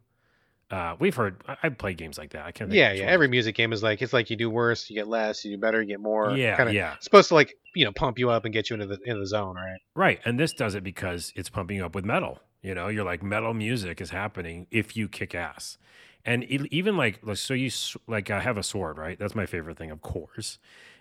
uh, 0.71 0.95
we've 0.99 1.15
heard 1.15 1.41
I- 1.47 1.55
i've 1.63 1.77
played 1.77 1.97
games 1.97 2.17
like 2.17 2.31
that 2.31 2.45
i 2.45 2.51
can't 2.51 2.69
think 2.69 2.77
yeah, 2.79 2.91
yeah. 2.91 3.05
Every 3.05 3.27
music 3.29 3.55
game 3.55 3.71
is 3.71 3.81
like 3.81 4.01
it's 4.01 4.11
like 4.11 4.29
you 4.29 4.35
do 4.35 4.49
worse, 4.49 4.89
you 4.89 4.95
get 4.97 5.07
less, 5.07 5.45
you 5.45 5.51
do 5.51 5.57
better, 5.57 5.81
you 5.81 5.87
get 5.87 5.99
more. 6.01 6.35
yeah 6.35 6.57
Kinda, 6.57 6.73
yeah 6.73 6.95
Supposed 6.99 7.29
to 7.29 7.35
like 7.35 7.53
you 7.75 7.85
know 7.85 7.91
pump 7.93 8.19
you 8.19 8.29
up 8.29 8.43
and 8.45 8.53
get 8.53 8.69
you 8.69 8.73
into 8.73 8.87
the 8.87 8.97
into 9.05 9.19
the 9.19 9.27
zone, 9.27 9.55
right? 9.55 9.79
Right. 9.95 10.19
And 10.25 10.37
this 10.39 10.51
does 10.53 10.75
it 10.75 10.83
because 10.83 11.31
it's 11.35 11.49
pumping 11.49 11.77
you 11.77 11.85
up 11.85 11.95
with 11.95 12.05
metal. 12.05 12.39
You 12.61 12.73
know, 12.75 12.87
you're 12.87 13.03
like 13.05 13.21
metal 13.23 13.53
music 13.53 13.99
is 14.01 14.09
happening 14.11 14.67
if 14.71 14.95
you 14.97 15.07
kick 15.07 15.33
ass. 15.35 15.77
And 16.25 16.45
even 16.45 16.95
like, 16.95 17.19
so 17.35 17.53
you 17.53 17.69
like, 18.07 18.31
I 18.31 18.39
have 18.39 18.57
a 18.57 18.63
sword, 18.63 18.97
right? 18.97 19.19
That's 19.19 19.35
my 19.35 19.45
favorite 19.45 19.77
thing, 19.77 19.91
of 19.91 20.01
course. 20.01 20.57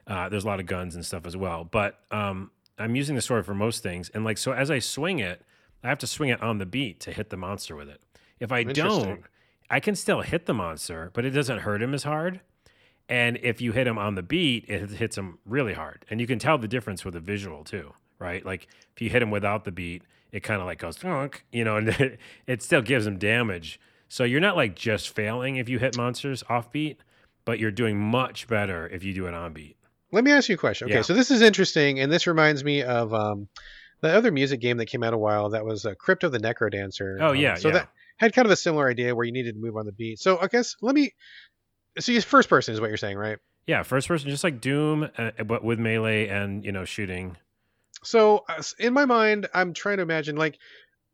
Uh, 0.06 0.28
there's 0.28 0.44
a 0.44 0.46
lot 0.48 0.58
of 0.58 0.66
guns 0.66 0.96
and 0.96 1.06
stuff 1.06 1.26
as 1.26 1.36
well. 1.36 1.64
But 1.64 2.00
um, 2.10 2.50
I'm 2.78 2.96
using 2.96 3.14
the 3.14 3.22
sword 3.22 3.46
for 3.46 3.54
most 3.54 3.82
things. 3.82 4.10
And 4.14 4.24
like, 4.24 4.36
so 4.36 4.52
as 4.52 4.70
I 4.70 4.80
swing 4.80 5.20
it, 5.20 5.42
I 5.84 5.88
have 5.88 5.98
to 5.98 6.06
swing 6.06 6.30
it 6.30 6.42
on 6.42 6.58
the 6.58 6.66
beat 6.66 7.00
to 7.00 7.12
hit 7.12 7.30
the 7.30 7.36
monster 7.36 7.76
with 7.76 7.88
it. 7.88 8.00
If 8.40 8.50
I 8.50 8.64
don't, 8.64 9.22
I 9.70 9.80
can 9.80 9.94
still 9.94 10.22
hit 10.22 10.46
the 10.46 10.54
monster, 10.54 11.10
but 11.14 11.24
it 11.24 11.30
doesn't 11.30 11.58
hurt 11.58 11.82
him 11.82 11.94
as 11.94 12.02
hard. 12.02 12.40
And 13.08 13.38
if 13.42 13.60
you 13.60 13.72
hit 13.72 13.86
him 13.86 13.98
on 13.98 14.14
the 14.14 14.22
beat, 14.22 14.64
it 14.68 14.90
hits 14.90 15.16
him 15.18 15.38
really 15.46 15.74
hard. 15.74 16.04
And 16.10 16.20
you 16.20 16.26
can 16.26 16.38
tell 16.38 16.58
the 16.58 16.68
difference 16.68 17.04
with 17.04 17.14
the 17.14 17.20
visual 17.20 17.62
too, 17.64 17.92
right? 18.18 18.44
Like 18.44 18.68
if 18.94 19.02
you 19.02 19.10
hit 19.10 19.22
him 19.22 19.30
without 19.30 19.64
the 19.64 19.72
beat, 19.72 20.02
it 20.32 20.40
kind 20.40 20.60
of 20.60 20.66
like 20.66 20.78
goes, 20.78 20.98
you 21.52 21.64
know, 21.64 21.76
and 21.76 22.18
it 22.46 22.62
still 22.62 22.82
gives 22.82 23.06
him 23.06 23.18
damage. 23.18 23.78
So 24.12 24.24
you're 24.24 24.40
not 24.40 24.56
like 24.56 24.76
just 24.76 25.08
failing 25.08 25.56
if 25.56 25.70
you 25.70 25.78
hit 25.78 25.96
monsters 25.96 26.42
offbeat, 26.50 26.96
but 27.46 27.58
you're 27.58 27.70
doing 27.70 27.98
much 27.98 28.46
better 28.46 28.86
if 28.88 29.02
you 29.04 29.14
do 29.14 29.26
it 29.26 29.32
on 29.32 29.54
beat. 29.54 29.78
Let 30.12 30.22
me 30.22 30.32
ask 30.32 30.50
you 30.50 30.56
a 30.56 30.58
question. 30.58 30.84
Okay, 30.88 30.96
Yeah. 30.96 31.00
so 31.00 31.14
this 31.14 31.30
is 31.30 31.40
interesting, 31.40 31.98
and 31.98 32.12
this 32.12 32.26
reminds 32.26 32.62
me 32.62 32.82
of 32.82 33.14
um, 33.14 33.48
the 34.02 34.10
other 34.14 34.30
music 34.30 34.60
game 34.60 34.76
that 34.76 34.84
came 34.84 35.02
out 35.02 35.14
a 35.14 35.18
while 35.18 35.48
that 35.48 35.64
was 35.64 35.86
uh, 35.86 35.94
Crypto 35.98 36.28
the 36.28 36.38
Necrodancer. 36.38 37.16
Oh 37.22 37.30
Um, 37.30 37.36
yeah, 37.36 37.54
so 37.54 37.68
yeah. 37.68 37.74
that 37.74 37.88
had 38.18 38.34
kind 38.34 38.44
of 38.44 38.52
a 38.52 38.56
similar 38.56 38.86
idea 38.86 39.14
where 39.14 39.24
you 39.24 39.32
needed 39.32 39.54
to 39.54 39.58
move 39.58 39.78
on 39.78 39.86
the 39.86 39.92
beat. 39.92 40.18
So 40.18 40.38
I 40.38 40.48
guess 40.48 40.76
let 40.82 40.94
me. 40.94 41.14
So 41.98 42.12
you 42.12 42.20
first 42.20 42.50
person 42.50 42.74
is 42.74 42.82
what 42.82 42.88
you're 42.88 42.98
saying, 42.98 43.16
right? 43.16 43.38
yeah, 43.66 43.82
first 43.82 44.08
person, 44.08 44.28
just 44.28 44.44
like 44.44 44.60
Doom, 44.60 45.08
uh, 45.16 45.30
but 45.46 45.64
with 45.64 45.78
melee 45.78 46.28
and 46.28 46.66
you 46.66 46.72
know 46.72 46.84
shooting. 46.84 47.38
So 48.04 48.44
uh, 48.46 48.62
in 48.78 48.92
my 48.92 49.06
mind, 49.06 49.48
I'm 49.54 49.72
trying 49.72 49.96
to 49.96 50.02
imagine 50.02 50.36
like, 50.36 50.58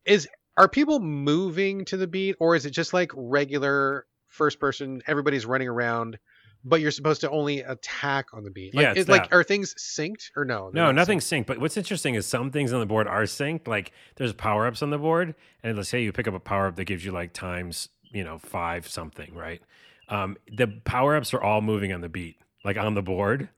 is 0.04 0.26
are 0.58 0.68
people 0.68 1.00
moving 1.00 1.84
to 1.86 1.96
the 1.96 2.06
beat, 2.06 2.36
or 2.40 2.54
is 2.56 2.66
it 2.66 2.70
just 2.70 2.92
like 2.92 3.10
regular 3.14 4.06
first 4.26 4.60
person? 4.60 5.00
Everybody's 5.06 5.46
running 5.46 5.68
around, 5.68 6.18
but 6.64 6.80
you're 6.80 6.90
supposed 6.90 7.20
to 7.22 7.30
only 7.30 7.60
attack 7.60 8.26
on 8.32 8.44
the 8.44 8.50
beat. 8.50 8.74
Like, 8.74 8.82
Yeah, 8.82 8.90
it's 8.90 9.00
is- 9.00 9.08
like 9.08 9.32
are 9.32 9.42
things 9.44 9.74
synced 9.78 10.30
or 10.36 10.44
no? 10.44 10.70
No, 10.74 10.86
not 10.86 10.94
nothing's 10.96 11.24
synced. 11.24 11.46
But 11.46 11.58
what's 11.58 11.76
interesting 11.76 12.14
is 12.14 12.26
some 12.26 12.50
things 12.50 12.72
on 12.72 12.80
the 12.80 12.86
board 12.86 13.06
are 13.06 13.22
synced. 13.22 13.66
Like 13.68 13.92
there's 14.16 14.32
power 14.32 14.66
ups 14.66 14.82
on 14.82 14.90
the 14.90 14.98
board, 14.98 15.34
and 15.62 15.76
let's 15.76 15.88
say 15.88 16.02
you 16.02 16.12
pick 16.12 16.28
up 16.28 16.34
a 16.34 16.40
power 16.40 16.66
up 16.66 16.76
that 16.76 16.84
gives 16.84 17.04
you 17.04 17.12
like 17.12 17.32
times, 17.32 17.88
you 18.10 18.24
know, 18.24 18.38
five 18.38 18.88
something, 18.88 19.34
right? 19.34 19.62
Um, 20.08 20.36
the 20.56 20.66
power 20.84 21.16
ups 21.16 21.32
are 21.34 21.42
all 21.42 21.60
moving 21.60 21.92
on 21.92 22.00
the 22.00 22.08
beat, 22.08 22.36
like 22.64 22.76
on 22.76 22.94
the 22.94 23.02
board, 23.02 23.48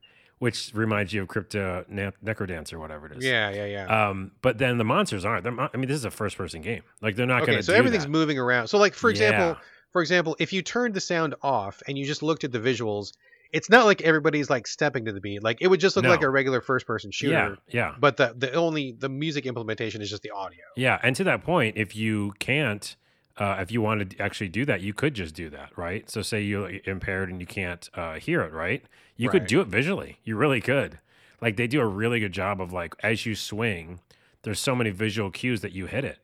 which 0.41 0.71
reminds 0.73 1.13
you 1.13 1.21
of 1.21 1.27
Crypto 1.27 1.85
ne- 1.87 2.07
or 2.07 2.79
whatever 2.79 3.05
it 3.05 3.19
is. 3.19 3.23
Yeah, 3.23 3.51
yeah, 3.51 3.65
yeah. 3.65 4.07
Um, 4.09 4.31
but 4.41 4.57
then 4.57 4.79
the 4.79 4.83
monsters 4.83 5.23
aren't. 5.23 5.43
They're, 5.43 5.53
I 5.59 5.77
mean, 5.77 5.87
this 5.87 5.97
is 5.97 6.03
a 6.05 6.09
first 6.09 6.35
person 6.35 6.63
game. 6.63 6.81
Like 6.99 7.15
they're 7.15 7.27
not 7.27 7.41
going 7.41 7.51
okay, 7.51 7.57
to. 7.57 7.63
so 7.63 7.73
do 7.73 7.77
everything's 7.77 8.05
that. 8.05 8.09
moving 8.09 8.39
around. 8.39 8.67
So 8.67 8.79
like 8.79 8.95
for 8.95 9.11
example, 9.11 9.49
Yeah. 9.49 9.55
for 9.91 10.01
example, 10.01 10.35
if 10.39 10.51
you 10.51 10.63
turned 10.63 10.95
the 10.95 10.99
sound 10.99 11.35
off 11.43 11.83
and 11.87 11.95
you 11.95 12.05
just 12.07 12.23
looked 12.23 12.43
at 12.43 12.51
the 12.51 12.59
visuals, 12.59 13.13
it's 13.53 13.69
not 13.69 13.85
like 13.85 14.01
everybody's 14.01 14.49
like 14.49 14.65
stepping 14.65 15.05
to 15.05 15.11
the 15.11 15.21
beat. 15.21 15.43
Like 15.43 15.59
it 15.61 15.67
would 15.67 15.79
just 15.79 15.95
look 15.95 16.05
like 16.05 16.23
a 16.23 16.29
regular 16.29 16.59
first 16.59 16.87
person 16.87 17.11
shooter. 17.11 17.59
Yeah, 17.67 17.89
yeah. 17.89 17.95
But 17.99 18.17
the 18.17 18.33
the 18.35 18.51
only 18.53 18.93
the 18.93 19.09
music 19.09 19.45
implementation 19.45 20.01
is 20.01 20.09
just 20.09 20.23
the 20.23 20.31
audio. 20.31 20.63
Yeah, 20.75 20.97
and 21.03 21.15
to 21.17 21.23
that 21.25 21.43
point, 21.43 21.77
if 21.77 21.95
you 21.95 22.33
can't, 22.39 22.95
uh, 23.37 23.57
if 23.59 23.71
you 23.71 23.81
wanted 23.81 24.11
to 24.11 24.21
actually 24.21 24.49
do 24.49 24.65
that, 24.65 24.81
you 24.81 24.93
could 24.93 25.13
just 25.13 25.33
do 25.35 25.49
that, 25.49 25.77
right? 25.77 26.09
So, 26.09 26.21
say 26.21 26.41
you're 26.41 26.71
impaired 26.85 27.29
and 27.29 27.39
you 27.39 27.47
can't 27.47 27.89
uh, 27.93 28.15
hear 28.19 28.41
it, 28.41 28.53
right? 28.53 28.83
You 29.15 29.29
could 29.29 29.45
do 29.47 29.61
it 29.61 29.67
visually. 29.67 30.19
You 30.23 30.35
really 30.35 30.61
could. 30.61 30.99
Like 31.41 31.55
they 31.57 31.67
do 31.67 31.81
a 31.81 31.87
really 31.87 32.19
good 32.19 32.31
job 32.33 32.59
of 32.61 32.71
like 32.73 32.95
as 33.01 33.25
you 33.25 33.35
swing, 33.35 33.99
there's 34.43 34.59
so 34.59 34.75
many 34.75 34.89
visual 34.91 35.31
cues 35.31 35.61
that 35.61 35.71
you 35.71 35.85
hit 35.87 36.03
it. 36.05 36.19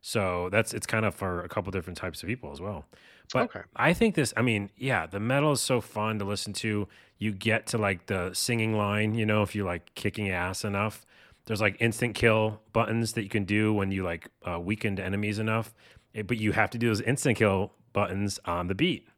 So 0.00 0.48
that's 0.50 0.72
it's 0.72 0.86
kind 0.86 1.04
of 1.04 1.14
for 1.14 1.42
a 1.42 1.48
couple 1.48 1.70
different 1.72 1.98
types 1.98 2.22
of 2.22 2.28
people 2.28 2.52
as 2.52 2.60
well. 2.60 2.84
But 3.32 3.44
Okay. 3.44 3.62
I 3.74 3.92
think 3.92 4.14
this, 4.14 4.32
I 4.36 4.42
mean, 4.42 4.70
yeah, 4.76 5.06
the 5.06 5.18
metal 5.18 5.52
is 5.52 5.60
so 5.60 5.80
fun 5.80 6.18
to 6.20 6.24
listen 6.24 6.52
to. 6.54 6.86
You 7.18 7.32
get 7.32 7.66
to 7.68 7.78
like 7.78 8.06
the 8.06 8.32
singing 8.32 8.76
line, 8.76 9.14
you 9.14 9.26
know, 9.26 9.42
if 9.42 9.54
you 9.54 9.64
like 9.64 9.94
kicking 9.94 10.30
ass 10.30 10.64
enough. 10.64 11.04
There's 11.46 11.60
like 11.60 11.76
instant 11.80 12.14
kill 12.16 12.60
buttons 12.72 13.12
that 13.12 13.22
you 13.22 13.28
can 13.28 13.44
do 13.44 13.72
when 13.72 13.92
you 13.92 14.02
like 14.02 14.28
uh, 14.48 14.58
weakened 14.58 14.98
enemies 14.98 15.38
enough, 15.38 15.74
but 16.22 16.38
you 16.38 16.52
have 16.52 16.70
to 16.70 16.78
do 16.78 16.88
those 16.88 17.00
instant 17.00 17.36
kill 17.38 17.72
buttons 17.92 18.38
on 18.44 18.66
the 18.68 18.74
beat 18.74 19.08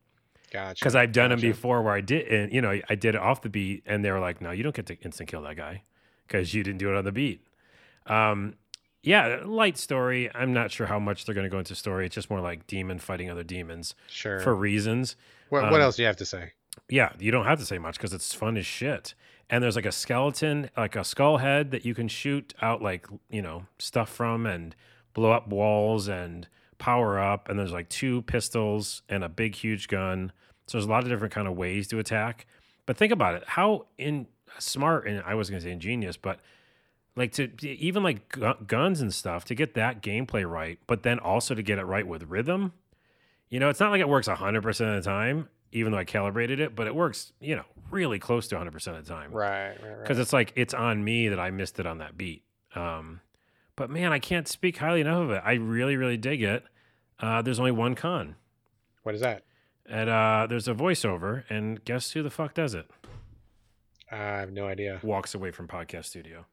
Gotcha. 0.53 0.75
because 0.81 0.95
I've 0.95 1.13
done 1.13 1.31
them 1.31 1.41
before 1.41 1.83
where 1.83 1.95
I 1.95 2.01
did, 2.01 2.27
and 2.29 2.53
you 2.53 2.61
know, 2.61 2.81
I 2.89 2.95
did 2.95 3.15
it 3.15 3.21
off 3.21 3.43
the 3.43 3.49
beat, 3.49 3.83
and 3.87 4.05
they 4.05 4.11
were 4.11 4.21
like, 4.21 4.41
"No, 4.41 4.51
you 4.51 4.63
don't 4.63 4.75
get 4.75 4.87
to 4.87 4.95
instant 5.01 5.29
kill 5.29 5.43
that 5.43 5.57
guy 5.57 5.83
because 6.27 6.55
you 6.55 6.63
didn't 6.63 6.79
do 6.79 6.89
it 6.91 6.97
on 6.97 7.05
the 7.05 7.13
beat." 7.13 7.47
Um, 8.07 8.55
yeah, 9.03 9.41
light 9.45 9.77
story. 9.79 10.31
I'm 10.35 10.53
not 10.53 10.71
sure 10.71 10.87
how 10.87 10.99
much 10.99 11.25
they're 11.25 11.35
going 11.35 11.45
to 11.47 11.51
go 11.51 11.59
into 11.59 11.75
story. 11.75 12.07
It's 12.07 12.15
just 12.15 12.31
more 12.31 12.41
like 12.41 12.67
demon 12.67 12.99
fighting 12.99 13.31
other 13.31 13.45
demons 13.45 13.95
Sure. 14.09 14.41
for 14.41 14.55
reasons. 14.55 15.17
what, 15.51 15.65
um, 15.65 15.71
what 15.71 15.81
else 15.81 15.97
do 15.97 16.03
you 16.03 16.07
have 16.07 16.17
to 16.17 16.25
say? 16.25 16.53
Yeah, 16.89 17.13
you 17.19 17.31
don't 17.31 17.45
have 17.45 17.59
to 17.59 17.65
say 17.67 17.79
much 17.79 17.97
because 17.97 18.13
it's 18.13 18.35
fun 18.35 18.57
as 18.57 18.67
shit. 18.67 19.15
And 19.51 19.63
there's 19.63 19.77
like 19.77 19.87
a 19.87 19.93
skeleton, 19.93 20.71
like 20.77 20.97
a 20.97 21.05
skull 21.05 21.39
head 21.39 21.71
that 21.71 21.85
you 21.85 21.95
can 21.95 22.09
shoot 22.09 22.55
out 22.61 22.83
like 22.83 23.07
you 23.31 23.41
know 23.43 23.67
stuff 23.79 24.11
from 24.11 24.47
and 24.47 24.75
blow 25.15 25.33
up 25.33 25.49
walls 25.49 26.09
and 26.09 26.49
power 26.79 27.19
up. 27.19 27.49
And 27.49 27.59
there's 27.59 27.73
like 27.73 27.89
two 27.89 28.23
pistols 28.23 29.03
and 29.09 29.23
a 29.25 29.29
big 29.29 29.55
huge 29.55 29.89
gun. 29.89 30.33
So 30.67 30.79
there's 30.79 30.87
a 30.87 30.91
lot 30.91 31.03
of 31.03 31.09
different 31.09 31.35
kind 31.35 31.49
of 31.49 31.57
ways 31.57 31.89
to 31.89 31.99
attack. 31.99 32.47
But 32.87 32.97
think 32.97 33.13
about 33.13 33.35
it, 33.35 33.45
how 33.47 33.87
in 33.99 34.27
smart 34.59 35.07
and 35.07 35.23
I 35.27 35.35
was 35.35 35.51
gonna 35.51 35.61
say 35.61 35.71
ingenious, 35.71 36.17
but 36.17 36.41
like 37.17 37.33
to 37.33 37.49
to 37.49 37.69
even 37.69 38.03
like 38.03 38.29
gu- 38.31 38.65
guns 38.67 39.01
and 39.01 39.13
stuff 39.13 39.45
to 39.47 39.55
get 39.55 39.75
that 39.75 40.03
gameplay 40.03 40.49
right, 40.49 40.79
but 40.87 41.03
then 41.03 41.19
also 41.19 41.55
to 41.55 41.63
get 41.63 41.79
it 41.79 41.85
right 41.85 42.07
with 42.07 42.23
rhythm. 42.25 42.73
You 43.51 43.61
know, 43.61 43.69
it's 43.71 43.81
not 43.81 43.91
like 43.91 44.01
it 44.01 44.09
works 44.09 44.29
100% 44.29 44.67
of 44.67 45.03
the 45.03 45.09
time, 45.09 45.49
even 45.73 45.93
though 45.93 45.99
I 45.99 46.05
calibrated 46.05 46.61
it, 46.61 46.77
but 46.77 46.87
it 46.87 46.95
works, 46.95 47.33
you 47.41 47.57
know, 47.57 47.65
really 47.91 48.19
close 48.19 48.47
to 48.49 48.57
100% 48.57 48.99
of 48.99 49.07
the 49.07 49.11
time. 49.11 49.33
Right, 49.33 49.69
right, 49.69 49.81
right. 49.83 50.03
Because 50.03 50.19
it's 50.19 50.35
like, 50.35 50.53
it's 50.55 50.75
on 50.75 51.03
me 51.03 51.29
that 51.29 51.41
I 51.41 51.51
missed 51.51 51.81
it 51.81 51.87
on 51.87 51.99
that 51.99 52.19
beat. 52.19 52.45
Um, 52.75 53.21
but 53.79 53.89
man, 53.89 54.13
I 54.13 54.19
can't 54.19 54.49
speak 54.49 54.79
highly 54.79 55.01
enough 55.01 55.23
of 55.23 55.31
it. 55.31 55.43
I 55.45 55.53
really, 55.55 55.97
really 55.97 56.17
dig 56.17 56.43
it. 56.43 56.65
Uh, 57.21 57.43
there's 57.43 57.61
only 57.61 57.71
one 57.71 57.95
con. 57.95 58.35
What 59.05 59.15
is 59.15 59.21
that? 59.21 59.45
And 59.87 60.11
uh, 60.11 60.49
there's 60.51 60.67
a 60.67 60.75
voiceover, 60.75 61.45
and 61.49 61.83
guess 61.85 62.11
who 62.11 62.25
the 62.25 62.29
fuck 62.29 62.55
does 62.55 62.75
it? 62.75 62.91
I 64.11 64.17
have 64.17 64.53
no 64.53 64.67
idea. 64.67 64.99
Walks 65.03 65.33
away 65.33 65.53
from 65.53 65.69
podcast 65.69 66.07
studio. 66.07 66.45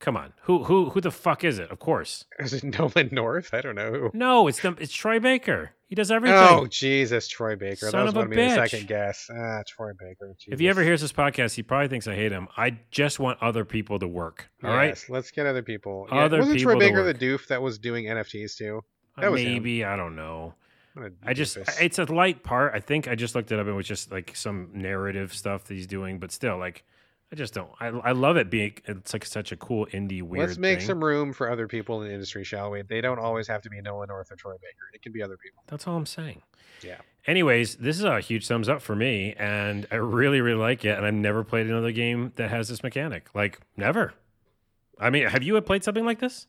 Come 0.00 0.16
on, 0.16 0.32
who 0.42 0.62
who 0.64 0.90
who 0.90 1.00
the 1.00 1.10
fuck 1.10 1.42
is 1.42 1.58
it? 1.58 1.70
Of 1.72 1.80
course, 1.80 2.24
Is 2.38 2.52
it 2.54 2.62
Nolan 2.78 3.08
North? 3.10 3.52
I 3.52 3.60
don't 3.60 3.74
know 3.74 3.90
who. 3.90 4.10
no, 4.14 4.46
it's 4.46 4.60
the 4.60 4.76
it's 4.78 4.92
Troy 4.92 5.18
Baker. 5.18 5.72
He 5.88 5.94
does 5.96 6.10
everything. 6.12 6.38
Oh 6.38 6.66
Jesus, 6.66 7.26
Troy 7.26 7.56
Baker. 7.56 7.90
Son 7.90 7.92
that 7.92 8.02
was 8.04 8.10
of 8.10 8.16
a 8.16 8.18
going 8.26 8.30
to 8.30 8.36
be 8.36 8.42
the 8.42 8.54
second 8.68 8.86
guess. 8.86 9.28
Ah, 9.34 9.62
Troy 9.66 9.90
Baker. 9.98 10.36
If 10.46 10.60
he 10.60 10.68
ever 10.68 10.82
hears 10.82 11.00
this 11.00 11.12
podcast, 11.12 11.54
he 11.54 11.62
probably 11.64 11.88
thinks 11.88 12.06
I 12.06 12.14
hate 12.14 12.30
him. 12.30 12.46
I 12.56 12.78
just 12.90 13.18
want 13.18 13.42
other 13.42 13.64
people 13.64 13.98
to 13.98 14.06
work. 14.06 14.48
All 14.62 14.70
right, 14.70 14.88
Yes, 14.88 15.08
let's 15.08 15.30
get 15.32 15.46
other 15.46 15.62
people. 15.62 16.06
Other 16.10 16.38
wasn't 16.38 16.58
people 16.58 16.74
Troy 16.74 16.80
Baker 16.80 17.02
the 17.04 17.14
doof 17.14 17.46
that 17.48 17.60
was 17.60 17.78
doing 17.78 18.04
NFTs 18.04 18.56
too? 18.56 18.84
That 19.20 19.32
was 19.32 19.40
him. 19.40 19.52
maybe 19.52 19.84
I 19.84 19.96
don't 19.96 20.14
know. 20.14 20.54
I 21.24 21.32
just 21.32 21.58
it's 21.80 21.98
a 21.98 22.04
light 22.04 22.42
part. 22.44 22.72
I 22.74 22.80
think 22.80 23.08
I 23.08 23.14
just 23.14 23.34
looked 23.34 23.50
it 23.50 23.58
up 23.58 23.66
it 23.66 23.72
was 23.72 23.86
just 23.86 24.12
like 24.12 24.36
some 24.36 24.70
narrative 24.74 25.32
stuff 25.34 25.64
that 25.64 25.74
he's 25.74 25.86
doing, 25.86 26.18
but 26.18 26.30
still, 26.32 26.56
like 26.58 26.84
I 27.30 27.36
just 27.36 27.52
don't. 27.52 27.70
I 27.78 27.88
I 27.88 28.12
love 28.12 28.36
it 28.36 28.50
being. 28.50 28.74
It's 28.86 29.12
like 29.12 29.24
such 29.24 29.52
a 29.52 29.56
cool 29.56 29.86
indie 29.86 30.22
weird. 30.22 30.48
Let's 30.48 30.58
make 30.58 30.78
thing. 30.78 30.86
some 30.86 31.04
room 31.04 31.32
for 31.32 31.50
other 31.50 31.68
people 31.68 32.00
in 32.00 32.08
the 32.08 32.14
industry, 32.14 32.42
shall 32.42 32.70
we? 32.70 32.82
They 32.82 33.00
don't 33.00 33.18
always 33.18 33.46
have 33.48 33.60
to 33.62 33.70
be 33.70 33.80
Nolan 33.82 34.08
North 34.08 34.32
or 34.32 34.36
Troy 34.36 34.54
Baker. 34.54 34.90
It 34.94 35.02
can 35.02 35.12
be 35.12 35.22
other 35.22 35.36
people. 35.36 35.62
That's 35.66 35.86
all 35.86 35.96
I'm 35.96 36.06
saying. 36.06 36.42
Yeah. 36.82 36.98
Anyways, 37.26 37.76
this 37.76 37.98
is 37.98 38.04
a 38.04 38.20
huge 38.20 38.46
thumbs 38.46 38.70
up 38.70 38.80
for 38.80 38.96
me, 38.96 39.34
and 39.38 39.86
I 39.90 39.96
really, 39.96 40.40
really 40.40 40.58
like 40.58 40.86
it. 40.86 40.96
And 40.96 41.04
I've 41.04 41.12
never 41.12 41.44
played 41.44 41.66
another 41.66 41.92
game 41.92 42.32
that 42.36 42.48
has 42.48 42.68
this 42.68 42.82
mechanic. 42.82 43.28
Like 43.34 43.60
never. 43.76 44.14
I 44.98 45.10
mean, 45.10 45.26
have 45.26 45.42
you 45.42 45.60
played 45.60 45.84
something 45.84 46.06
like 46.06 46.20
this? 46.20 46.46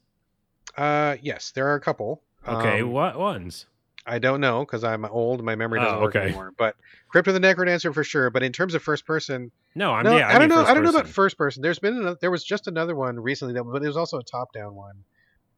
Uh, 0.78 1.18
yes, 1.22 1.52
there 1.52 1.68
are 1.68 1.76
a 1.76 1.82
couple. 1.82 2.22
Okay, 2.48 2.82
Um, 2.82 2.92
what 2.92 3.20
ones? 3.20 3.66
I 4.10 4.20
don't 4.20 4.42
know 4.42 4.66
because 4.66 4.84
I'm 4.84 5.06
old. 5.06 5.44
My 5.44 5.56
memory 5.56 5.80
doesn't 5.80 5.98
Oh, 5.98 6.02
work 6.02 6.16
okay. 6.16 6.26
anymore. 6.28 6.52
But 6.58 6.76
Crypt 7.10 7.28
of 7.28 7.34
the 7.34 7.40
NecroDancer 7.40 7.94
for 7.94 8.04
sure. 8.04 8.30
But 8.30 8.44
in 8.44 8.52
terms 8.52 8.74
of 8.74 8.82
first 8.82 9.06
person, 9.06 9.52
No, 9.76 9.94
I'm 9.94 10.04
no, 10.04 10.18
yeah. 10.18 10.28
I, 10.28 10.38
don't 10.40 10.50
know. 10.50 10.64
I 10.64 10.74
don't 10.74 10.84
know 10.84 10.90
about 10.90 11.08
first 11.08 11.38
person. 11.38 11.62
There's 11.62 11.80
been 11.80 11.96
another, 11.98 12.18
there 12.20 12.32
was 12.32 12.44
just 12.44 12.68
another 12.68 12.96
one 12.96 13.20
recently 13.20 13.54
that, 13.54 13.64
but 13.64 13.84
it 13.84 13.88
was 13.88 13.98
also 13.98 14.18
a 14.18 14.24
top 14.24 14.52
down 14.54 14.76
one. 14.76 15.04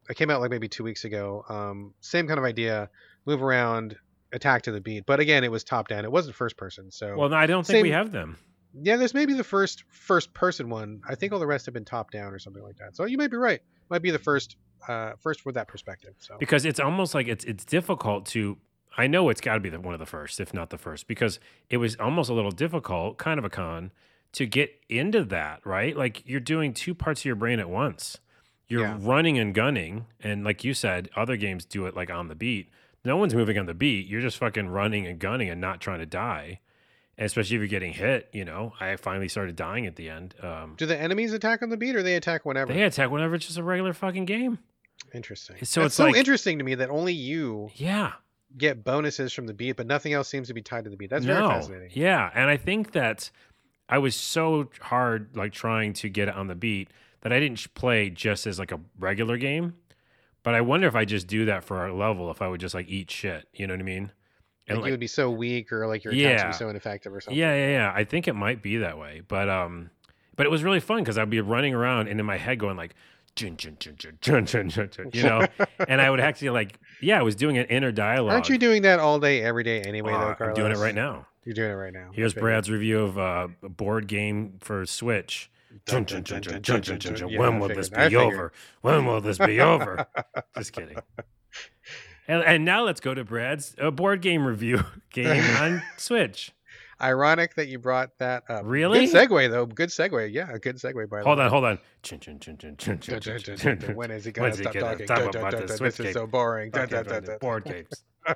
It 0.09 0.15
came 0.17 0.29
out 0.29 0.41
like 0.41 0.51
maybe 0.51 0.67
two 0.67 0.83
weeks 0.83 1.05
ago. 1.05 1.45
Um, 1.49 1.93
same 2.01 2.27
kind 2.27 2.37
of 2.37 2.43
idea. 2.45 2.89
Move 3.25 3.41
around, 3.41 3.95
attack 4.33 4.63
to 4.63 4.71
the 4.71 4.81
beat. 4.81 5.05
But 5.05 5.19
again, 5.19 5.43
it 5.43 5.51
was 5.51 5.63
top 5.63 5.87
down. 5.87 6.03
It 6.05 6.11
wasn't 6.11 6.35
first 6.35 6.57
person. 6.57 6.91
So 6.91 7.15
Well, 7.15 7.33
I 7.33 7.45
don't 7.45 7.65
think 7.65 7.83
we 7.83 7.91
have 7.91 8.11
them. 8.11 8.37
yeah, 8.73 8.97
this 8.97 9.13
may 9.13 9.25
be 9.25 9.33
the 9.33 9.43
first 9.43 9.83
first 9.89 10.33
person 10.33 10.69
one. 10.69 11.01
I 11.07 11.15
think 11.15 11.31
all 11.33 11.39
the 11.39 11.47
rest 11.47 11.65
have 11.67 11.73
been 11.73 11.85
top 11.85 12.11
down 12.11 12.33
or 12.33 12.39
something 12.39 12.63
like 12.63 12.77
that. 12.77 12.95
So 12.95 13.05
you 13.05 13.17
may 13.17 13.27
be 13.27 13.37
right. 13.37 13.61
Might 13.91 14.01
be 14.01 14.09
the 14.09 14.19
first 14.19 14.55
uh, 14.87 15.11
first 15.19 15.45
with 15.45 15.53
that 15.55 15.67
perspective. 15.67 16.15
So 16.19 16.37
because 16.39 16.65
it's 16.65 16.79
almost 16.79 17.13
like 17.13 17.27
it's 17.27 17.45
it's 17.45 17.65
difficult 17.65 18.25
to 18.27 18.57
I 18.97 19.07
know 19.07 19.29
it's 19.29 19.41
got 19.41 19.53
to 19.55 19.59
be 19.59 19.69
the, 19.69 19.79
one 19.79 19.93
of 19.93 19.99
the 19.99 20.05
first, 20.05 20.39
if 20.39 20.53
not 20.53 20.69
the 20.69 20.77
first, 20.77 21.07
because 21.07 21.39
it 21.69 21.77
was 21.77 21.95
almost 21.97 22.29
a 22.29 22.33
little 22.33 22.51
difficult, 22.51 23.17
kind 23.17 23.37
of 23.37 23.45
a 23.45 23.49
con, 23.49 23.91
to 24.33 24.45
get 24.45 24.71
into 24.89 25.23
that, 25.25 25.65
right? 25.65 25.95
Like 25.95 26.27
you're 26.27 26.39
doing 26.41 26.73
two 26.73 26.93
parts 26.95 27.21
of 27.21 27.25
your 27.25 27.35
brain 27.35 27.59
at 27.59 27.69
once. 27.69 28.17
You're 28.67 28.81
Yeah. 28.81 28.97
running 28.99 29.37
and 29.37 29.53
gunning, 29.53 30.05
and 30.21 30.43
like 30.45 30.63
you 30.63 30.73
said, 30.73 31.09
other 31.15 31.35
games 31.35 31.65
do 31.65 31.85
it 31.85 31.95
like 31.95 32.09
on 32.09 32.27
the 32.29 32.35
beat. 32.35 32.69
No 33.03 33.17
one's 33.17 33.33
moving 33.35 33.57
on 33.57 33.65
the 33.65 33.73
beat. 33.73 34.07
You're 34.07 34.21
just 34.21 34.37
fucking 34.37 34.69
running 34.69 35.05
and 35.05 35.19
gunning 35.19 35.49
and 35.49 35.59
not 35.59 35.81
trying 35.81 35.99
to 35.99 36.05
die. 36.05 36.59
And 37.17 37.25
especially 37.25 37.55
if 37.57 37.59
you're 37.61 37.67
getting 37.67 37.93
hit, 37.93 38.29
you 38.33 38.45
know. 38.45 38.73
I 38.79 38.95
finally 38.95 39.27
started 39.27 39.55
dying 39.55 39.85
at 39.85 39.95
the 39.95 40.09
end. 40.09 40.33
Um, 40.41 40.75
do 40.77 40.85
the 40.85 40.97
enemies 40.99 41.33
attack 41.33 41.61
on 41.61 41.69
the 41.69 41.77
beat 41.77 41.95
or 41.95 42.01
they 42.03 42.15
attack 42.15 42.45
whenever? 42.45 42.73
they 42.73 42.81
attack 42.83 43.11
whenever 43.11 43.35
it's 43.35 43.45
just 43.45 43.57
a 43.59 43.63
regular 43.63 43.93
fucking 43.93 44.25
game. 44.25 44.59
Interesting. 45.13 45.57
So 45.63 45.81
That's 45.81 45.87
it's 45.87 45.95
so 45.95 46.05
like- 46.05 46.15
interesting 46.15 46.57
to 46.59 46.63
me 46.63 46.75
that 46.75 46.89
only 46.89 47.13
you 47.13 47.69
Yeah. 47.75 48.13
get 48.57 48.83
bonuses 48.83 49.33
from 49.33 49.45
the 49.47 49.53
beat, 49.53 49.73
but 49.77 49.87
nothing 49.87 50.13
else 50.13 50.27
seems 50.29 50.47
to 50.47 50.53
be 50.53 50.61
tied 50.61 50.85
to 50.85 50.89
the 50.89 50.97
beat. 50.97 51.09
That's 51.09 51.25
very 51.25 51.39
fascinating. 51.45 51.89
Yeah, 51.93 52.29
and 52.33 52.49
I 52.49 52.57
think 52.57 52.91
that 52.93 53.29
I 53.89 53.97
was 53.97 54.15
so 54.15 54.69
hard 54.79 55.35
like 55.35 55.51
trying 55.53 55.93
to 55.93 56.09
get 56.09 56.27
it 56.29 56.35
on 56.35 56.47
the 56.47 56.55
beat 56.55 56.89
that 57.21 57.31
I 57.33 57.39
didn't 57.39 57.73
play 57.73 58.09
just 58.09 58.47
as 58.47 58.57
like 58.57 58.71
a 58.71 58.79
regular 58.97 59.37
game. 59.37 59.75
But 60.43 60.55
I 60.55 60.61
wonder 60.61 60.87
if 60.87 60.95
I 60.95 61.05
just 61.05 61.27
do 61.27 61.45
that 61.45 61.63
for 61.63 61.77
our 61.77 61.91
level, 61.91 62.31
if 62.31 62.41
I 62.41 62.47
would 62.47 62.59
just 62.61 62.73
like 62.73 62.87
eat 62.89 63.11
shit. 63.11 63.47
You 63.53 63.67
know 63.67 63.73
what 63.73 63.79
I 63.81 63.83
mean? 63.83 64.11
Like, 64.71 64.77
And 64.77 64.85
you 64.87 64.91
would 64.93 64.99
be 64.99 65.07
so 65.07 65.29
weak, 65.29 65.71
or 65.71 65.87
like 65.87 66.03
your 66.03 66.13
attacks 66.13 66.43
would 66.43 66.49
be 66.51 66.57
so 66.57 66.69
ineffective, 66.69 67.13
or 67.13 67.21
something. 67.21 67.37
Yeah, 67.37 67.53
yeah, 67.55 67.69
yeah. 67.71 67.93
I 67.95 68.03
think 68.03 68.27
it 68.27 68.33
might 68.33 68.61
be 68.61 68.77
that 68.77 68.97
way, 68.97 69.21
but 69.27 69.49
um, 69.49 69.89
but 70.35 70.45
it 70.45 70.49
was 70.49 70.63
really 70.63 70.79
fun 70.79 70.99
because 70.99 71.17
I'd 71.17 71.29
be 71.29 71.41
running 71.41 71.73
around 71.73 72.07
and 72.07 72.19
in 72.19 72.25
my 72.25 72.37
head 72.37 72.59
going 72.59 72.77
like, 72.77 72.95
"Jun, 73.35 73.57
jun, 73.57 73.77
jun, 73.79 73.95
jun, 73.97 74.17
jun, 74.21 74.45
jun, 74.45 74.69
jun, 74.69 74.89
jun," 74.89 75.09
you 75.13 75.23
know, 75.23 75.45
and 75.87 76.01
I 76.01 76.09
would 76.09 76.19
actually 76.19 76.49
like, 76.51 76.79
yeah, 77.01 77.19
I 77.19 77.23
was 77.23 77.35
doing 77.35 77.57
an 77.57 77.65
inner 77.65 77.91
dialogue. 77.91 78.33
Aren't 78.33 78.49
you 78.49 78.57
doing 78.57 78.81
that 78.83 78.99
all 78.99 79.19
day, 79.19 79.41
every 79.41 79.63
day 79.63 79.81
anyway? 79.81 80.13
Uh, 80.13 80.19
though, 80.19 80.27
I'm 80.27 80.35
Carlos? 80.35 80.55
doing 80.55 80.71
it 80.71 80.77
right 80.77 80.95
now. 80.95 81.27
You're 81.43 81.55
doing 81.55 81.71
it 81.71 81.75
right 81.75 81.93
now. 81.93 82.11
Here's 82.13 82.33
figured. 82.33 82.43
Brad's 82.43 82.69
review 82.69 83.01
of 83.01 83.17
uh, 83.17 83.47
a 83.63 83.69
board 83.69 84.07
game 84.07 84.57
for 84.59 84.85
Switch. 84.85 85.49
Yeah, 85.87 87.39
When 87.39 87.59
will 87.59 87.69
this 87.69 87.89
be 87.89 88.15
over? 88.15 88.51
When 88.81 89.05
will 89.05 89.21
this 89.21 89.37
be 89.37 89.59
over? 89.59 90.05
Just 90.57 90.73
kidding. 90.73 90.97
And, 92.27 92.43
and 92.43 92.65
now 92.65 92.83
let's 92.85 92.99
go 93.01 93.13
to 93.13 93.23
Brad's 93.23 93.75
uh, 93.81 93.91
board 93.91 94.21
game 94.21 94.45
review 94.45 94.83
game 95.11 95.43
on 95.57 95.81
Switch. 95.97 96.51
Ironic 97.01 97.55
that 97.55 97.67
you 97.67 97.79
brought 97.79 98.15
that 98.19 98.43
up. 98.47 98.61
Really? 98.63 99.07
Good 99.07 99.15
segue 99.29 99.49
though. 99.49 99.65
Good 99.65 99.89
segue. 99.89 100.31
Yeah, 100.31 100.51
a 100.51 100.59
good 100.59 100.75
segue. 100.75 100.93
By 100.93 101.01
the 101.01 101.15
way. 101.15 101.21
Hold 101.23 101.39
on, 101.39 101.49
hold 101.49 101.65
on. 101.65 101.79
When 103.95 104.11
is 104.11 104.25
he 104.25 104.31
gonna 104.31 104.47
When's 104.49 104.59
stop 104.59 104.73
talking? 104.73 105.05
stop 105.07 105.17
about 105.19 105.31
dun, 105.33 105.41
the 105.43 105.49
dun, 105.51 105.67
dun. 105.67 105.77
Switch 105.77 105.97
This 105.97 106.05
is 106.07 106.13
so 106.13 106.27
boring. 106.27 106.71
Board 107.39 107.65
games. 107.65 107.89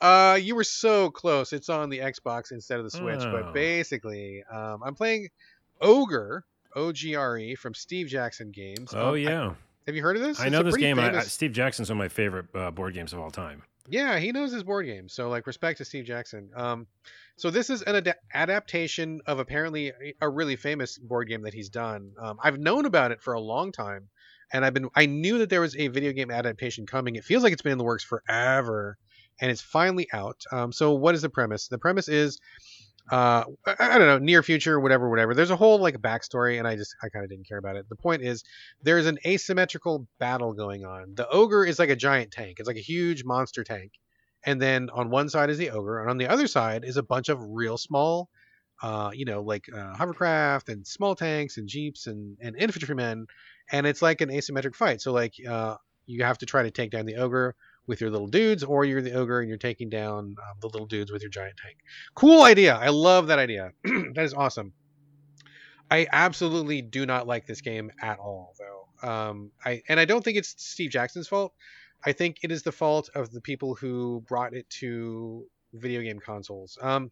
Uh, 0.00 0.38
you 0.40 0.54
were 0.54 0.62
so 0.64 1.10
close. 1.10 1.52
It's 1.52 1.68
on 1.68 1.88
the 1.90 1.98
Xbox 1.98 2.52
instead 2.52 2.78
of 2.78 2.84
the 2.84 2.90
Switch, 2.90 3.20
Oh. 3.22 3.32
but 3.32 3.52
basically, 3.54 4.44
um, 4.52 4.82
I'm 4.84 4.94
playing 4.94 5.28
Ogre, 5.80 6.44
O 6.76 6.92
G 6.92 7.14
R 7.16 7.36
E, 7.38 7.54
from 7.56 7.74
Steve 7.74 8.06
Jackson 8.06 8.50
Games. 8.52 8.92
Oh 8.94 9.08
Um, 9.08 9.14
I- 9.14 9.16
yeah, 9.18 9.54
have 9.86 9.94
you 9.94 10.02
heard 10.02 10.16
of 10.16 10.22
this? 10.22 10.40
I 10.40 10.44
It's 10.44 10.52
know 10.52 10.62
this 10.62 10.76
game. 10.76 10.98
I, 10.98 11.18
I, 11.18 11.20
Steve 11.20 11.52
Jackson's 11.52 11.90
one 11.90 11.98
of 11.98 12.04
my 12.04 12.08
favorite 12.08 12.46
uh, 12.54 12.70
board 12.70 12.94
games 12.94 13.12
of 13.12 13.20
all 13.20 13.30
time. 13.30 13.62
Yeah, 13.88 14.18
he 14.18 14.32
knows 14.32 14.50
his 14.52 14.62
board 14.62 14.86
games. 14.86 15.12
So 15.12 15.28
like 15.28 15.46
respect 15.46 15.78
to 15.78 15.84
Steve 15.84 16.04
Jackson. 16.06 16.50
Um, 16.56 16.86
so 17.36 17.50
this 17.50 17.68
is 17.68 17.82
an 17.82 17.96
ad- 17.96 18.16
adaptation 18.32 19.20
of 19.26 19.38
apparently 19.38 19.88
a- 19.88 20.14
a 20.22 20.28
really 20.28 20.56
famous 20.56 20.96
board 20.98 21.28
game 21.28 21.42
that 21.42 21.52
he's 21.52 21.68
done. 21.68 22.12
Um, 22.18 22.38
I've 22.42 22.58
known 22.58 22.86
about 22.86 23.12
it 23.12 23.20
for 23.20 23.34
a 23.34 23.40
long 23.40 23.72
time, 23.72 24.08
and 24.52 24.64
I've 24.64 24.72
been 24.72 24.88
I 24.94 25.06
knew 25.06 25.38
that 25.38 25.50
there 25.50 25.60
was 25.60 25.76
a 25.76 25.88
video 25.88 26.12
game 26.12 26.30
adaptation 26.30 26.86
coming. 26.86 27.16
It 27.16 27.24
feels 27.24 27.42
like 27.42 27.52
it's 27.52 27.62
been 27.62 27.72
in 27.72 27.78
the 27.78 27.84
works 27.84 28.04
forever, 28.04 28.96
and 29.40 29.50
it's 29.50 29.60
finally 29.60 30.08
out. 30.14 30.40
Um, 30.50 30.72
so 30.72 30.92
what 30.94 31.14
is 31.14 31.20
the 31.22 31.28
premise? 31.30 31.68
The 31.68 31.78
premise 31.78 32.08
is. 32.08 32.38
Uh, 33.10 33.44
I, 33.66 33.98
don't 33.98 34.06
know, 34.06 34.18
near 34.18 34.42
future, 34.42 34.80
whatever, 34.80 35.10
whatever. 35.10 35.34
There's 35.34 35.50
a 35.50 35.56
whole 35.56 35.78
like 35.78 35.96
backstory, 35.98 36.58
and 36.58 36.66
I 36.66 36.76
just 36.76 36.96
I 37.02 37.10
kind 37.10 37.24
of 37.24 37.30
didn't 37.30 37.46
care 37.46 37.58
about 37.58 37.76
it. 37.76 37.86
The 37.88 37.96
point 37.96 38.22
is, 38.22 38.44
there's 38.82 39.06
an 39.06 39.18
asymmetrical 39.26 40.06
battle 40.18 40.54
going 40.54 40.86
on. 40.86 41.14
The 41.14 41.28
ogre 41.28 41.66
is 41.66 41.78
like 41.78 41.90
a 41.90 41.96
giant 41.96 42.30
tank. 42.30 42.56
It's 42.58 42.66
like 42.66 42.78
a 42.78 42.80
huge 42.80 43.24
monster 43.24 43.62
tank. 43.62 43.92
And 44.46 44.60
then 44.60 44.90
on 44.90 45.10
one 45.10 45.28
side 45.28 45.50
is 45.50 45.58
the 45.58 45.70
ogre, 45.70 46.00
and 46.00 46.10
on 46.10 46.18
the 46.18 46.28
other 46.28 46.46
side 46.46 46.84
is 46.84 46.96
a 46.96 47.02
bunch 47.02 47.28
of 47.28 47.38
real 47.40 47.76
small, 47.76 48.30
uh, 48.82 49.10
you 49.12 49.26
know, 49.26 49.42
like 49.42 49.66
uh, 49.74 49.94
hovercraft 49.94 50.70
and 50.70 50.86
small 50.86 51.14
tanks 51.14 51.58
and 51.58 51.68
jeeps 51.68 52.06
and, 52.06 52.38
and 52.40 52.56
infantrymen. 52.56 53.26
And 53.70 53.86
it's 53.86 54.02
like 54.02 54.22
an 54.22 54.30
asymmetric 54.30 54.74
fight. 54.74 55.02
So 55.02 55.12
like 55.12 55.34
uh, 55.46 55.76
you 56.06 56.24
have 56.24 56.38
to 56.38 56.46
try 56.46 56.62
to 56.62 56.70
take 56.70 56.90
down 56.90 57.06
the 57.06 57.16
ogre 57.16 57.54
with 57.86 58.00
your 58.00 58.10
little 58.10 58.26
dudes, 58.26 58.64
or 58.64 58.84
you're 58.84 59.02
the 59.02 59.12
ogre 59.12 59.40
and 59.40 59.48
you're 59.48 59.58
taking 59.58 59.90
down 59.90 60.36
uh, 60.38 60.54
the 60.60 60.68
little 60.68 60.86
dudes 60.86 61.12
with 61.12 61.22
your 61.22 61.30
giant 61.30 61.56
tank. 61.56 61.76
Cool 62.14 62.42
idea. 62.42 62.74
I 62.74 62.88
love 62.88 63.26
that 63.28 63.38
idea. 63.38 63.72
that 63.84 64.24
is 64.24 64.34
awesome. 64.34 64.72
I 65.90 66.06
absolutely 66.10 66.82
do 66.82 67.06
not 67.06 67.26
like 67.26 67.46
this 67.46 67.60
game 67.60 67.90
at 68.00 68.18
all, 68.18 68.54
though. 68.58 69.08
Um, 69.08 69.50
I 69.64 69.82
and 69.88 70.00
I 70.00 70.06
don't 70.06 70.24
think 70.24 70.38
it's 70.38 70.54
Steve 70.56 70.90
Jackson's 70.90 71.28
fault. 71.28 71.52
I 72.04 72.12
think 72.12 72.38
it 72.42 72.50
is 72.50 72.62
the 72.62 72.72
fault 72.72 73.10
of 73.14 73.30
the 73.30 73.40
people 73.40 73.74
who 73.74 74.22
brought 74.26 74.54
it 74.54 74.68
to 74.80 75.46
video 75.72 76.02
game 76.02 76.18
consoles. 76.18 76.78
Um, 76.80 77.10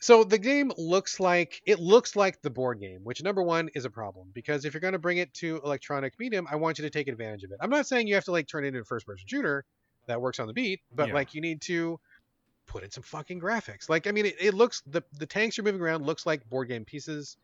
so 0.00 0.24
the 0.24 0.38
game 0.38 0.72
looks 0.76 1.20
like 1.20 1.60
it 1.66 1.78
looks 1.78 2.16
like 2.16 2.40
the 2.42 2.50
board 2.50 2.80
game, 2.80 3.00
which 3.04 3.22
number 3.22 3.42
one 3.42 3.68
is 3.74 3.84
a 3.84 3.90
problem 3.90 4.28
because 4.32 4.64
if 4.64 4.72
you're 4.74 4.80
going 4.80 4.94
to 4.94 4.98
bring 4.98 5.18
it 5.18 5.32
to 5.34 5.60
electronic 5.64 6.18
medium, 6.18 6.46
I 6.50 6.56
want 6.56 6.78
you 6.78 6.82
to 6.84 6.90
take 6.90 7.06
advantage 7.08 7.44
of 7.44 7.52
it. 7.52 7.58
I'm 7.60 7.70
not 7.70 7.86
saying 7.86 8.06
you 8.08 8.14
have 8.14 8.24
to 8.24 8.32
like 8.32 8.48
turn 8.48 8.64
it 8.64 8.68
into 8.68 8.80
a 8.80 8.84
first-person 8.84 9.26
shooter 9.26 9.64
that 10.06 10.20
works 10.20 10.40
on 10.40 10.46
the 10.46 10.52
beat, 10.54 10.80
but 10.94 11.08
Yeah. 11.08 11.14
like 11.14 11.34
you 11.34 11.40
need 11.40 11.60
to 11.62 12.00
put 12.66 12.82
in 12.84 12.90
some 12.90 13.02
fucking 13.02 13.40
graphics. 13.40 13.88
Like 13.88 14.06
I 14.06 14.12
mean, 14.12 14.26
it, 14.26 14.36
it 14.40 14.54
looks 14.54 14.82
the 14.86 15.02
the 15.18 15.26
tanks 15.26 15.56
you're 15.56 15.64
moving 15.64 15.80
around 15.80 16.06
looks 16.06 16.24
like 16.26 16.48
board 16.48 16.68
game 16.68 16.84
pieces. 16.84 17.36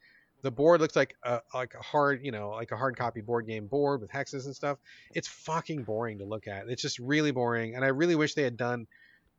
The 0.43 0.51
board 0.51 0.81
looks 0.81 0.95
like 0.95 1.15
a 1.25 1.41
like 1.55 1.75
a 1.75 1.83
hard, 1.83 2.21
you 2.25 2.31
know, 2.31 2.51
like 2.51 2.71
a 2.71 2.77
hard 2.77 2.97
copy 2.97 3.21
board 3.21 3.47
game 3.47 3.67
board 3.67 4.01
with 4.01 4.11
hexes 4.11 4.47
and 4.47 4.55
stuff. 4.55 4.79
It's 5.15 5.27
fucking 5.29 5.83
boring 5.83 6.19
to 6.19 6.25
look 6.25 6.47
at. 6.47 6.69
It's 6.69 6.83
just 6.83 6.99
really 6.99 7.33
boring, 7.33 7.75
and 7.75 7.85
I 7.85 7.89
really 7.89 8.15
wish 8.15 8.35
they 8.35 8.43
had 8.43 8.57
done, 8.57 8.87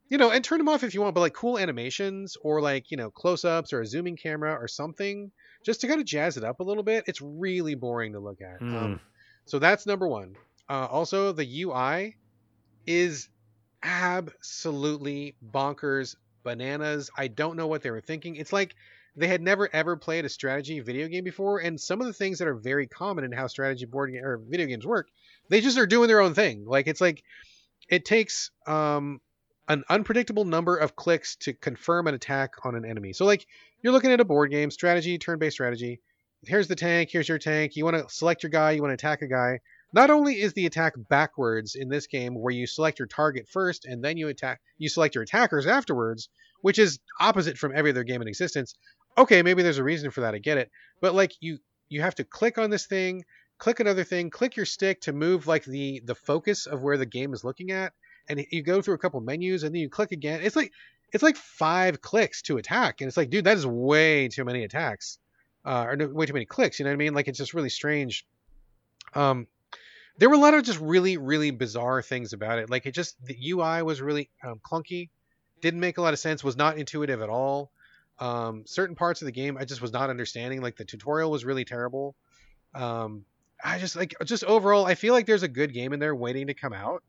you 0.10 0.18
know, 0.18 0.32
and 0.32 0.44
turn 0.44 0.58
them 0.58 0.70
off 0.70 0.84
if 0.84 0.94
you 0.94 1.02
want, 1.02 1.16
but 1.16 1.22
like 1.22 1.34
cool 1.34 1.58
animations 1.58 2.38
or 2.42 2.62
like 2.62 2.92
you 2.92 2.98
know 2.98 3.10
close-ups 3.10 3.74
or 3.74 3.82
a 3.82 3.86
zooming 3.86 4.16
camera 4.16 4.54
or 4.54 4.68
something, 4.68 5.32
just 5.64 5.82
to 5.82 5.88
kind 5.88 6.00
of 6.00 6.06
jazz 6.06 6.38
it 6.38 6.44
up 6.44 6.60
a 6.60 6.64
little 6.64 6.84
bit. 6.84 7.04
It's 7.08 7.22
really 7.22 7.76
boring 7.76 8.14
to 8.14 8.20
look 8.20 8.42
at. 8.42 8.60
Hmm. 8.60 8.76
Um, 8.76 9.00
so 9.46 9.60
that's 9.60 9.86
number 9.86 10.08
one. 10.08 10.36
Uh, 10.70 10.88
also, 10.90 11.32
the 11.32 11.64
UI 11.64 12.18
is 12.86 13.30
absolutely 13.84 15.36
bonkers 15.54 16.16
bananas. 16.44 17.10
I 17.18 17.28
don't 17.28 17.58
know 17.58 17.68
what 17.68 17.82
they 17.82 17.92
were 17.92 18.02
thinking. 18.02 18.38
It's 18.38 18.54
like 18.54 18.76
they 19.16 19.28
had 19.28 19.42
never 19.42 19.70
ever 19.74 19.98
played 19.98 20.26
a 20.26 20.30
strategy 20.30 20.80
video 20.80 21.08
game 21.08 21.24
before, 21.24 21.60
and 21.60 21.80
some 21.80 22.00
of 22.02 22.08
the 22.08 22.14
things 22.14 22.40
that 22.40 22.48
are 22.48 22.56
very 22.56 22.88
common 22.88 23.26
in 23.26 23.32
how 23.32 23.48
strategy 23.48 23.86
board 23.86 24.14
game 24.14 24.24
or 24.24 24.38
video 24.38 24.68
games 24.68 24.86
work, 24.86 25.10
they 25.50 25.60
just 25.60 25.78
are 25.78 25.88
doing 25.88 26.08
their 26.08 26.22
own 26.22 26.34
thing. 26.34 26.66
Like 26.66 26.88
it's 26.88 27.02
like 27.02 27.24
it 27.90 28.06
takes 28.06 28.52
um 28.66 29.20
an 29.68 29.84
unpredictable 29.90 30.46
number 30.46 30.78
of 30.78 30.96
clicks 30.96 31.36
to 31.38 31.54
confirm 31.54 32.08
an 32.08 32.14
attack 32.14 32.54
on 32.64 32.76
an 32.76 32.86
enemy. 32.86 33.14
So 33.14 33.26
like 33.26 33.46
you're 33.82 33.94
looking 33.94 34.12
at 34.12 34.22
a 34.22 34.26
board 34.26 34.52
game 34.52 34.72
strategy, 34.72 35.18
turn-based 35.18 35.56
strategy. 35.56 36.00
Here's 36.46 36.68
the 36.68 36.76
tank, 36.76 37.10
here's 37.12 37.28
your 37.28 37.40
tank. 37.40 37.76
You 37.76 37.84
want 37.84 37.98
to 37.98 38.14
select 38.14 38.44
your 38.44 38.50
guy, 38.50 38.72
you 38.72 38.82
want 38.82 38.92
to 38.92 38.94
attack 38.94 39.22
a 39.22 39.28
guy. 39.28 39.60
Not 39.94 40.10
only 40.10 40.40
is 40.40 40.54
the 40.54 40.66
attack 40.66 40.94
backwards 41.10 41.76
in 41.76 41.90
this 41.90 42.08
game 42.08 42.36
where 42.36 42.54
you 42.54 42.68
select 42.68 43.00
your 43.00 43.08
target 43.08 43.48
first 43.50 43.86
and 43.86 44.04
then 44.04 44.18
you 44.18 44.28
attack 44.28 44.62
you 44.78 44.90
select 44.90 45.16
your 45.16 45.24
attackers 45.24 45.66
afterwards, 45.66 46.30
which 46.62 46.80
is 46.80 47.00
opposite 47.20 47.58
from 47.58 47.74
every 47.76 47.92
other 47.92 48.04
game 48.04 48.22
in 48.22 48.28
existence. 48.28 48.76
Okay, 49.18 49.42
maybe 49.42 49.64
there's 49.64 49.80
a 49.80 49.84
reason 49.84 50.12
for 50.12 50.22
that, 50.22 50.36
I 50.36 50.40
get 50.40 50.58
it. 50.58 50.70
But 51.02 51.16
like 51.16 51.34
you 51.40 51.60
you 51.90 52.02
have 52.02 52.16
to 52.16 52.24
click 52.24 52.58
on 52.58 52.70
this 52.70 52.86
thing, 52.86 53.24
click 53.58 53.80
another 53.80 54.04
thing, 54.04 54.30
click 54.30 54.56
your 54.56 54.66
stick 54.66 55.02
to 55.02 55.14
move 55.14 55.48
like 55.48 55.66
the 55.66 56.02
the 56.06 56.16
focus 56.16 56.68
of 56.68 56.84
where 56.84 56.98
the 56.98 57.06
game 57.06 57.34
is 57.34 57.44
looking 57.44 57.72
at 57.72 57.94
and 58.30 58.46
you 58.52 58.62
go 58.62 58.82
through 58.82 58.96
a 58.96 58.98
couple 58.98 59.20
menus 59.22 59.64
and 59.64 59.74
then 59.74 59.82
you 59.82 59.90
click 59.90 60.12
again. 60.12 60.42
It's 60.44 60.56
like 60.56 60.72
it's 61.14 61.24
like 61.24 61.38
five 61.38 62.02
clicks 62.02 62.42
to 62.44 62.58
attack, 62.58 63.02
and 63.02 63.08
it's 63.08 63.18
like, 63.18 63.30
dude, 63.30 63.46
that 63.46 63.58
is 63.58 63.66
way 63.66 64.28
too 64.28 64.44
many 64.44 64.64
attacks, 64.64 65.20
uh, 65.66 65.86
or 65.88 65.96
no, 65.96 66.08
way 66.08 66.26
too 66.26 66.34
many 66.34 66.46
clicks. 66.46 66.80
You 66.80 66.86
know 66.86 66.92
what 66.92 66.96
I 66.96 66.98
mean? 66.98 67.14
Like 67.14 67.28
it's 67.28 67.38
just 67.38 67.54
really 67.54 67.70
strange. 67.70 68.26
Um, 69.14 69.48
there 70.18 70.30
were 70.30 70.36
a 70.36 70.40
lot 70.40 70.54
of 70.54 70.64
just 70.64 70.80
really, 70.80 71.18
really 71.18 71.52
bizarre 71.52 72.02
things 72.02 72.34
about 72.34 72.60
it. 72.60 72.70
Like 72.70 72.86
it 72.86 72.92
just 72.92 73.16
the 73.24 73.38
UI 73.52 73.84
was 73.84 74.02
really 74.02 74.30
um, 74.44 74.60
clunky, 74.60 75.10
didn't 75.62 75.80
make 75.80 75.98
a 75.98 76.02
lot 76.02 76.14
of 76.14 76.20
sense, 76.20 76.44
was 76.44 76.58
not 76.58 76.78
intuitive 76.78 77.22
at 77.22 77.30
all. 77.30 77.72
Um, 78.20 78.64
certain 78.66 78.96
parts 78.96 79.22
of 79.22 79.28
the 79.28 79.32
game 79.32 79.58
I 79.58 79.66
just 79.66 79.82
was 79.82 79.94
not 79.94 80.10
understanding. 80.10 80.62
Like 80.62 80.76
the 80.76 80.86
tutorial 80.86 81.30
was 81.30 81.46
really 81.46 81.66
terrible. 81.66 82.16
Um, 82.74 83.26
I 83.64 83.80
just 83.80 83.96
like 83.96 84.16
just 84.26 84.44
overall, 84.44 84.86
I 84.86 84.96
feel 84.96 85.14
like 85.14 85.26
there's 85.26 85.44
a 85.44 85.48
good 85.48 85.74
game 85.74 85.94
in 85.94 86.00
there 86.00 86.16
waiting 86.16 86.48
to 86.48 86.54
come 86.54 86.74
out 86.74 87.04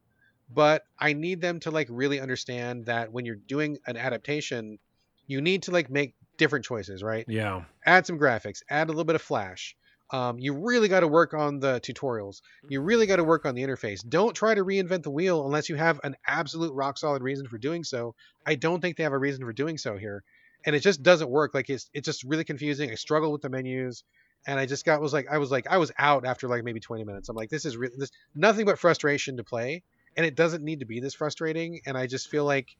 but 0.48 0.82
I 0.98 1.12
need 1.12 1.40
them 1.40 1.60
to 1.60 1.70
like 1.70 1.88
really 1.90 2.20
understand 2.20 2.86
that 2.86 3.12
when 3.12 3.24
you're 3.24 3.36
doing 3.36 3.78
an 3.86 3.96
adaptation, 3.96 4.78
you 5.26 5.40
need 5.40 5.64
to 5.64 5.70
like 5.70 5.90
make 5.90 6.14
different 6.38 6.64
choices, 6.64 7.02
right? 7.02 7.24
Yeah. 7.28 7.64
Add 7.84 8.06
some 8.06 8.18
graphics, 8.18 8.62
add 8.70 8.88
a 8.88 8.92
little 8.92 9.04
bit 9.04 9.16
of 9.16 9.22
flash. 9.22 9.76
Um, 10.10 10.38
you 10.38 10.54
really 10.54 10.88
got 10.88 11.00
to 11.00 11.08
work 11.08 11.34
on 11.34 11.60
the 11.60 11.80
tutorials. 11.80 12.40
You 12.66 12.80
really 12.80 13.06
got 13.06 13.16
to 13.16 13.24
work 13.24 13.44
on 13.44 13.54
the 13.54 13.62
interface. 13.62 14.00
Don't 14.08 14.34
try 14.34 14.54
to 14.54 14.64
reinvent 14.64 15.02
the 15.02 15.10
wheel 15.10 15.44
unless 15.44 15.68
you 15.68 15.76
have 15.76 16.00
an 16.02 16.16
absolute 16.26 16.72
rock 16.72 16.96
solid 16.96 17.22
reason 17.22 17.46
for 17.46 17.58
doing 17.58 17.84
so. 17.84 18.14
I 18.46 18.54
don't 18.54 18.80
think 18.80 18.96
they 18.96 19.02
have 19.02 19.12
a 19.12 19.18
reason 19.18 19.44
for 19.44 19.52
doing 19.52 19.76
so 19.76 19.98
here, 19.98 20.24
and 20.64 20.74
it 20.74 20.80
just 20.80 21.02
doesn't 21.02 21.28
work. 21.28 21.52
Like 21.52 21.68
it's 21.68 21.90
it's 21.92 22.06
just 22.06 22.24
really 22.24 22.44
confusing. 22.44 22.90
I 22.90 22.94
struggled 22.94 23.32
with 23.32 23.42
the 23.42 23.50
menus, 23.50 24.02
and 24.46 24.58
I 24.58 24.64
just 24.64 24.86
got 24.86 25.02
was 25.02 25.12
like 25.12 25.26
I 25.30 25.36
was 25.36 25.50
like 25.50 25.66
I 25.66 25.76
was 25.76 25.92
out 25.98 26.24
after 26.24 26.48
like 26.48 26.64
maybe 26.64 26.80
20 26.80 27.04
minutes. 27.04 27.28
I'm 27.28 27.36
like 27.36 27.50
this 27.50 27.66
is 27.66 27.76
really 27.76 27.94
this 27.98 28.10
nothing 28.34 28.64
but 28.64 28.78
frustration 28.78 29.36
to 29.36 29.44
play 29.44 29.82
and 30.18 30.26
it 30.26 30.34
doesn't 30.34 30.62
need 30.62 30.80
to 30.80 30.86
be 30.86 31.00
this 31.00 31.14
frustrating 31.14 31.80
and 31.86 31.96
i 31.96 32.06
just 32.06 32.28
feel 32.28 32.44
like 32.44 32.76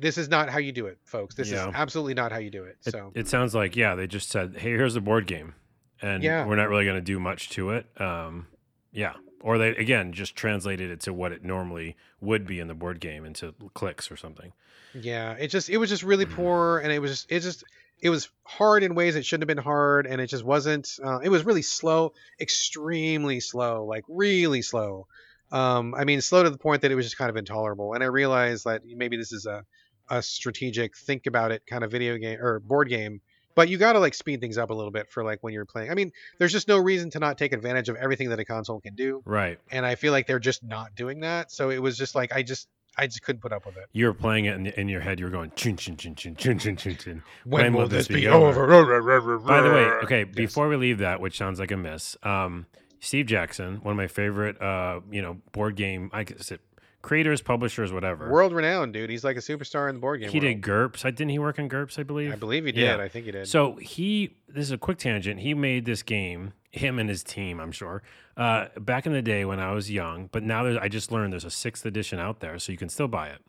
this 0.00 0.16
is 0.18 0.28
not 0.28 0.48
how 0.48 0.58
you 0.58 0.72
do 0.72 0.86
it 0.86 0.98
folks 1.04 1.34
this 1.34 1.50
Yeah. 1.50 1.68
is 1.68 1.74
absolutely 1.74 2.14
not 2.14 2.32
how 2.32 2.38
you 2.38 2.50
do 2.50 2.64
it 2.64 2.78
It, 2.86 2.92
so 2.92 3.12
it 3.14 3.28
sounds 3.28 3.54
like 3.54 3.76
yeah, 3.76 3.94
they 3.94 4.06
just 4.06 4.30
said, 4.30 4.54
"Hey, 4.56 4.70
here's 4.70 4.94
the 4.94 5.00
board 5.02 5.26
game," 5.26 5.54
and 6.00 6.22
Yeah. 6.22 6.46
we're 6.46 6.56
not 6.56 6.68
really 6.70 6.84
going 6.86 6.96
to 6.96 7.02
do 7.02 7.20
much 7.20 7.50
to 7.50 7.70
it. 7.72 7.84
Um, 8.00 8.46
yeah, 8.90 9.12
or 9.40 9.58
they 9.58 9.76
again 9.76 10.14
just 10.14 10.34
translated 10.34 10.90
it 10.90 11.00
to 11.00 11.12
what 11.12 11.30
it 11.32 11.44
normally 11.44 11.96
would 12.22 12.46
be 12.46 12.58
in 12.58 12.68
the 12.68 12.74
board 12.74 13.00
game 13.00 13.26
into 13.26 13.54
clicks 13.74 14.10
or 14.10 14.16
something. 14.16 14.52
Yeah, 14.94 15.34
it 15.34 15.48
just 15.48 15.68
it 15.68 15.76
was 15.76 15.90
just 15.90 16.02
really 16.04 16.24
Mhm. 16.26 16.30
poor, 16.36 16.78
and 16.78 16.90
it 16.90 17.00
was 17.00 17.10
just 17.10 17.30
it 17.30 17.40
just 17.40 17.62
it 18.00 18.08
was 18.08 18.30
hard 18.44 18.82
in 18.82 18.94
ways 18.94 19.14
it 19.14 19.26
shouldn't 19.26 19.42
have 19.42 19.54
been 19.54 19.62
hard, 19.62 20.06
and 20.06 20.22
it 20.22 20.28
just 20.28 20.44
wasn't. 20.44 20.88
Uh, 21.04 21.18
it 21.18 21.28
was 21.28 21.44
really 21.44 21.62
slow, 21.62 22.14
extremely 22.40 23.40
slow, 23.40 23.84
like 23.84 24.04
really 24.08 24.62
slow. 24.62 25.06
Um, 25.52 25.94
I 25.94 26.04
mean, 26.04 26.20
slow 26.20 26.42
to 26.42 26.50
the 26.50 26.58
point 26.58 26.82
that 26.82 26.90
it 26.90 26.94
was 26.94 27.06
just 27.06 27.18
kind 27.18 27.30
of 27.30 27.36
intolerable. 27.36 27.92
And 27.94 28.02
I 28.02 28.06
realized 28.06 28.64
that 28.64 28.82
maybe 28.84 29.16
this 29.16 29.32
is 29.32 29.46
a 29.46 29.64
a 30.10 30.20
strategic 30.20 30.96
think 30.96 31.26
about 31.26 31.52
it 31.52 31.62
kind 31.66 31.84
of 31.84 31.90
video 31.90 32.16
game 32.18 32.38
or 32.40 32.58
board 32.60 32.88
game. 32.88 33.20
But 33.54 33.68
you 33.68 33.76
got 33.78 33.92
to 33.92 33.98
like 33.98 34.14
speed 34.14 34.40
things 34.40 34.56
up 34.58 34.70
a 34.70 34.74
little 34.74 34.90
bit 34.90 35.10
for 35.10 35.22
like 35.22 35.38
when 35.42 35.52
you're 35.52 35.66
playing. 35.66 35.90
I 35.90 35.94
mean, 35.94 36.10
there's 36.38 36.52
just 36.52 36.68
no 36.68 36.78
reason 36.78 37.10
to 37.10 37.18
not 37.18 37.36
take 37.36 37.52
advantage 37.52 37.88
of 37.90 37.96
everything 37.96 38.30
that 38.30 38.40
a 38.40 38.44
console 38.46 38.80
can 38.80 38.94
do, 38.94 39.22
Right. 39.26 39.58
and 39.70 39.84
I 39.84 39.94
feel 39.94 40.10
like 40.10 40.26
they're 40.26 40.38
just 40.40 40.62
not 40.64 40.94
doing 40.94 41.20
that. 41.20 41.52
So 41.52 41.68
it 41.70 41.80
was 41.80 41.96
just 41.98 42.14
like 42.14 42.32
I 42.34 42.42
just 42.42 42.66
I 42.96 43.06
just 43.06 43.22
couldn't 43.22 43.40
put 43.42 43.52
up 43.52 43.64
with 43.66 43.76
it. 43.76 43.84
You 43.92 44.06
were 44.06 44.14
playing 44.14 44.46
it 44.46 44.56
in, 44.56 44.66
in 44.68 44.88
your 44.88 45.00
head. 45.02 45.20
You 45.20 45.26
were 45.26 45.30
going 45.30 45.52
chin 45.54 45.76
chin 45.76 45.96
chin 45.96 46.14
chin 46.14 46.34
chin 46.34 46.58
chin 46.58 46.76
chin 46.76 46.96
chin. 46.96 47.22
When, 47.44 47.74
will 47.74 47.88
this 47.88 48.08
be 48.08 48.26
over? 48.26 48.72
over? 48.72 49.38
By 49.38 49.60
the 49.62 49.70
way, 49.70 49.84
okay, 50.04 50.20
Yes. 50.24 50.34
before 50.34 50.68
we 50.68 50.76
leave 50.76 50.98
that, 50.98 51.20
which 51.20 51.36
sounds 51.36 51.58
like 51.60 51.70
a 51.70 51.76
miss, 51.76 52.16
um, 52.22 52.66
Steve 53.02 53.26
Jackson, 53.26 53.78
one 53.82 53.90
of 53.92 53.96
my 53.96 54.06
favorite, 54.06 54.62
uh, 54.62 55.00
you 55.10 55.20
know, 55.20 55.38
board 55.50 55.74
game, 55.74 56.08
I 56.12 56.22
guess 56.22 56.52
it, 56.52 56.60
creators, 57.02 57.42
publishers, 57.42 57.92
whatever. 57.92 58.30
world 58.30 58.52
renowned, 58.52 58.92
dude. 58.92 59.10
He's 59.10 59.24
like 59.24 59.36
a 59.36 59.40
superstar 59.40 59.88
in 59.88 59.96
the 59.96 60.00
board 60.00 60.20
game. 60.20 60.30
he 60.30 60.38
world. 60.38 60.54
did 60.54 60.62
GURPS. 60.62 61.04
I 61.04 61.10
didn't 61.10 61.30
he 61.30 61.40
work 61.40 61.58
on 61.58 61.68
GURPS? 61.68 61.98
I 61.98 62.04
believe. 62.04 62.32
I 62.32 62.36
believe 62.36 62.64
he 62.64 62.70
did. 62.70 62.82
Yeah. 62.84 62.98
I 62.98 63.08
think 63.08 63.26
he 63.26 63.32
did. 63.32 63.48
So 63.48 63.74
he, 63.74 64.36
this 64.48 64.62
is 64.62 64.70
a 64.70 64.78
quick 64.78 64.98
tangent. 64.98 65.40
He 65.40 65.52
made 65.52 65.84
this 65.84 66.04
game, 66.04 66.52
him 66.70 67.00
and 67.00 67.08
his 67.08 67.24
team, 67.24 67.58
I'm 67.58 67.72
sure, 67.72 68.04
uh, 68.36 68.68
back 68.78 69.04
in 69.04 69.12
the 69.12 69.20
day 69.20 69.44
when 69.44 69.58
I 69.58 69.72
was 69.72 69.90
young. 69.90 70.28
But 70.30 70.44
now 70.44 70.62
there's, 70.62 70.78
I 70.78 70.86
just 70.86 71.10
learned 71.10 71.32
there's 71.32 71.44
a 71.44 71.50
sixth 71.50 71.84
edition 71.84 72.20
out 72.20 72.38
there, 72.38 72.56
so 72.60 72.70
you 72.70 72.78
can 72.78 72.88
still 72.88 73.08
buy 73.08 73.30
it. 73.30 73.40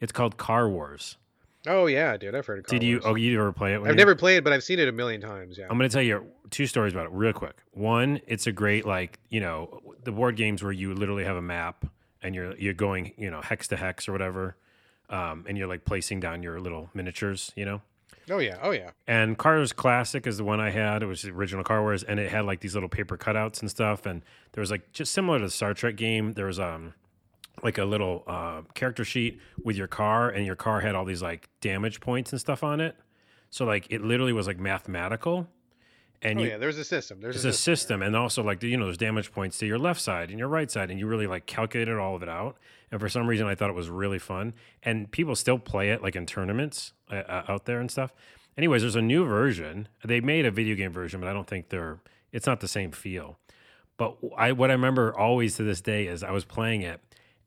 It's 0.00 0.10
called 0.12 0.38
Car 0.38 0.70
Wars. 0.70 1.18
Oh 1.66 1.86
yeah, 1.86 2.16
dude. 2.16 2.34
I've 2.34 2.46
heard 2.46 2.60
of. 2.60 2.66
Car 2.66 2.78
Did 2.78 2.84
you? 2.86 2.96
Wars. 2.96 3.04
Oh, 3.06 3.14
you 3.14 3.38
ever 3.40 3.52
play 3.52 3.74
it? 3.74 3.80
I've 3.80 3.86
you- 3.88 3.94
never 3.94 4.14
played, 4.14 4.44
but 4.44 4.52
I've 4.52 4.64
seen 4.64 4.78
it 4.78 4.88
a 4.88 4.92
million 4.92 5.20
times. 5.20 5.58
Yeah. 5.58 5.66
I'm 5.70 5.78
going 5.78 5.88
to 5.88 5.92
tell 5.92 6.02
you 6.02 6.26
two 6.50 6.66
stories 6.66 6.92
about 6.92 7.06
it 7.06 7.12
real 7.12 7.32
quick. 7.32 7.56
One, 7.72 8.20
it's 8.26 8.46
a 8.46 8.52
great 8.52 8.86
like 8.86 9.18
you 9.30 9.40
know 9.40 9.80
the 10.04 10.12
board 10.12 10.36
games 10.36 10.62
where 10.62 10.72
you 10.72 10.94
literally 10.94 11.24
have 11.24 11.36
a 11.36 11.42
map 11.42 11.84
and 12.22 12.34
you're 12.34 12.56
you're 12.56 12.74
going 12.74 13.12
you 13.16 13.30
know 13.30 13.40
hex 13.40 13.68
to 13.68 13.76
hex 13.76 14.08
or 14.08 14.12
whatever, 14.12 14.56
um, 15.10 15.44
and 15.48 15.56
you're 15.58 15.68
like 15.68 15.84
placing 15.84 16.20
down 16.20 16.42
your 16.42 16.60
little 16.60 16.90
miniatures, 16.94 17.52
you 17.56 17.64
know. 17.64 17.80
oh 18.30 18.38
yeah. 18.38 18.58
Oh 18.62 18.70
yeah. 18.70 18.90
And 19.06 19.36
Cars 19.38 19.72
Classic 19.72 20.26
is 20.26 20.38
the 20.38 20.44
one 20.44 20.60
I 20.60 20.70
had. 20.70 21.02
It 21.02 21.06
was 21.06 21.22
the 21.22 21.30
original 21.30 21.64
Car 21.64 21.80
Wars, 21.82 22.02
and 22.02 22.20
it 22.20 22.30
had 22.30 22.44
like 22.44 22.60
these 22.60 22.74
little 22.74 22.88
paper 22.88 23.16
cutouts 23.16 23.60
and 23.60 23.70
stuff. 23.70 24.06
And 24.06 24.22
there 24.52 24.60
was 24.62 24.70
like 24.70 24.92
just 24.92 25.12
similar 25.12 25.38
to 25.38 25.44
the 25.46 25.50
Star 25.50 25.74
Trek 25.74 25.96
game. 25.96 26.32
There 26.34 26.46
was 26.46 26.60
um 26.60 26.94
like 27.62 27.78
a 27.78 27.84
little 27.84 28.24
uh, 28.26 28.62
character 28.74 29.04
sheet 29.04 29.40
with 29.62 29.76
your 29.76 29.86
car, 29.86 30.30
and 30.30 30.46
your 30.46 30.56
car 30.56 30.80
had 30.80 30.94
all 30.94 31.04
these 31.04 31.22
like 31.22 31.48
damage 31.60 32.00
points 32.00 32.32
and 32.32 32.40
stuff 32.40 32.62
on 32.64 32.80
it. 32.80 32.96
So 33.50 33.64
like 33.64 33.86
it 33.90 34.02
literally 34.02 34.32
was 34.32 34.46
like 34.46 34.58
mathematical. 34.58 35.48
And 36.22 36.38
oh 36.38 36.42
you, 36.42 36.48
yeah. 36.50 36.56
There's 36.58 36.78
a 36.78 36.84
system. 36.84 37.20
There's 37.20 37.36
a 37.36 37.52
system. 37.52 37.76
system, 37.76 38.02
and 38.02 38.14
also 38.14 38.42
like 38.42 38.62
you 38.62 38.76
know, 38.76 38.84
there's 38.84 38.96
damage 38.96 39.32
points 39.32 39.58
to 39.58 39.66
your 39.66 39.78
left 39.78 40.00
side 40.00 40.30
and 40.30 40.38
your 40.38 40.48
right 40.48 40.70
side, 40.70 40.90
and 40.90 40.98
you 40.98 41.06
really 41.06 41.26
like 41.26 41.46
calculated 41.46 41.98
all 41.98 42.14
of 42.14 42.22
it 42.22 42.28
out. 42.28 42.56
And 42.90 43.00
for 43.00 43.08
some 43.08 43.26
reason, 43.26 43.46
I 43.46 43.54
thought 43.54 43.70
it 43.70 43.76
was 43.76 43.90
really 43.90 44.18
fun, 44.18 44.54
and 44.82 45.10
people 45.10 45.34
still 45.34 45.58
play 45.58 45.90
it 45.90 46.02
like 46.02 46.14
in 46.14 46.26
tournaments 46.26 46.92
uh, 47.10 47.16
uh, 47.16 47.44
out 47.48 47.64
there 47.64 47.80
and 47.80 47.90
stuff. 47.90 48.12
Anyways, 48.56 48.82
there's 48.82 48.96
a 48.96 49.02
new 49.02 49.24
version. 49.24 49.88
They 50.04 50.20
made 50.20 50.46
a 50.46 50.50
video 50.50 50.76
game 50.76 50.92
version, 50.92 51.20
but 51.20 51.28
I 51.28 51.32
don't 51.32 51.46
think 51.46 51.70
they're. 51.70 52.00
It's 52.32 52.46
not 52.46 52.60
the 52.60 52.68
same 52.68 52.92
feel. 52.92 53.38
But 53.96 54.16
I 54.36 54.52
what 54.52 54.70
I 54.70 54.74
remember 54.74 55.16
always 55.16 55.56
to 55.56 55.62
this 55.62 55.80
day 55.80 56.06
is 56.06 56.22
I 56.22 56.30
was 56.30 56.44
playing 56.44 56.82
it, 56.82 57.00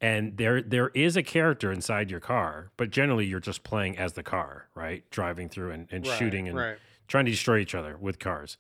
and 0.06 0.38
there 0.38 0.62
there 0.62 0.90
is 0.90 1.18
a 1.18 1.24
character 1.24 1.72
inside 1.72 2.12
your 2.12 2.20
car, 2.20 2.70
but 2.78 2.92
generally 2.92 3.26
you're 3.26 3.40
just 3.40 3.64
playing 3.64 3.98
as 3.98 4.14
the 4.14 4.22
car, 4.22 4.68
right? 4.76 5.04
Driving 5.10 5.50
through 5.50 5.72
and, 5.72 5.88
and 5.90 6.06
Right, 6.06 6.20
shooting 6.20 6.48
and 6.48 6.56
right. 6.56 6.78
trying 7.08 7.26
to 7.26 7.32
destroy 7.32 7.58
each 7.58 7.74
other 7.74 7.98
with 7.98 8.20
cars. 8.20 8.58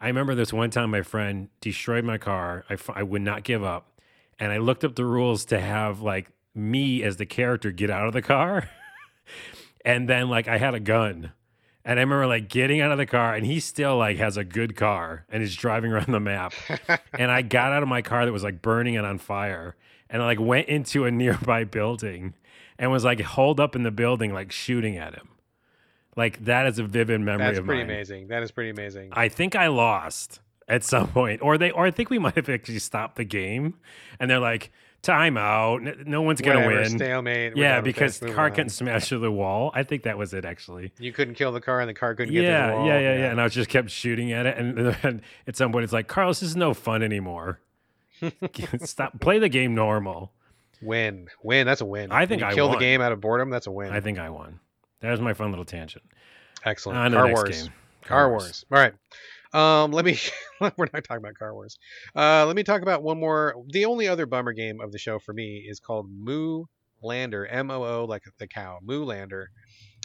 I 0.00 0.06
remember 0.06 0.34
this 0.34 0.50
one 0.50 0.70
time 0.70 0.90
my 0.90 1.02
friend 1.02 1.50
destroyed 1.60 2.04
my 2.04 2.16
car. 2.16 2.64
I 2.94 3.02
would 3.02 3.20
not 3.20 3.42
give 3.42 3.62
up. 3.62 4.00
And 4.38 4.50
I 4.50 4.56
looked 4.56 4.82
up 4.82 4.94
the 4.94 5.04
rules 5.04 5.44
to 5.46 5.60
have 5.60 6.00
like 6.00 6.30
me 6.54 7.02
as 7.02 7.18
the 7.18 7.26
character 7.26 7.70
get 7.70 7.90
out 7.90 8.06
of 8.06 8.14
the 8.14 8.22
car. 8.22 8.70
and 9.84 10.08
then 10.08 10.30
like 10.30 10.48
I 10.48 10.56
had 10.56 10.74
a 10.74 10.80
gun. 10.80 11.32
And 11.84 11.98
I 11.98 12.02
remember 12.02 12.26
like 12.26 12.48
getting 12.48 12.80
out 12.80 12.92
of 12.92 12.98
the 12.98 13.06
car 13.06 13.34
and 13.34 13.44
he 13.44 13.60
still 13.60 13.98
like 13.98 14.16
has 14.16 14.38
a 14.38 14.44
good 14.44 14.74
car 14.74 15.26
and 15.28 15.42
is 15.42 15.54
driving 15.54 15.92
around 15.92 16.12
the 16.12 16.20
map. 16.20 16.54
and 17.12 17.30
I 17.30 17.42
got 17.42 17.72
out 17.72 17.82
of 17.82 17.90
my 17.90 18.00
car 18.00 18.24
that 18.24 18.32
was 18.32 18.42
like 18.42 18.62
burning 18.62 18.96
and 18.96 19.04
on 19.04 19.18
fire 19.18 19.76
and 20.10 20.22
like 20.22 20.40
went 20.40 20.68
into 20.68 21.04
a 21.04 21.10
nearby 21.22 21.64
building 21.64 22.34
and 22.78 22.90
was 22.90 23.04
like 23.04 23.20
holed 23.20 23.60
up 23.60 23.74
in 23.76 23.82
the 23.82 23.90
building 23.90 24.32
like 24.32 24.52
shooting 24.52 24.96
at 24.96 25.14
him. 25.14 25.28
Like 26.16 26.44
that 26.46 26.66
is 26.66 26.78
a 26.78 26.84
vivid 26.84 27.20
memory 27.20 27.46
That's 27.46 27.60
pretty 27.64 27.82
mine. 27.84 27.90
amazing. 27.90 28.28
That 28.28 28.42
is 28.42 28.50
pretty 28.50 28.70
amazing. 28.70 29.10
I 29.12 29.28
think 29.28 29.54
I 29.54 29.68
lost 29.68 30.40
at 30.66 30.84
some 30.84 31.08
point, 31.08 31.40
or 31.42 31.56
they, 31.56 31.70
or 31.70 31.86
I 31.86 31.90
think 31.90 32.10
we 32.10 32.18
might 32.18 32.34
have 32.36 32.48
actually 32.48 32.80
stopped 32.80 33.16
the 33.16 33.24
game, 33.24 33.74
and 34.20 34.28
they're 34.30 34.38
like, 34.40 34.70
"Time 35.00 35.38
out! 35.38 35.80
No 36.06 36.20
one's 36.20 36.40
gonna 36.42 36.58
Whatever, 36.58 36.82
win." 36.82 36.90
Stalemate. 36.90 37.56
Yeah, 37.56 37.80
because 37.80 38.18
the 38.18 38.32
car 38.32 38.50
couldn't 38.50 38.68
smash 38.70 39.08
through 39.08 39.20
the 39.20 39.30
wall. 39.32 39.70
I 39.74 39.82
think 39.84 40.02
that 40.02 40.18
was 40.18 40.34
it 40.34 40.44
actually. 40.44 40.92
You 40.98 41.12
couldn't 41.12 41.36
kill 41.36 41.52
the 41.52 41.60
car, 41.62 41.80
and 41.80 41.88
the 41.88 41.94
car 41.94 42.14
couldn't 42.14 42.34
get 42.34 42.40
to 42.40 42.46
the 42.46 42.52
Yeah, 42.52 42.74
wall. 42.74 42.86
yeah, 42.86 42.98
yeah, 42.98 43.16
yeah. 43.18 43.30
And 43.30 43.40
I 43.40 43.44
was 43.44 43.54
just 43.54 43.70
kept 43.70 43.88
shooting 43.90 44.32
at 44.32 44.44
it, 44.44 44.58
and 44.58 44.76
then 45.02 45.22
at 45.46 45.56
some 45.56 45.72
point 45.72 45.84
it's 45.84 45.92
like, 45.92 46.06
Carlos, 46.08 46.40
this 46.40 46.50
is 46.50 46.56
no 46.56 46.74
fun 46.74 47.02
anymore. 47.02 47.60
Stop. 48.84 49.20
Play 49.20 49.38
the 49.38 49.48
game 49.48 49.74
normal. 49.74 50.32
Win, 50.80 51.28
win. 51.42 51.66
That's 51.66 51.80
a 51.80 51.84
win. 51.84 52.12
I 52.12 52.26
think 52.26 52.42
I 52.42 52.54
kill 52.54 52.68
won. 52.68 52.78
the 52.78 52.80
game 52.80 53.00
out 53.00 53.12
of 53.12 53.20
boredom. 53.20 53.50
That's 53.50 53.66
a 53.66 53.70
win. 53.70 53.92
I 53.92 54.00
think 54.00 54.18
I 54.18 54.30
won. 54.30 54.60
That 55.00 55.10
was 55.10 55.20
my 55.20 55.34
fun 55.34 55.50
little 55.50 55.64
tangent. 55.64 56.04
Excellent. 56.64 56.98
On 56.98 57.12
Car 57.12 57.32
Wars. 57.32 57.62
game. 57.62 57.72
Car 58.02 58.30
Wars. 58.30 58.64
All 58.70 58.78
right. 58.78 58.94
Um, 59.52 59.92
let 59.92 60.04
me. 60.04 60.18
we're 60.60 60.88
not 60.92 61.04
talking 61.04 61.18
about 61.18 61.34
Car 61.34 61.54
Wars. 61.54 61.78
Uh, 62.14 62.46
let 62.46 62.56
me 62.56 62.62
talk 62.62 62.82
about 62.82 63.02
one 63.02 63.18
more. 63.18 63.54
The 63.68 63.84
only 63.86 64.08
other 64.08 64.26
bummer 64.26 64.52
game 64.52 64.80
of 64.80 64.92
the 64.92 64.98
show 64.98 65.18
for 65.18 65.32
me 65.32 65.64
is 65.68 65.80
called 65.80 66.08
Moo 66.10 66.64
Lander. 67.02 67.46
M 67.46 67.70
O 67.70 67.84
O, 67.84 68.04
like 68.04 68.24
the 68.38 68.46
cow. 68.46 68.78
Moo 68.82 69.04
Lander. 69.04 69.50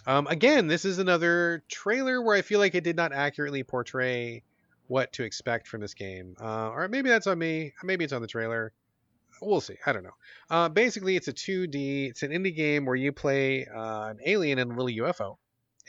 Um, 0.06 0.28
again, 0.28 0.68
this 0.68 0.86
is 0.86 1.00
another 1.00 1.64
trailer 1.70 2.22
where 2.22 2.36
I 2.36 2.42
feel 2.42 2.60
like 2.60 2.76
it 2.76 2.84
did 2.84 2.96
not 2.96 3.14
accurately 3.14 3.64
portray 3.64 4.44
what 4.88 5.14
to 5.14 5.24
expect 5.24 5.68
from 5.68 5.82
this 5.82 5.94
game. 5.94 6.36
Uh, 6.40 6.70
or 6.70 6.88
maybe 6.88 7.10
that's 7.10 7.28
on 7.28 7.40
me. 7.40 7.74
Maybe 7.84 8.04
it's 8.04 8.14
on 8.14 8.22
the 8.22 8.28
trailer. 8.28 8.74
We'll 9.42 9.62
see. 9.62 9.78
I 9.86 9.94
don't 9.94 10.04
know. 10.04 10.16
Uh, 10.50 10.70
basically, 10.70 11.16
it's 11.16 11.28
a 11.28 11.34
2D. 11.34 12.10
It's 12.10 12.24
an 12.24 12.32
indie 12.32 12.56
game 12.56 12.86
where 12.86 12.96
you 12.96 13.12
play 13.12 13.66
uh, 13.66 14.10
an 14.10 14.20
alien 14.26 14.60
in 14.60 14.72
a 14.72 14.76
little 14.76 15.06
UFO, 15.06 15.38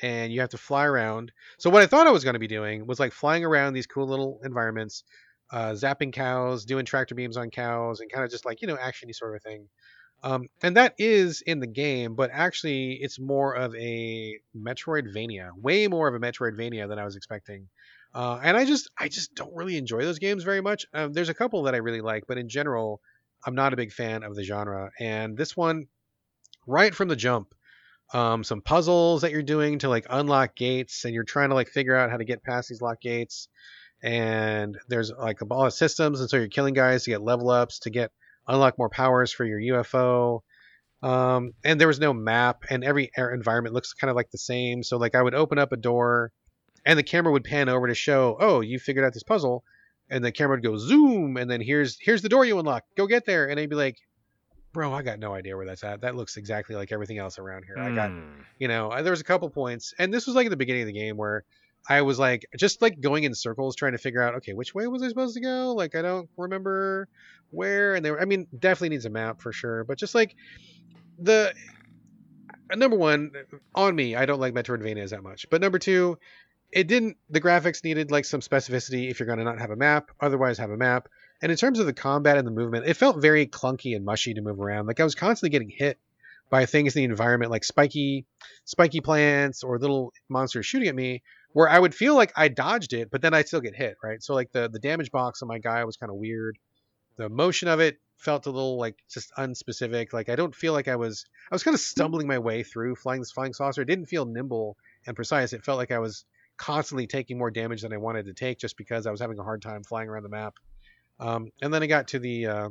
and 0.03 0.32
you 0.32 0.40
have 0.40 0.51
to 0.51 0.59
fly 0.59 0.84
around. 0.86 1.32
So 1.59 1.70
what 1.70 1.82
I 1.82 1.86
thought 1.86 2.07
I 2.07 2.11
was 2.11 2.24
going 2.24 2.34
to 2.34 2.40
be 2.40 2.47
doing 2.47 2.86
was 2.86 2.99
like 2.99 3.12
flying 3.12 3.45
around 3.45 3.74
these 3.74 3.86
cool 3.86 4.07
little 4.07 4.40
environments, 4.45 5.05
uh, 5.53 5.70
zapping 5.72 6.12
cows, 6.12 6.64
doing 6.64 6.84
tractor 6.84 7.14
beams 7.14 7.36
on 7.36 7.51
cows, 7.51 8.01
and 8.01 8.11
kind 8.11 8.24
of 8.24 8.30
just 8.30 8.45
like 8.45 8.62
you 8.62 8.68
know 8.68 8.76
actiony 8.76 9.14
sort 9.14 9.36
of 9.36 9.42
thing. 9.42 9.68
Um, 10.22 10.49
and 10.62 10.78
that 10.78 10.95
is 10.97 11.42
in 11.42 11.61
the 11.61 11.66
game, 11.66 12.14
but 12.14 12.30
actually 12.32 12.95
it's 12.95 13.20
more 13.20 13.55
of 13.55 13.74
a 13.74 14.38
Metroidvania, 14.57 15.51
way 15.55 15.86
more 15.86 16.09
of 16.09 16.14
a 16.14 16.18
Metroidvania 16.18 16.88
than 16.88 16.99
I 16.99 17.05
was 17.05 17.14
expecting. 17.14 17.68
Uh, 18.15 18.39
and 18.43 18.57
I 18.57 18.65
just 18.65 18.91
I 18.97 19.09
just 19.09 19.35
don't 19.35 19.55
really 19.55 19.77
enjoy 19.77 20.03
those 20.03 20.21
games 20.21 20.45
very 20.45 20.61
much. 20.61 20.87
Um, 20.95 21.12
there's 21.12 21.31
a 21.31 21.35
couple 21.35 21.65
that 21.65 21.75
I 21.75 21.79
really 21.79 22.01
like, 22.01 22.25
but 22.29 22.39
in 22.39 22.49
general, 22.49 23.01
I'm 23.45 23.57
not 23.57 23.73
a 23.73 23.77
big 23.77 23.93
fan 23.93 24.23
of 24.23 24.37
the 24.37 24.45
genre. 24.45 24.91
And 25.01 25.37
this 25.37 25.57
one, 25.57 25.87
right 26.67 26.95
from 26.95 27.09
the 27.09 27.17
jump, 27.17 27.55
um, 28.12 28.45
some 28.45 28.62
puzzles 28.62 29.23
that 29.23 29.33
you're 29.33 29.43
doing 29.43 29.81
to 29.81 29.89
like 29.89 30.07
unlock 30.09 30.55
gates, 30.55 31.05
and 31.05 31.12
you're 31.12 31.25
trying 31.25 31.49
to 31.49 31.57
like 31.57 31.69
figure 31.69 31.97
out 31.97 32.11
how 32.11 32.17
to 32.17 32.25
get 32.25 32.45
past 32.45 32.69
these 32.69 32.81
lock 32.81 33.01
gates. 33.01 33.49
And 34.03 34.79
there's 34.89 35.11
like 35.11 35.41
a 35.41 35.47
ball 35.47 35.67
of 35.67 35.73
systems, 35.73 36.21
and 36.21 36.31
so 36.31 36.37
you're 36.37 36.49
killing 36.49 36.75
guys 36.75 37.05
to 37.05 37.11
get 37.11 37.23
level 37.23 37.51
ups 37.51 37.81
to 37.81 37.91
get 37.91 38.12
unlock 38.47 38.79
more 38.79 38.91
powers 38.91 39.33
for 39.33 39.45
your 39.45 39.59
UFO. 39.59 40.41
Um, 41.03 41.53
and 41.65 41.81
there 41.81 41.89
was 41.89 41.99
no 41.99 42.12
map, 42.12 42.65
and 42.71 42.85
every 42.85 43.11
air 43.17 43.35
environment 43.35 43.75
looks 43.75 43.93
kind 43.93 44.11
of 44.11 44.17
like 44.17 44.31
the 44.31 44.39
same. 44.39 44.83
So 44.85 44.99
like 44.99 45.17
I 45.17 45.23
would 45.23 45.35
open 45.35 45.59
up 45.59 45.73
a 45.73 45.77
door, 45.77 46.31
and 46.85 46.99
the 46.99 47.03
camera 47.03 47.32
would 47.32 47.45
pan 47.45 47.68
over 47.68 47.87
to 47.89 47.95
show, 47.95 48.37
oh, 48.41 48.61
you 48.61 48.78
figured 48.78 49.05
out 49.05 49.12
this 49.14 49.22
puzzle, 49.22 49.64
and 50.11 50.24
the 50.24 50.32
camera 50.32 50.57
would 50.57 50.64
go 50.64 50.76
zoom, 50.76 51.37
and 51.37 51.51
then 51.51 51.61
here's 51.61 51.99
here's 52.01 52.22
the 52.22 52.28
door 52.28 52.45
you 52.45 52.59
unlock. 52.59 52.85
Go 52.97 53.07
get 53.07 53.24
there, 53.26 53.49
and 53.49 53.59
I'd 53.59 53.70
be 53.70 53.76
like, 53.76 53.97
bro, 54.72 54.93
I 54.93 55.03
got 55.03 55.18
no 55.18 55.32
idea 55.35 55.57
where 55.57 55.66
that's 55.66 55.85
at. 55.85 56.01
That 56.01 56.14
looks 56.16 56.37
exactly 56.37 56.74
like 56.76 56.91
everything 56.93 57.18
else 57.18 57.39
around 57.39 57.64
here. 57.64 57.78
I 57.78 57.95
got 57.95 58.11
Hmm. 58.11 58.41
you 58.59 58.68
know 58.68 58.91
uh, 58.91 59.03
there 59.03 59.12
was 59.12 59.20
a 59.20 59.24
couple 59.24 59.49
points 59.51 59.95
and 59.99 60.12
this 60.12 60.26
was 60.26 60.35
like 60.37 60.47
at 60.47 60.51
the 60.51 60.57
beginning 60.57 60.82
of 60.82 60.87
the 60.87 60.93
game 60.93 61.16
where 61.16 61.45
i 61.89 62.03
was 62.03 62.18
like 62.18 62.47
just 62.57 62.80
like 62.82 63.01
going 63.01 63.24
in 63.24 63.35
circles 63.35 63.76
trying 63.76 63.93
to 63.93 63.99
figure 63.99 64.22
out 64.22 64.35
okay 64.37 64.53
which 64.53 64.74
way 64.74 64.87
was 64.87 65.03
i 65.03 65.09
supposed 65.09 65.35
to 65.35 65.41
go 65.41 65.74
like 65.74 65.95
i 65.95 66.03
don't 66.03 66.28
remember 66.37 67.09
where 67.51 67.95
and 67.95 68.05
they 68.05 68.11
were 68.11 68.20
i 68.20 68.24
mean 68.24 68.47
definitely 68.59 68.89
needs 68.91 69.05
a 69.05 69.11
map 69.11 69.41
for 69.41 69.53
sure 69.53 69.85
but 69.85 69.99
just 69.99 70.14
like 70.14 70.35
the 71.18 71.53
uh, 72.72 72.76
number 72.76 72.97
one 72.97 73.30
on 73.74 73.95
me 73.95 74.16
i 74.16 74.24
don't 74.24 74.41
like 74.41 74.55
metroidvanias 74.55 75.11
that 75.11 75.22
much 75.22 75.47
but 75.51 75.61
number 75.61 75.78
two 75.78 76.16
it 76.75 76.89
didn't 76.89 77.16
the 77.31 77.41
graphics 77.41 77.85
needed 77.85 78.11
like 78.11 78.25
some 78.25 78.41
specificity 78.41 79.11
if 79.11 79.20
you're 79.20 79.27
going 79.27 79.39
to 79.39 79.45
not 79.45 79.61
have 79.61 79.70
a 79.70 79.77
map 79.77 80.11
otherwise 80.20 80.59
have 80.59 80.70
a 80.70 80.77
map 80.77 81.09
And 81.41 81.53
in 81.53 81.59
terms 81.59 81.79
of 81.79 81.87
the 81.87 81.93
combat 81.93 82.37
and 82.39 82.47
the 82.47 82.51
movement, 82.51 82.87
it 82.87 82.95
felt 82.97 83.20
very 83.20 83.47
clunky 83.47 83.95
and 83.97 84.05
mushy 84.05 84.35
to 84.35 84.41
move 84.43 84.61
around. 84.61 84.87
Like 84.87 85.01
I 85.01 85.05
was 85.05 85.14
constantly 85.14 85.51
getting 85.51 85.70
hit 85.70 85.99
by 86.51 86.66
things 86.66 86.95
in 86.95 87.01
the 87.01 87.05
environment, 87.05 87.51
like 87.51 87.64
spiky, 87.64 88.27
spiky 88.64 89.01
plants 89.01 89.62
or 89.62 89.79
little 89.79 90.12
monsters 90.29 90.66
shooting 90.66 90.89
at 90.89 90.95
me, 90.95 91.22
where 91.53 91.68
I 91.68 91.79
would 91.79 91.95
feel 91.95 92.14
like 92.14 92.33
I 92.37 92.49
dodged 92.49 92.93
it, 92.93 93.11
but 93.11 93.22
then 93.22 93.35
I'd 93.35 93.49
still 93.49 93.61
get 93.61 93.75
hit, 93.75 93.97
right? 94.03 94.22
So 94.22 94.35
like 94.35 94.53
the 94.53 94.68
the 94.68 94.79
damage 94.79 95.11
box 95.11 95.43
on 95.43 95.49
my 95.49 95.59
guy 95.59 95.85
was 95.85 95.97
kind 95.97 96.11
of 96.11 96.16
weird. 96.16 96.59
The 97.16 97.29
motion 97.29 97.68
of 97.68 97.81
it 97.81 97.99
felt 98.16 98.47
a 98.47 98.51
little 98.51 98.79
like 98.79 98.97
just 99.11 99.33
unspecific. 99.37 100.12
Like 100.12 100.29
I 100.29 100.37
don't 100.37 100.55
feel 100.55 100.72
like 100.72 100.89
I 100.89 100.97
was 100.97 101.27
I 101.51 101.55
was 101.55 101.62
kind 101.62 101.75
of 101.75 101.81
stumbling 101.81 102.27
my 102.27 102.39
way 102.39 102.62
through 102.62 102.97
flying 102.97 103.20
this 103.20 103.33
flying 103.33 103.55
saucer. 103.55 103.83
It 103.83 103.89
didn't 103.89 104.07
feel 104.07 104.25
nimble 104.25 104.77
and 105.07 105.14
precise. 105.16 105.53
It 105.53 105.64
felt 105.64 105.79
like 105.79 105.93
I 105.93 105.99
was 105.99 106.25
constantly 106.57 107.07
taking 107.07 107.39
more 107.39 107.51
damage 107.51 107.83
than 107.83 107.93
I 107.93 107.97
wanted 107.97 108.27
to 108.27 108.35
take 108.35 108.59
just 108.59 108.77
because 108.77 109.07
I 109.07 109.11
was 109.11 109.21
having 109.21 109.39
a 109.39 109.43
hard 109.43 109.63
time 109.63 109.83
flying 109.83 110.09
around 110.09 110.23
the 110.23 110.29
map. 110.29 110.55
Um, 111.21 111.51
and 111.63 111.73
then 111.73 111.83
I 111.83 111.87
got 111.87 112.09
to 112.09 112.19
the 112.19 112.47
uh, 112.47 112.69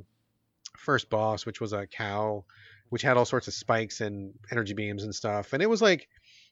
first 0.77 1.09
boss, 1.09 1.45
which 1.45 1.61
was 1.61 1.73
a 1.73 1.87
cow, 1.87 2.45
which 2.89 3.01
had 3.01 3.17
all 3.17 3.25
sorts 3.25 3.47
of 3.47 3.53
spikes 3.53 4.01
and 4.01 4.33
energy 4.51 4.73
beams 4.73 5.03
and 5.03 5.13
stuff. 5.13 5.53
And 5.53 5.61
it 5.63 5.69
was 5.69 5.81
like 5.81 6.07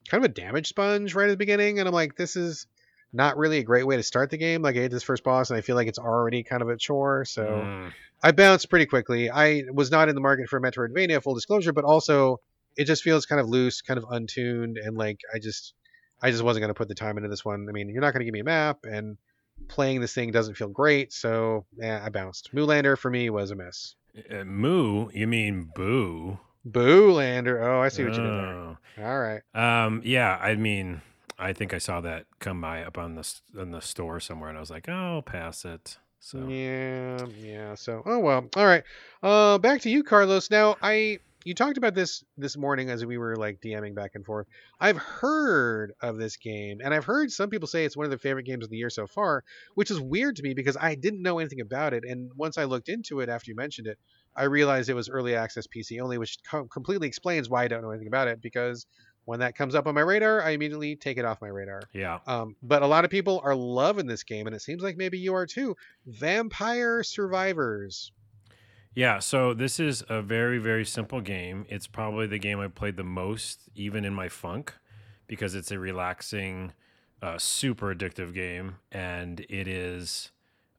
kind 0.09 0.23
of 0.23 0.29
a 0.29 0.33
damage 0.33 0.67
sponge 0.67 1.13
right 1.15 1.27
at 1.27 1.31
the 1.31 1.37
beginning. 1.37 1.79
And 1.79 1.87
I'm 1.87 1.93
like, 1.93 2.15
this 2.15 2.35
is 2.35 2.67
not 3.13 3.37
really 3.37 3.59
a 3.59 3.63
great 3.63 3.85
way 3.85 3.97
to 3.97 4.03
start 4.03 4.29
the 4.29 4.37
game. 4.37 4.61
Like 4.61 4.75
I 4.77 4.79
hit 4.79 4.91
this 4.91 5.03
first 5.03 5.23
boss, 5.23 5.49
and 5.49 5.57
I 5.57 5.61
feel 5.61 5.75
like 5.75 5.87
it's 5.87 5.99
already 5.99 6.43
kind 6.43 6.61
of 6.61 6.69
a 6.69 6.77
chore. 6.77 7.25
So 7.25 7.43
Mm. 7.43 7.91
I 8.23 8.31
bounced 8.31 8.69
pretty 8.69 8.85
quickly. 8.85 9.29
I 9.29 9.63
was 9.73 9.91
not 9.91 10.07
in 10.07 10.15
the 10.15 10.21
market 10.21 10.47
for 10.47 10.61
Metroidvania, 10.61 11.21
full 11.21 11.33
disclosure, 11.33 11.73
but 11.73 11.83
also 11.83 12.37
it 12.77 12.85
just 12.85 13.03
feels 13.03 13.25
kind 13.25 13.41
of 13.41 13.49
loose, 13.49 13.81
kind 13.81 13.97
of 13.97 14.05
untuned, 14.09 14.77
and 14.77 14.95
like 14.95 15.19
I 15.33 15.39
just, 15.39 15.73
I 16.21 16.31
just 16.31 16.43
wasn't 16.43 16.61
going 16.61 16.69
to 16.69 16.77
put 16.77 16.87
the 16.87 16.95
time 16.95 17.17
into 17.17 17.29
this 17.29 17.43
one. 17.43 17.67
I 17.67 17.71
mean, 17.71 17.89
you're 17.89 18.01
not 18.01 18.13
going 18.13 18.19
to 18.19 18.25
give 18.25 18.33
me 18.33 18.41
a 18.41 18.45
map, 18.45 18.79
and 18.83 19.17
playing 19.67 20.01
this 20.01 20.13
thing 20.13 20.31
doesn't 20.31 20.55
feel 20.55 20.69
great, 20.69 21.13
so 21.13 21.65
yeah, 21.77 22.01
I 22.03 22.09
bounced. 22.09 22.53
Moolander 22.53 22.97
for 22.97 23.09
me 23.09 23.29
was 23.29 23.51
a 23.51 23.55
miss. 23.55 23.95
Uh, 24.29 24.43
moo, 24.43 25.09
you 25.13 25.27
mean 25.27 25.69
boo? 25.75 26.39
Boo 26.63 27.13
Boolander. 27.13 27.63
Oh, 27.63 27.81
I 27.81 27.89
see 27.89 28.03
what 28.03 28.13
you 28.13 28.21
did 28.21 28.29
there. 28.29 28.53
Oh. 28.53 28.77
All 29.01 29.19
right. 29.19 29.41
Um, 29.55 30.01
yeah, 30.03 30.37
I 30.39 30.55
mean, 30.55 31.01
I 31.39 31.53
think 31.53 31.73
I 31.73 31.79
saw 31.79 32.01
that 32.01 32.25
come 32.39 32.61
by 32.61 32.83
up 32.83 32.97
on 32.97 33.15
the 33.15 33.33
in 33.59 33.71
the 33.71 33.81
store 33.81 34.19
somewhere, 34.19 34.49
and 34.49 34.57
I 34.57 34.61
was 34.61 34.69
like, 34.69 34.87
oh, 34.87 35.15
I'll 35.15 35.21
pass 35.21 35.65
it. 35.65 35.97
So 36.19 36.47
Yeah, 36.47 37.25
yeah. 37.39 37.73
So, 37.73 38.03
oh 38.05 38.19
well. 38.19 38.47
All 38.55 38.65
right. 38.65 38.83
Uh, 39.23 39.57
back 39.57 39.81
to 39.81 39.89
you, 39.89 40.03
Carlos. 40.03 40.51
Now, 40.51 40.77
I 40.83 41.19
you 41.43 41.53
talked 41.55 41.77
about 41.77 41.95
this 41.95 42.23
this 42.37 42.55
morning 42.55 42.89
as 42.89 43.05
we 43.05 43.17
were 43.17 43.35
like 43.35 43.61
DMing 43.61 43.95
back 43.95 44.11
and 44.15 44.25
forth. 44.25 44.47
I've 44.79 44.97
heard 44.97 45.93
of 46.01 46.17
this 46.17 46.37
game, 46.37 46.79
and 46.83 46.93
I've 46.93 47.05
heard 47.05 47.31
some 47.31 47.49
people 47.49 47.67
say 47.67 47.85
it's 47.85 47.97
one 47.97 48.05
of 48.05 48.11
their 48.11 48.19
favorite 48.19 48.45
games 48.45 48.63
of 48.63 48.69
the 48.69 48.77
year 48.77 48.89
so 48.89 49.07
far, 49.07 49.43
which 49.75 49.91
is 49.91 49.99
weird 49.99 50.35
to 50.37 50.43
me 50.43 50.53
because 50.53 50.77
I 50.79 50.95
didn't 50.95 51.21
know 51.21 51.39
anything 51.39 51.61
about 51.61 51.93
it. 51.93 52.03
And 52.05 52.31
once 52.35 52.57
I 52.57 52.65
looked 52.65 52.89
into 52.89 53.19
it 53.21 53.29
after 53.29 53.49
you 53.49 53.55
mentioned 53.55 53.87
it, 53.87 53.97
I 54.35 54.43
realized 54.43 54.89
it 54.89 54.93
was 54.93 55.09
early 55.09 55.35
access 55.35 55.67
PC 55.67 55.99
only, 55.99 56.17
which 56.17 56.37
co- 56.49 56.65
completely 56.65 57.07
explains 57.07 57.49
why 57.49 57.63
I 57.63 57.67
don't 57.67 57.81
know 57.81 57.89
anything 57.91 58.07
about 58.07 58.27
it. 58.27 58.41
Because 58.41 58.85
when 59.25 59.39
that 59.39 59.55
comes 59.55 59.75
up 59.75 59.87
on 59.87 59.95
my 59.95 60.01
radar, 60.01 60.41
I 60.41 60.51
immediately 60.51 60.95
take 60.95 61.17
it 61.17 61.25
off 61.25 61.41
my 61.41 61.47
radar. 61.47 61.81
yeah, 61.93 62.19
Um, 62.27 62.55
but 62.63 62.81
a 62.81 62.87
lot 62.87 63.05
of 63.05 63.11
people 63.11 63.41
are 63.43 63.55
loving 63.55 64.07
this 64.07 64.23
game, 64.23 64.47
and 64.47 64.55
it 64.55 64.61
seems 64.61 64.81
like 64.81 64.97
maybe 64.97 65.19
you 65.19 65.33
are 65.35 65.45
too. 65.45 65.75
Vampire 66.05 67.03
Survivors. 67.03 68.11
Yeah. 68.95 69.19
So 69.19 69.53
this 69.53 69.79
is 69.79 70.03
a 70.09 70.21
very 70.21 70.57
very 70.57 70.85
simple 70.85 71.21
game. 71.21 71.65
It's 71.69 71.87
probably 71.87 72.27
the 72.27 72.39
game 72.39 72.59
I 72.59 72.67
played 72.67 72.97
the 72.97 73.03
most, 73.03 73.69
even 73.75 74.05
in 74.05 74.13
my 74.13 74.29
funk, 74.29 74.73
because 75.27 75.55
it's 75.55 75.71
a 75.71 75.79
relaxing, 75.79 76.73
uh, 77.21 77.37
super 77.37 77.93
addictive 77.93 78.33
game, 78.33 78.75
and 78.91 79.39
it 79.49 79.67
is. 79.67 80.31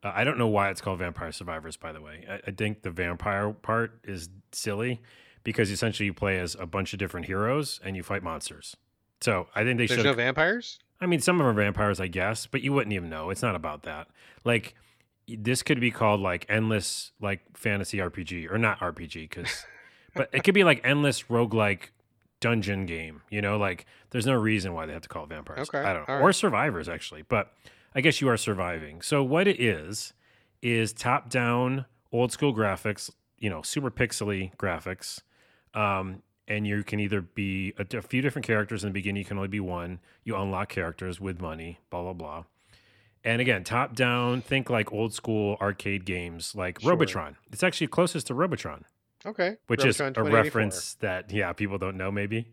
Uh, 0.05 0.13
I 0.15 0.25
don't 0.25 0.39
know 0.39 0.49
why 0.49 0.71
it's 0.71 0.81
called 0.81 0.99
Vampire 0.99 1.33
Survivors. 1.33 1.77
By 1.77 1.93
the 1.93 2.01
way, 2.01 2.25
I, 2.29 2.41
I 2.49 2.51
think 2.51 2.83
the 2.83 2.91
vampire 2.91 3.53
part 3.53 4.01
is 4.05 4.29
silly 4.51 5.01
because 5.45 5.71
essentially 5.71 6.07
you 6.07 6.15
play 6.15 6.39
as 6.39 6.57
a 6.59 6.67
bunch 6.67 6.93
of 6.93 6.99
different 6.99 7.27
heroes 7.27 7.81
and 7.85 7.97
you 7.97 8.03
fight 8.03 8.23
monsters. 8.23 8.77
So 9.21 9.49
I 9.55 9.65
think 9.65 9.79
they 9.79 9.87
There's 9.87 10.01
should. 10.01 10.07
no 10.07 10.15
vampires. 10.15 10.79
I 11.01 11.07
mean, 11.07 11.21
some 11.21 11.41
of 11.41 11.47
them 11.47 11.57
are 11.57 11.63
vampires, 11.63 12.01
I 12.01 12.07
guess, 12.09 12.47
but 12.47 12.63
you 12.63 12.73
wouldn't 12.73 12.93
even 12.93 13.09
know. 13.09 13.31
It's 13.31 13.43
not 13.43 13.57
about 13.57 13.83
that. 13.83 14.09
Like, 14.45 14.75
this 15.37 15.63
could 15.63 15.81
be 15.81 15.91
called 15.91 16.21
like 16.21 16.47
endless, 16.49 17.13
like 17.21 17.41
fantasy 17.57 17.99
RPG, 17.99 18.51
or 18.51 18.59
not 18.59 18.81
RPG, 18.81 19.29
because, 19.29 19.65
but 20.15 20.29
it 20.33 20.45
could 20.45 20.55
be 20.55 20.65
like 20.65 20.81
endless 20.85 21.25
roguelike 21.25 21.91
dungeon 22.41 22.87
game. 22.87 23.23
You 23.31 23.43
know, 23.43 23.57
like 23.57 23.87
there's 24.11 24.27
no 24.27 24.35
reason 24.35 24.75
why 24.75 24.87
they 24.87 24.93
have 24.93 25.03
to 25.03 25.09
call 25.09 25.25
it 25.25 25.29
vampires. 25.29 25.69
Okay, 25.69 25.79
I 25.79 25.93
don't 25.93 26.09
know. 26.09 26.15
all 26.15 26.21
Or 26.23 26.33
survivors, 26.33 26.89
actually. 26.89 27.23
But 27.23 27.53
I 27.95 28.01
guess 28.01 28.21
you 28.21 28.29
are 28.29 28.37
surviving. 28.37 29.03
So, 29.03 29.23
what 29.23 29.47
it 29.47 29.61
is, 29.61 30.13
is 30.63 30.93
top 30.93 31.29
down, 31.29 31.87
old 32.13 32.33
school 32.33 32.55
graphics, 32.55 33.11
you 33.39 33.51
know, 33.51 33.63
super 33.63 33.91
pixely 33.91 34.55
graphics. 34.57 35.21
Um, 35.75 36.23
and 36.49 36.67
you 36.67 36.83
can 36.83 37.01
either 37.01 37.21
be 37.21 37.75
a, 37.79 37.97
a 37.97 38.03
few 38.03 38.21
different 38.23 38.47
characters 38.47 38.85
in 38.85 38.91
the 38.91 38.93
beginning. 38.93 39.21
You 39.21 39.25
can 39.25 39.37
only 39.37 39.49
be 39.49 39.61
one. 39.61 40.01
You 40.25 40.37
unlock 40.37 40.69
characters 40.69 41.21
with 41.21 41.41
money, 41.41 41.81
blah 41.91 42.03
blah 42.03 42.13
blah. 42.13 42.45
And 43.25 43.41
again, 43.41 43.63
top 43.65 43.95
down. 43.95 44.41
Think 44.43 44.69
like 44.71 44.93
old 44.93 45.15
school 45.15 45.57
arcade 45.61 46.05
games, 46.05 46.55
like 46.55 46.81
Sure. 46.81 46.91
Robotron. 46.91 47.37
It's 47.53 47.63
actually 47.63 47.87
closest 47.89 48.27
to 48.29 48.35
Robotron, 48.35 48.85
Okay. 49.25 49.57
which 49.69 49.85
is 49.85 50.01
a 50.01 50.11
reference 50.23 50.95
that 50.95 51.31
yeah 51.33 51.53
people 51.53 51.79
don't 51.79 51.97
know 51.97 52.11
maybe. 52.11 52.49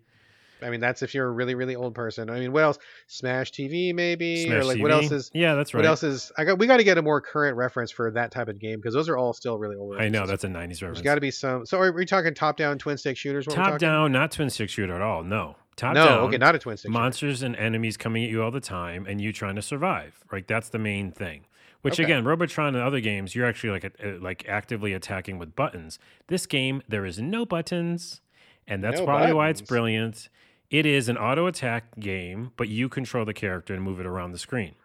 I 0.62 0.70
mean, 0.70 0.82
that's 0.82 1.02
if 1.04 1.16
you're 1.16 1.26
a 1.26 1.32
really, 1.32 1.56
really 1.56 1.76
old 1.78 1.96
person. 1.96 2.30
I 2.30 2.38
mean, 2.38 2.52
what 2.52 2.64
else? 2.64 2.78
Smash 3.08 3.52
TV, 3.54 3.96
maybe, 3.96 4.44
or 4.44 4.62
Smash 4.62 4.66
like 4.66 4.82
what 4.82 4.92
else 4.92 5.10
is? 5.10 5.32
Yeah, 5.34 5.56
that's 5.56 5.74
right. 5.74 5.80
What 5.80 5.88
else 5.88 6.04
is? 6.04 6.34
I 6.38 6.44
got. 6.44 6.60
We 6.60 6.68
got 6.68 6.78
to 6.78 6.84
get 6.84 6.98
a 6.98 7.02
more 7.02 7.22
current 7.22 7.56
reference 7.56 7.92
for 7.92 8.12
that 8.12 8.32
type 8.32 8.50
of 8.50 8.60
game 8.60 8.78
because 8.80 8.94
those 8.94 9.08
are 9.08 9.16
all 9.16 9.32
still 9.32 9.58
really 9.58 9.78
old. 9.78 9.96
I 9.98 10.10
know 10.10 10.26
that's 10.26 10.44
a 10.44 10.48
'90s 10.50 10.68
There's 10.68 10.82
reference. 10.82 11.02
got 11.02 11.16
to 11.16 11.22
be 11.22 11.32
some. 11.32 11.66
So 11.66 11.80
are 11.80 11.94
we 11.94 12.06
talking 12.06 12.34
top-down 12.34 12.78
twin 12.78 12.98
stick 12.98 13.16
shooters? 13.16 13.48
What 13.48 13.56
Top-down, 13.56 14.12
not 14.12 14.32
twin 14.34 14.50
stick 14.50 14.70
shooter 14.70 14.94
at 14.94 15.02
all. 15.02 15.24
No, 15.24 15.56
top 15.80 15.94
No, 15.96 16.06
down. 16.06 16.20
okay, 16.28 16.38
not 16.38 16.56
a 16.56 16.60
twin 16.60 16.78
stick. 16.78 16.90
shooter. 16.90 17.00
monsters 17.00 17.42
and 17.42 17.56
enemies 17.56 17.98
coming 17.98 18.24
at 18.24 18.30
you 18.30 18.44
all 18.44 18.52
the 18.52 18.60
time 18.60 19.06
and 19.08 19.20
you 19.22 19.32
trying 19.34 19.56
to 19.56 19.62
survive 19.62 20.24
right 20.32 20.48
that's 20.48 20.70
the 20.70 20.80
main 20.80 21.12
thing 21.12 21.46
which 21.82 21.94
Okay. 21.96 22.04
again 22.04 22.26
robotron 22.26 22.76
and 22.76 22.84
other 22.84 23.00
games 23.00 23.34
you're 23.36 23.46
actually 23.48 23.70
like 23.72 23.86
uh, 23.86 24.20
like 24.20 24.46
actively 24.48 24.94
attacking 24.94 25.40
with 25.40 25.56
buttons 25.56 25.98
this 26.28 26.46
game 26.46 26.82
there 26.88 27.06
is 27.06 27.20
no 27.20 27.46
buttons 27.46 28.22
and 28.68 28.84
that's 28.84 29.00
No 29.00 29.06
probably 29.06 29.34
why 29.34 29.50
it's 29.50 29.62
brilliant 29.62 30.30
it 30.70 30.86
is 30.86 31.10
an 31.10 31.18
auto 31.18 31.48
attack 31.48 31.84
game 32.00 32.52
but 32.58 32.68
you 32.68 32.90
control 32.90 33.26
the 33.26 33.34
character 33.34 33.74
and 33.74 33.82
move 33.82 34.00
it 34.00 34.06
around 34.06 34.32
the 34.34 34.40
screen 34.40 34.76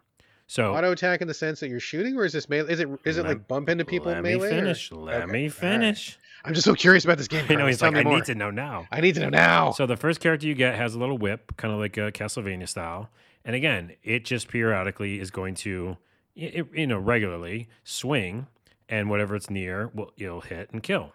so 0.46 0.74
Auto 0.74 0.92
attack 0.92 1.22
in 1.22 1.26
the 1.28 1.32
sense 1.32 1.58
that 1.60 1.70
you're 1.70 1.80
shooting, 1.80 2.18
or 2.18 2.24
is 2.26 2.34
this 2.34 2.50
melee? 2.50 2.70
Is 2.70 2.78
it 2.78 2.88
is 3.04 3.16
it 3.16 3.24
like 3.24 3.48
bump 3.48 3.70
into 3.70 3.82
people 3.86 4.12
let 4.12 4.22
melee? 4.22 4.36
me 4.38 4.44
or- 4.44 4.48
finish 4.50 4.92
let 4.92 5.22
Okay, 5.22 5.32
me 5.32 5.48
finish 5.48 6.18
I'm 6.44 6.54
just 6.54 6.64
so 6.64 6.74
curious 6.74 7.04
about 7.04 7.18
this 7.18 7.28
game. 7.28 7.46
i 7.50 7.54
know 7.54 7.66
he's 7.66 7.78
Tell 7.78 7.90
like 7.90 8.00
i 8.00 8.02
more. 8.04 8.16
need 8.16 8.26
to 8.26 8.34
know 8.34 8.50
now 8.50 8.86
I 8.92 9.00
need 9.00 9.14
to 9.14 9.20
know 9.22 9.30
now. 9.30 9.72
So 9.72 9.86
the 9.86 9.96
first 9.96 10.20
character 10.20 10.46
you 10.46 10.54
get 10.54 10.74
has 10.76 10.94
a 10.94 10.98
little 10.98 11.18
whip, 11.18 11.56
kind 11.56 11.72
of 11.72 11.80
like 11.80 11.96
a 11.96 12.12
Castlevania 12.12 12.68
style, 12.68 13.08
and 13.44 13.56
again, 13.56 13.92
it 14.02 14.24
just 14.24 14.48
periodically 14.48 15.20
is 15.20 15.30
going 15.30 15.54
to, 15.56 15.96
it, 16.36 16.66
you 16.74 16.86
know, 16.86 16.98
regularly 16.98 17.68
swing, 17.84 18.46
and 18.88 19.08
whatever 19.10 19.34
it's 19.36 19.48
near, 19.50 19.90
will 19.94 20.12
it'll 20.18 20.42
hit 20.42 20.70
and 20.70 20.82
kill, 20.82 21.12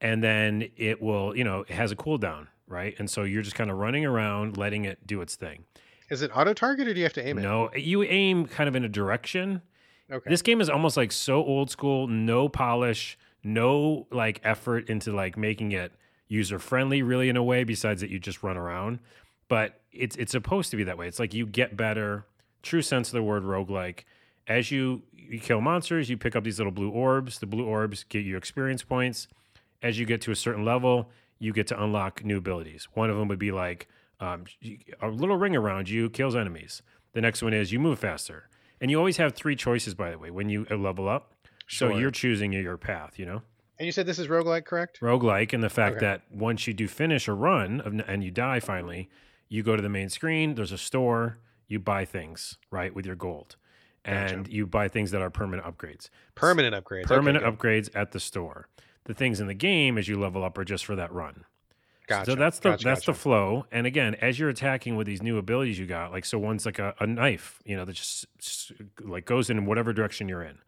and 0.00 0.22
then 0.22 0.68
it 0.76 1.00
will, 1.00 1.36
you 1.36 1.44
know, 1.44 1.60
it 1.60 1.70
has 1.70 1.92
a 1.92 1.96
cooldown, 1.96 2.48
right? 2.66 2.94
And 2.98 3.08
so 3.08 3.22
you're 3.22 3.42
just 3.42 3.56
kind 3.56 3.70
of 3.70 3.76
running 3.78 4.04
around, 4.04 4.56
letting 4.56 4.84
it 4.84 5.06
do 5.06 5.20
its 5.20 5.36
thing. 5.36 5.64
is 6.10 6.22
it 6.22 6.30
auto 6.34 6.52
target 6.54 6.88
or 6.88 6.94
do 6.94 6.98
you 6.98 7.04
have 7.04 7.12
to 7.14 7.26
aim 7.26 7.38
it? 7.38 7.42
No, 7.42 7.70
you 7.74 8.02
aim 8.02 8.46
kind 8.46 8.68
of 8.68 8.74
in 8.76 8.84
a 8.84 8.88
direction. 8.88 9.62
Okay. 10.10 10.30
This 10.30 10.42
game 10.42 10.60
is 10.60 10.70
almost 10.70 10.96
like 10.96 11.10
so 11.10 11.36
old 11.44 11.68
school, 11.70 12.06
no 12.06 12.48
polish, 12.48 13.18
no 13.42 14.06
like 14.10 14.40
effort 14.44 14.88
into 14.88 15.12
like 15.12 15.36
making 15.36 15.72
it 15.72 15.92
user 16.28 16.58
friendly 16.58 17.02
really 17.02 17.28
in 17.28 17.36
a 17.36 17.42
way 17.42 17.64
besides 17.64 18.00
that 18.00 18.10
you 18.10 18.18
just 18.18 18.42
run 18.42 18.56
around. 18.56 18.98
But 19.48 19.80
it's 19.92 20.16
it's 20.16 20.32
supposed 20.32 20.70
to 20.72 20.76
be 20.76 20.84
that 20.84 20.98
way. 20.98 21.08
It's 21.08 21.18
like 21.18 21.34
you 21.34 21.46
get 21.46 21.76
better, 21.76 22.26
true 22.62 22.82
sense 22.82 23.08
of 23.08 23.12
the 23.14 23.22
word 23.22 23.44
roguelike. 23.44 24.00
As 24.46 24.70
you 24.70 25.02
you 25.12 25.40
kill 25.40 25.60
monsters, 25.60 26.10
you 26.10 26.16
pick 26.16 26.36
up 26.36 26.44
these 26.44 26.58
little 26.58 26.72
blue 26.72 26.90
orbs. 26.90 27.38
The 27.38 27.46
blue 27.46 27.64
orbs 27.64 28.04
get 28.04 28.24
you 28.24 28.36
experience 28.36 28.82
points. 28.82 29.28
As 29.82 29.98
you 29.98 30.06
get 30.06 30.20
to 30.22 30.30
a 30.30 30.36
certain 30.36 30.64
level, 30.64 31.10
you 31.38 31.52
get 31.52 31.66
to 31.68 31.82
unlock 31.82 32.24
new 32.24 32.38
abilities. 32.38 32.88
One 32.94 33.10
of 33.10 33.16
them 33.16 33.28
would 33.28 33.38
be 33.38 33.52
like 33.52 33.88
um, 34.20 34.44
a 35.00 35.08
little 35.08 35.36
ring 35.36 35.54
around 35.54 35.88
you 35.88 36.08
kills 36.10 36.34
enemies. 36.34 36.82
The 37.12 37.20
next 37.20 37.42
one 37.42 37.52
is 37.52 37.72
you 37.72 37.78
move 37.78 37.98
faster. 37.98 38.48
And 38.80 38.90
you 38.90 38.98
always 38.98 39.16
have 39.16 39.34
three 39.34 39.56
choices, 39.56 39.94
by 39.94 40.10
the 40.10 40.18
way, 40.18 40.30
when 40.30 40.48
you 40.48 40.66
uh, 40.70 40.76
level 40.76 41.08
up. 41.08 41.32
So 41.68 41.96
you're 41.96 42.10
choosing 42.10 42.52
your 42.52 42.76
path, 42.76 43.18
you 43.18 43.26
know? 43.26 43.42
And 43.78 43.86
you 43.86 43.92
said 43.92 44.06
this 44.06 44.18
is 44.18 44.28
roguelike, 44.28 44.64
correct? 44.64 45.00
Roguelike, 45.00 45.52
and 45.52 45.62
the 45.62 45.68
fact 45.68 45.96
Okay. 45.96 46.06
that 46.06 46.22
once 46.30 46.66
you 46.66 46.72
do 46.72 46.88
finish 46.88 47.28
a 47.28 47.32
run 47.34 47.80
of, 47.82 48.00
and 48.08 48.24
you 48.24 48.30
die 48.30 48.60
finally, 48.60 49.10
you 49.48 49.62
go 49.62 49.76
to 49.76 49.82
the 49.82 49.88
main 49.88 50.08
screen, 50.08 50.54
there's 50.54 50.72
a 50.72 50.78
store, 50.78 51.38
you 51.68 51.78
buy 51.78 52.04
things, 52.04 52.56
right, 52.70 52.94
with 52.94 53.04
your 53.04 53.16
gold. 53.16 53.56
And 54.04 54.44
Gotcha. 54.44 54.52
you 54.52 54.66
buy 54.66 54.88
things 54.88 55.10
that 55.10 55.20
are 55.20 55.30
permanent 55.30 55.66
upgrades. 55.66 56.08
Permanent 56.36 56.74
upgrades. 56.74 57.04
Permanent 57.06 57.44
good. 57.44 57.58
upgrades 57.58 57.90
at 57.94 58.12
the 58.12 58.20
store. 58.20 58.68
The 59.04 59.14
things 59.14 59.40
in 59.40 59.46
the 59.48 59.54
game 59.54 59.98
as 59.98 60.06
you 60.08 60.18
level 60.18 60.44
up 60.44 60.56
are 60.58 60.64
just 60.64 60.84
for 60.84 60.94
that 60.96 61.12
run. 61.12 61.44
Gotcha. 62.06 62.30
So 62.30 62.34
that's 62.36 62.60
the 62.60 62.70
gotcha, 62.70 62.84
that's 62.84 63.04
the 63.04 63.14
flow. 63.14 63.66
And 63.72 63.84
again, 63.84 64.14
as 64.16 64.38
you're 64.38 64.48
attacking 64.48 64.94
with 64.94 65.08
these 65.08 65.22
new 65.22 65.38
abilities 65.38 65.76
you 65.76 65.86
got, 65.86 66.12
like 66.12 66.24
so 66.24 66.38
one's 66.38 66.64
like 66.64 66.78
a, 66.78 66.94
a 67.00 67.06
knife, 67.06 67.60
you 67.64 67.76
know, 67.76 67.84
that 67.84 67.94
just 67.94 68.26
like 69.00 69.24
goes 69.24 69.50
in 69.50 69.66
whatever 69.66 69.92
direction 69.92 70.28
you're 70.28 70.42
in. 70.44 70.58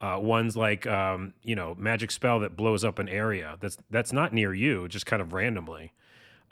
Uh, 0.00 0.18
one's 0.20 0.56
like 0.56 0.86
um, 0.86 1.32
you 1.42 1.56
know 1.56 1.74
magic 1.78 2.10
spell 2.10 2.40
that 2.40 2.56
blows 2.56 2.84
up 2.84 2.98
an 2.98 3.08
area 3.08 3.56
that's 3.60 3.78
that's 3.90 4.12
not 4.12 4.32
near 4.32 4.52
you, 4.52 4.88
just 4.88 5.06
kind 5.06 5.22
of 5.22 5.32
randomly. 5.32 5.92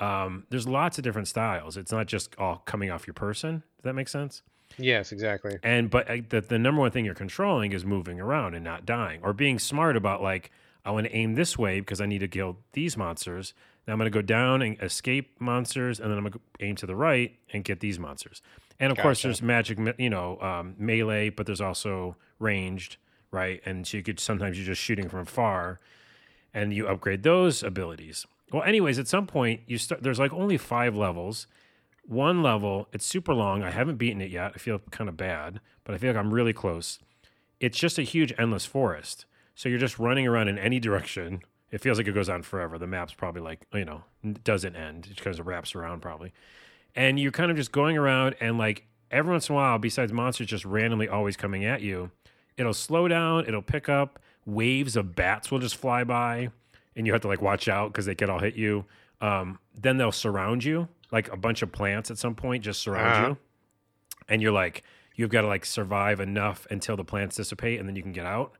Um, 0.00 0.46
there's 0.50 0.66
lots 0.66 0.98
of 0.98 1.04
different 1.04 1.28
styles. 1.28 1.76
It's 1.76 1.92
not 1.92 2.06
just 2.06 2.34
all 2.38 2.62
coming 2.64 2.90
off 2.90 3.06
your 3.06 3.14
person. 3.14 3.62
Does 3.76 3.84
that 3.84 3.94
make 3.94 4.08
sense? 4.08 4.42
Yes, 4.78 5.12
exactly. 5.12 5.56
And 5.62 5.90
but 5.90 6.10
uh, 6.10 6.16
the 6.28 6.40
the 6.40 6.58
number 6.58 6.80
one 6.80 6.90
thing 6.90 7.04
you're 7.04 7.14
controlling 7.14 7.72
is 7.72 7.84
moving 7.84 8.20
around 8.20 8.54
and 8.54 8.64
not 8.64 8.86
dying, 8.86 9.20
or 9.22 9.32
being 9.32 9.58
smart 9.58 9.96
about 9.96 10.22
like 10.22 10.50
I 10.84 10.90
want 10.90 11.06
to 11.06 11.14
aim 11.14 11.34
this 11.34 11.56
way 11.58 11.80
because 11.80 12.00
I 12.00 12.06
need 12.06 12.18
to 12.20 12.28
kill 12.28 12.58
these 12.72 12.96
monsters. 12.96 13.54
Now 13.86 13.92
I'm 13.92 13.98
going 13.98 14.10
to 14.10 14.16
go 14.16 14.22
down 14.22 14.62
and 14.62 14.80
escape 14.82 15.40
monsters, 15.40 16.00
and 16.00 16.10
then 16.10 16.18
I'm 16.18 16.24
going 16.24 16.32
to 16.32 16.40
aim 16.60 16.76
to 16.76 16.86
the 16.86 16.96
right 16.96 17.36
and 17.52 17.62
get 17.64 17.80
these 17.80 17.98
monsters. 17.98 18.42
And 18.80 18.90
of 18.90 18.98
course, 18.98 19.22
there's 19.22 19.40
magic, 19.40 19.78
you 19.98 20.10
know, 20.10 20.40
um, 20.40 20.74
melee, 20.78 21.28
but 21.28 21.46
there's 21.46 21.60
also 21.60 22.16
ranged, 22.38 22.96
right? 23.34 23.60
And 23.66 23.86
so 23.86 23.98
you 23.98 24.02
could 24.02 24.18
sometimes 24.18 24.56
you're 24.56 24.66
just 24.66 24.80
shooting 24.80 25.08
from 25.08 25.26
far, 25.26 25.80
and 26.54 26.72
you 26.72 26.86
upgrade 26.86 27.22
those 27.22 27.62
abilities. 27.62 28.26
Well, 28.52 28.62
anyways, 28.62 28.98
at 28.98 29.08
some 29.08 29.26
point 29.26 29.60
you 29.66 29.76
start. 29.76 30.02
There's 30.02 30.18
like 30.18 30.32
only 30.32 30.56
five 30.56 30.96
levels. 30.96 31.46
One 32.06 32.42
level, 32.42 32.88
it's 32.92 33.06
super 33.06 33.32
long. 33.32 33.62
I 33.62 33.70
haven't 33.70 33.96
beaten 33.96 34.20
it 34.20 34.30
yet. 34.30 34.52
I 34.54 34.58
feel 34.58 34.78
kind 34.90 35.08
of 35.08 35.16
bad, 35.16 35.60
but 35.84 35.94
I 35.94 35.98
feel 35.98 36.10
like 36.10 36.18
I'm 36.18 36.34
really 36.34 36.52
close. 36.52 36.98
It's 37.60 37.78
just 37.78 37.98
a 37.98 38.02
huge 38.02 38.32
endless 38.38 38.66
forest. 38.66 39.24
So 39.54 39.68
you're 39.68 39.78
just 39.78 39.98
running 39.98 40.26
around 40.26 40.48
in 40.48 40.58
any 40.58 40.78
direction. 40.80 41.40
It 41.70 41.80
feels 41.80 41.96
like 41.98 42.06
it 42.06 42.12
goes 42.12 42.28
on 42.28 42.42
forever. 42.42 42.76
The 42.78 42.86
map's 42.86 43.14
probably 43.14 43.40
like, 43.40 43.66
you 43.72 43.84
know, 43.86 44.04
doesn't 44.44 44.76
end. 44.76 45.08
It 45.10 45.20
kind 45.20 45.38
of 45.38 45.46
wraps 45.46 45.74
around 45.74 46.02
probably. 46.02 46.32
And 46.94 47.18
you're 47.18 47.32
kind 47.32 47.50
of 47.50 47.56
just 47.56 47.72
going 47.72 47.96
around 47.96 48.36
and 48.40 48.58
like 48.58 48.84
every 49.10 49.32
once 49.32 49.48
in 49.48 49.54
a 49.54 49.56
while, 49.56 49.78
besides 49.78 50.12
monsters 50.12 50.46
just 50.46 50.64
randomly 50.64 51.08
always 51.08 51.36
coming 51.36 51.64
at 51.64 51.80
you, 51.80 52.10
it'll 52.56 52.74
slow 52.74 53.08
down, 53.08 53.46
it'll 53.46 53.62
pick 53.62 53.88
up, 53.88 54.18
waves 54.46 54.96
of 54.96 55.14
bats 55.16 55.50
will 55.50 55.58
just 55.58 55.76
fly 55.76 56.04
by, 56.04 56.50
and 56.96 57.06
you 57.06 57.12
have 57.12 57.22
to 57.22 57.28
like 57.28 57.42
watch 57.42 57.68
out 57.68 57.92
because 57.92 58.06
they 58.06 58.14
could 58.14 58.28
all 58.30 58.38
hit 58.40 58.54
you. 58.56 58.84
Um, 59.20 59.58
then 59.74 59.96
they'll 59.96 60.12
surround 60.12 60.64
you, 60.64 60.88
like 61.10 61.32
a 61.32 61.36
bunch 61.36 61.62
of 61.62 61.72
plants 61.72 62.10
at 62.10 62.18
some 62.18 62.34
point 62.34 62.62
just 62.64 62.80
surround 62.80 63.08
Uh-huh. 63.16 63.28
you. 63.30 63.36
And 64.28 64.42
you're 64.42 64.52
like, 64.52 64.82
you've 65.16 65.30
got 65.30 65.42
to 65.42 65.46
like 65.46 65.64
survive 65.64 66.20
enough 66.20 66.66
until 66.70 66.96
the 66.96 67.04
plants 67.04 67.36
dissipate 67.36 67.78
and 67.80 67.88
then 67.88 67.96
you 67.96 68.02
can 68.02 68.12
get 68.12 68.26
out. 68.26 68.52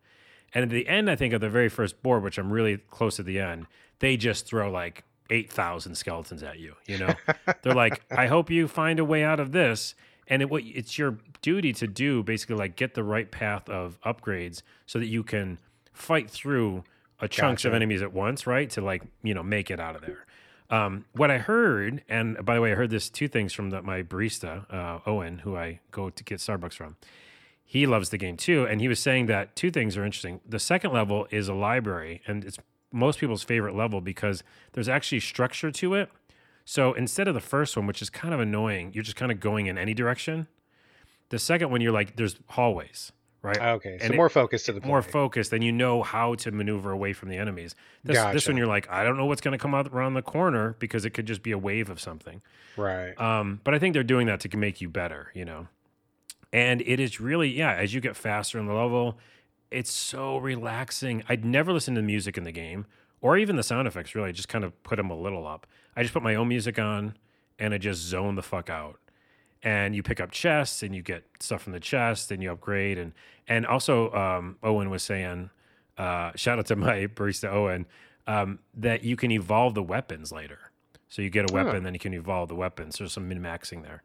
And 0.55 0.63
at 0.63 0.71
the 0.71 0.87
end, 0.87 1.11
I 1.11 1.17
think 1.17 1.33
of 1.35 1.41
the 1.41 1.49
very 1.51 1.69
first 1.69 2.03
board, 2.03 2.23
which 2.23 2.39
I'm 2.39 2.53
really 2.53 2.79
close 2.91 3.17
to 3.17 3.23
the 3.25 3.41
end, 3.41 3.67
they 3.99 4.17
just 4.17 4.47
throw 4.47 4.71
like 4.71 5.03
8,000 5.31 5.97
skeletons 5.97 6.43
at 6.43 6.59
you. 6.61 6.75
You 6.87 6.99
know, 6.99 7.15
they're 7.63 7.75
like, 7.75 8.03
I 8.11 8.27
hope 8.29 8.51
you 8.51 8.69
find 8.69 8.99
a 9.01 9.05
way 9.05 9.25
out 9.25 9.41
of 9.41 9.53
this. 9.53 9.95
And 10.29 10.43
it, 10.43 10.51
what 10.51 10.63
it's 10.65 10.99
your 10.99 11.19
duty 11.43 11.73
to 11.75 11.87
do, 11.87 12.23
basically, 12.23 12.57
like 12.57 12.77
get 12.77 12.95
the 12.95 13.05
right 13.05 13.31
path 13.31 13.69
of 13.69 14.01
upgrades 14.03 14.63
so 14.87 14.99
that 14.99 15.07
you 15.07 15.23
can 15.23 15.59
fight 15.93 16.31
through 16.31 16.85
a 17.21 17.29
chunks 17.29 17.65
of 17.65 17.75
enemies 17.75 18.03
at 18.03 18.13
once, 18.13 18.47
right? 18.47 18.69
To 18.71 18.81
like, 18.81 19.03
you 19.23 19.35
know, 19.35 19.43
make 19.43 19.71
it 19.71 19.81
out 19.81 19.97
of 19.97 20.03
there. 20.03 20.27
Um, 20.71 21.05
what 21.13 21.31
I 21.31 21.39
heard, 21.39 22.03
and 22.09 22.43
by 22.45 22.55
the 22.55 22.61
way, 22.61 22.73
I 22.73 22.75
heard 22.75 22.91
this 22.91 23.11
two 23.11 23.29
things 23.29 23.53
from 23.53 23.71
the, 23.71 23.83
my 23.83 24.03
barista, 24.03 24.73
uh, 24.73 25.01
Owen, 25.07 25.39
who 25.39 25.57
I 25.57 25.81
go 25.91 26.11
to 26.11 26.25
get 26.25 26.39
Starbucks 26.39 26.73
from 26.73 26.97
he 27.65 27.87
loves 27.87 28.11
the 28.11 28.19
game 28.19 28.37
too 28.37 28.67
and 28.67 28.81
he 28.81 28.89
was 28.89 29.01
saying 29.01 29.27
that 29.27 29.57
two 29.57 29.71
things 29.71 29.97
are 29.97 30.05
interesting 30.05 30.41
the 30.47 30.59
second 30.59 30.93
level 30.93 31.27
is 31.31 31.49
a 31.49 31.55
library 31.55 32.23
and 32.27 32.45
it's 32.45 32.59
most 32.93 33.19
people's 33.19 33.43
favorite 33.43 33.75
level 33.75 34.01
because 34.01 34.45
there's 34.73 34.89
actually 34.89 35.19
structure 35.19 35.71
to 35.71 35.95
it 35.95 36.09
so 36.65 36.93
instead 36.95 37.29
of 37.29 37.35
the 37.35 37.41
first 37.41 37.77
one 37.77 37.87
which 37.87 38.01
is 38.03 38.11
kind 38.11 38.33
of 38.35 38.41
annoying 38.41 38.91
you're 38.95 39.05
just 39.05 39.17
kind 39.17 39.31
of 39.33 39.41
going 39.41 39.67
in 39.67 39.77
any 39.79 39.95
direction 39.95 40.47
the 41.31 41.39
second 41.39 41.71
one 41.71 41.81
you're 41.81 41.93
like 41.93 42.17
there's 42.17 42.37
hallways 42.49 43.13
right 43.43 43.61
Okay, 43.61 43.99
so 43.99 44.05
And 44.05 44.15
it- 44.15 44.17
more 44.17 44.29
focus 44.31 44.63
to 44.65 44.73
the 44.73 44.81
more 44.81 45.03
focused 45.03 45.53
and 45.53 45.63
you 45.63 45.73
know 45.73 46.03
how 46.03 46.35
to 46.37 46.51
maneuver 46.51 46.91
away 46.93 47.13
from 47.13 47.29
the 47.29 47.37
enemies 47.37 47.75
this, 48.03 48.17
this 48.33 48.49
one 48.49 48.57
you're 48.57 48.67
like 48.67 48.89
i 48.91 49.05
don't 49.05 49.17
know 49.17 49.27
what's 49.27 49.41
going 49.43 49.53
to 49.53 49.59
come 49.63 49.75
out 49.75 49.87
around 49.93 50.15
the 50.15 50.23
corner 50.23 50.77
because 50.79 51.05
it 51.05 51.11
could 51.11 51.27
just 51.27 51.43
be 51.43 51.51
a 51.53 51.59
wave 51.59 51.91
of 51.91 52.01
something 52.01 52.41
right. 52.77 53.19
um, 53.21 53.61
but 53.65 53.75
I 53.75 53.79
think 53.79 53.93
they're 53.95 54.03
doing 54.03 54.27
that 54.29 54.41
to 54.41 54.57
make 54.57 54.81
you 54.81 54.89
better, 54.89 55.31
you 55.35 55.45
know. 55.45 55.69
And 56.53 56.83
it 56.83 57.01
is 57.01 57.21
really, 57.21 57.49
yeah, 57.51 57.73
as 57.75 57.93
you 57.95 58.01
get 58.01 58.17
faster 58.17 58.59
in 58.61 58.67
the 58.67 58.73
level, 58.73 59.19
it's 59.73 59.91
so 59.91 60.37
relaxing. 60.39 61.23
I'd 61.29 61.45
never 61.45 61.73
listen 61.73 61.95
to 61.97 62.01
the 62.01 62.07
music 62.07 62.37
in 62.39 62.45
the 62.45 62.53
game 62.53 62.87
or 63.25 63.39
even 63.39 63.57
the 63.57 63.63
sound 63.63 63.89
effects, 63.89 64.15
really. 64.15 64.29
I 64.29 64.33
just 64.33 64.51
kind 64.51 64.65
of 64.65 64.83
put 64.83 64.97
them 64.97 65.09
a 65.09 65.17
little 65.17 65.47
up. 65.47 65.67
I 65.97 66.03
just 66.03 66.13
put 66.13 66.23
my 66.23 66.35
own 66.35 66.47
music 66.47 66.79
on 66.79 67.17
and 67.59 67.73
I 67.73 67.79
just 67.79 68.03
zone 68.03 68.35
the 68.35 68.43
fuck 68.43 68.69
out. 68.69 69.01
And 69.63 69.97
you 69.97 70.03
pick 70.03 70.21
up 70.21 70.31
chests 70.31 70.83
and 70.83 70.95
you 70.95 71.01
get 71.01 71.25
stuff 71.41 71.63
from 71.63 71.73
the 71.73 71.81
chest 71.81 72.31
and 72.31 72.43
you 72.43 72.53
upgrade. 72.53 72.99
And 72.99 73.15
and 73.49 73.65
also, 73.65 74.13
um, 74.13 74.59
Owen 74.63 74.91
was 74.91 75.03
saying, 75.03 75.49
uh, 75.97 76.33
shout 76.37 76.59
out 76.59 76.67
to 76.67 76.77
my 76.87 77.07
barista 77.07 77.51
Owen, 77.51 77.87
um, 78.27 78.59
that 78.75 79.05
you 79.05 79.17
can 79.17 79.31
evolve 79.31 79.73
the 79.73 79.83
weapons 79.83 80.31
later. 80.31 80.59
So 81.09 81.23
you 81.23 81.31
get 81.31 81.51
a 81.51 81.55
weapon, 81.55 81.83
then 81.83 81.95
you 81.95 82.01
can 82.01 82.13
evolve 82.13 82.51
the 82.51 82.55
weapons. 82.55 82.99
There's 82.99 83.15
some 83.15 83.27
min 83.27 83.41
maxing 83.41 83.83
there. 83.85 84.03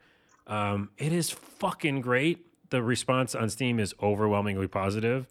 Um, 0.47 0.91
it 0.97 1.11
is 1.11 1.29
fucking 1.29 1.99
great. 1.99 2.45
The 2.69 2.81
response 2.81 3.35
on 3.35 3.49
Steam 3.49 3.81
is 3.81 3.93
overwhelmingly 4.01 4.69
positive. 4.69 5.27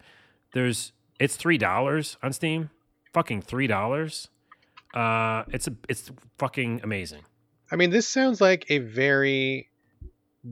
There's 0.53 0.91
it's 1.19 1.35
three 1.35 1.57
dollars 1.57 2.17
on 2.21 2.33
Steam. 2.33 2.69
Fucking 3.13 3.41
three 3.41 3.67
dollars. 3.67 4.29
Uh, 4.93 5.43
it's 5.49 5.67
a 5.67 5.75
it's 5.87 6.11
fucking 6.37 6.81
amazing. 6.83 7.23
I 7.71 7.75
mean, 7.75 7.89
this 7.89 8.07
sounds 8.07 8.41
like 8.41 8.65
a 8.69 8.79
very 8.79 9.69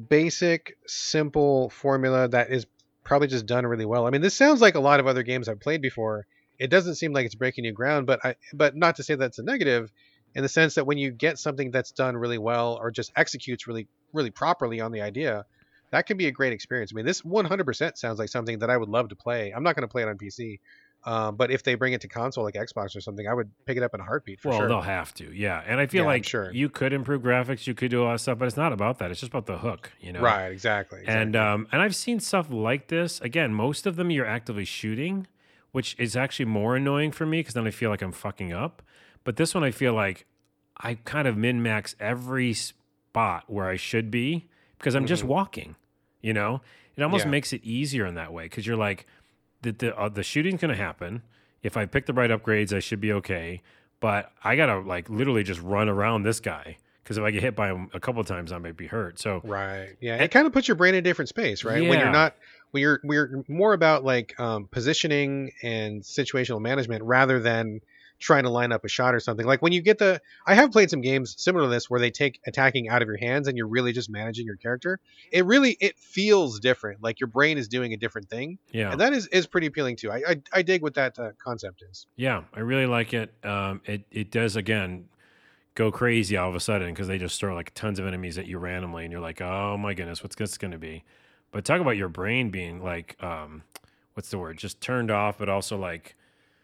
basic, 0.10 0.78
simple 0.86 1.70
formula 1.70 2.28
that 2.28 2.52
is 2.52 2.68
probably 3.04 3.28
just 3.28 3.46
done 3.46 3.66
really 3.66 3.86
well. 3.86 4.06
I 4.06 4.10
mean, 4.10 4.22
this 4.22 4.36
sounds 4.36 4.62
like 4.62 4.76
a 4.76 4.80
lot 4.80 5.00
of 5.00 5.08
other 5.08 5.24
games 5.24 5.48
I've 5.48 5.60
played 5.60 5.82
before. 5.82 6.28
It 6.60 6.70
doesn't 6.70 6.96
seem 6.96 7.14
like 7.14 7.26
it's 7.26 7.36
breaking 7.36 7.64
new 7.64 7.72
ground, 7.72 8.06
but 8.06 8.20
I 8.24 8.36
but 8.54 8.76
not 8.76 8.98
to 8.98 9.04
say 9.04 9.16
that's 9.16 9.40
a 9.40 9.44
negative 9.44 9.92
in 10.36 10.44
the 10.44 10.50
sense 10.50 10.76
that 10.76 10.86
when 10.86 10.98
you 10.98 11.12
get 11.12 11.40
something 11.40 11.72
that's 11.72 11.92
done 11.92 12.18
really 12.18 12.38
well 12.38 12.78
or 12.80 12.92
just 12.92 13.12
executes 13.16 13.68
really 13.68 13.88
really 14.14 14.32
properly 14.32 14.82
on 14.82 14.92
the 14.92 15.02
idea, 15.02 15.46
that 15.92 16.06
can 16.06 16.18
be 16.18 16.28
a 16.28 16.32
great 16.32 16.54
experience. 16.54 16.92
I 16.94 16.96
mean, 16.96 17.06
this 17.06 17.22
100% 17.22 17.98
sounds 17.98 18.20
like 18.20 18.30
something 18.30 18.60
that 18.60 18.70
I 18.70 18.78
would 18.78 18.90
love 18.90 19.10
to 19.10 19.16
play. 19.16 19.52
I'm 19.56 19.64
not 19.64 19.76
going 19.76 19.88
to 19.88 19.92
play 19.92 20.04
it 20.04 20.10
on 20.10 20.18
PC. 20.18 20.60
Um, 21.04 21.36
but 21.38 21.52
if 21.52 21.64
they 21.64 21.76
bring 21.76 21.94
it 21.94 22.02
to 22.02 22.08
console 22.10 22.44
like 22.44 22.56
Xbox 22.56 22.96
or 22.96 23.00
something, 23.02 23.28
I 23.28 23.34
would 23.34 23.50
pick 23.66 23.78
it 23.78 23.84
up 23.84 23.94
in 23.94 24.02
a 24.02 24.04
heartbeat 24.04 24.42
for 24.42 24.50
well, 24.50 24.60
sure. 24.60 24.68
they'll 24.68 24.82
have 24.82 25.14
to, 25.16 25.32
yeah. 25.34 25.64
And 25.66 25.80
I 25.80 25.86
feel 25.88 26.04
Yeah, 26.04 26.08
like 26.08 26.26
sure. 26.26 26.52
you 26.52 26.68
could 26.70 26.92
improve 26.92 27.22
graphics, 27.22 27.66
you 27.66 27.74
could 27.74 27.92
do 27.92 28.04
a 28.04 28.06
lot 28.06 28.14
of 28.16 28.22
stuff, 28.22 28.38
but 28.40 28.46
it's 28.48 28.58
not 28.58 28.74
about 28.74 29.00
that. 29.00 29.10
It's 29.12 29.22
just 29.22 29.32
about 29.32 29.46
the 29.46 29.60
hook, 29.60 29.92
you 30.02 30.12
know. 30.12 30.20
Right, 30.22 30.48
exactly. 30.52 31.04
And 31.08 31.36
um, 31.36 31.68
and 31.72 31.82
I've 31.82 31.96
seen 31.96 32.20
stuff 32.20 32.50
like 32.52 32.88
this. 32.90 33.22
Again, 33.22 33.54
most 33.54 33.86
of 33.86 33.96
them 33.96 34.12
you're 34.12 34.26
actively 34.26 34.66
shooting, 34.66 35.28
which 35.72 35.96
is 35.98 36.16
actually 36.18 36.46
more 36.46 36.76
annoying 36.76 37.12
for 37.12 37.26
me 37.26 37.40
because 37.40 37.54
then 37.54 37.68
I 37.68 37.72
feel 37.72 37.90
like 37.90 38.02
I'm 38.02 38.12
fucking 38.12 38.52
up. 38.52 38.82
But 39.24 39.38
this 39.38 39.54
one, 39.56 39.64
I 39.64 39.72
feel 39.72 39.94
like 39.94 40.26
I 40.78 40.96
kind 40.96 41.28
of 41.28 41.38
min 41.38 41.62
max 41.64 41.96
every 42.02 42.54
spot 42.54 43.46
where 43.48 43.68
I 43.70 43.78
should 43.78 44.12
be 44.12 44.50
because 44.78 44.94
I'm 44.96 45.06
just 45.06 45.24
Mhm. 45.24 45.28
walking. 45.28 45.76
You 46.22 46.34
know, 46.34 46.62
it 46.98 47.04
almost 47.04 47.26
Yeah. 47.26 47.32
makes 47.32 47.54
it 47.54 47.64
easier 47.64 48.06
in 48.06 48.16
that 48.16 48.34
way 48.34 48.44
because 48.46 48.66
you're 48.68 48.76
like, 48.76 49.06
the 49.62 49.72
the, 49.72 49.98
uh, 49.98 50.10
the 50.10 50.24
shooting's 50.24 50.62
going 50.62 50.76
to 50.76 50.82
happen. 50.82 51.22
If 51.64 51.78
I 51.78 51.86
pick 51.86 52.06
the 52.06 52.14
right 52.14 52.30
upgrades, 52.30 52.74
I 52.74 52.80
should 52.80 53.02
be 53.02 53.12
okay. 53.14 53.62
But 54.00 54.32
I 54.44 54.56
gotta 54.56 54.80
like 54.80 55.10
literally 55.10 55.44
just 55.44 55.62
run 55.62 55.90
around 55.90 56.24
this 56.24 56.40
guy 56.40 56.78
because 57.04 57.18
if 57.18 57.24
I 57.24 57.32
get 57.32 57.42
hit 57.42 57.56
by 57.56 57.70
him 57.70 57.90
a 57.94 58.00
couple 58.00 58.22
of 58.22 58.28
times, 58.28 58.52
I 58.52 58.60
might 58.60 58.78
be 58.78 58.86
hurt. 58.86 59.18
So 59.18 59.42
Right. 59.44 59.96
Yeah. 60.00 60.18
It 60.18 60.30
kind 60.30 60.46
of 60.46 60.54
puts 60.54 60.68
your 60.68 60.76
brain 60.76 60.94
in 60.94 61.00
a 61.00 61.02
different 61.02 61.30
space, 61.30 61.64
right? 61.64 61.82
When 61.88 62.00
you're 62.00 62.12
not 62.12 62.36
when 62.72 62.82
you're 62.82 63.00
we're 63.04 63.44
more 63.48 63.74
about 63.74 64.04
like 64.04 64.40
um, 64.40 64.68
positioning 64.70 65.52
and 65.64 66.04
situational 66.04 66.62
management 66.62 67.04
rather 67.04 67.40
than 67.40 67.82
trying 68.20 68.44
to 68.44 68.50
line 68.50 68.72
up 68.72 68.84
a 68.84 68.88
shot 68.88 69.14
or 69.14 69.20
something. 69.20 69.46
Like 69.46 69.62
when 69.62 69.72
you 69.74 69.82
get 69.82 69.98
the 69.98 70.22
I 70.46 70.56
have 70.56 70.72
played 70.72 70.90
some 70.90 71.02
games 71.02 71.36
similar 71.38 71.66
to 71.66 71.70
this 71.70 71.90
where 71.90 72.00
they 72.00 72.12
take 72.12 72.40
attacking 72.48 72.90
out 72.90 73.02
of 73.02 73.08
your 73.08 73.18
hands 73.18 73.48
and 73.48 73.58
you're 73.58 73.68
really 73.68 73.92
just 73.92 74.10
managing 74.10 74.46
your 74.46 74.56
character. 74.56 75.00
It 75.32 75.46
really 75.46 75.78
it 75.80 75.98
feels 75.98 76.60
different. 76.60 77.02
Like 77.04 77.20
your 77.20 77.28
brain 77.28 77.58
is 77.58 77.68
doing 77.68 77.94
a 77.94 77.98
different 77.98 78.30
thing. 78.30 78.58
yeah, 78.72 78.92
And 78.92 79.00
that 79.02 79.14
is 79.14 79.28
is 79.28 79.48
pretty 79.48 79.68
appealing 79.68 79.98
too. 79.98 80.12
I 80.12 80.22
I, 80.28 80.42
I 80.54 80.62
dig 80.62 80.82
what 80.82 80.96
that 80.96 81.18
uh, 81.20 81.32
concept 81.38 81.84
is. 81.90 82.08
Yeah, 82.16 82.44
I 82.54 82.62
really 82.62 82.88
like 82.88 83.14
it. 83.14 83.34
Um, 83.46 83.82
it 83.86 84.04
it 84.12 84.32
does 84.32 84.56
again 84.56 85.10
go 85.76 85.92
crazy 85.92 86.36
all 86.36 86.50
of 86.50 86.56
a 86.56 86.60
sudden 86.60 86.92
because 86.92 87.08
they 87.08 87.20
just 87.20 87.40
throw 87.40 87.54
like 87.54 87.72
tons 87.76 88.00
of 88.00 88.08
enemies 88.08 88.38
at 88.40 88.48
you 88.48 88.58
randomly, 88.58 89.04
and 89.04 89.12
you're 89.12 89.22
like, 89.22 89.42
oh 89.42 89.78
my 89.78 89.94
goodness, 89.94 90.24
what's 90.24 90.36
this 90.36 90.58
going 90.58 90.72
to 90.72 90.80
be? 90.80 91.04
But 91.52 91.66
talk 91.66 91.80
about 91.80 91.98
your 91.98 92.10
brain 92.10 92.50
being 92.50 92.84
like, 92.84 93.16
um, 93.24 93.62
what's 94.16 94.32
the 94.32 94.40
word? 94.40 94.58
Just 94.58 94.82
turned 94.82 95.12
off, 95.12 95.38
but 95.38 95.50
also 95.50 95.78
like 95.78 96.16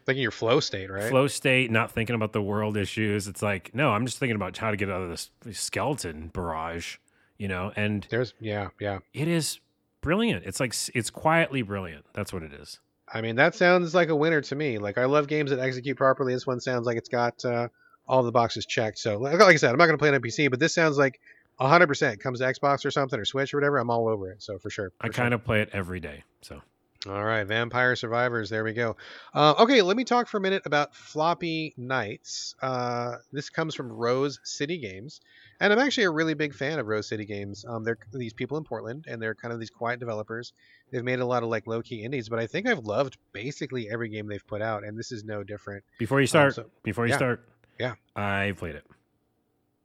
In 0.07 0.17
your 0.17 0.31
flow 0.31 0.59
state, 0.59 0.89
right? 0.89 1.09
flow 1.09 1.27
state, 1.27 1.71
not 1.71 1.91
thinking 1.91 2.15
about 2.15 2.33
the 2.33 2.41
world 2.41 2.75
issues. 2.77 3.27
It's 3.27 3.41
like, 3.41 3.73
no, 3.73 3.91
I'm 3.91 4.05
just 4.05 4.17
thinking 4.17 4.35
about 4.35 4.57
how 4.57 4.71
to 4.71 4.77
get 4.77 4.89
out 4.89 5.01
of 5.01 5.09
this 5.09 5.29
skeleton 5.51 6.29
barrage, 6.33 6.97
you 7.37 7.47
know. 7.47 7.71
And 7.75 8.05
There's 8.09 8.33
yeah, 8.39 8.69
yeah. 8.79 8.99
it 9.13 9.27
is 9.27 9.59
brilliant. 10.01 10.45
It's 10.45 10.59
like 10.59 10.75
it's 10.93 11.09
quietly 11.09 11.61
brilliant. 11.61 12.05
That's 12.13 12.33
what 12.33 12.43
it 12.43 12.53
is. 12.53 12.79
I 13.13 13.21
mean, 13.21 13.35
that 13.35 13.55
sounds 13.55 13.93
like 13.93 14.09
a 14.09 14.15
winner 14.15 14.41
to 14.41 14.55
me. 14.55 14.77
Like, 14.79 14.97
I 14.97 15.05
love 15.05 15.27
games 15.27 15.51
that 15.51 15.59
execute 15.59 15.97
properly. 15.97 16.33
This 16.33 16.47
one 16.47 16.59
sounds 16.59 16.87
like 16.87 16.97
it's 16.97 17.09
got 17.09 17.43
uh, 17.45 17.67
all 18.07 18.23
the 18.23 18.31
boxes 18.31 18.65
checked. 18.65 18.97
So, 18.97 19.17
like, 19.17 19.33
like 19.39 19.53
I 19.53 19.55
said, 19.57 19.71
I'm 19.71 19.77
not 19.77 19.85
going 19.85 19.97
to 19.97 20.01
play 20.01 20.09
it 20.09 20.15
on 20.15 20.21
PC, 20.21 20.49
but 20.49 20.59
this 20.59 20.73
sounds 20.73 20.97
like 20.97 21.19
100% 21.59 22.19
comes 22.19 22.39
to 22.39 22.45
Xbox 22.45 22.85
or 22.85 22.91
something 22.91 23.19
or 23.19 23.25
Switch 23.25 23.53
or 23.53 23.57
whatever. 23.57 23.77
I'm 23.77 23.91
all 23.91 24.07
over 24.07 24.31
it. 24.31 24.41
So, 24.41 24.57
for 24.57 24.69
sure. 24.69 24.91
I 24.99 25.09
kind 25.09 25.33
of 25.33 25.43
play 25.43 25.61
it 25.61 25.69
every 25.73 25.99
day. 25.99 26.23
So 26.41 26.61
All 27.05 27.23
right, 27.25 27.43
Vampire 27.43 27.97
Survivors. 27.97 28.49
There 28.49 28.63
we 28.63 28.71
go. 28.71 28.95
Uh, 29.33 29.55
okay, 29.59 29.81
let 29.81 29.97
me 29.97 30.05
talk 30.05 30.27
for 30.29 30.37
a 30.37 30.39
minute 30.39 30.61
about 30.65 30.95
Floppy 30.95 31.73
Knights. 31.75 32.55
Uh, 32.61 33.15
this 33.33 33.49
comes 33.49 33.75
from 33.75 33.91
Rose 33.91 34.39
City 34.45 34.77
Games, 34.77 35.19
and 35.59 35.73
I'm 35.73 35.79
actually 35.79 36.05
a 36.05 36.11
really 36.11 36.33
big 36.33 36.53
fan 36.53 36.79
of 36.79 36.87
Rose 36.87 37.07
City 37.09 37.25
Games. 37.25 37.65
Um, 37.67 37.83
they're 37.83 37.97
these 38.13 38.31
people 38.31 38.57
in 38.57 38.63
Portland, 38.63 39.03
and 39.09 39.21
they're 39.21 39.35
kind 39.35 39.53
of 39.53 39.59
these 39.59 39.69
quiet 39.69 39.99
developers. 39.99 40.53
They've 40.91 41.03
made 41.03 41.19
a 41.19 41.25
lot 41.25 41.43
of 41.43 41.49
like 41.49 41.67
low 41.67 41.81
key 41.81 42.03
indies, 42.03 42.29
but 42.29 42.39
I 42.39 42.47
think 42.47 42.67
I've 42.69 42.79
loved 42.85 43.17
basically 43.33 43.89
every 43.89 44.07
game 44.07 44.27
they've 44.27 44.47
put 44.47 44.61
out, 44.61 44.85
and 44.85 44.97
this 44.97 45.11
is 45.11 45.25
no 45.25 45.43
different. 45.43 45.83
Before 45.99 46.21
you 46.21 46.25
Um, 46.25 46.27
start, 46.27 46.55
so- 46.55 46.69
before 46.83 47.05
you 47.05 47.11
yeah. 47.11 47.17
start, 47.17 47.49
Yeah. 47.79 47.95
I 48.15 48.53
played 48.57 48.75
it. 48.75 48.85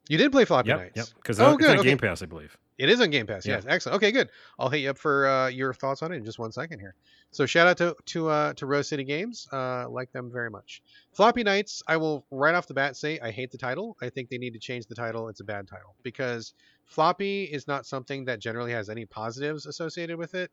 you 0.08 0.18
did 0.18 0.30
play 0.30 0.44
Floppy 0.44 0.68
Yep, 0.68 0.78
Knights. 0.78 0.96
yep. 0.96 1.06
Because 1.16 1.40
Oh, 1.40 1.50
it's 1.54 1.58
good, 1.58 1.70
on 1.70 1.78
okay. 1.80 1.88
Game 1.88 1.98
Pass, 1.98 2.22
I 2.22 2.26
believe. 2.26 2.56
It 2.78 2.88
is 2.88 3.00
on 3.00 3.10
Game 3.10 3.26
Pass. 3.26 3.44
Yeah. 3.44 3.56
Yes, 3.56 3.64
excellent. 3.66 3.96
Okay, 3.96 4.12
good. 4.12 4.30
I'll 4.58 4.68
hit 4.68 4.78
you 4.78 4.90
up 4.90 4.98
for 4.98 5.26
uh, 5.26 5.48
your 5.48 5.74
thoughts 5.74 6.00
on 6.02 6.12
it 6.12 6.16
in 6.16 6.24
just 6.24 6.38
one 6.38 6.52
second 6.52 6.78
here. 6.78 6.94
So 7.32 7.44
shout 7.44 7.66
out 7.66 7.76
to 7.78 7.96
to 8.06 8.28
uh, 8.28 8.52
to 8.54 8.66
Rose 8.66 8.88
City 8.88 9.04
Games. 9.04 9.48
Uh, 9.52 9.88
like 9.88 10.12
them 10.12 10.30
very 10.30 10.48
much. 10.48 10.82
Floppy 11.12 11.42
Knights. 11.42 11.82
I 11.88 11.96
will 11.96 12.24
right 12.30 12.54
off 12.54 12.68
the 12.68 12.74
bat 12.74 12.96
say 12.96 13.18
I 13.18 13.32
hate 13.32 13.50
the 13.50 13.58
title. 13.58 13.96
I 14.00 14.10
think 14.10 14.30
they 14.30 14.38
need 14.38 14.52
to 14.52 14.60
change 14.60 14.86
the 14.86 14.94
title. 14.94 15.28
It's 15.28 15.40
a 15.40 15.44
bad 15.44 15.66
title 15.66 15.96
because 16.02 16.54
floppy 16.84 17.44
is 17.44 17.66
not 17.66 17.84
something 17.84 18.24
that 18.26 18.38
generally 18.38 18.72
has 18.72 18.88
any 18.88 19.04
positives 19.04 19.66
associated 19.66 20.16
with 20.16 20.34
it. 20.34 20.50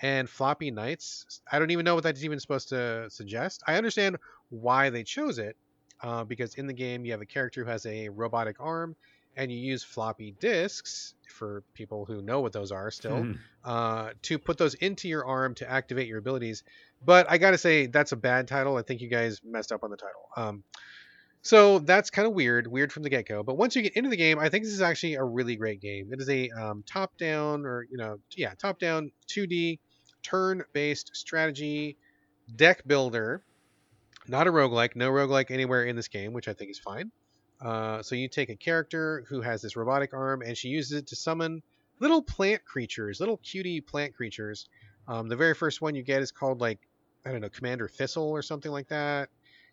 And 0.00 0.28
floppy 0.28 0.70
knights, 0.70 1.40
I 1.50 1.58
don't 1.58 1.70
even 1.70 1.84
know 1.84 1.94
what 1.94 2.04
that's 2.04 2.24
even 2.24 2.40
supposed 2.40 2.68
to 2.70 3.08
suggest. 3.10 3.62
I 3.66 3.76
understand 3.76 4.16
why 4.50 4.90
they 4.90 5.04
chose 5.04 5.38
it, 5.38 5.56
uh, 6.02 6.24
because 6.24 6.56
in 6.56 6.66
the 6.66 6.72
game 6.72 7.04
you 7.04 7.12
have 7.12 7.20
a 7.20 7.26
character 7.26 7.64
who 7.64 7.70
has 7.70 7.86
a 7.86 8.08
robotic 8.08 8.56
arm, 8.58 8.96
and 9.36 9.50
you 9.52 9.58
use 9.58 9.82
floppy 9.82 10.32
disks 10.40 11.14
for 11.28 11.62
people 11.74 12.04
who 12.04 12.22
know 12.22 12.40
what 12.40 12.52
those 12.52 12.70
are 12.70 12.90
still 12.90 13.22
Mhm. 13.22 13.38
uh, 13.64 14.10
to 14.22 14.38
put 14.38 14.56
those 14.58 14.74
into 14.74 15.08
your 15.08 15.24
arm 15.26 15.54
to 15.56 15.68
activate 15.70 16.06
your 16.06 16.18
abilities. 16.18 16.62
But 17.04 17.26
I 17.28 17.38
gotta 17.38 17.58
say 17.58 17.86
that's 17.86 18.12
a 18.12 18.16
bad 18.16 18.46
title. 18.48 18.76
I 18.76 18.82
think 18.82 19.00
you 19.00 19.08
guys 19.08 19.40
messed 19.44 19.72
up 19.72 19.82
on 19.82 19.90
the 19.90 19.96
title. 19.96 20.28
Um, 20.36 20.64
so 21.42 21.78
that's 21.80 22.08
kind 22.10 22.26
of 22.26 22.32
weird, 22.34 22.66
weird 22.66 22.92
from 22.92 23.02
the 23.02 23.10
get 23.10 23.26
go. 23.26 23.42
But 23.42 23.56
once 23.56 23.76
you 23.76 23.82
get 23.82 23.94
into 23.96 24.08
the 24.10 24.16
game, 24.16 24.38
I 24.38 24.48
think 24.48 24.64
this 24.64 24.72
is 24.72 24.80
actually 24.80 25.14
a 25.14 25.24
really 25.24 25.56
great 25.56 25.80
game. 25.80 26.12
It 26.12 26.20
is 26.20 26.28
a 26.30 26.48
um, 26.50 26.82
top 26.86 27.16
down 27.18 27.66
or 27.66 27.86
you 27.90 27.98
know 27.98 28.18
yeah 28.36 28.54
top 28.54 28.78
down 28.78 29.10
2D 29.28 29.78
turn 30.22 30.62
based 30.72 31.10
strategy 31.14 31.96
deck 32.56 32.82
builder. 32.86 33.42
Not 34.26 34.46
a 34.46 34.50
roguelike, 34.52 34.96
no 34.96 35.10
roguelike 35.10 35.50
anywhere 35.50 35.84
in 35.84 35.96
this 35.96 36.08
game, 36.08 36.32
which 36.32 36.48
I 36.48 36.54
think 36.54 36.70
is 36.70 36.78
fine. 36.78 37.10
Uh, 37.60 38.02
so 38.02 38.14
you 38.14 38.28
take 38.28 38.50
a 38.50 38.56
character 38.56 39.24
who 39.28 39.40
has 39.40 39.62
this 39.62 39.76
robotic 39.76 40.12
arm, 40.12 40.42
and 40.42 40.56
she 40.56 40.68
uses 40.68 40.92
it 40.92 41.06
to 41.08 41.16
summon 41.16 41.62
little 42.00 42.22
plant 42.22 42.64
creatures, 42.64 43.20
little 43.20 43.38
cutie 43.38 43.80
plant 43.80 44.14
creatures. 44.14 44.68
Um, 45.06 45.28
the 45.28 45.36
very 45.36 45.54
first 45.54 45.80
one 45.80 45.94
you 45.94 46.02
get 46.02 46.22
is 46.22 46.32
called 46.32 46.60
like 46.60 46.78
I 47.26 47.32
don't 47.32 47.40
know, 47.40 47.48
Commander 47.48 47.88
Thistle 47.88 48.30
or 48.30 48.42
something 48.42 48.70
like 48.70 48.88
that. 48.88 49.30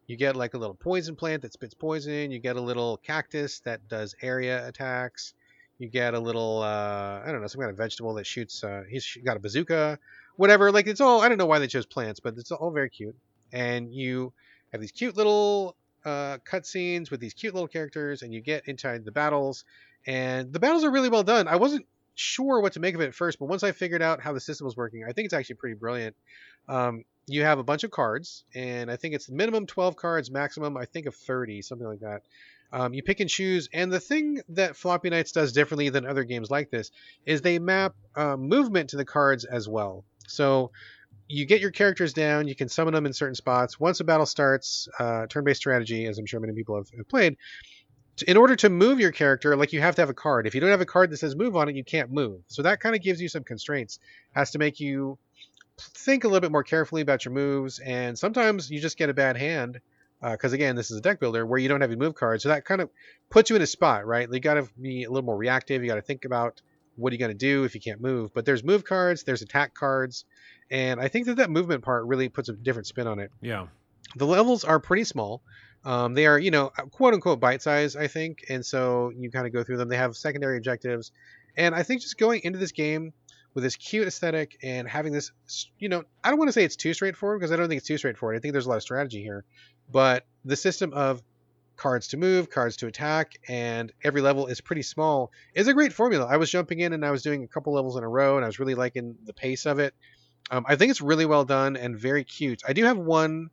You 0.07 0.15
get 0.15 0.35
like 0.35 0.53
a 0.53 0.57
little 0.57 0.75
poison 0.75 1.15
plant 1.15 1.41
that 1.41 1.53
spits 1.53 1.73
poison. 1.73 2.31
You 2.31 2.39
get 2.39 2.55
a 2.55 2.61
little 2.61 2.97
cactus 2.97 3.59
that 3.61 3.87
does 3.87 4.15
area 4.21 4.67
attacks. 4.67 5.33
You 5.77 5.89
get 5.89 6.13
a 6.13 6.19
little 6.19 6.61
uh, 6.61 7.21
I 7.25 7.31
don't 7.31 7.41
know, 7.41 7.47
some 7.47 7.59
kind 7.59 7.71
of 7.71 7.77
vegetable 7.77 8.13
that 8.15 8.25
shoots. 8.25 8.63
Uh, 8.63 8.83
he's 8.89 9.17
got 9.23 9.37
a 9.37 9.39
bazooka, 9.39 9.99
whatever. 10.35 10.71
Like 10.71 10.87
it's 10.87 11.01
all 11.01 11.21
I 11.21 11.29
don't 11.29 11.37
know 11.37 11.45
why 11.45 11.59
they 11.59 11.67
chose 11.67 11.85
plants, 11.85 12.19
but 12.19 12.37
it's 12.37 12.51
all 12.51 12.71
very 12.71 12.89
cute. 12.89 13.15
And 13.51 13.93
you 13.93 14.31
have 14.71 14.79
these 14.79 14.91
cute 14.91 15.17
little 15.17 15.75
uh, 16.05 16.37
cutscenes 16.39 17.11
with 17.11 17.19
these 17.19 17.33
cute 17.33 17.53
little 17.53 17.67
characters, 17.67 18.21
and 18.21 18.33
you 18.33 18.41
get 18.41 18.67
inside 18.67 19.05
the 19.05 19.11
battles. 19.11 19.65
And 20.05 20.51
the 20.51 20.59
battles 20.59 20.83
are 20.83 20.91
really 20.91 21.09
well 21.09 21.23
done. 21.23 21.47
I 21.47 21.57
wasn't 21.57 21.85
sure 22.15 22.59
what 22.61 22.73
to 22.73 22.79
make 22.79 22.95
of 22.95 23.01
it 23.01 23.07
at 23.07 23.15
first, 23.15 23.39
but 23.39 23.45
once 23.45 23.63
I 23.63 23.71
figured 23.71 24.01
out 24.01 24.21
how 24.21 24.33
the 24.33 24.39
system 24.39 24.65
was 24.65 24.75
working, 24.75 25.03
I 25.07 25.11
think 25.13 25.25
it's 25.25 25.33
actually 25.33 25.55
pretty 25.55 25.75
brilliant. 25.75 26.15
Um, 26.67 27.03
you 27.27 27.43
have 27.43 27.59
a 27.59 27.63
bunch 27.63 27.83
of 27.83 27.91
cards, 27.91 28.43
and 28.53 28.89
I 28.91 28.95
think 28.95 29.13
it's 29.13 29.29
minimum 29.29 29.67
12 29.67 29.95
cards, 29.95 30.31
maximum, 30.31 30.75
I 30.75 30.85
think, 30.85 31.05
of 31.05 31.15
30, 31.15 31.61
something 31.61 31.87
like 31.87 31.99
that. 31.99 32.23
Um, 32.73 32.93
you 32.93 33.03
pick 33.03 33.19
and 33.19 33.29
choose, 33.29 33.69
and 33.73 33.91
the 33.91 33.99
thing 33.99 34.41
that 34.49 34.77
Floppy 34.77 35.09
Knights 35.09 35.33
does 35.33 35.51
differently 35.51 35.89
than 35.89 36.05
other 36.05 36.23
games 36.23 36.49
like 36.49 36.69
this 36.69 36.89
is 37.25 37.41
they 37.41 37.59
map 37.59 37.95
uh, 38.15 38.37
movement 38.37 38.91
to 38.91 38.97
the 38.97 39.05
cards 39.05 39.43
as 39.43 39.67
well. 39.67 40.05
So 40.27 40.71
you 41.31 41.45
get 41.45 41.61
your 41.61 41.71
characters 41.71 42.13
down, 42.13 42.47
you 42.47 42.55
can 42.55 42.69
summon 42.69 42.93
them 42.93 43.05
in 43.05 43.13
certain 43.13 43.35
spots. 43.35 43.79
Once 43.79 43.99
a 43.99 44.03
battle 44.03 44.25
starts, 44.25 44.87
uh, 44.99 45.25
turn 45.27 45.43
based 45.43 45.61
strategy, 45.61 46.05
as 46.05 46.17
I'm 46.17 46.25
sure 46.25 46.39
many 46.39 46.53
people 46.53 46.75
have, 46.75 46.89
have 46.97 47.07
played, 47.07 47.37
in 48.27 48.37
order 48.37 48.55
to 48.57 48.69
move 48.69 48.99
your 48.99 49.11
character, 49.11 49.55
like 49.55 49.73
you 49.73 49.81
have 49.81 49.95
to 49.95 50.01
have 50.01 50.09
a 50.09 50.13
card. 50.13 50.45
If 50.45 50.53
you 50.53 50.61
don't 50.61 50.69
have 50.69 50.81
a 50.81 50.85
card 50.85 51.09
that 51.09 51.17
says 51.17 51.35
move 51.35 51.55
on 51.55 51.69
it, 51.69 51.75
you 51.75 51.83
can't 51.83 52.11
move. 52.11 52.41
So 52.47 52.61
that 52.63 52.79
kind 52.79 52.95
of 52.95 53.01
gives 53.01 53.21
you 53.21 53.29
some 53.29 53.43
constraints, 53.43 53.99
has 54.33 54.51
to 54.51 54.59
make 54.59 54.79
you 54.79 55.17
think 55.79 56.23
a 56.23 56.27
little 56.27 56.41
bit 56.41 56.51
more 56.51 56.63
carefully 56.63 57.01
about 57.01 57.25
your 57.25 57.33
moves. 57.33 57.79
And 57.79 58.19
sometimes 58.19 58.69
you 58.69 58.79
just 58.79 58.97
get 58.97 59.09
a 59.09 59.13
bad 59.13 59.37
hand, 59.37 59.79
because 60.21 60.53
again, 60.53 60.75
this 60.75 60.91
is 60.91 60.97
a 60.97 61.01
deck 61.01 61.19
builder 61.19 61.45
where 61.45 61.57
you 61.57 61.67
don't 61.67 61.81
have 61.81 61.89
any 61.89 61.97
move 61.97 62.13
cards. 62.13 62.43
So 62.43 62.49
that 62.49 62.65
kind 62.65 62.81
of 62.81 62.89
puts 63.29 63.49
you 63.49 63.55
in 63.55 63.61
a 63.61 63.67
spot, 63.67 64.05
right? 64.05 64.27
You 64.31 64.39
got 64.39 64.55
to 64.55 64.67
be 64.79 65.05
a 65.05 65.09
little 65.09 65.25
more 65.25 65.37
reactive. 65.37 65.81
You 65.81 65.89
got 65.89 65.95
to 65.95 66.01
think 66.01 66.25
about 66.25 66.61
what 66.97 67.11
are 67.11 67.15
you 67.15 67.19
going 67.19 67.31
to 67.31 67.37
do 67.37 67.63
if 67.63 67.73
you 67.73 67.81
can't 67.81 68.01
move. 68.01 68.31
But 68.33 68.45
there's 68.45 68.63
move 68.63 68.83
cards, 68.83 69.23
there's 69.23 69.41
attack 69.41 69.73
cards, 69.73 70.25
and 70.71 70.99
I 70.99 71.07
think 71.09 71.27
that 71.27 71.35
that 71.35 71.49
movement 71.51 71.83
part 71.83 72.05
really 72.07 72.29
puts 72.29 72.49
a 72.49 72.53
different 72.53 72.87
spin 72.87 73.05
on 73.05 73.19
it 73.19 73.31
Yeah. 73.41 73.67
the 74.15 74.25
levels 74.25 74.63
are 74.63 74.79
pretty 74.79 75.03
small. 75.03 75.43
Um, 75.83 76.13
they 76.13 76.25
are, 76.27 76.37
you 76.39 76.51
know, 76.51 76.69
quote 76.91 77.13
unquote 77.13 77.39
bite 77.39 77.61
size, 77.61 77.95
I 77.95 78.07
think. 78.07 78.45
And 78.49 78.63
so 78.65 79.11
you 79.15 79.31
kind 79.31 79.47
of 79.47 79.53
go 79.53 79.63
through 79.63 79.77
them. 79.77 79.89
They 79.89 79.97
have 79.97 80.15
secondary 80.15 80.57
objectives. 80.57 81.11
And 81.57 81.73
I 81.75 81.83
think 81.83 82.01
just 82.01 82.17
going 82.17 82.41
into 82.43 82.59
this 82.59 82.71
game 82.71 83.13
with 83.53 83.63
this 83.63 83.75
cute 83.75 84.07
aesthetic 84.07 84.57
and 84.63 84.87
having 84.87 85.11
this, 85.11 85.31
you 85.79 85.89
know, 85.89 86.03
I 86.23 86.29
don't 86.29 86.37
want 86.39 86.49
to 86.49 86.53
say 86.53 86.63
it's 86.63 86.75
too 86.75 86.93
straightforward 86.93 87.39
because 87.39 87.51
I 87.51 87.55
don't 87.57 87.67
think 87.67 87.79
it's 87.79 87.87
too 87.87 87.97
straightforward. 87.97 88.37
I 88.37 88.39
think 88.39 88.51
there's 88.53 88.67
a 88.67 88.69
lot 88.69 88.75
of 88.77 88.83
strategy 88.83 89.21
here. 89.23 89.43
But 89.91 90.25
the 90.45 90.55
system 90.55 90.93
of 90.93 91.21
cards 91.77 92.09
to 92.09 92.17
move, 92.17 92.49
cards 92.51 92.77
to 92.77 92.87
attack, 92.87 93.33
and 93.47 93.91
every 94.03 94.21
level 94.21 94.45
is 94.47 94.61
pretty 94.61 94.83
small 94.83 95.31
is 95.55 95.67
a 95.67 95.73
great 95.73 95.93
formula. 95.93 96.27
I 96.29 96.37
was 96.37 96.51
jumping 96.51 96.79
in 96.79 96.93
and 96.93 97.03
I 97.03 97.09
was 97.11 97.23
doing 97.23 97.43
a 97.43 97.47
couple 97.47 97.73
levels 97.73 97.97
in 97.97 98.03
a 98.03 98.07
row 98.07 98.35
and 98.35 98.45
I 98.45 98.47
was 98.47 98.59
really 98.59 98.75
liking 98.75 99.15
the 99.25 99.33
pace 99.33 99.65
of 99.65 99.79
it. 99.79 99.95
Um, 100.49 100.65
I 100.67 100.75
think 100.75 100.91
it's 100.91 101.01
really 101.01 101.25
well 101.25 101.45
done 101.45 101.77
and 101.77 101.97
very 101.97 102.23
cute. 102.23 102.61
I 102.67 102.73
do 102.73 102.83
have 102.85 102.97
one 102.97 103.49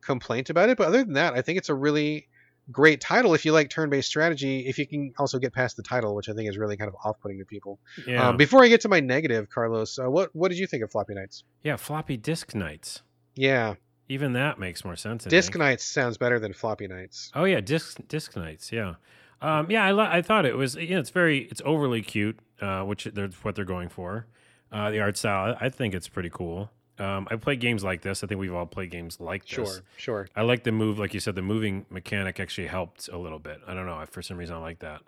complaint 0.00 0.50
about 0.50 0.68
it, 0.68 0.78
but 0.78 0.88
other 0.88 1.04
than 1.04 1.14
that, 1.14 1.34
I 1.34 1.42
think 1.42 1.58
it's 1.58 1.68
a 1.68 1.74
really 1.74 2.26
great 2.72 3.00
title 3.00 3.34
if 3.34 3.44
you 3.44 3.52
like 3.52 3.68
turn-based 3.70 4.08
strategy. 4.08 4.66
If 4.66 4.78
you 4.78 4.86
can 4.86 5.12
also 5.18 5.38
get 5.38 5.52
past 5.52 5.76
the 5.76 5.82
title, 5.82 6.14
which 6.14 6.28
I 6.28 6.32
think 6.34 6.48
is 6.48 6.56
really 6.56 6.76
kind 6.76 6.88
of 6.88 6.96
off-putting 7.04 7.38
to 7.38 7.44
people. 7.44 7.78
Yeah. 8.06 8.28
Um, 8.28 8.36
before 8.36 8.62
I 8.64 8.68
get 8.68 8.80
to 8.82 8.88
my 8.88 9.00
negative, 9.00 9.48
Carlos, 9.50 9.98
uh, 9.98 10.10
what 10.10 10.34
what 10.34 10.48
did 10.48 10.58
you 10.58 10.66
think 10.66 10.82
of 10.82 10.90
Floppy 10.90 11.14
Knights? 11.14 11.44
yeah. 11.62 11.76
Floppy 11.76 12.16
disk 12.16 12.54
knights. 12.54 13.02
Yeah, 13.36 13.74
Even 14.08 14.32
that 14.32 14.58
makes 14.58 14.84
more 14.84 14.96
sense. 14.96 15.26
I 15.26 15.30
Disc 15.30 15.52
think. 15.52 15.60
Knights 15.60 15.84
sounds 15.84 16.18
better 16.18 16.38
than 16.40 16.52
Floppy 16.52 16.88
Knights. 16.88 17.30
Oh 17.34 17.44
yeah, 17.44 17.60
disc 17.60 17.98
disc 18.08 18.36
knights. 18.36 18.72
Yeah, 18.72 18.94
um, 19.40 19.70
yeah. 19.70 19.84
I 19.84 19.92
li- 19.92 20.08
I 20.10 20.20
thought 20.22 20.44
it 20.46 20.56
was. 20.56 20.74
You 20.74 20.90
know, 20.94 20.98
it's 21.00 21.10
very 21.10 21.42
it's 21.50 21.62
overly 21.64 22.02
cute, 22.02 22.38
uh, 22.60 22.82
which 22.82 23.04
that's 23.04 23.36
what 23.44 23.54
they're 23.54 23.64
going 23.64 23.88
for. 23.88 24.26
Uh, 24.72 24.90
the 24.90 25.00
art 25.00 25.16
style, 25.16 25.56
I 25.60 25.68
think 25.68 25.94
it's 25.94 26.08
pretty 26.08 26.30
cool. 26.30 26.70
Um, 26.98 27.26
I 27.30 27.36
play 27.36 27.56
games 27.56 27.82
like 27.82 28.02
this. 28.02 28.22
I 28.22 28.26
think 28.26 28.40
we've 28.40 28.54
all 28.54 28.66
played 28.66 28.90
games 28.90 29.18
like 29.20 29.46
this. 29.46 29.54
Sure, 29.54 29.82
sure. 29.96 30.28
I 30.36 30.42
like 30.42 30.64
the 30.64 30.72
move, 30.72 30.98
like 30.98 31.14
you 31.14 31.20
said, 31.20 31.34
the 31.34 31.42
moving 31.42 31.86
mechanic 31.88 32.38
actually 32.38 32.66
helped 32.66 33.08
a 33.08 33.16
little 33.16 33.38
bit. 33.38 33.60
I 33.66 33.72
don't 33.72 33.86
know, 33.86 34.04
for 34.10 34.20
some 34.20 34.36
reason 34.36 34.54
I 34.54 34.58
like 34.58 34.80
that. 34.80 35.00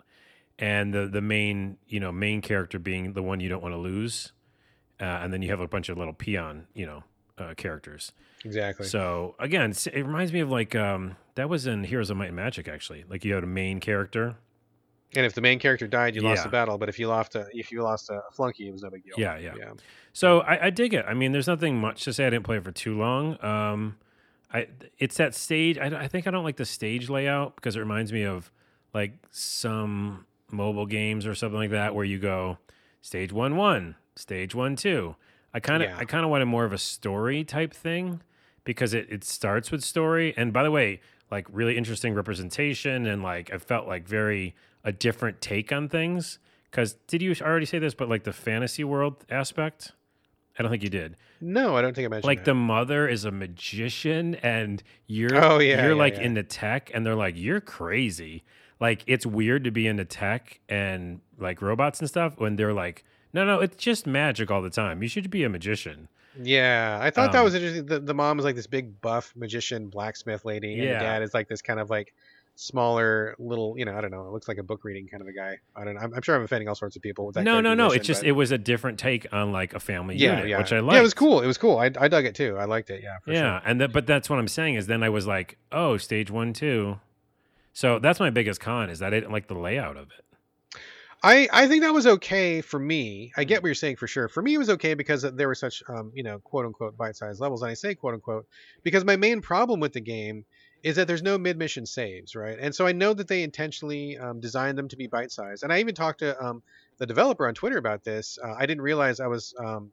And 0.57 0.93
the 0.93 1.07
the 1.07 1.21
main, 1.21 1.77
you 1.87 1.99
know, 1.99 2.11
main 2.11 2.41
character 2.41 2.79
being 2.79 3.13
the 3.13 3.21
one 3.21 3.39
you 3.39 3.49
don't 3.49 3.61
want 3.61 3.73
to 3.73 3.79
lose, 3.79 4.33
uh, 4.99 5.03
and 5.03 5.31
then 5.31 5.41
you 5.41 5.49
have 5.49 5.59
a 5.59 5.67
bunch 5.67 5.89
of 5.89 5.97
little 5.97 6.13
peon, 6.13 6.67
you 6.73 6.85
know, 6.85 7.03
uh, 7.37 7.53
characters. 7.55 8.11
Exactly. 8.43 8.85
So 8.87 9.35
again, 9.39 9.71
it 9.71 10.05
reminds 10.05 10.33
me 10.33 10.39
of 10.41 10.49
like 10.49 10.75
um, 10.75 11.15
that 11.35 11.47
was 11.47 11.67
in 11.67 11.83
Heroes 11.83 12.09
of 12.09 12.17
Might 12.17 12.27
and 12.27 12.35
Magic 12.35 12.67
actually. 12.67 13.03
Like 13.07 13.23
you 13.23 13.33
had 13.35 13.43
a 13.43 13.47
main 13.47 13.79
character. 13.79 14.35
And 15.15 15.25
if 15.25 15.33
the 15.33 15.41
main 15.41 15.59
character 15.59 15.87
died, 15.87 16.15
you 16.15 16.21
lost 16.21 16.43
the 16.43 16.49
battle. 16.49 16.77
But 16.77 16.89
if 16.89 16.99
you 16.99 17.07
lost 17.07 17.35
a 17.35 17.47
if 17.53 17.71
you 17.71 17.81
lost 17.83 18.09
a 18.09 18.21
flunky, 18.31 18.67
it 18.67 18.71
was 18.71 18.83
no 18.83 18.89
big 18.89 19.03
deal. 19.03 19.15
Yeah, 19.17 19.37
yeah. 19.37 19.53
yeah. 19.57 19.71
So 20.13 20.41
I, 20.41 20.67
I 20.67 20.69
dig 20.69 20.93
it. 20.93 21.05
I 21.07 21.13
mean, 21.13 21.31
there's 21.31 21.47
nothing 21.47 21.79
much 21.79 22.03
to 22.05 22.13
say. 22.13 22.27
I 22.27 22.29
didn't 22.29 22.45
play 22.45 22.57
it 22.57 22.63
for 22.63 22.71
too 22.71 22.97
long. 22.97 23.43
Um, 23.43 23.97
I 24.53 24.67
it's 24.99 25.17
that 25.17 25.33
stage. 25.35 25.77
I, 25.77 26.03
I 26.03 26.07
think 26.07 26.27
I 26.27 26.31
don't 26.31 26.43
like 26.43 26.57
the 26.57 26.65
stage 26.65 27.09
layout 27.09 27.55
because 27.55 27.75
it 27.75 27.79
reminds 27.79 28.13
me 28.13 28.23
of 28.23 28.51
like 28.93 29.13
some 29.31 30.25
mobile 30.51 30.85
games 30.85 31.25
or 31.25 31.33
something 31.33 31.57
like 31.57 31.71
that 31.71 31.95
where 31.95 32.05
you 32.05 32.19
go 32.19 32.59
stage 33.01 33.33
one 33.33 33.55
one, 33.55 33.95
stage 34.15 34.53
one 34.53 34.75
two. 34.75 35.15
I 35.53 35.59
kind 35.59 35.83
of 35.83 35.89
Yeah. 35.89 35.97
I 35.97 36.05
kind 36.05 36.23
of 36.23 36.29
wanted 36.29 36.45
more 36.45 36.65
of 36.65 36.73
a 36.73 36.77
story 36.77 37.43
type 37.43 37.73
thing 37.73 38.21
because 38.63 38.93
it 38.93 39.07
it 39.09 39.23
starts 39.23 39.71
with 39.71 39.83
story. 39.83 40.33
And 40.37 40.53
by 40.53 40.63
the 40.63 40.71
way, 40.71 41.01
like 41.31 41.47
really 41.51 41.77
interesting 41.77 42.13
representation 42.13 43.07
and 43.07 43.23
like 43.23 43.51
I 43.51 43.57
felt 43.57 43.87
like 43.87 44.07
very 44.07 44.55
a 44.83 44.91
different 44.91 45.41
take 45.41 45.71
on 45.71 45.89
things. 45.89 46.39
Because 46.69 46.93
did 47.07 47.21
you 47.21 47.35
already 47.41 47.65
say 47.65 47.79
this? 47.79 47.93
But 47.93 48.09
like 48.09 48.23
the 48.23 48.33
fantasy 48.33 48.83
world 48.83 49.25
aspect. 49.29 49.91
I 50.57 50.61
don't 50.61 50.71
think 50.71 50.83
you 50.83 50.89
did. 50.89 51.17
No, 51.41 51.75
I 51.75 51.81
don't 51.81 51.95
think 51.95 52.05
I 52.05 52.09
mentioned 52.09 52.27
Like 52.27 52.39
that. 52.39 52.45
the 52.45 52.53
mother 52.53 53.07
is 53.07 53.25
a 53.25 53.31
magician, 53.31 54.35
and 54.35 54.83
you're 55.07 55.35
Oh, 55.35 55.59
yeah, 55.59 55.81
you're 55.81 55.93
yeah, 55.93 55.97
like 55.97 56.15
yeah. 56.15 56.21
into 56.23 56.43
tech, 56.43 56.91
and 56.93 57.03
they're 57.05 57.15
like 57.15 57.35
you're 57.37 57.59
crazy. 57.61 58.43
Like 58.79 59.03
it's 59.07 59.25
weird 59.25 59.63
to 59.63 59.71
be 59.71 59.87
into 59.87 60.05
tech 60.05 60.59
and 60.69 61.21
like 61.39 61.61
robots 61.61 61.99
and 61.99 62.07
stuff 62.09 62.39
when 62.39 62.55
they're 62.55 62.73
like, 62.73 63.03
no, 63.33 63.45
no, 63.45 63.61
it's 63.61 63.75
just 63.77 64.05
magic 64.05 64.51
all 64.51 64.61
the 64.61 64.69
time. 64.69 65.01
You 65.01 65.09
should 65.09 65.29
be 65.31 65.43
a 65.43 65.49
magician. 65.49 66.07
Yeah, 66.41 66.99
I 67.01 67.09
thought 67.09 67.31
that 67.31 67.39
Um, 67.39 67.45
was 67.45 67.55
interesting. 67.55 67.85
The, 67.87 67.99
the 67.99 68.13
mom 68.13 68.37
is 68.39 68.45
like 68.45 68.55
this 68.55 68.67
big 68.67 68.99
buff 69.01 69.33
magician 69.35 69.87
blacksmith 69.89 70.45
lady, 70.45 70.73
and 70.73 70.83
Yeah. 70.83 70.93
the 70.93 70.99
dad 71.05 71.23
is 71.23 71.33
like 71.33 71.47
this 71.47 71.61
kind 71.63 71.79
of 71.79 71.89
like 71.89 72.13
smaller 72.55 73.35
little, 73.39 73.75
you 73.77 73.85
know, 73.85 73.95
I 73.95 74.01
don't 74.01 74.11
know, 74.11 74.27
it 74.27 74.31
looks 74.31 74.47
like 74.47 74.57
a 74.57 74.63
book 74.63 74.83
reading 74.83 75.07
kind 75.07 75.21
of 75.21 75.27
a 75.27 75.33
guy. 75.33 75.57
I 75.75 75.83
don't 75.83 75.95
know. 75.95 76.01
I'm, 76.01 76.13
I'm 76.13 76.21
sure 76.21 76.35
I'm 76.35 76.43
offending 76.43 76.67
all 76.67 76.75
sorts 76.75 76.95
of 76.95 77.01
people 77.01 77.25
with 77.25 77.35
that. 77.35 77.43
no, 77.43 77.61
no, 77.61 77.73
no. 77.73 77.91
It's 77.91 78.05
just 78.05 78.21
but- 78.21 78.27
it 78.27 78.33
was 78.33 78.51
a 78.51 78.57
different 78.57 78.99
take 78.99 79.31
on 79.33 79.51
like 79.51 79.73
a 79.73 79.79
family 79.79 80.15
yeah, 80.15 80.35
unit, 80.35 80.49
yeah, 80.49 80.57
which 80.59 80.71
I 80.71 80.79
liked. 80.79 80.93
Yeah, 80.93 80.99
it 80.99 81.03
was 81.03 81.13
cool. 81.13 81.41
It 81.41 81.47
was 81.47 81.57
cool. 81.57 81.77
I, 81.77 81.85
I 81.99 82.07
dug 82.07 82.25
it 82.25 82.35
too. 82.35 82.57
I 82.57 82.65
liked 82.65 82.89
it. 82.89 83.01
Yeah, 83.03 83.17
for 83.23 83.31
yeah, 83.31 83.59
sure. 83.59 83.69
and 83.69 83.81
that, 83.81 83.91
but 83.91 84.05
that's 84.05 84.29
what 84.29 84.39
I'm 84.39 84.47
saying 84.47 84.75
is 84.75 84.87
then 84.87 85.03
I 85.03 85.09
was 85.09 85.25
like, 85.25 85.57
oh, 85.71 85.97
stage 85.97 86.29
one, 86.29 86.53
two. 86.53 86.99
So 87.73 87.97
that's 87.97 88.19
my 88.19 88.29
biggest 88.29 88.59
con 88.59 88.89
is 88.89 88.99
that 88.99 89.13
I 89.13 89.19
didn't 89.19 89.31
like 89.31 89.47
the 89.47 89.55
layout 89.55 89.97
of 89.97 90.09
it. 90.11 90.23
I, 91.25 91.47
I 91.53 91.67
think 91.69 91.83
that 91.83 91.93
was 91.93 92.05
okay 92.05 92.59
for 92.59 92.77
me. 92.77 93.31
I 93.37 93.45
get 93.45 93.63
what 93.63 93.67
you're 93.67 93.75
saying 93.75 93.95
for 93.95 94.07
sure. 94.07 94.27
For 94.27 94.43
me, 94.43 94.53
it 94.53 94.57
was 94.57 94.69
okay 94.71 94.93
because 94.93 95.21
there 95.21 95.47
were 95.47 95.55
such, 95.55 95.81
um, 95.87 96.11
you 96.13 96.21
know, 96.21 96.39
quote 96.39 96.65
unquote 96.65 96.97
bite-sized 96.97 97.39
levels. 97.39 97.61
And 97.61 97.71
I 97.71 97.75
say 97.75 97.95
quote 97.95 98.13
unquote 98.13 98.45
because 98.83 99.05
my 99.05 99.15
main 99.15 99.41
problem 99.41 99.79
with 99.79 99.93
the 99.93 100.01
game 100.01 100.43
is 100.83 100.97
that 100.97 101.07
there's 101.07 101.23
no 101.23 101.37
mid-mission 101.37 101.85
saves, 101.85 102.35
right? 102.35 102.57
And 102.59 102.75
so 102.75 102.85
I 102.85 102.91
know 102.91 103.13
that 103.13 103.27
they 103.27 103.41
intentionally 103.43 104.17
um, 104.17 104.39
designed 104.41 104.77
them 104.77 104.89
to 104.89 104.97
be 104.97 105.07
bite-sized. 105.07 105.63
And 105.63 105.71
I 105.71 105.79
even 105.79 105.95
talked 105.95 106.19
to 106.19 106.37
um, 106.43 106.61
the 106.97 107.05
developer 107.05 107.47
on 107.47 107.53
Twitter 107.53 107.77
about 107.77 108.03
this. 108.03 108.37
Uh, 108.43 108.53
I 108.57 108.65
didn't 108.65 108.81
realize 108.83 109.19
I 109.21 109.27
was 109.27 109.53
um, 109.57 109.91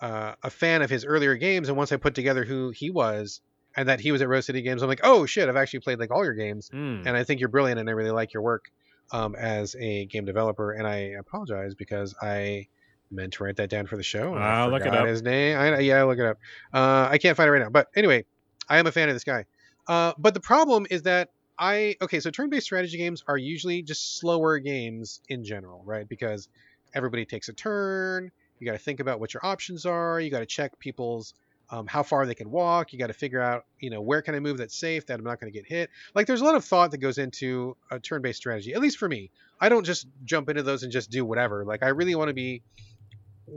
uh, 0.00 0.34
a 0.42 0.50
fan 0.50 0.82
of 0.82 0.90
his 0.90 1.04
earlier 1.04 1.36
games, 1.36 1.68
and 1.68 1.76
once 1.76 1.92
I 1.92 1.96
put 1.96 2.14
together 2.14 2.44
who 2.44 2.70
he 2.70 2.90
was 2.90 3.40
and 3.76 3.88
that 3.88 4.00
he 4.00 4.10
was 4.12 4.20
at 4.22 4.28
Rose 4.28 4.46
City 4.46 4.62
Games, 4.62 4.82
I'm 4.82 4.88
like, 4.88 5.00
oh 5.04 5.26
shit, 5.26 5.48
I've 5.48 5.56
actually 5.56 5.80
played 5.80 5.98
like 6.00 6.10
all 6.10 6.24
your 6.24 6.34
games 6.34 6.68
Hmm. 6.70 7.02
and 7.06 7.16
I 7.16 7.24
think 7.24 7.40
you're 7.40 7.48
brilliant, 7.48 7.78
and 7.80 7.88
I 7.88 7.92
really 7.92 8.10
like 8.10 8.32
your 8.34 8.42
work 8.42 8.70
um, 9.12 9.36
as 9.36 9.76
a 9.78 10.06
game 10.06 10.24
developer. 10.24 10.72
And 10.72 10.86
I 10.86 11.14
apologize 11.18 11.74
because 11.74 12.14
I 12.20 12.66
meant 13.12 13.34
to 13.34 13.44
write 13.44 13.56
that 13.56 13.70
down 13.70 13.86
for 13.86 13.96
the 13.96 14.02
show. 14.02 14.34
I 14.34 14.62
Ah, 14.62 14.66
look 14.66 14.82
it 14.82 14.92
up. 14.92 15.06
His 15.06 15.22
name, 15.22 15.56
I, 15.56 15.78
yeah, 15.78 16.02
look 16.02 16.18
it 16.18 16.26
up. 16.26 16.38
Uh, 16.74 17.06
I 17.08 17.18
can't 17.18 17.36
find 17.36 17.46
it 17.46 17.52
right 17.52 17.62
now, 17.62 17.70
but 17.70 17.86
anyway, 17.94 18.24
I 18.68 18.78
am 18.78 18.86
a 18.88 18.92
fan 18.92 19.08
of 19.08 19.14
this 19.14 19.22
guy. 19.24 19.44
Uh, 19.88 20.12
but 20.18 20.34
the 20.34 20.40
problem 20.40 20.86
is 20.90 21.02
that 21.02 21.30
I 21.58 21.96
okay, 22.02 22.20
so 22.20 22.30
turn-based 22.30 22.66
strategy 22.66 22.98
games 22.98 23.24
are 23.26 23.38
usually 23.38 23.82
just 23.82 24.18
slower 24.18 24.58
games 24.58 25.20
in 25.28 25.44
general, 25.44 25.82
right? 25.84 26.08
Because 26.08 26.48
everybody 26.94 27.24
takes 27.24 27.48
a 27.48 27.52
turn. 27.52 28.30
You 28.58 28.66
got 28.66 28.72
to 28.72 28.78
think 28.78 29.00
about 29.00 29.20
what 29.20 29.34
your 29.34 29.44
options 29.44 29.86
are. 29.86 30.20
You 30.20 30.30
got 30.30 30.40
to 30.40 30.46
check 30.46 30.78
people's 30.78 31.34
um, 31.70 31.86
how 31.86 32.02
far 32.02 32.26
they 32.26 32.34
can 32.34 32.50
walk. 32.50 32.92
You 32.92 32.98
got 32.98 33.08
to 33.08 33.12
figure 33.12 33.40
out, 33.40 33.64
you 33.80 33.90
know, 33.90 34.00
where 34.00 34.22
can 34.22 34.34
I 34.34 34.40
move 34.40 34.58
that's 34.58 34.76
safe 34.76 35.06
that 35.06 35.18
I'm 35.18 35.24
not 35.24 35.40
going 35.40 35.52
to 35.52 35.58
get 35.58 35.66
hit. 35.66 35.90
Like, 36.14 36.26
there's 36.26 36.40
a 36.40 36.44
lot 36.44 36.54
of 36.54 36.64
thought 36.64 36.90
that 36.92 36.98
goes 36.98 37.18
into 37.18 37.76
a 37.90 37.98
turn-based 37.98 38.38
strategy. 38.38 38.72
At 38.72 38.80
least 38.80 38.98
for 38.98 39.08
me, 39.08 39.30
I 39.60 39.68
don't 39.68 39.84
just 39.84 40.06
jump 40.24 40.48
into 40.48 40.62
those 40.62 40.84
and 40.84 40.92
just 40.92 41.10
do 41.10 41.24
whatever. 41.24 41.64
Like, 41.64 41.82
I 41.82 41.88
really 41.88 42.14
want 42.14 42.28
to 42.28 42.34
be 42.34 42.62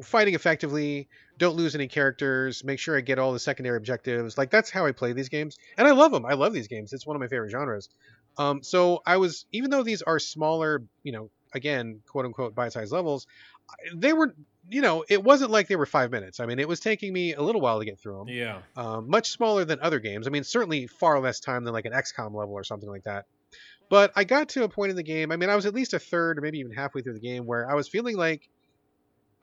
fighting 0.04 0.34
effectively. 0.34 1.08
Don't 1.40 1.56
lose 1.56 1.74
any 1.74 1.88
characters. 1.88 2.64
Make 2.64 2.78
sure 2.80 2.96
I 2.96 3.02
get 3.02 3.18
all 3.18 3.34
the 3.34 3.40
secondary 3.40 3.78
objectives. 3.78 4.38
Like, 4.38 4.52
that's 4.52 4.70
how 4.70 4.86
I 4.86 4.92
play 4.92 5.14
these 5.14 5.30
games, 5.30 5.58
and 5.78 5.88
I 5.88 5.92
love 5.92 6.12
them. 6.12 6.26
I 6.26 6.34
love 6.34 6.54
these 6.54 6.68
games. 6.68 6.94
It's 6.94 7.08
one 7.08 7.16
of 7.16 7.20
my 7.22 7.28
favorite 7.28 7.50
genres. 7.50 7.90
Um, 8.38 8.62
so 8.62 9.02
I 9.06 9.18
was, 9.18 9.46
even 9.52 9.72
though 9.72 9.82
these 9.84 10.02
are 10.04 10.20
smaller, 10.20 10.84
you 11.04 11.12
know, 11.12 11.30
again, 11.54 12.02
quote 12.08 12.26
unquote, 12.26 12.54
bite-sized 12.54 12.92
levels, 12.92 13.26
they 13.96 14.14
were, 14.14 14.34
you 14.70 14.82
know, 14.82 15.04
it 15.10 15.24
wasn't 15.24 15.52
like 15.52 15.68
they 15.68 15.76
were 15.76 15.86
five 15.86 16.12
minutes. 16.12 16.40
I 16.40 16.46
mean, 16.46 16.60
it 16.60 16.68
was 16.68 16.80
taking 16.80 17.12
me 17.12 17.34
a 17.34 17.42
little 17.42 17.62
while 17.62 17.80
to 17.80 17.86
get 17.86 18.00
through 18.00 18.20
them 18.20 18.28
Yeah. 18.30 18.60
um, 18.78 19.10
much 19.10 19.32
smaller 19.32 19.66
than 19.66 19.80
other 19.82 20.00
games. 20.00 20.28
I 20.28 20.30
mean, 20.30 20.44
certainly 20.44 20.88
far 20.88 21.20
less 21.20 21.40
time 21.40 21.64
than 21.64 21.74
like 21.74 21.86
an 21.86 21.94
XCOM 21.94 22.34
level 22.36 22.54
or 22.54 22.64
something 22.64 22.90
like 22.90 23.04
that. 23.04 23.26
But 23.90 24.12
I 24.16 24.24
got 24.24 24.50
to 24.50 24.64
a 24.64 24.70
point 24.70 24.92
in 24.92 24.96
the 24.96 25.04
game. 25.04 25.32
I 25.32 25.36
mean, 25.38 25.50
I 25.50 25.56
was 25.56 25.66
at 25.66 25.74
least 25.74 25.94
a 25.94 26.00
third 26.00 26.38
or 26.38 26.42
maybe 26.42 26.60
even 26.60 26.72
halfway 26.72 27.02
through 27.02 27.14
the 27.14 27.20
game 27.20 27.46
where 27.46 27.70
I 27.70 27.74
was 27.74 27.88
feeling 27.88 28.16
like 28.16 28.48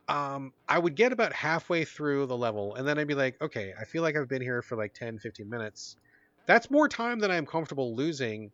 um, 0.08 0.52
I 0.68 0.78
would 0.78 0.94
get 0.94 1.12
about 1.12 1.32
halfway 1.32 1.84
through 1.84 2.26
the 2.26 2.36
level 2.36 2.74
and 2.74 2.86
then 2.86 2.98
I'd 2.98 3.08
be 3.08 3.14
like, 3.14 3.40
okay, 3.40 3.74
I 3.78 3.84
feel 3.84 4.02
like 4.02 4.16
I've 4.16 4.28
been 4.28 4.42
here 4.42 4.62
for 4.62 4.76
like 4.76 4.94
10, 4.94 5.18
15 5.18 5.48
minutes. 5.48 5.96
That's 6.46 6.70
more 6.70 6.88
time 6.88 7.18
than 7.18 7.30
I'm 7.30 7.46
comfortable 7.46 7.96
losing. 7.96 8.52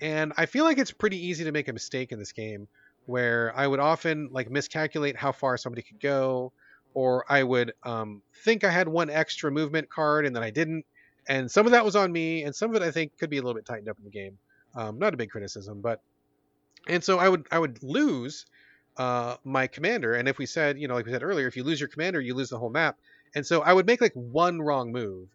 And 0.00 0.32
I 0.36 0.46
feel 0.46 0.64
like 0.64 0.78
it's 0.78 0.92
pretty 0.92 1.26
easy 1.26 1.44
to 1.44 1.52
make 1.52 1.68
a 1.68 1.72
mistake 1.72 2.10
in 2.10 2.18
this 2.18 2.32
game 2.32 2.68
where 3.06 3.52
I 3.54 3.66
would 3.66 3.80
often 3.80 4.30
like 4.32 4.50
miscalculate 4.50 5.16
how 5.16 5.32
far 5.32 5.58
somebody 5.58 5.82
could 5.82 6.00
go, 6.00 6.52
or 6.94 7.24
I 7.28 7.42
would 7.42 7.72
um, 7.82 8.22
think 8.44 8.64
I 8.64 8.70
had 8.70 8.88
one 8.88 9.10
extra 9.10 9.50
movement 9.50 9.90
card 9.90 10.24
and 10.24 10.34
then 10.34 10.42
I 10.42 10.50
didn't. 10.50 10.86
And 11.28 11.50
some 11.50 11.66
of 11.66 11.72
that 11.72 11.84
was 11.84 11.96
on 11.96 12.12
me, 12.12 12.44
and 12.44 12.54
some 12.54 12.70
of 12.70 12.76
it 12.76 12.84
I 12.84 12.90
think 12.90 13.16
could 13.18 13.30
be 13.30 13.38
a 13.38 13.40
little 13.40 13.54
bit 13.54 13.64
tightened 13.64 13.88
up 13.88 13.96
in 13.98 14.04
the 14.04 14.10
game. 14.10 14.38
Um, 14.74 14.98
not 14.98 15.14
a 15.14 15.16
big 15.16 15.30
criticism, 15.30 15.80
but 15.80 16.02
and 16.86 17.02
so 17.02 17.18
I 17.18 17.28
would 17.28 17.46
I 17.50 17.58
would 17.58 17.82
lose 17.82 18.44
uh, 18.96 19.36
my 19.44 19.66
commander. 19.66 20.14
And 20.14 20.28
if 20.28 20.38
we 20.38 20.46
said, 20.46 20.78
you 20.78 20.88
know, 20.88 20.94
like 20.94 21.06
we 21.06 21.12
said 21.12 21.22
earlier, 21.22 21.46
if 21.46 21.56
you 21.56 21.64
lose 21.64 21.80
your 21.80 21.88
commander, 21.88 22.20
you 22.20 22.34
lose 22.34 22.50
the 22.50 22.58
whole 22.58 22.70
map. 22.70 22.98
And 23.34 23.44
so 23.44 23.62
I 23.62 23.72
would 23.72 23.86
make 23.86 24.00
like 24.00 24.12
one 24.14 24.60
wrong 24.60 24.92
move, 24.92 25.28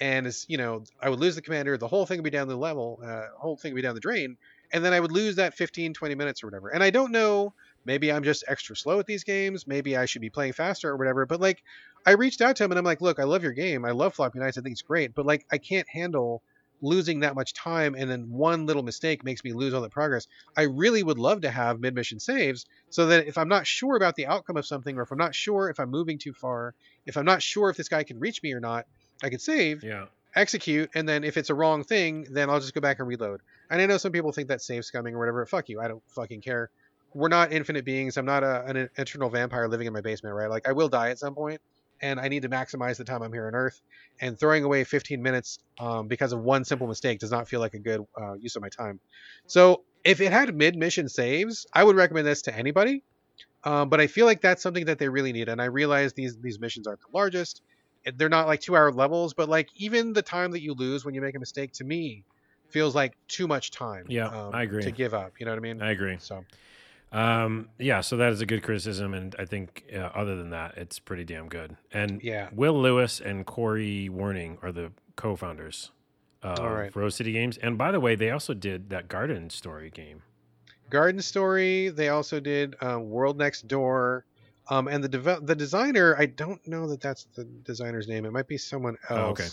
and 0.00 0.26
as 0.26 0.46
you 0.48 0.56
know, 0.56 0.84
I 1.00 1.10
would 1.10 1.20
lose 1.20 1.34
the 1.34 1.42
commander. 1.42 1.76
The 1.76 1.88
whole 1.88 2.06
thing 2.06 2.18
would 2.18 2.24
be 2.24 2.30
down 2.30 2.48
the 2.48 2.56
level, 2.56 3.00
uh, 3.04 3.26
whole 3.36 3.56
thing 3.56 3.72
would 3.72 3.76
be 3.76 3.82
down 3.82 3.94
the 3.94 4.00
drain, 4.00 4.38
and 4.72 4.82
then 4.84 4.94
I 4.94 5.00
would 5.00 5.12
lose 5.12 5.36
that 5.36 5.54
15, 5.54 5.92
20 5.92 6.14
minutes 6.14 6.42
or 6.42 6.46
whatever. 6.46 6.70
And 6.70 6.82
I 6.82 6.90
don't 6.90 7.12
know. 7.12 7.52
Maybe 7.84 8.12
I'm 8.12 8.22
just 8.22 8.44
extra 8.46 8.76
slow 8.76 9.00
at 9.00 9.06
these 9.06 9.24
games. 9.24 9.66
Maybe 9.66 9.96
I 9.96 10.06
should 10.06 10.22
be 10.22 10.30
playing 10.30 10.52
faster 10.52 10.88
or 10.88 10.96
whatever. 10.96 11.26
But 11.26 11.40
like, 11.40 11.62
I 12.06 12.12
reached 12.12 12.40
out 12.40 12.56
to 12.56 12.64
him 12.64 12.70
and 12.70 12.78
I'm 12.78 12.84
like, 12.84 13.00
look, 13.00 13.18
I 13.18 13.24
love 13.24 13.42
your 13.42 13.52
game. 13.52 13.84
I 13.84 13.90
love 13.90 14.14
Floppy 14.14 14.38
Knights. 14.38 14.56
I 14.56 14.60
think 14.60 14.74
it's 14.74 14.82
great. 14.82 15.14
But 15.14 15.26
like, 15.26 15.44
I 15.50 15.58
can't 15.58 15.88
handle 15.88 16.42
losing 16.82 17.20
that 17.20 17.34
much 17.34 17.54
time 17.54 17.94
and 17.96 18.10
then 18.10 18.28
one 18.30 18.66
little 18.66 18.82
mistake 18.82 19.24
makes 19.24 19.42
me 19.44 19.52
lose 19.52 19.72
all 19.72 19.80
the 19.80 19.88
progress. 19.88 20.26
I 20.56 20.62
really 20.62 21.02
would 21.02 21.18
love 21.18 21.42
to 21.42 21.50
have 21.50 21.80
mid 21.80 21.94
mission 21.94 22.20
saves 22.20 22.66
so 22.90 23.06
that 23.06 23.26
if 23.26 23.38
I'm 23.38 23.48
not 23.48 23.66
sure 23.66 23.96
about 23.96 24.16
the 24.16 24.26
outcome 24.26 24.56
of 24.56 24.66
something 24.66 24.98
or 24.98 25.02
if 25.02 25.10
I'm 25.10 25.18
not 25.18 25.34
sure 25.34 25.70
if 25.70 25.78
I'm 25.80 25.90
moving 25.90 26.18
too 26.18 26.32
far, 26.34 26.74
if 27.06 27.16
I'm 27.16 27.24
not 27.24 27.42
sure 27.42 27.70
if 27.70 27.76
this 27.76 27.88
guy 27.88 28.02
can 28.04 28.18
reach 28.18 28.42
me 28.42 28.52
or 28.52 28.60
not, 28.60 28.86
I 29.22 29.30
could 29.30 29.40
save, 29.40 29.82
Yeah. 29.84 30.06
execute, 30.34 30.90
and 30.94 31.08
then 31.08 31.24
if 31.24 31.36
it's 31.36 31.50
a 31.50 31.54
wrong 31.54 31.84
thing, 31.84 32.26
then 32.30 32.50
I'll 32.50 32.60
just 32.60 32.74
go 32.74 32.80
back 32.80 32.98
and 32.98 33.06
reload. 33.08 33.40
And 33.70 33.80
I 33.80 33.86
know 33.86 33.96
some 33.96 34.12
people 34.12 34.32
think 34.32 34.48
that's 34.48 34.66
save 34.66 34.82
scumming 34.82 35.12
or 35.12 35.18
whatever. 35.18 35.46
Fuck 35.46 35.68
you. 35.68 35.80
I 35.80 35.88
don't 35.88 36.02
fucking 36.08 36.40
care. 36.40 36.70
We're 37.14 37.28
not 37.28 37.52
infinite 37.52 37.84
beings. 37.84 38.16
I'm 38.16 38.24
not 38.24 38.42
a, 38.42 38.64
an 38.64 38.88
eternal 38.96 39.28
vampire 39.28 39.68
living 39.68 39.86
in 39.86 39.92
my 39.92 40.00
basement, 40.00 40.34
right? 40.34 40.48
Like 40.50 40.66
I 40.66 40.72
will 40.72 40.88
die 40.88 41.10
at 41.10 41.18
some 41.18 41.34
point, 41.34 41.60
and 42.02 42.20
I 42.20 42.28
need 42.28 42.42
to 42.42 42.48
maximize 42.48 42.96
the 42.96 43.04
time 43.04 43.22
I'm 43.22 43.32
here 43.32 43.46
on 43.46 43.54
Earth. 43.54 43.80
And 44.20 44.38
throwing 44.38 44.64
away 44.64 44.84
15 44.84 45.22
minutes 45.22 45.58
um, 45.78 46.08
because 46.08 46.32
of 46.32 46.40
one 46.40 46.64
simple 46.64 46.86
mistake 46.86 47.20
does 47.20 47.30
not 47.30 47.48
feel 47.48 47.60
like 47.60 47.74
a 47.74 47.78
good 47.78 48.02
uh, 48.20 48.34
use 48.34 48.56
of 48.56 48.62
my 48.62 48.68
time. 48.68 49.00
So 49.46 49.84
if 50.04 50.20
it 50.20 50.32
had 50.32 50.54
mid-mission 50.54 51.08
saves, 51.08 51.66
I 51.72 51.82
would 51.84 51.96
recommend 51.96 52.26
this 52.26 52.42
to 52.42 52.56
anybody. 52.56 53.02
Um, 53.64 53.88
but 53.88 54.00
I 54.00 54.08
feel 54.08 54.26
like 54.26 54.40
that's 54.40 54.62
something 54.62 54.86
that 54.86 54.98
they 54.98 55.08
really 55.08 55.32
need. 55.32 55.48
And 55.48 55.62
I 55.62 55.66
realize 55.66 56.12
these 56.12 56.36
these 56.40 56.58
missions 56.58 56.86
aren't 56.86 57.00
the 57.00 57.16
largest. 57.16 57.62
They're 58.16 58.28
not 58.28 58.48
like 58.48 58.60
two-hour 58.60 58.92
levels, 58.92 59.32
but 59.34 59.48
like 59.48 59.68
even 59.76 60.12
the 60.12 60.22
time 60.22 60.50
that 60.52 60.62
you 60.62 60.74
lose 60.74 61.04
when 61.04 61.14
you 61.14 61.20
make 61.20 61.36
a 61.36 61.38
mistake, 61.38 61.72
to 61.74 61.84
me, 61.84 62.24
feels 62.70 62.96
like 62.96 63.12
too 63.28 63.46
much 63.46 63.70
time. 63.70 64.06
Yeah, 64.08 64.26
um, 64.26 64.52
I 64.52 64.62
agree. 64.62 64.82
To 64.82 64.90
give 64.90 65.14
up, 65.14 65.34
you 65.38 65.46
know 65.46 65.52
what 65.52 65.58
I 65.58 65.60
mean? 65.60 65.80
I 65.80 65.92
agree. 65.92 66.16
So 66.18 66.44
Um, 67.12 67.68
yeah, 67.78 68.00
so 68.00 68.16
that 68.16 68.32
is 68.32 68.40
a 68.40 68.46
good 68.46 68.62
criticism, 68.62 69.12
and 69.12 69.36
I 69.38 69.44
think 69.44 69.84
uh, 69.94 69.98
other 70.14 70.34
than 70.34 70.50
that, 70.50 70.78
it's 70.78 70.98
pretty 70.98 71.24
damn 71.24 71.48
good. 71.48 71.76
And 71.92 72.22
Yeah. 72.22 72.48
Will 72.52 72.80
Lewis 72.80 73.20
and 73.20 73.44
Corey 73.44 74.08
Warning 74.08 74.58
are 74.62 74.72
the 74.72 74.92
co-founders 75.16 75.90
of 76.42 76.58
right. 76.58 76.96
Rose 76.96 77.14
City 77.14 77.32
Games. 77.32 77.58
And 77.58 77.76
by 77.76 77.92
the 77.92 78.00
way, 78.00 78.14
they 78.14 78.30
also 78.30 78.54
did 78.54 78.90
that 78.90 79.08
Garden 79.08 79.50
Story 79.50 79.90
game. 79.90 80.22
Garden 80.90 81.22
Story. 81.22 81.90
They 81.90 82.08
also 82.08 82.40
did 82.40 82.76
uh, 82.80 82.98
World 82.98 83.38
Next 83.38 83.68
Door. 83.68 84.24
Um, 84.70 84.88
and 84.88 85.02
the 85.02 85.08
deve- 85.08 85.46
the 85.46 85.54
designer, 85.54 86.16
I 86.18 86.26
don't 86.26 86.64
know 86.66 86.88
that 86.88 87.00
that's 87.00 87.26
the 87.34 87.44
designer's 87.44 88.08
name. 88.08 88.24
It 88.24 88.32
might 88.32 88.46
be 88.46 88.58
someone 88.58 88.96
else. 89.10 89.18
Oh, 89.18 89.30
okay. 89.30 89.48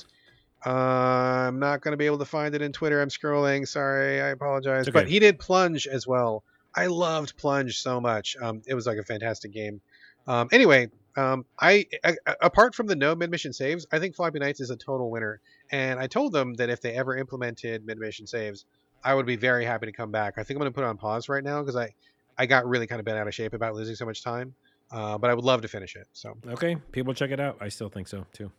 Uh, 0.65 1.47
I'm 1.47 1.59
not 1.59 1.81
going 1.81 1.93
to 1.93 1.97
be 1.97 2.05
able 2.05 2.19
to 2.19 2.25
find 2.25 2.53
it 2.53 2.61
in 2.61 2.71
Twitter. 2.71 3.01
I'm 3.01 3.09
scrolling. 3.09 3.67
Sorry, 3.67 4.21
I 4.21 4.29
apologize. 4.29 4.87
It's 4.87 4.93
But 4.93 5.07
he 5.07 5.19
did 5.19 5.39
Plunge 5.39 5.87
as 5.87 6.05
well. 6.05 6.43
I 6.75 6.87
loved 6.87 7.35
Plunge 7.37 7.77
so 7.79 7.99
much. 7.99 8.35
Um, 8.41 8.61
it 8.67 8.73
was 8.73 8.85
like 8.85 8.97
a 8.97 9.03
fantastic 9.03 9.51
game. 9.51 9.81
Um, 10.27 10.49
anyway, 10.51 10.89
um, 11.17 11.45
I 11.59 11.85
a- 12.03 12.15
apart 12.41 12.75
from 12.75 12.87
the 12.87 12.95
no 12.95 13.15
mid 13.15 13.31
mission 13.31 13.51
saves, 13.53 13.87
I 13.91 13.99
think 13.99 14.15
Floppy 14.15 14.39
Knights 14.39 14.61
is 14.61 14.69
a 14.69 14.75
total 14.75 15.09
winner. 15.09 15.41
And 15.71 15.99
I 15.99 16.07
told 16.07 16.33
them 16.33 16.53
that 16.55 16.69
if 16.69 16.81
they 16.81 16.93
ever 16.93 17.17
implemented 17.17 17.85
mid 17.85 17.97
mission 17.97 18.27
saves, 18.27 18.65
I 19.03 19.13
would 19.13 19.25
be 19.25 19.35
very 19.35 19.65
happy 19.65 19.87
to 19.87 19.91
come 19.91 20.11
back. 20.11 20.33
I 20.37 20.43
think 20.43 20.57
I'm 20.57 20.59
going 20.61 20.71
to 20.71 20.75
put 20.75 20.83
it 20.83 20.87
on 20.87 20.97
pause 20.97 21.29
right 21.29 21.43
now 21.43 21.61
because 21.61 21.75
I 21.75 21.93
I 22.37 22.45
got 22.45 22.65
really 22.67 22.87
kind 22.87 22.99
of 22.99 23.05
bent 23.05 23.17
out 23.17 23.27
of 23.27 23.33
shape 23.33 23.53
about 23.53 23.75
losing 23.75 23.95
so 23.95 24.05
much 24.05 24.23
time. 24.23 24.53
Uh, 24.91 25.17
but 25.17 25.29
I 25.29 25.33
would 25.33 25.45
love 25.45 25.61
to 25.61 25.67
finish 25.67 25.95
it. 25.95 26.07
So 26.13 26.37
Okay, 26.47 26.75
people 26.91 27.13
check 27.13 27.31
it 27.31 27.39
out. 27.39 27.57
I 27.61 27.69
still 27.69 27.89
think 27.89 28.07
so 28.07 28.25
too. 28.33 28.51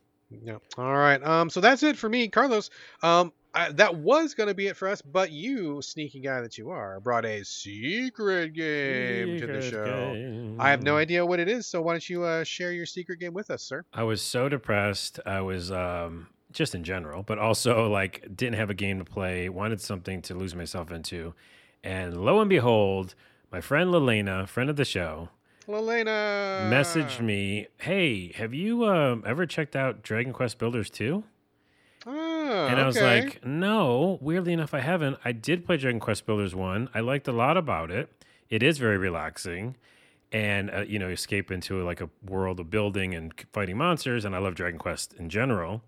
yeah. 0.44 0.58
All 0.78 0.92
right. 0.96 1.22
Um. 1.22 1.50
So 1.50 1.60
that's 1.60 1.82
it 1.82 1.96
for 1.96 2.08
me, 2.08 2.28
Carlos. 2.28 2.70
Um. 3.02 3.32
I, 3.54 3.72
that 3.72 3.96
was 3.96 4.34
going 4.34 4.48
to 4.48 4.54
be 4.54 4.68
it 4.68 4.76
for 4.76 4.88
us, 4.88 5.02
but 5.02 5.32
you, 5.32 5.82
sneaky 5.82 6.20
guy 6.20 6.40
that 6.40 6.56
you 6.56 6.70
are, 6.70 7.00
brought 7.00 7.24
a 7.24 7.44
secret 7.44 8.54
game 8.54 9.38
to 9.40 9.46
the 9.46 9.60
show. 9.60 9.84
game. 9.84 10.56
I 10.60 10.70
have 10.70 10.82
no 10.82 10.96
idea 10.96 11.26
what 11.26 11.40
it 11.40 11.48
is, 11.48 11.66
so 11.66 11.82
why 11.82 11.94
don't 11.94 12.08
you 12.08 12.22
uh, 12.22 12.44
share 12.44 12.72
your 12.72 12.86
secret 12.86 13.18
game 13.18 13.34
with 13.34 13.50
us, 13.50 13.62
sir? 13.62 13.84
I 13.92 14.04
was 14.04 14.22
so 14.22 14.48
depressed. 14.48 15.18
I 15.26 15.40
was 15.40 15.72
um, 15.72 16.28
just 16.52 16.74
in 16.74 16.84
general, 16.84 17.24
but 17.24 17.38
also 17.38 17.88
like 17.90 18.24
didn't 18.34 18.56
have 18.56 18.70
a 18.70 18.74
game 18.74 18.98
to 18.98 19.04
play. 19.04 19.48
Wanted 19.48 19.80
something 19.80 20.22
to 20.22 20.34
lose 20.34 20.54
myself 20.54 20.92
into, 20.92 21.34
and 21.82 22.24
lo 22.24 22.40
and 22.40 22.48
behold, 22.48 23.14
my 23.50 23.60
friend 23.60 23.90
Lelena, 23.90 24.46
friend 24.46 24.70
of 24.70 24.76
the 24.76 24.84
show, 24.84 25.28
Lelena 25.66 26.70
messaged 26.70 27.20
me, 27.20 27.66
"Hey, 27.78 28.32
have 28.36 28.54
you 28.54 28.84
uh, 28.84 29.16
ever 29.26 29.44
checked 29.44 29.74
out 29.74 30.02
Dragon 30.02 30.32
Quest 30.32 30.58
Builders 30.58 30.88
2?" 30.90 31.24
Oh, 32.06 32.66
and 32.66 32.80
I 32.80 32.86
was 32.86 32.96
okay. 32.96 33.22
like, 33.24 33.44
"No, 33.44 34.18
weirdly 34.20 34.52
enough, 34.52 34.72
I 34.74 34.80
haven't. 34.80 35.18
I 35.24 35.32
did 35.32 35.66
play 35.66 35.76
Dragon 35.76 36.00
Quest 36.00 36.24
Builders 36.26 36.54
1. 36.54 36.88
I 36.94 37.00
liked 37.00 37.28
a 37.28 37.32
lot 37.32 37.56
about 37.56 37.90
it. 37.90 38.08
It 38.48 38.62
is 38.62 38.78
very 38.78 38.96
relaxing." 38.98 39.76
And 40.32 40.70
uh, 40.70 40.80
you 40.82 40.98
know, 40.98 41.08
escape 41.08 41.50
into 41.50 41.82
like 41.84 42.00
a 42.00 42.08
world 42.24 42.60
of 42.60 42.70
building 42.70 43.14
and 43.14 43.32
fighting 43.52 43.76
monsters, 43.76 44.24
and 44.24 44.34
I 44.34 44.38
love 44.38 44.54
Dragon 44.54 44.78
Quest 44.78 45.12
in 45.14 45.28
general. 45.28 45.82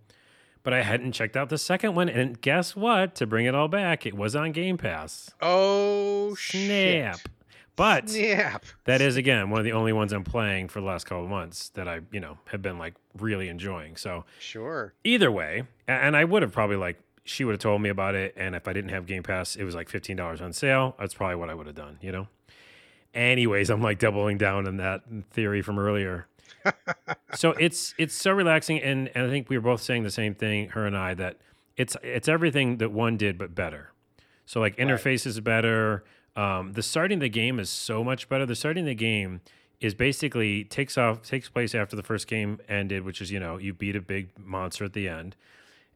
But 0.65 0.73
I 0.73 0.83
hadn't 0.83 1.13
checked 1.13 1.37
out 1.37 1.49
the 1.49 1.59
second 1.59 1.95
one, 1.95 2.09
and 2.09 2.41
guess 2.41 2.77
what? 2.77 3.15
To 3.17 3.27
bring 3.27 3.47
it 3.47 3.55
all 3.55 3.69
back, 3.69 4.05
it 4.07 4.15
was 4.15 4.37
on 4.37 4.53
Game 4.53 4.79
Pass. 4.79 5.31
oh 5.41 6.35
Snap! 6.35 7.17
shit. 7.17 7.27
But 7.75 8.11
Snap. 8.11 8.65
that 8.85 9.01
is 9.01 9.17
again 9.17 9.49
one 9.51 9.59
of 9.61 9.65
the 9.65 9.73
only 9.73 9.93
ones 9.93 10.13
I'm 10.13 10.25
playing 10.25 10.69
for 10.69 10.81
the 10.81 10.87
last 10.87 11.05
couple 11.05 11.25
of 11.25 11.31
months 11.31 11.71
that 11.71 11.89
I, 11.89 12.01
you 12.11 12.21
know, 12.21 12.39
have 12.47 12.61
been 12.61 12.79
like 12.79 12.95
really 13.19 13.49
enjoying. 13.49 13.97
So 13.97 14.25
Sure. 14.39 14.93
either 15.05 15.31
way, 15.33 15.65
and 15.89 16.17
I 16.17 16.25
would 16.25 16.43
have 16.43 16.53
probably 16.53 16.77
like 16.77 16.99
she 17.25 17.45
would 17.45 17.53
have 17.53 17.61
told 17.61 17.81
me 17.81 17.89
about 17.89 18.15
it, 18.15 18.35
and 18.37 18.55
if 18.55 18.67
I 18.69 18.73
didn't 18.73 18.91
have 18.91 19.07
Game 19.07 19.23
Pass, 19.23 19.57
it 19.57 19.65
was 19.65 19.75
like 19.75 19.89
fifteen 19.89 20.17
dollars 20.17 20.41
on 20.41 20.53
sale. 20.53 20.95
That's 20.99 21.15
probably 21.15 21.37
what 21.37 21.51
I 21.51 21.55
would 21.55 21.67
have 21.67 21.77
done, 21.77 21.99
you 22.03 22.13
know. 22.13 22.27
Anyways, 23.15 23.71
I'm 23.71 23.83
like 23.83 23.99
doubling 23.99 24.39
down 24.39 24.67
on 24.67 24.77
that 24.79 25.03
theory 25.31 25.63
from 25.63 25.79
earlier. 25.79 26.27
so 27.35 27.51
it's 27.53 27.95
it's 27.99 28.15
so 28.15 28.33
relaxing, 28.33 28.81
and, 28.81 29.11
and 29.15 29.27
I 29.27 29.31
think 29.31 29.49
we 29.49 29.57
were 29.57 29.63
both 29.63 29.83
saying 29.83 30.03
the 30.03 30.11
same 30.11 30.35
thing, 30.35 30.71
her 30.71 30.87
and 30.87 30.97
I, 30.97 31.15
that 31.15 31.39
it's 31.77 31.97
it's 32.03 32.29
everything 32.29 32.79
that 32.79 32.91
one 32.93 33.17
did 33.17 33.39
but 33.39 33.55
better. 33.55 33.93
So 34.47 34.61
like 34.61 34.77
interface 34.77 35.27
is 35.27 35.39
better. 35.41 36.05
Um, 36.35 36.73
the 36.73 36.83
starting 36.83 37.17
of 37.19 37.21
the 37.23 37.29
game 37.29 37.59
is 37.61 37.69
so 37.71 38.03
much 38.03 38.29
better. 38.29 38.47
The 38.47 38.55
starting 38.55 38.85
of 38.85 38.89
the 38.89 38.95
game 38.95 39.41
is 39.81 39.95
basically 39.95 40.65
takes 40.65 40.97
off 40.97 41.23
takes 41.23 41.49
place 41.49 41.75
after 41.75 41.97
the 41.97 42.03
first 42.03 42.27
game 42.27 42.59
ended, 42.69 43.05
which 43.05 43.21
is 43.21 43.31
you 43.31 43.41
know 43.41 43.59
you 43.59 43.75
beat 43.75 43.97
a 43.97 44.01
big 44.01 44.31
monster 44.39 44.85
at 44.85 44.93
the 44.93 45.09
end. 45.09 45.37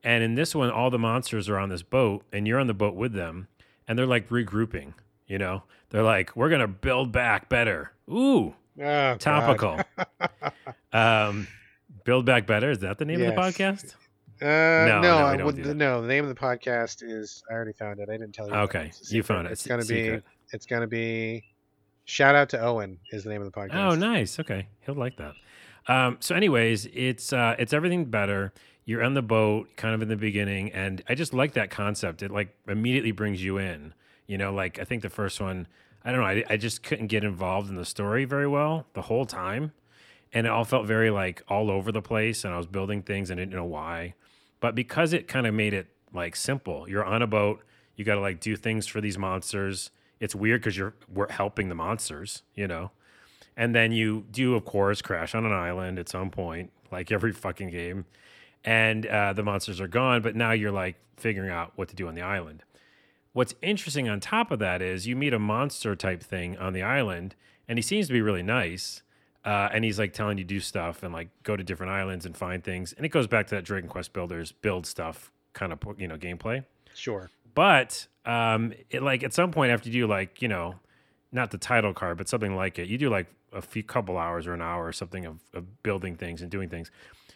And 0.04 0.22
in 0.22 0.34
this 0.34 0.54
one, 0.54 0.70
all 0.70 0.90
the 0.90 0.98
monsters 0.98 1.48
are 1.48 1.58
on 1.58 1.68
this 1.68 1.82
boat, 1.82 2.22
and 2.32 2.46
you're 2.46 2.60
on 2.60 2.66
the 2.66 2.74
boat 2.74 2.94
with 2.94 3.12
them, 3.12 3.48
and 3.88 3.98
they're 3.98 4.06
like 4.06 4.28
regrouping. 4.28 4.92
You 5.26 5.38
know, 5.38 5.62
they're 5.90 6.02
like, 6.02 6.36
"We're 6.36 6.50
gonna 6.50 6.68
build 6.68 7.12
back 7.12 7.48
better." 7.48 7.92
Ooh, 8.08 8.54
Oh, 8.80 9.16
topical. 9.16 9.80
um, 10.92 11.48
build 12.04 12.26
back 12.26 12.46
better. 12.46 12.70
Is 12.70 12.80
that 12.80 12.98
the 12.98 13.04
name 13.04 13.20
of 13.22 13.34
the 13.34 13.40
podcast? 13.40 13.94
Uh, 14.40 14.46
No, 14.46 14.86
no, 14.86 15.00
no, 15.02 15.16
I 15.18 15.42
would, 15.44 15.56
do 15.62 15.74
no. 15.74 16.02
The 16.02 16.08
name 16.08 16.24
of 16.24 16.28
the 16.28 16.40
podcast 16.40 17.02
is 17.02 17.42
I 17.50 17.54
already 17.54 17.72
found 17.72 18.00
it. 18.00 18.08
I 18.08 18.12
didn't 18.12 18.32
tell 18.32 18.48
you. 18.48 18.54
Okay, 18.54 18.90
you 19.08 19.22
found 19.22 19.46
it. 19.46 19.52
It's 19.52 19.62
Se- 19.62 19.68
gonna 19.70 19.82
secret. 19.82 20.24
be. 20.24 20.30
It's 20.52 20.66
gonna 20.66 20.86
be. 20.86 21.44
Shout 22.04 22.34
out 22.34 22.48
to 22.50 22.60
Owen 22.60 22.98
is 23.10 23.24
the 23.24 23.30
name 23.30 23.42
of 23.42 23.50
the 23.50 23.58
podcast. 23.58 23.74
Oh, 23.74 23.94
nice. 23.96 24.38
Okay, 24.38 24.68
he'll 24.84 24.94
like 24.94 25.16
that. 25.16 25.34
Um, 25.88 26.16
so, 26.20 26.34
anyways, 26.34 26.86
it's 26.92 27.32
uh, 27.32 27.56
it's 27.58 27.72
everything 27.72 28.04
better. 28.06 28.52
You're 28.84 29.02
on 29.02 29.14
the 29.14 29.22
boat, 29.22 29.68
kind 29.76 29.94
of 29.94 30.02
in 30.02 30.08
the 30.08 30.16
beginning, 30.16 30.70
and 30.72 31.02
I 31.08 31.14
just 31.16 31.34
like 31.34 31.54
that 31.54 31.70
concept. 31.70 32.22
It 32.22 32.30
like 32.30 32.54
immediately 32.68 33.10
brings 33.12 33.42
you 33.42 33.58
in. 33.58 33.94
You 34.28 34.38
know, 34.38 34.52
like 34.52 34.78
I 34.78 34.84
think 34.84 35.02
the 35.02 35.08
first 35.10 35.40
one, 35.40 35.66
I 36.04 36.12
don't 36.12 36.20
know, 36.20 36.26
I, 36.26 36.44
I 36.50 36.56
just 36.56 36.82
couldn't 36.82 37.08
get 37.08 37.24
involved 37.24 37.68
in 37.68 37.76
the 37.76 37.84
story 37.84 38.24
very 38.24 38.46
well 38.46 38.86
the 38.94 39.02
whole 39.02 39.24
time, 39.26 39.72
and 40.32 40.46
it 40.46 40.50
all 40.50 40.64
felt 40.64 40.86
very 40.86 41.10
like 41.10 41.42
all 41.48 41.70
over 41.70 41.90
the 41.90 42.02
place. 42.02 42.44
And 42.44 42.54
I 42.54 42.56
was 42.56 42.66
building 42.66 43.02
things 43.02 43.30
and 43.30 43.40
I 43.40 43.42
didn't 43.44 43.54
know 43.56 43.64
why, 43.64 44.14
but 44.60 44.74
because 44.74 45.12
it 45.12 45.28
kind 45.28 45.46
of 45.46 45.54
made 45.54 45.74
it 45.74 45.88
like 46.12 46.36
simple. 46.36 46.88
You're 46.88 47.04
on 47.04 47.22
a 47.22 47.26
boat. 47.26 47.62
You 47.94 48.04
got 48.04 48.14
to 48.14 48.20
like 48.20 48.40
do 48.40 48.56
things 48.56 48.86
for 48.86 49.00
these 49.00 49.18
monsters. 49.18 49.90
It's 50.20 50.34
weird 50.34 50.60
because 50.60 50.76
you're 50.76 50.94
we're 51.12 51.30
helping 51.30 51.68
the 51.68 51.74
monsters. 51.74 52.42
You 52.54 52.68
know 52.68 52.90
and 53.56 53.74
then 53.74 53.92
you 53.92 54.24
do 54.30 54.54
of 54.54 54.64
course 54.64 55.00
crash 55.00 55.34
on 55.34 55.46
an 55.46 55.52
island 55.52 55.98
at 55.98 56.08
some 56.08 56.30
point 56.30 56.70
like 56.92 57.10
every 57.10 57.32
fucking 57.32 57.70
game 57.70 58.04
and 58.64 59.06
uh, 59.06 59.32
the 59.32 59.42
monsters 59.42 59.80
are 59.80 59.88
gone 59.88 60.22
but 60.22 60.36
now 60.36 60.52
you're 60.52 60.72
like 60.72 60.96
figuring 61.16 61.50
out 61.50 61.72
what 61.76 61.88
to 61.88 61.96
do 61.96 62.06
on 62.06 62.14
the 62.14 62.22
island 62.22 62.62
what's 63.32 63.54
interesting 63.62 64.08
on 64.08 64.20
top 64.20 64.50
of 64.50 64.58
that 64.58 64.82
is 64.82 65.06
you 65.06 65.16
meet 65.16 65.32
a 65.32 65.38
monster 65.38 65.96
type 65.96 66.22
thing 66.22 66.56
on 66.58 66.72
the 66.72 66.82
island 66.82 67.34
and 67.68 67.78
he 67.78 67.82
seems 67.82 68.06
to 68.06 68.12
be 68.12 68.20
really 68.20 68.42
nice 68.42 69.02
uh, 69.46 69.68
and 69.72 69.84
he's 69.84 69.98
like 69.98 70.12
telling 70.12 70.36
you 70.36 70.44
do 70.44 70.60
stuff 70.60 71.02
and 71.02 71.12
like 71.14 71.28
go 71.44 71.56
to 71.56 71.64
different 71.64 71.92
islands 71.92 72.26
and 72.26 72.36
find 72.36 72.62
things 72.62 72.92
and 72.92 73.06
it 73.06 73.10
goes 73.10 73.26
back 73.26 73.46
to 73.46 73.54
that 73.54 73.64
dragon 73.64 73.88
quest 73.88 74.12
builders 74.12 74.52
build 74.52 74.84
stuff 74.86 75.30
kind 75.54 75.72
of 75.72 75.78
you 75.98 76.06
know 76.08 76.18
gameplay 76.18 76.64
Sure. 76.94 77.30
but 77.54 78.06
um, 78.26 78.72
it 78.90 79.02
like 79.02 79.22
at 79.22 79.32
some 79.32 79.50
point 79.52 79.70
after 79.72 79.88
you 79.88 80.02
do 80.02 80.06
like 80.08 80.42
you 80.42 80.48
know, 80.48 80.74
not 81.32 81.50
the 81.52 81.58
title 81.58 81.92
card, 81.94 82.16
but 82.18 82.28
something 82.28 82.56
like 82.56 82.78
it, 82.78 82.88
you 82.88 82.98
do 82.98 83.08
like 83.08 83.26
a 83.52 83.62
few 83.62 83.82
couple 83.82 84.18
hours 84.18 84.46
or 84.46 84.52
an 84.54 84.60
hour 84.62 84.84
or 84.86 84.92
something 84.92 85.24
of, 85.24 85.38
of 85.54 85.82
building 85.82 86.16
things 86.16 86.42
and 86.42 86.50
doing 86.50 86.68
things. 86.68 86.90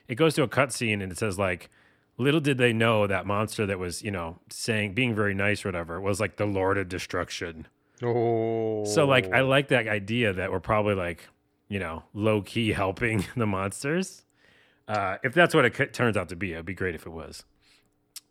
It 0.08 0.16
goes 0.16 0.34
to 0.34 0.42
a 0.42 0.48
cutscene 0.48 1.00
and 1.02 1.12
it 1.12 1.18
says 1.18 1.38
like, 1.38 1.70
little 2.18 2.40
did 2.40 2.58
they 2.58 2.72
know 2.72 3.06
that 3.06 3.24
monster 3.26 3.66
that 3.66 3.78
was 3.78 4.02
you 4.02 4.10
know 4.10 4.38
saying 4.50 4.94
being 4.94 5.14
very 5.14 5.34
nice 5.34 5.64
or 5.64 5.68
whatever 5.68 6.00
was 6.00 6.18
like 6.20 6.36
the 6.36 6.46
Lord 6.46 6.76
of 6.78 6.88
Destruction. 6.88 7.68
Oh. 8.02 8.84
So 8.86 9.04
like 9.06 9.30
I 9.32 9.40
like 9.42 9.68
that 9.68 9.86
idea 9.86 10.32
that 10.32 10.50
we're 10.50 10.60
probably 10.60 10.94
like 10.94 11.28
you 11.70 11.78
know 11.78 12.02
low 12.12 12.42
key 12.42 12.72
helping 12.72 13.24
the 13.34 13.46
monsters. 13.46 14.24
Uh, 14.86 15.16
if 15.24 15.32
that's 15.32 15.54
what 15.54 15.64
it 15.64 15.74
c- 15.74 15.86
turns 15.86 16.16
out 16.18 16.28
to 16.28 16.36
be, 16.36 16.52
it'd 16.52 16.66
be 16.66 16.74
great 16.74 16.94
if 16.94 17.06
it 17.06 17.10
was. 17.10 17.44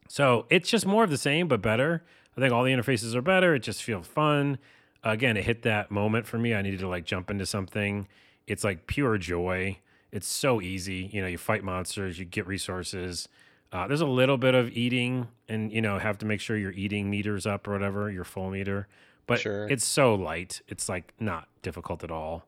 So 0.07 0.45
it's 0.49 0.69
just 0.69 0.85
more 0.85 1.03
of 1.03 1.09
the 1.09 1.17
same, 1.17 1.47
but 1.47 1.61
better. 1.61 2.03
I 2.37 2.41
think 2.41 2.53
all 2.53 2.63
the 2.63 2.71
interfaces 2.73 3.15
are 3.15 3.21
better. 3.21 3.55
It 3.55 3.59
just 3.63 3.81
feels 3.83 4.07
fun. 4.07 4.57
Again, 5.03 5.37
it 5.37 5.45
hit 5.45 5.61
that 5.63 5.91
moment 5.91 6.25
for 6.27 6.37
me. 6.37 6.53
I 6.53 6.61
needed 6.61 6.79
to 6.81 6.87
like 6.87 7.05
jump 7.05 7.31
into 7.31 7.45
something. 7.45 8.07
It's 8.47 8.63
like 8.63 8.87
pure 8.87 9.17
joy. 9.17 9.77
It's 10.11 10.27
so 10.27 10.59
easy. 10.61 11.09
You 11.13 11.21
know, 11.21 11.27
you 11.27 11.37
fight 11.37 11.63
monsters, 11.63 12.19
you 12.19 12.25
get 12.25 12.47
resources. 12.47 13.29
Uh, 13.71 13.87
there's 13.87 14.01
a 14.01 14.07
little 14.07 14.37
bit 14.37 14.55
of 14.55 14.69
eating, 14.71 15.27
and 15.47 15.71
you 15.71 15.79
know, 15.81 15.99
have 15.99 16.17
to 16.17 16.25
make 16.25 16.41
sure 16.41 16.57
your 16.57 16.71
eating 16.71 17.09
meters 17.09 17.45
up 17.45 17.67
or 17.67 17.71
whatever, 17.73 18.09
your 18.11 18.23
full 18.23 18.49
meter. 18.49 18.87
But 19.27 19.41
Sure. 19.41 19.67
it's 19.69 19.85
so 19.85 20.15
light. 20.15 20.61
It's 20.67 20.89
like 20.89 21.13
not 21.19 21.47
difficult 21.61 22.03
at 22.03 22.09
all. 22.09 22.45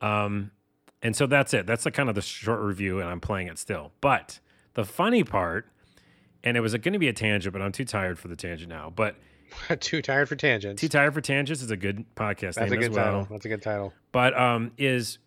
Um, 0.00 0.50
and 1.02 1.16
so 1.16 1.26
that's 1.26 1.54
it. 1.54 1.66
That's 1.66 1.84
the 1.84 1.90
kind 1.90 2.08
of 2.08 2.14
the 2.14 2.22
short 2.22 2.60
review, 2.60 3.00
and 3.00 3.08
I'm 3.08 3.20
playing 3.20 3.48
it 3.48 3.58
still. 3.58 3.92
But 4.00 4.40
the 4.74 4.84
funny 4.84 5.24
part, 5.24 5.66
and 6.44 6.56
it 6.56 6.60
was 6.60 6.72
going 6.74 6.92
to 6.92 6.98
be 6.98 7.08
a 7.08 7.12
tangent, 7.12 7.52
but 7.52 7.62
I'm 7.62 7.72
too 7.72 7.84
tired 7.84 8.18
for 8.18 8.28
the 8.28 8.36
tangent 8.36 8.68
now. 8.68 8.92
But 8.94 9.16
too 9.80 10.02
tired 10.02 10.28
for 10.28 10.36
tangents. 10.36 10.80
too 10.80 10.88
tired 10.88 11.14
for 11.14 11.20
tangents 11.20 11.62
is 11.62 11.70
a 11.70 11.76
good 11.76 12.04
podcast 12.14 12.54
That's 12.54 12.72
a 12.72 12.76
good 12.76 12.92
well. 12.92 13.04
title. 13.04 13.26
That's 13.30 13.44
a 13.44 13.48
good 13.48 13.62
title. 13.62 13.92
But 14.12 14.38
um, 14.38 14.72
is 14.78 15.18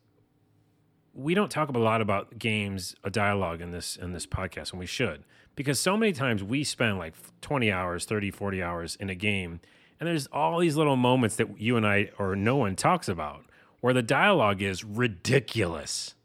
we 1.13 1.33
don't 1.33 1.51
talk 1.51 1.69
a 1.69 1.77
lot 1.77 2.01
about 2.01 2.39
games, 2.39 2.95
a 3.03 3.09
dialogue 3.09 3.61
in 3.61 3.71
this 3.71 3.95
in 3.95 4.13
this 4.13 4.25
podcast, 4.25 4.71
and 4.71 4.79
we 4.79 4.85
should 4.85 5.23
because 5.55 5.79
so 5.79 5.95
many 5.97 6.11
times 6.13 6.43
we 6.43 6.63
spend 6.63 6.97
like 6.97 7.13
20 7.41 7.71
hours, 7.71 8.05
30, 8.05 8.31
40 8.31 8.63
hours 8.63 8.95
in 8.99 9.09
a 9.09 9.15
game, 9.15 9.59
and 9.99 10.07
there's 10.07 10.27
all 10.27 10.59
these 10.59 10.75
little 10.75 10.95
moments 10.95 11.35
that 11.35 11.59
you 11.59 11.77
and 11.77 11.85
I 11.85 12.09
or 12.17 12.35
no 12.35 12.55
one 12.55 12.75
talks 12.75 13.07
about 13.07 13.45
where 13.83 13.93
the 13.93 14.01
dialogue 14.01 14.61
is 14.61 14.81
ridiculous, 14.81 16.15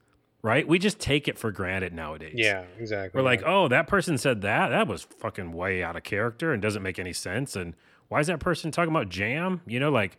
right? 0.43 0.69
We 0.69 0.79
just 0.79 1.01
take 1.01 1.27
it 1.27 1.37
for 1.37 1.51
granted 1.51 1.93
nowadays. 1.93 2.35
Yeah, 2.37 2.67
exactly. 2.79 3.19
We're 3.19 3.25
like, 3.25 3.43
oh, 3.45 3.67
that 3.67 3.89
person 3.89 4.17
said 4.17 4.43
that. 4.43 4.69
That 4.69 4.87
was 4.87 5.03
fucking 5.03 5.51
way 5.51 5.83
out 5.83 5.97
of 5.97 6.05
character 6.05 6.53
and 6.53 6.63
doesn't 6.63 6.85
make 6.85 7.01
any 7.01 7.13
sense. 7.13 7.57
And 7.57 7.75
why 8.07 8.21
is 8.21 8.29
that 8.29 8.39
person 8.39 8.71
talking 8.71 8.95
about 8.95 9.09
jam? 9.09 9.63
You 9.67 9.81
know, 9.81 9.91
like, 9.91 10.19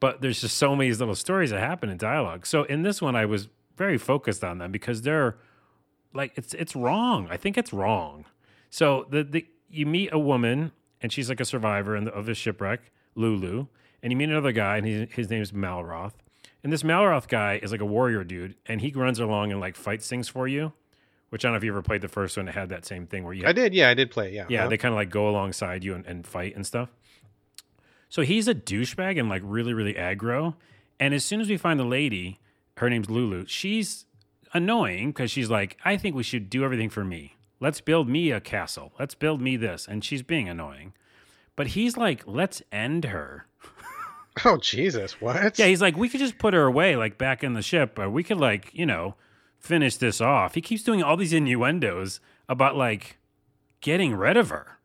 but 0.00 0.20
there's 0.20 0.40
just 0.40 0.56
so 0.56 0.74
many 0.74 0.92
little 0.92 1.14
stories 1.14 1.50
that 1.50 1.60
happen 1.60 1.90
in 1.90 1.96
dialogue. 1.96 2.44
So 2.44 2.64
in 2.64 2.82
this 2.82 3.00
one, 3.00 3.14
I 3.14 3.24
was 3.24 3.46
very 3.76 3.96
focused 3.96 4.42
on 4.42 4.58
them 4.58 4.72
because 4.72 5.02
they're 5.02 5.36
like, 6.12 6.32
it's 6.34 6.54
it's 6.54 6.74
wrong. 6.74 7.28
I 7.30 7.36
think 7.36 7.56
it's 7.56 7.72
wrong. 7.72 8.24
So 8.70 9.06
the 9.10 9.22
the 9.22 9.46
you 9.70 9.86
meet 9.86 10.12
a 10.12 10.18
woman 10.18 10.72
and 11.00 11.12
she's 11.12 11.28
like 11.28 11.38
a 11.38 11.44
survivor 11.44 11.94
in 11.94 12.02
the, 12.02 12.12
of 12.12 12.28
a 12.28 12.34
shipwreck, 12.34 12.90
Lulu, 13.14 13.68
and 14.02 14.12
you 14.12 14.16
meet 14.16 14.28
another 14.28 14.50
guy 14.50 14.78
and 14.78 14.86
he, 14.88 15.06
his 15.12 15.30
name's 15.30 15.52
Malroth. 15.52 16.14
And 16.64 16.72
this 16.72 16.82
Malroth 16.82 17.28
guy 17.28 17.60
is 17.62 17.70
like 17.70 17.80
a 17.82 17.84
warrior 17.86 18.24
dude, 18.24 18.56
and 18.66 18.80
he 18.80 18.90
runs 18.90 19.20
along 19.20 19.52
and 19.52 19.60
like 19.60 19.76
fights 19.76 20.08
things 20.08 20.28
for 20.28 20.48
you. 20.48 20.72
Which 21.28 21.44
I 21.44 21.48
don't 21.48 21.52
know 21.54 21.56
if 21.58 21.64
you 21.64 21.70
ever 21.72 21.82
played 21.82 22.00
the 22.00 22.08
first 22.08 22.36
one. 22.36 22.48
It 22.48 22.54
had 22.54 22.68
that 22.70 22.86
same 22.86 23.06
thing 23.06 23.24
where 23.24 23.32
you 23.34 23.44
I 23.46 23.52
did. 23.52 23.74
Yeah, 23.74 23.88
I 23.90 23.94
did 23.94 24.10
play. 24.10 24.32
Yeah. 24.32 24.46
yeah, 24.48 24.60
Uh-huh. 24.60 24.68
they 24.70 24.76
kind 24.78 24.92
of 24.94 24.96
like 24.96 25.10
go 25.10 25.28
alongside 25.28 25.82
you 25.84 25.94
and, 25.94 26.06
and 26.06 26.26
fight 26.26 26.54
and 26.56 26.64
stuff. 26.66 26.90
So 28.08 28.22
he's 28.22 28.46
a 28.48 28.54
douchebag 28.54 29.18
and 29.18 29.28
like 29.28 29.42
really, 29.44 29.74
really 29.74 29.94
aggro. 29.94 30.54
And 31.00 31.12
as 31.12 31.24
soon 31.24 31.40
as 31.40 31.48
we 31.48 31.56
find 31.56 31.78
the 31.80 31.84
lady, 31.84 32.38
her 32.78 32.88
name's 32.88 33.10
Lulu, 33.10 33.46
she's 33.46 34.06
annoying 34.52 35.08
because 35.10 35.30
she's 35.30 35.50
like, 35.50 35.76
I 35.84 35.96
think 35.96 36.14
we 36.14 36.22
should 36.22 36.48
do 36.48 36.64
everything 36.64 36.88
for 36.88 37.04
me. 37.04 37.34
Let's 37.58 37.80
build 37.80 38.08
me 38.08 38.30
a 38.30 38.40
castle. 38.40 38.92
Let's 38.98 39.14
build 39.16 39.40
me 39.40 39.56
this. 39.56 39.88
And 39.88 40.04
she's 40.04 40.22
being 40.22 40.48
annoying. 40.48 40.92
But 41.56 41.68
he's 41.68 41.96
like, 41.96 42.22
let's 42.26 42.62
end 42.70 43.06
her. 43.06 43.46
Oh 44.44 44.56
Jesus! 44.56 45.20
What? 45.20 45.58
Yeah, 45.58 45.66
he's 45.66 45.80
like, 45.80 45.96
we 45.96 46.08
could 46.08 46.20
just 46.20 46.38
put 46.38 46.54
her 46.54 46.64
away, 46.64 46.96
like 46.96 47.18
back 47.18 47.44
in 47.44 47.52
the 47.52 47.62
ship, 47.62 47.98
or 47.98 48.10
we 48.10 48.24
could 48.24 48.38
like, 48.38 48.70
you 48.72 48.84
know, 48.86 49.14
finish 49.60 49.96
this 49.96 50.20
off. 50.20 50.54
He 50.54 50.60
keeps 50.60 50.82
doing 50.82 51.02
all 51.02 51.16
these 51.16 51.32
innuendos 51.32 52.20
about 52.48 52.76
like 52.76 53.18
getting 53.80 54.14
rid 54.16 54.36
of 54.36 54.48
her, 54.48 54.78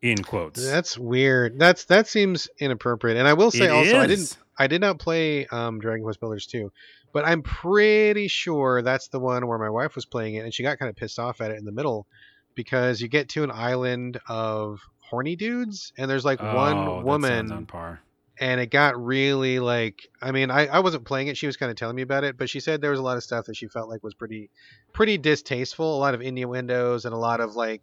in 0.00 0.22
quotes. 0.22 0.64
That's 0.64 0.96
weird. 0.96 1.58
That's 1.58 1.84
that 1.86 2.06
seems 2.06 2.48
inappropriate. 2.58 3.16
And 3.16 3.26
I 3.26 3.32
will 3.32 3.50
say 3.50 3.64
It 3.64 3.70
also, 3.70 3.98
I 3.98 4.06
didn't. 4.06 4.36
I 4.58 4.66
did 4.68 4.80
not 4.80 4.98
play 4.98 5.46
um, 5.46 5.80
Dragon 5.80 6.04
Quest 6.04 6.20
Builders 6.20 6.46
2, 6.46 6.70
but 7.12 7.24
I'm 7.26 7.42
pretty 7.42 8.28
sure 8.28 8.82
that's 8.82 9.08
the 9.08 9.18
one 9.18 9.46
where 9.48 9.58
my 9.58 9.70
wife 9.70 9.94
was 9.96 10.04
playing 10.04 10.34
it 10.34 10.44
and 10.44 10.52
she 10.54 10.62
got 10.62 10.78
kind 10.78 10.90
of 10.90 10.94
pissed 10.96 11.18
off 11.18 11.40
at 11.40 11.50
it 11.50 11.58
in 11.58 11.64
the 11.64 11.72
middle 11.72 12.06
because 12.54 13.00
you 13.00 13.08
get 13.08 13.30
to 13.30 13.42
an 13.42 13.50
island 13.50 14.20
of 14.28 14.78
horny 14.98 15.36
dudes 15.36 15.92
and 15.96 16.08
there's 16.10 16.24
like 16.24 16.40
Oh, 16.42 16.54
one 16.54 17.02
woman 17.04 17.50
on 17.50 17.66
par. 17.66 18.00
And 18.42 18.60
it 18.60 18.70
got 18.70 19.02
really 19.02 19.60
like 19.60 20.08
I 20.20 20.32
mean 20.32 20.50
I, 20.50 20.66
I 20.66 20.80
wasn't 20.80 21.04
playing 21.04 21.28
it. 21.28 21.36
She 21.36 21.46
was 21.46 21.56
kind 21.56 21.70
of 21.70 21.76
telling 21.76 21.96
me 21.96 22.02
about 22.02 22.24
it 22.24 22.36
but 22.36 22.50
she 22.50 22.58
said 22.60 22.80
there 22.80 22.90
was 22.90 22.98
a 23.00 23.02
lot 23.02 23.16
of 23.16 23.22
stuff 23.22 23.46
that 23.46 23.56
she 23.56 23.68
felt 23.68 23.88
like 23.88 24.02
was 24.02 24.14
pretty 24.14 24.50
pretty 24.92 25.16
distasteful 25.16 25.96
a 25.96 26.00
lot 26.00 26.14
of 26.14 26.20
innuendos 26.20 27.04
and 27.04 27.14
a 27.14 27.16
lot 27.18 27.40
of 27.40 27.54
like 27.54 27.82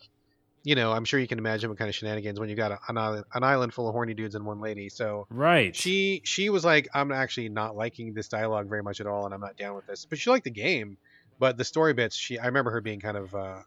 you 0.64 0.76
know 0.76 0.92
I'm 0.92 1.06
sure 1.06 1.20
you 1.20 1.28
can 1.28 1.40
imagine 1.40 1.70
what 1.70 1.80
kind 1.80 1.88
of 1.88 1.96
shenanigans 1.96 2.40
when 2.40 2.50
you 2.50 2.56
got 2.56 2.74
a, 2.74 2.80
an 2.90 2.98
island 2.98 3.24
an 3.34 3.44
island 3.44 3.74
full 3.74 3.88
of 3.88 3.94
horny 3.94 4.14
dudes 4.14 4.36
and 4.36 4.46
one 4.46 4.60
lady. 4.60 4.90
So 4.90 5.26
Right. 5.30 5.74
she 5.74 6.22
she 6.26 6.50
was 6.50 6.66
like 6.66 6.90
i'm 6.94 7.12
actually 7.14 7.48
not 7.48 7.78
liking 7.78 8.14
this 8.14 8.28
dialogue 8.28 8.68
very 8.68 8.84
much 8.84 9.00
at 9.00 9.08
all 9.08 9.24
and 9.26 9.34
i'm 9.34 9.42
not 9.42 9.56
down 9.56 9.76
with 9.76 9.88
this. 9.88 10.06
But 10.06 10.20
she 10.20 10.30
liked 10.30 10.44
the 10.44 10.52
game 10.52 10.98
but 11.40 11.58
the 11.58 11.64
story 11.64 11.94
bits 11.94 12.18
she 12.18 12.38
i 12.38 12.46
remember 12.46 12.72
her 12.72 12.82
being 12.82 13.00
kind 13.00 13.16
of 13.16 13.34
uh 13.34 13.62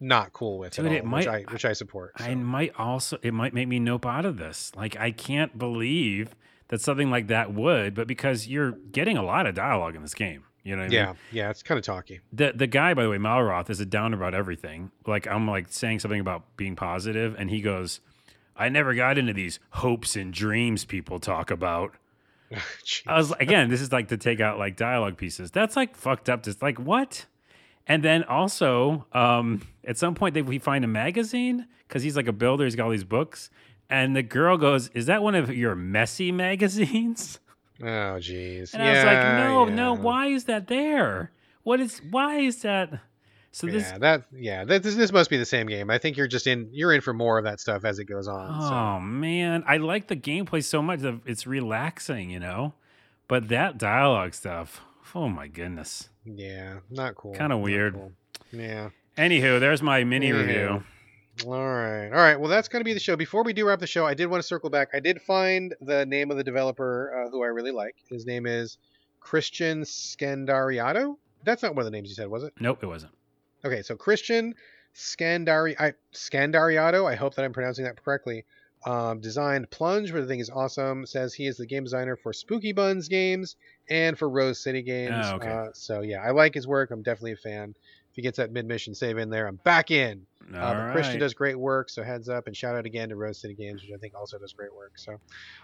not 0.00 0.32
cool 0.32 0.58
with 0.58 0.74
Dude, 0.74 0.86
all, 0.86 0.92
it 0.92 1.04
might- 1.04 1.18
which 1.20 1.26
i 1.26 1.52
which 1.52 1.64
i 1.64 1.72
support 1.72 2.12
so. 2.18 2.24
I 2.24 2.34
might 2.34 2.72
also 2.78 3.18
it 3.22 3.32
might 3.34 3.54
make 3.54 3.66
me 3.68 3.78
nope 3.78 4.04
out 4.06 4.24
of 4.26 4.36
this. 4.36 4.72
Like 4.76 4.96
I 4.98 5.10
can't 5.10 5.58
believe 5.58 6.34
that 6.68 6.80
something 6.80 7.10
like 7.10 7.26
that 7.28 7.52
would, 7.54 7.94
but 7.94 8.06
because 8.06 8.46
you're 8.46 8.72
getting 8.72 9.16
a 9.16 9.22
lot 9.22 9.46
of 9.46 9.54
dialogue 9.54 9.96
in 9.96 10.02
this 10.02 10.14
game. 10.14 10.44
You 10.62 10.76
know 10.76 10.82
what 10.82 10.86
I 10.86 10.88
mean? 10.88 10.94
yeah 10.98 11.14
yeah 11.30 11.50
it's 11.50 11.62
kind 11.62 11.78
of 11.78 11.84
talky 11.84 12.20
The 12.32 12.52
the 12.54 12.66
guy, 12.66 12.94
by 12.94 13.02
the 13.02 13.10
way, 13.10 13.18
Malroth, 13.18 13.68
is 13.70 13.80
a 13.80 13.86
down 13.86 14.14
about 14.14 14.32
everything. 14.34 14.90
Like 15.06 15.26
I'm 15.26 15.46
like 15.46 15.66
saying 15.70 15.98
something 16.00 16.20
about 16.20 16.56
being 16.56 16.74
positive, 16.76 17.34
and 17.38 17.50
he 17.50 17.60
goes, 17.60 18.00
"I 18.56 18.68
never 18.70 18.94
got 18.94 19.18
into 19.18 19.32
these 19.34 19.58
hopes 19.70 20.16
and 20.16 20.32
dreams 20.32 20.84
people 20.86 21.20
talk 21.20 21.50
about." 21.50 21.94
I 23.06 23.16
was 23.16 23.32
again, 23.40 23.68
this 23.68 23.80
is 23.80 23.92
like 23.92 24.08
to 24.08 24.16
take 24.16 24.40
out 24.40 24.58
like 24.58 24.76
dialogue 24.76 25.16
pieces. 25.18 25.50
That's 25.50 25.76
like 25.76 25.96
fucked 25.96 26.28
up. 26.30 26.42
Just 26.44 26.62
like 26.62 26.78
what? 26.78 27.26
And 27.86 28.02
then 28.02 28.24
also, 28.24 29.06
um, 29.12 29.62
at 29.84 29.98
some 29.98 30.14
point, 30.14 30.34
they 30.34 30.42
we 30.42 30.58
find 30.58 30.84
a 30.84 30.88
magazine 30.88 31.66
because 31.86 32.02
he's 32.02 32.16
like 32.16 32.28
a 32.28 32.32
builder. 32.32 32.64
He's 32.64 32.76
got 32.76 32.84
all 32.84 32.90
these 32.90 33.04
books, 33.04 33.50
and 33.90 34.16
the 34.16 34.22
girl 34.22 34.56
goes, 34.56 34.88
"Is 34.94 35.06
that 35.06 35.22
one 35.22 35.34
of 35.34 35.54
your 35.54 35.74
messy 35.74 36.32
magazines?" 36.46 37.40
oh 37.82 38.16
jeez 38.20 38.72
And 38.72 38.82
I 38.82 38.90
was 38.92 39.04
like, 39.04 39.16
Yeah, 39.16 39.44
"No, 39.48 39.64
no. 39.64 39.94
Why 39.94 40.28
is 40.28 40.44
that 40.44 40.68
there? 40.68 41.32
What 41.62 41.80
is? 41.80 42.00
Why 42.10 42.38
is 42.38 42.62
that?" 42.62 43.00
So 43.50 43.68
this 43.68 43.84
yeah 43.84 43.98
that 43.98 44.24
yeah 44.32 44.64
that, 44.64 44.82
this, 44.82 44.96
this 44.96 45.12
must 45.12 45.30
be 45.30 45.36
the 45.36 45.44
same 45.46 45.68
game 45.68 45.88
i 45.88 45.96
think 45.96 46.16
you're 46.16 46.26
just 46.26 46.48
in 46.48 46.68
you're 46.72 46.92
in 46.92 47.00
for 47.00 47.14
more 47.14 47.38
of 47.38 47.44
that 47.44 47.60
stuff 47.60 47.84
as 47.84 48.00
it 48.00 48.06
goes 48.06 48.26
on 48.26 48.60
so. 48.60 48.74
Oh 48.74 48.98
man, 48.98 49.62
I 49.64 49.76
like 49.76 50.08
the 50.08 50.16
gameplay 50.16 50.64
so 50.64 50.82
much 50.82 51.02
it's 51.24 51.46
relaxing, 51.46 52.30
you 52.30 52.40
know. 52.40 52.74
But 53.28 53.48
that 53.48 53.78
dialogue 53.78 54.34
stuff, 54.34 54.82
oh 55.14 55.28
my 55.28 55.46
goodness. 55.48 56.08
yeah 56.24 56.78
not 56.90 57.14
cool 57.14 57.34
Kinda 57.34 57.56
weird. 57.56 57.94
cool. 57.94 58.12
yeah 58.52 58.90
Anywho, 59.16 59.60
there's 59.60 59.80
my 59.80 60.02
mini 60.02 60.32
review. 60.32 60.82
All 61.46 61.52
right. 61.52 62.06
All 62.06 62.18
right. 62.18 62.38
Well, 62.38 62.48
that's 62.48 62.66
going 62.66 62.80
to 62.80 62.84
be 62.84 62.94
the 62.94 62.98
show. 63.00 63.14
Before 63.14 63.44
we 63.44 63.52
do 63.52 63.64
wrap 63.64 63.78
the 63.78 63.86
show, 63.86 64.04
I 64.04 64.12
did 64.14 64.26
want 64.26 64.42
to 64.42 64.46
circle 64.46 64.70
back. 64.70 64.88
I 64.92 64.98
did 64.98 65.22
find 65.22 65.72
the 65.80 66.04
name 66.04 66.32
of 66.32 66.36
the 66.36 66.42
developer 66.42 67.14
uh, 67.26 67.30
who 67.30 67.44
I 67.44 67.46
really 67.46 67.70
like. 67.70 67.94
His 68.10 68.26
name 68.26 68.44
is 68.44 68.76
Christian 69.20 69.82
Scandariato. 69.82 71.16
That's 71.44 71.62
not 71.62 71.76
one 71.76 71.80
of 71.80 71.84
the 71.84 71.90
names 71.96 72.08
you 72.08 72.16
said, 72.16 72.28
was 72.28 72.42
it? 72.42 72.54
Nope, 72.58 72.80
it 72.82 72.86
wasn't. 72.86 73.12
Okay. 73.64 73.82
So 73.82 73.94
Christian 73.96 74.54
Scandari 74.96 75.76
I, 75.78 75.92
Scandariato. 76.12 77.08
I 77.08 77.14
hope 77.14 77.34
that 77.36 77.44
I'm 77.44 77.52
pronouncing 77.52 77.84
that 77.84 78.02
correctly. 78.02 78.44
Um, 78.86 79.20
designed 79.20 79.70
Plunge, 79.70 80.12
where 80.12 80.20
the 80.20 80.28
thing 80.28 80.40
is 80.40 80.50
awesome. 80.50 81.06
Says 81.06 81.32
he 81.32 81.46
is 81.46 81.56
the 81.56 81.66
game 81.66 81.84
designer 81.84 82.16
for 82.16 82.32
Spooky 82.34 82.72
Buns 82.72 83.08
games 83.08 83.56
and 83.88 84.18
for 84.18 84.28
Rose 84.28 84.62
City 84.62 84.82
games. 84.82 85.14
Oh, 85.24 85.36
okay. 85.36 85.48
uh, 85.48 85.66
so 85.72 86.02
yeah, 86.02 86.22
I 86.22 86.32
like 86.32 86.52
his 86.54 86.66
work. 86.66 86.90
I'm 86.90 87.02
definitely 87.02 87.32
a 87.32 87.36
fan. 87.36 87.74
If 88.10 88.16
he 88.16 88.22
gets 88.22 88.36
that 88.36 88.52
mid 88.52 88.66
mission 88.66 88.94
save 88.94 89.18
in 89.18 89.30
there, 89.30 89.48
I'm 89.48 89.56
back 89.56 89.90
in. 89.90 90.26
All 90.52 90.60
Uh, 90.60 90.74
but 90.74 90.92
Christian 90.92 91.18
does 91.18 91.34
great 91.34 91.58
work, 91.58 91.88
so 91.88 92.02
heads 92.04 92.28
up 92.28 92.46
and 92.46 92.56
shout 92.56 92.76
out 92.76 92.84
again 92.86 93.08
to 93.08 93.16
Rose 93.16 93.38
City 93.40 93.54
Games, 93.54 93.82
which 93.82 93.90
I 93.92 93.96
think 93.96 94.14
also 94.14 94.38
does 94.38 94.52
great 94.52 94.72
work. 94.74 94.92
So 94.96 95.18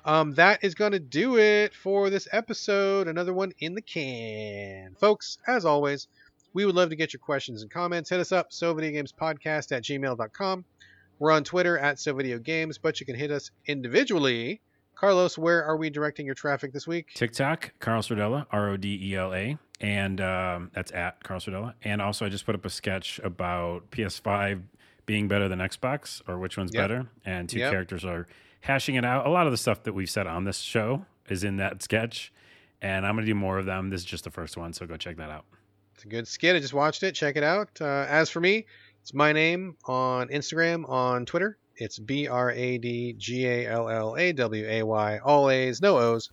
um, 0.05 0.33
that 0.35 0.65
is 0.65 0.75
going 0.75 0.93
to 0.93 0.99
do 0.99 1.39
it 1.39 1.75
for 1.75 2.11
this 2.11 2.27
episode. 2.33 3.07
Another 3.07 3.33
one 3.35 3.53
in 3.61 3.75
the 3.75 3.83
can. 3.83 4.97
Folks, 4.99 5.39
as 5.47 5.65
always, 5.65 6.09
we 6.55 6.65
would 6.65 6.75
love 6.75 6.89
to 6.91 6.97
get 6.97 7.13
your 7.13 7.21
questions 7.21 7.63
and 7.63 7.71
comments. 7.71 8.11
Hit 8.11 8.19
us 8.19 8.33
up, 8.33 8.51
SoVideoGamesPodcast 8.51 9.71
at 9.71 9.85
gmail.com. 9.85 10.65
We're 11.21 11.31
on 11.33 11.45
Twitter 11.45 11.79
at 11.79 11.97
SoVideoGames, 11.97 12.79
but 12.83 12.99
you 12.99 13.05
can 13.07 13.15
hit 13.15 13.31
us 13.31 13.51
individually. 13.67 14.63
Carlos, 14.95 15.37
where 15.37 15.63
are 15.65 15.77
we 15.77 15.91
directing 15.91 16.25
your 16.27 16.35
traffic 16.35 16.73
this 16.73 16.87
week? 16.87 17.09
TikTok, 17.15 17.73
Carl 17.79 18.03
Sordella, 18.03 18.47
R 18.51 18.71
O 18.71 18.77
D 18.79 18.99
E 19.03 19.15
L 19.17 19.35
A, 19.35 19.59
and 19.81 20.21
um, 20.23 20.71
that's 20.75 20.91
at 20.93 21.23
Carl 21.23 21.39
Sordella. 21.41 21.75
And 21.85 22.01
also, 22.01 22.25
I 22.25 22.31
just 22.31 22.47
put 22.47 22.55
up 22.55 22.65
a 22.65 22.71
sketch 22.71 23.21
about 23.23 23.91
PS5 23.91 24.63
being 25.05 25.29
better 25.29 25.47
than 25.47 25.59
Xbox, 25.59 26.23
or 26.27 26.39
which 26.39 26.57
one's 26.57 26.73
Yep. 26.73 26.83
better. 26.83 27.07
And 27.27 27.49
two 27.51 27.59
Yep. 27.59 27.71
characters 27.71 28.05
are 28.05 28.27
hashing 28.63 28.95
it 28.95 29.05
out. 29.05 29.27
A 29.27 29.31
lot 29.31 29.47
of 29.47 29.53
the 29.53 29.59
stuff 29.59 29.83
that 29.85 29.93
we've 29.93 30.09
said 30.11 30.27
on 30.27 30.45
this 30.45 30.59
show 30.59 31.05
is 31.29 31.45
in 31.45 31.57
that 31.59 31.83
sketch, 31.83 32.33
and 32.81 33.05
I'm 33.07 33.15
gonna 33.15 33.27
do 33.27 33.35
more 33.35 33.59
of 33.59 33.67
them. 33.67 33.91
This 33.91 34.01
is 34.01 34.07
just 34.07 34.25
the 34.25 34.31
first 34.31 34.57
one, 34.57 34.73
so 34.73 34.87
go 34.87 34.97
check 34.97 35.17
that 35.19 35.31
out. 35.31 35.45
It's 35.95 36.05
a 36.07 36.09
good 36.09 36.27
skit. 36.27 36.57
I 36.57 36.61
just 36.61 36.73
watched 36.73 37.03
it. 37.03 37.15
Check 37.15 37.37
it 37.37 37.43
out. 37.43 37.69
Uh, 37.79 38.07
as 38.09 38.31
for 38.31 38.41
me, 38.41 38.65
it's 39.03 39.15
my 39.15 39.33
name 39.33 39.77
on 39.87 40.29
Instagram, 40.29 40.89
on 40.89 41.27
Twitter. 41.27 41.57
It's 41.77 41.99
B 41.99 42.29
R 42.29 42.51
A 42.51 42.79
D 42.79 43.15
G 43.17 43.47
A 43.47 43.67
L 43.67 43.89
L 43.89 44.17
A 44.17 44.33
W 44.33 44.67
A 44.69 44.83
Y, 44.83 45.19
all 45.25 45.51
A's, 45.51 45.81
no 45.81 45.99
O's. 45.99 46.31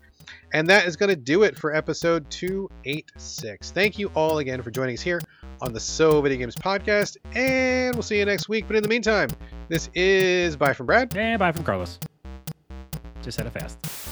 And 0.54 0.70
that 0.70 0.86
is 0.86 0.98
going 0.98 1.10
to 1.10 1.16
do 1.16 1.44
it 1.44 1.58
for 1.58 1.74
episode 1.74 2.30
286. 2.30 3.72
Thank 3.72 3.98
you 3.98 4.12
all 4.14 4.40
again 4.40 4.62
for 4.62 4.72
joining 4.72 4.96
us 4.96 5.02
here 5.02 5.22
on 5.62 5.72
the 5.72 5.80
So 5.80 6.22
Video 6.22 6.38
Games 6.38 6.56
podcast, 6.56 7.18
and 7.34 7.96
we'll 7.96 8.04
see 8.04 8.20
you 8.20 8.26
next 8.26 8.50
week. 8.50 8.66
But 8.68 8.76
in 8.76 8.84
the 8.84 8.90
meantime, 8.90 9.30
this 9.70 9.90
is 9.96 10.56
Bye 10.58 10.74
from 10.74 10.86
Brad. 10.86 11.16
And 11.16 11.40
bye 11.40 11.54
from 11.54 11.64
Carlos. 11.64 11.98
Just 13.22 13.38
had 13.38 13.48
it 13.48 13.52
fast. 13.52 14.07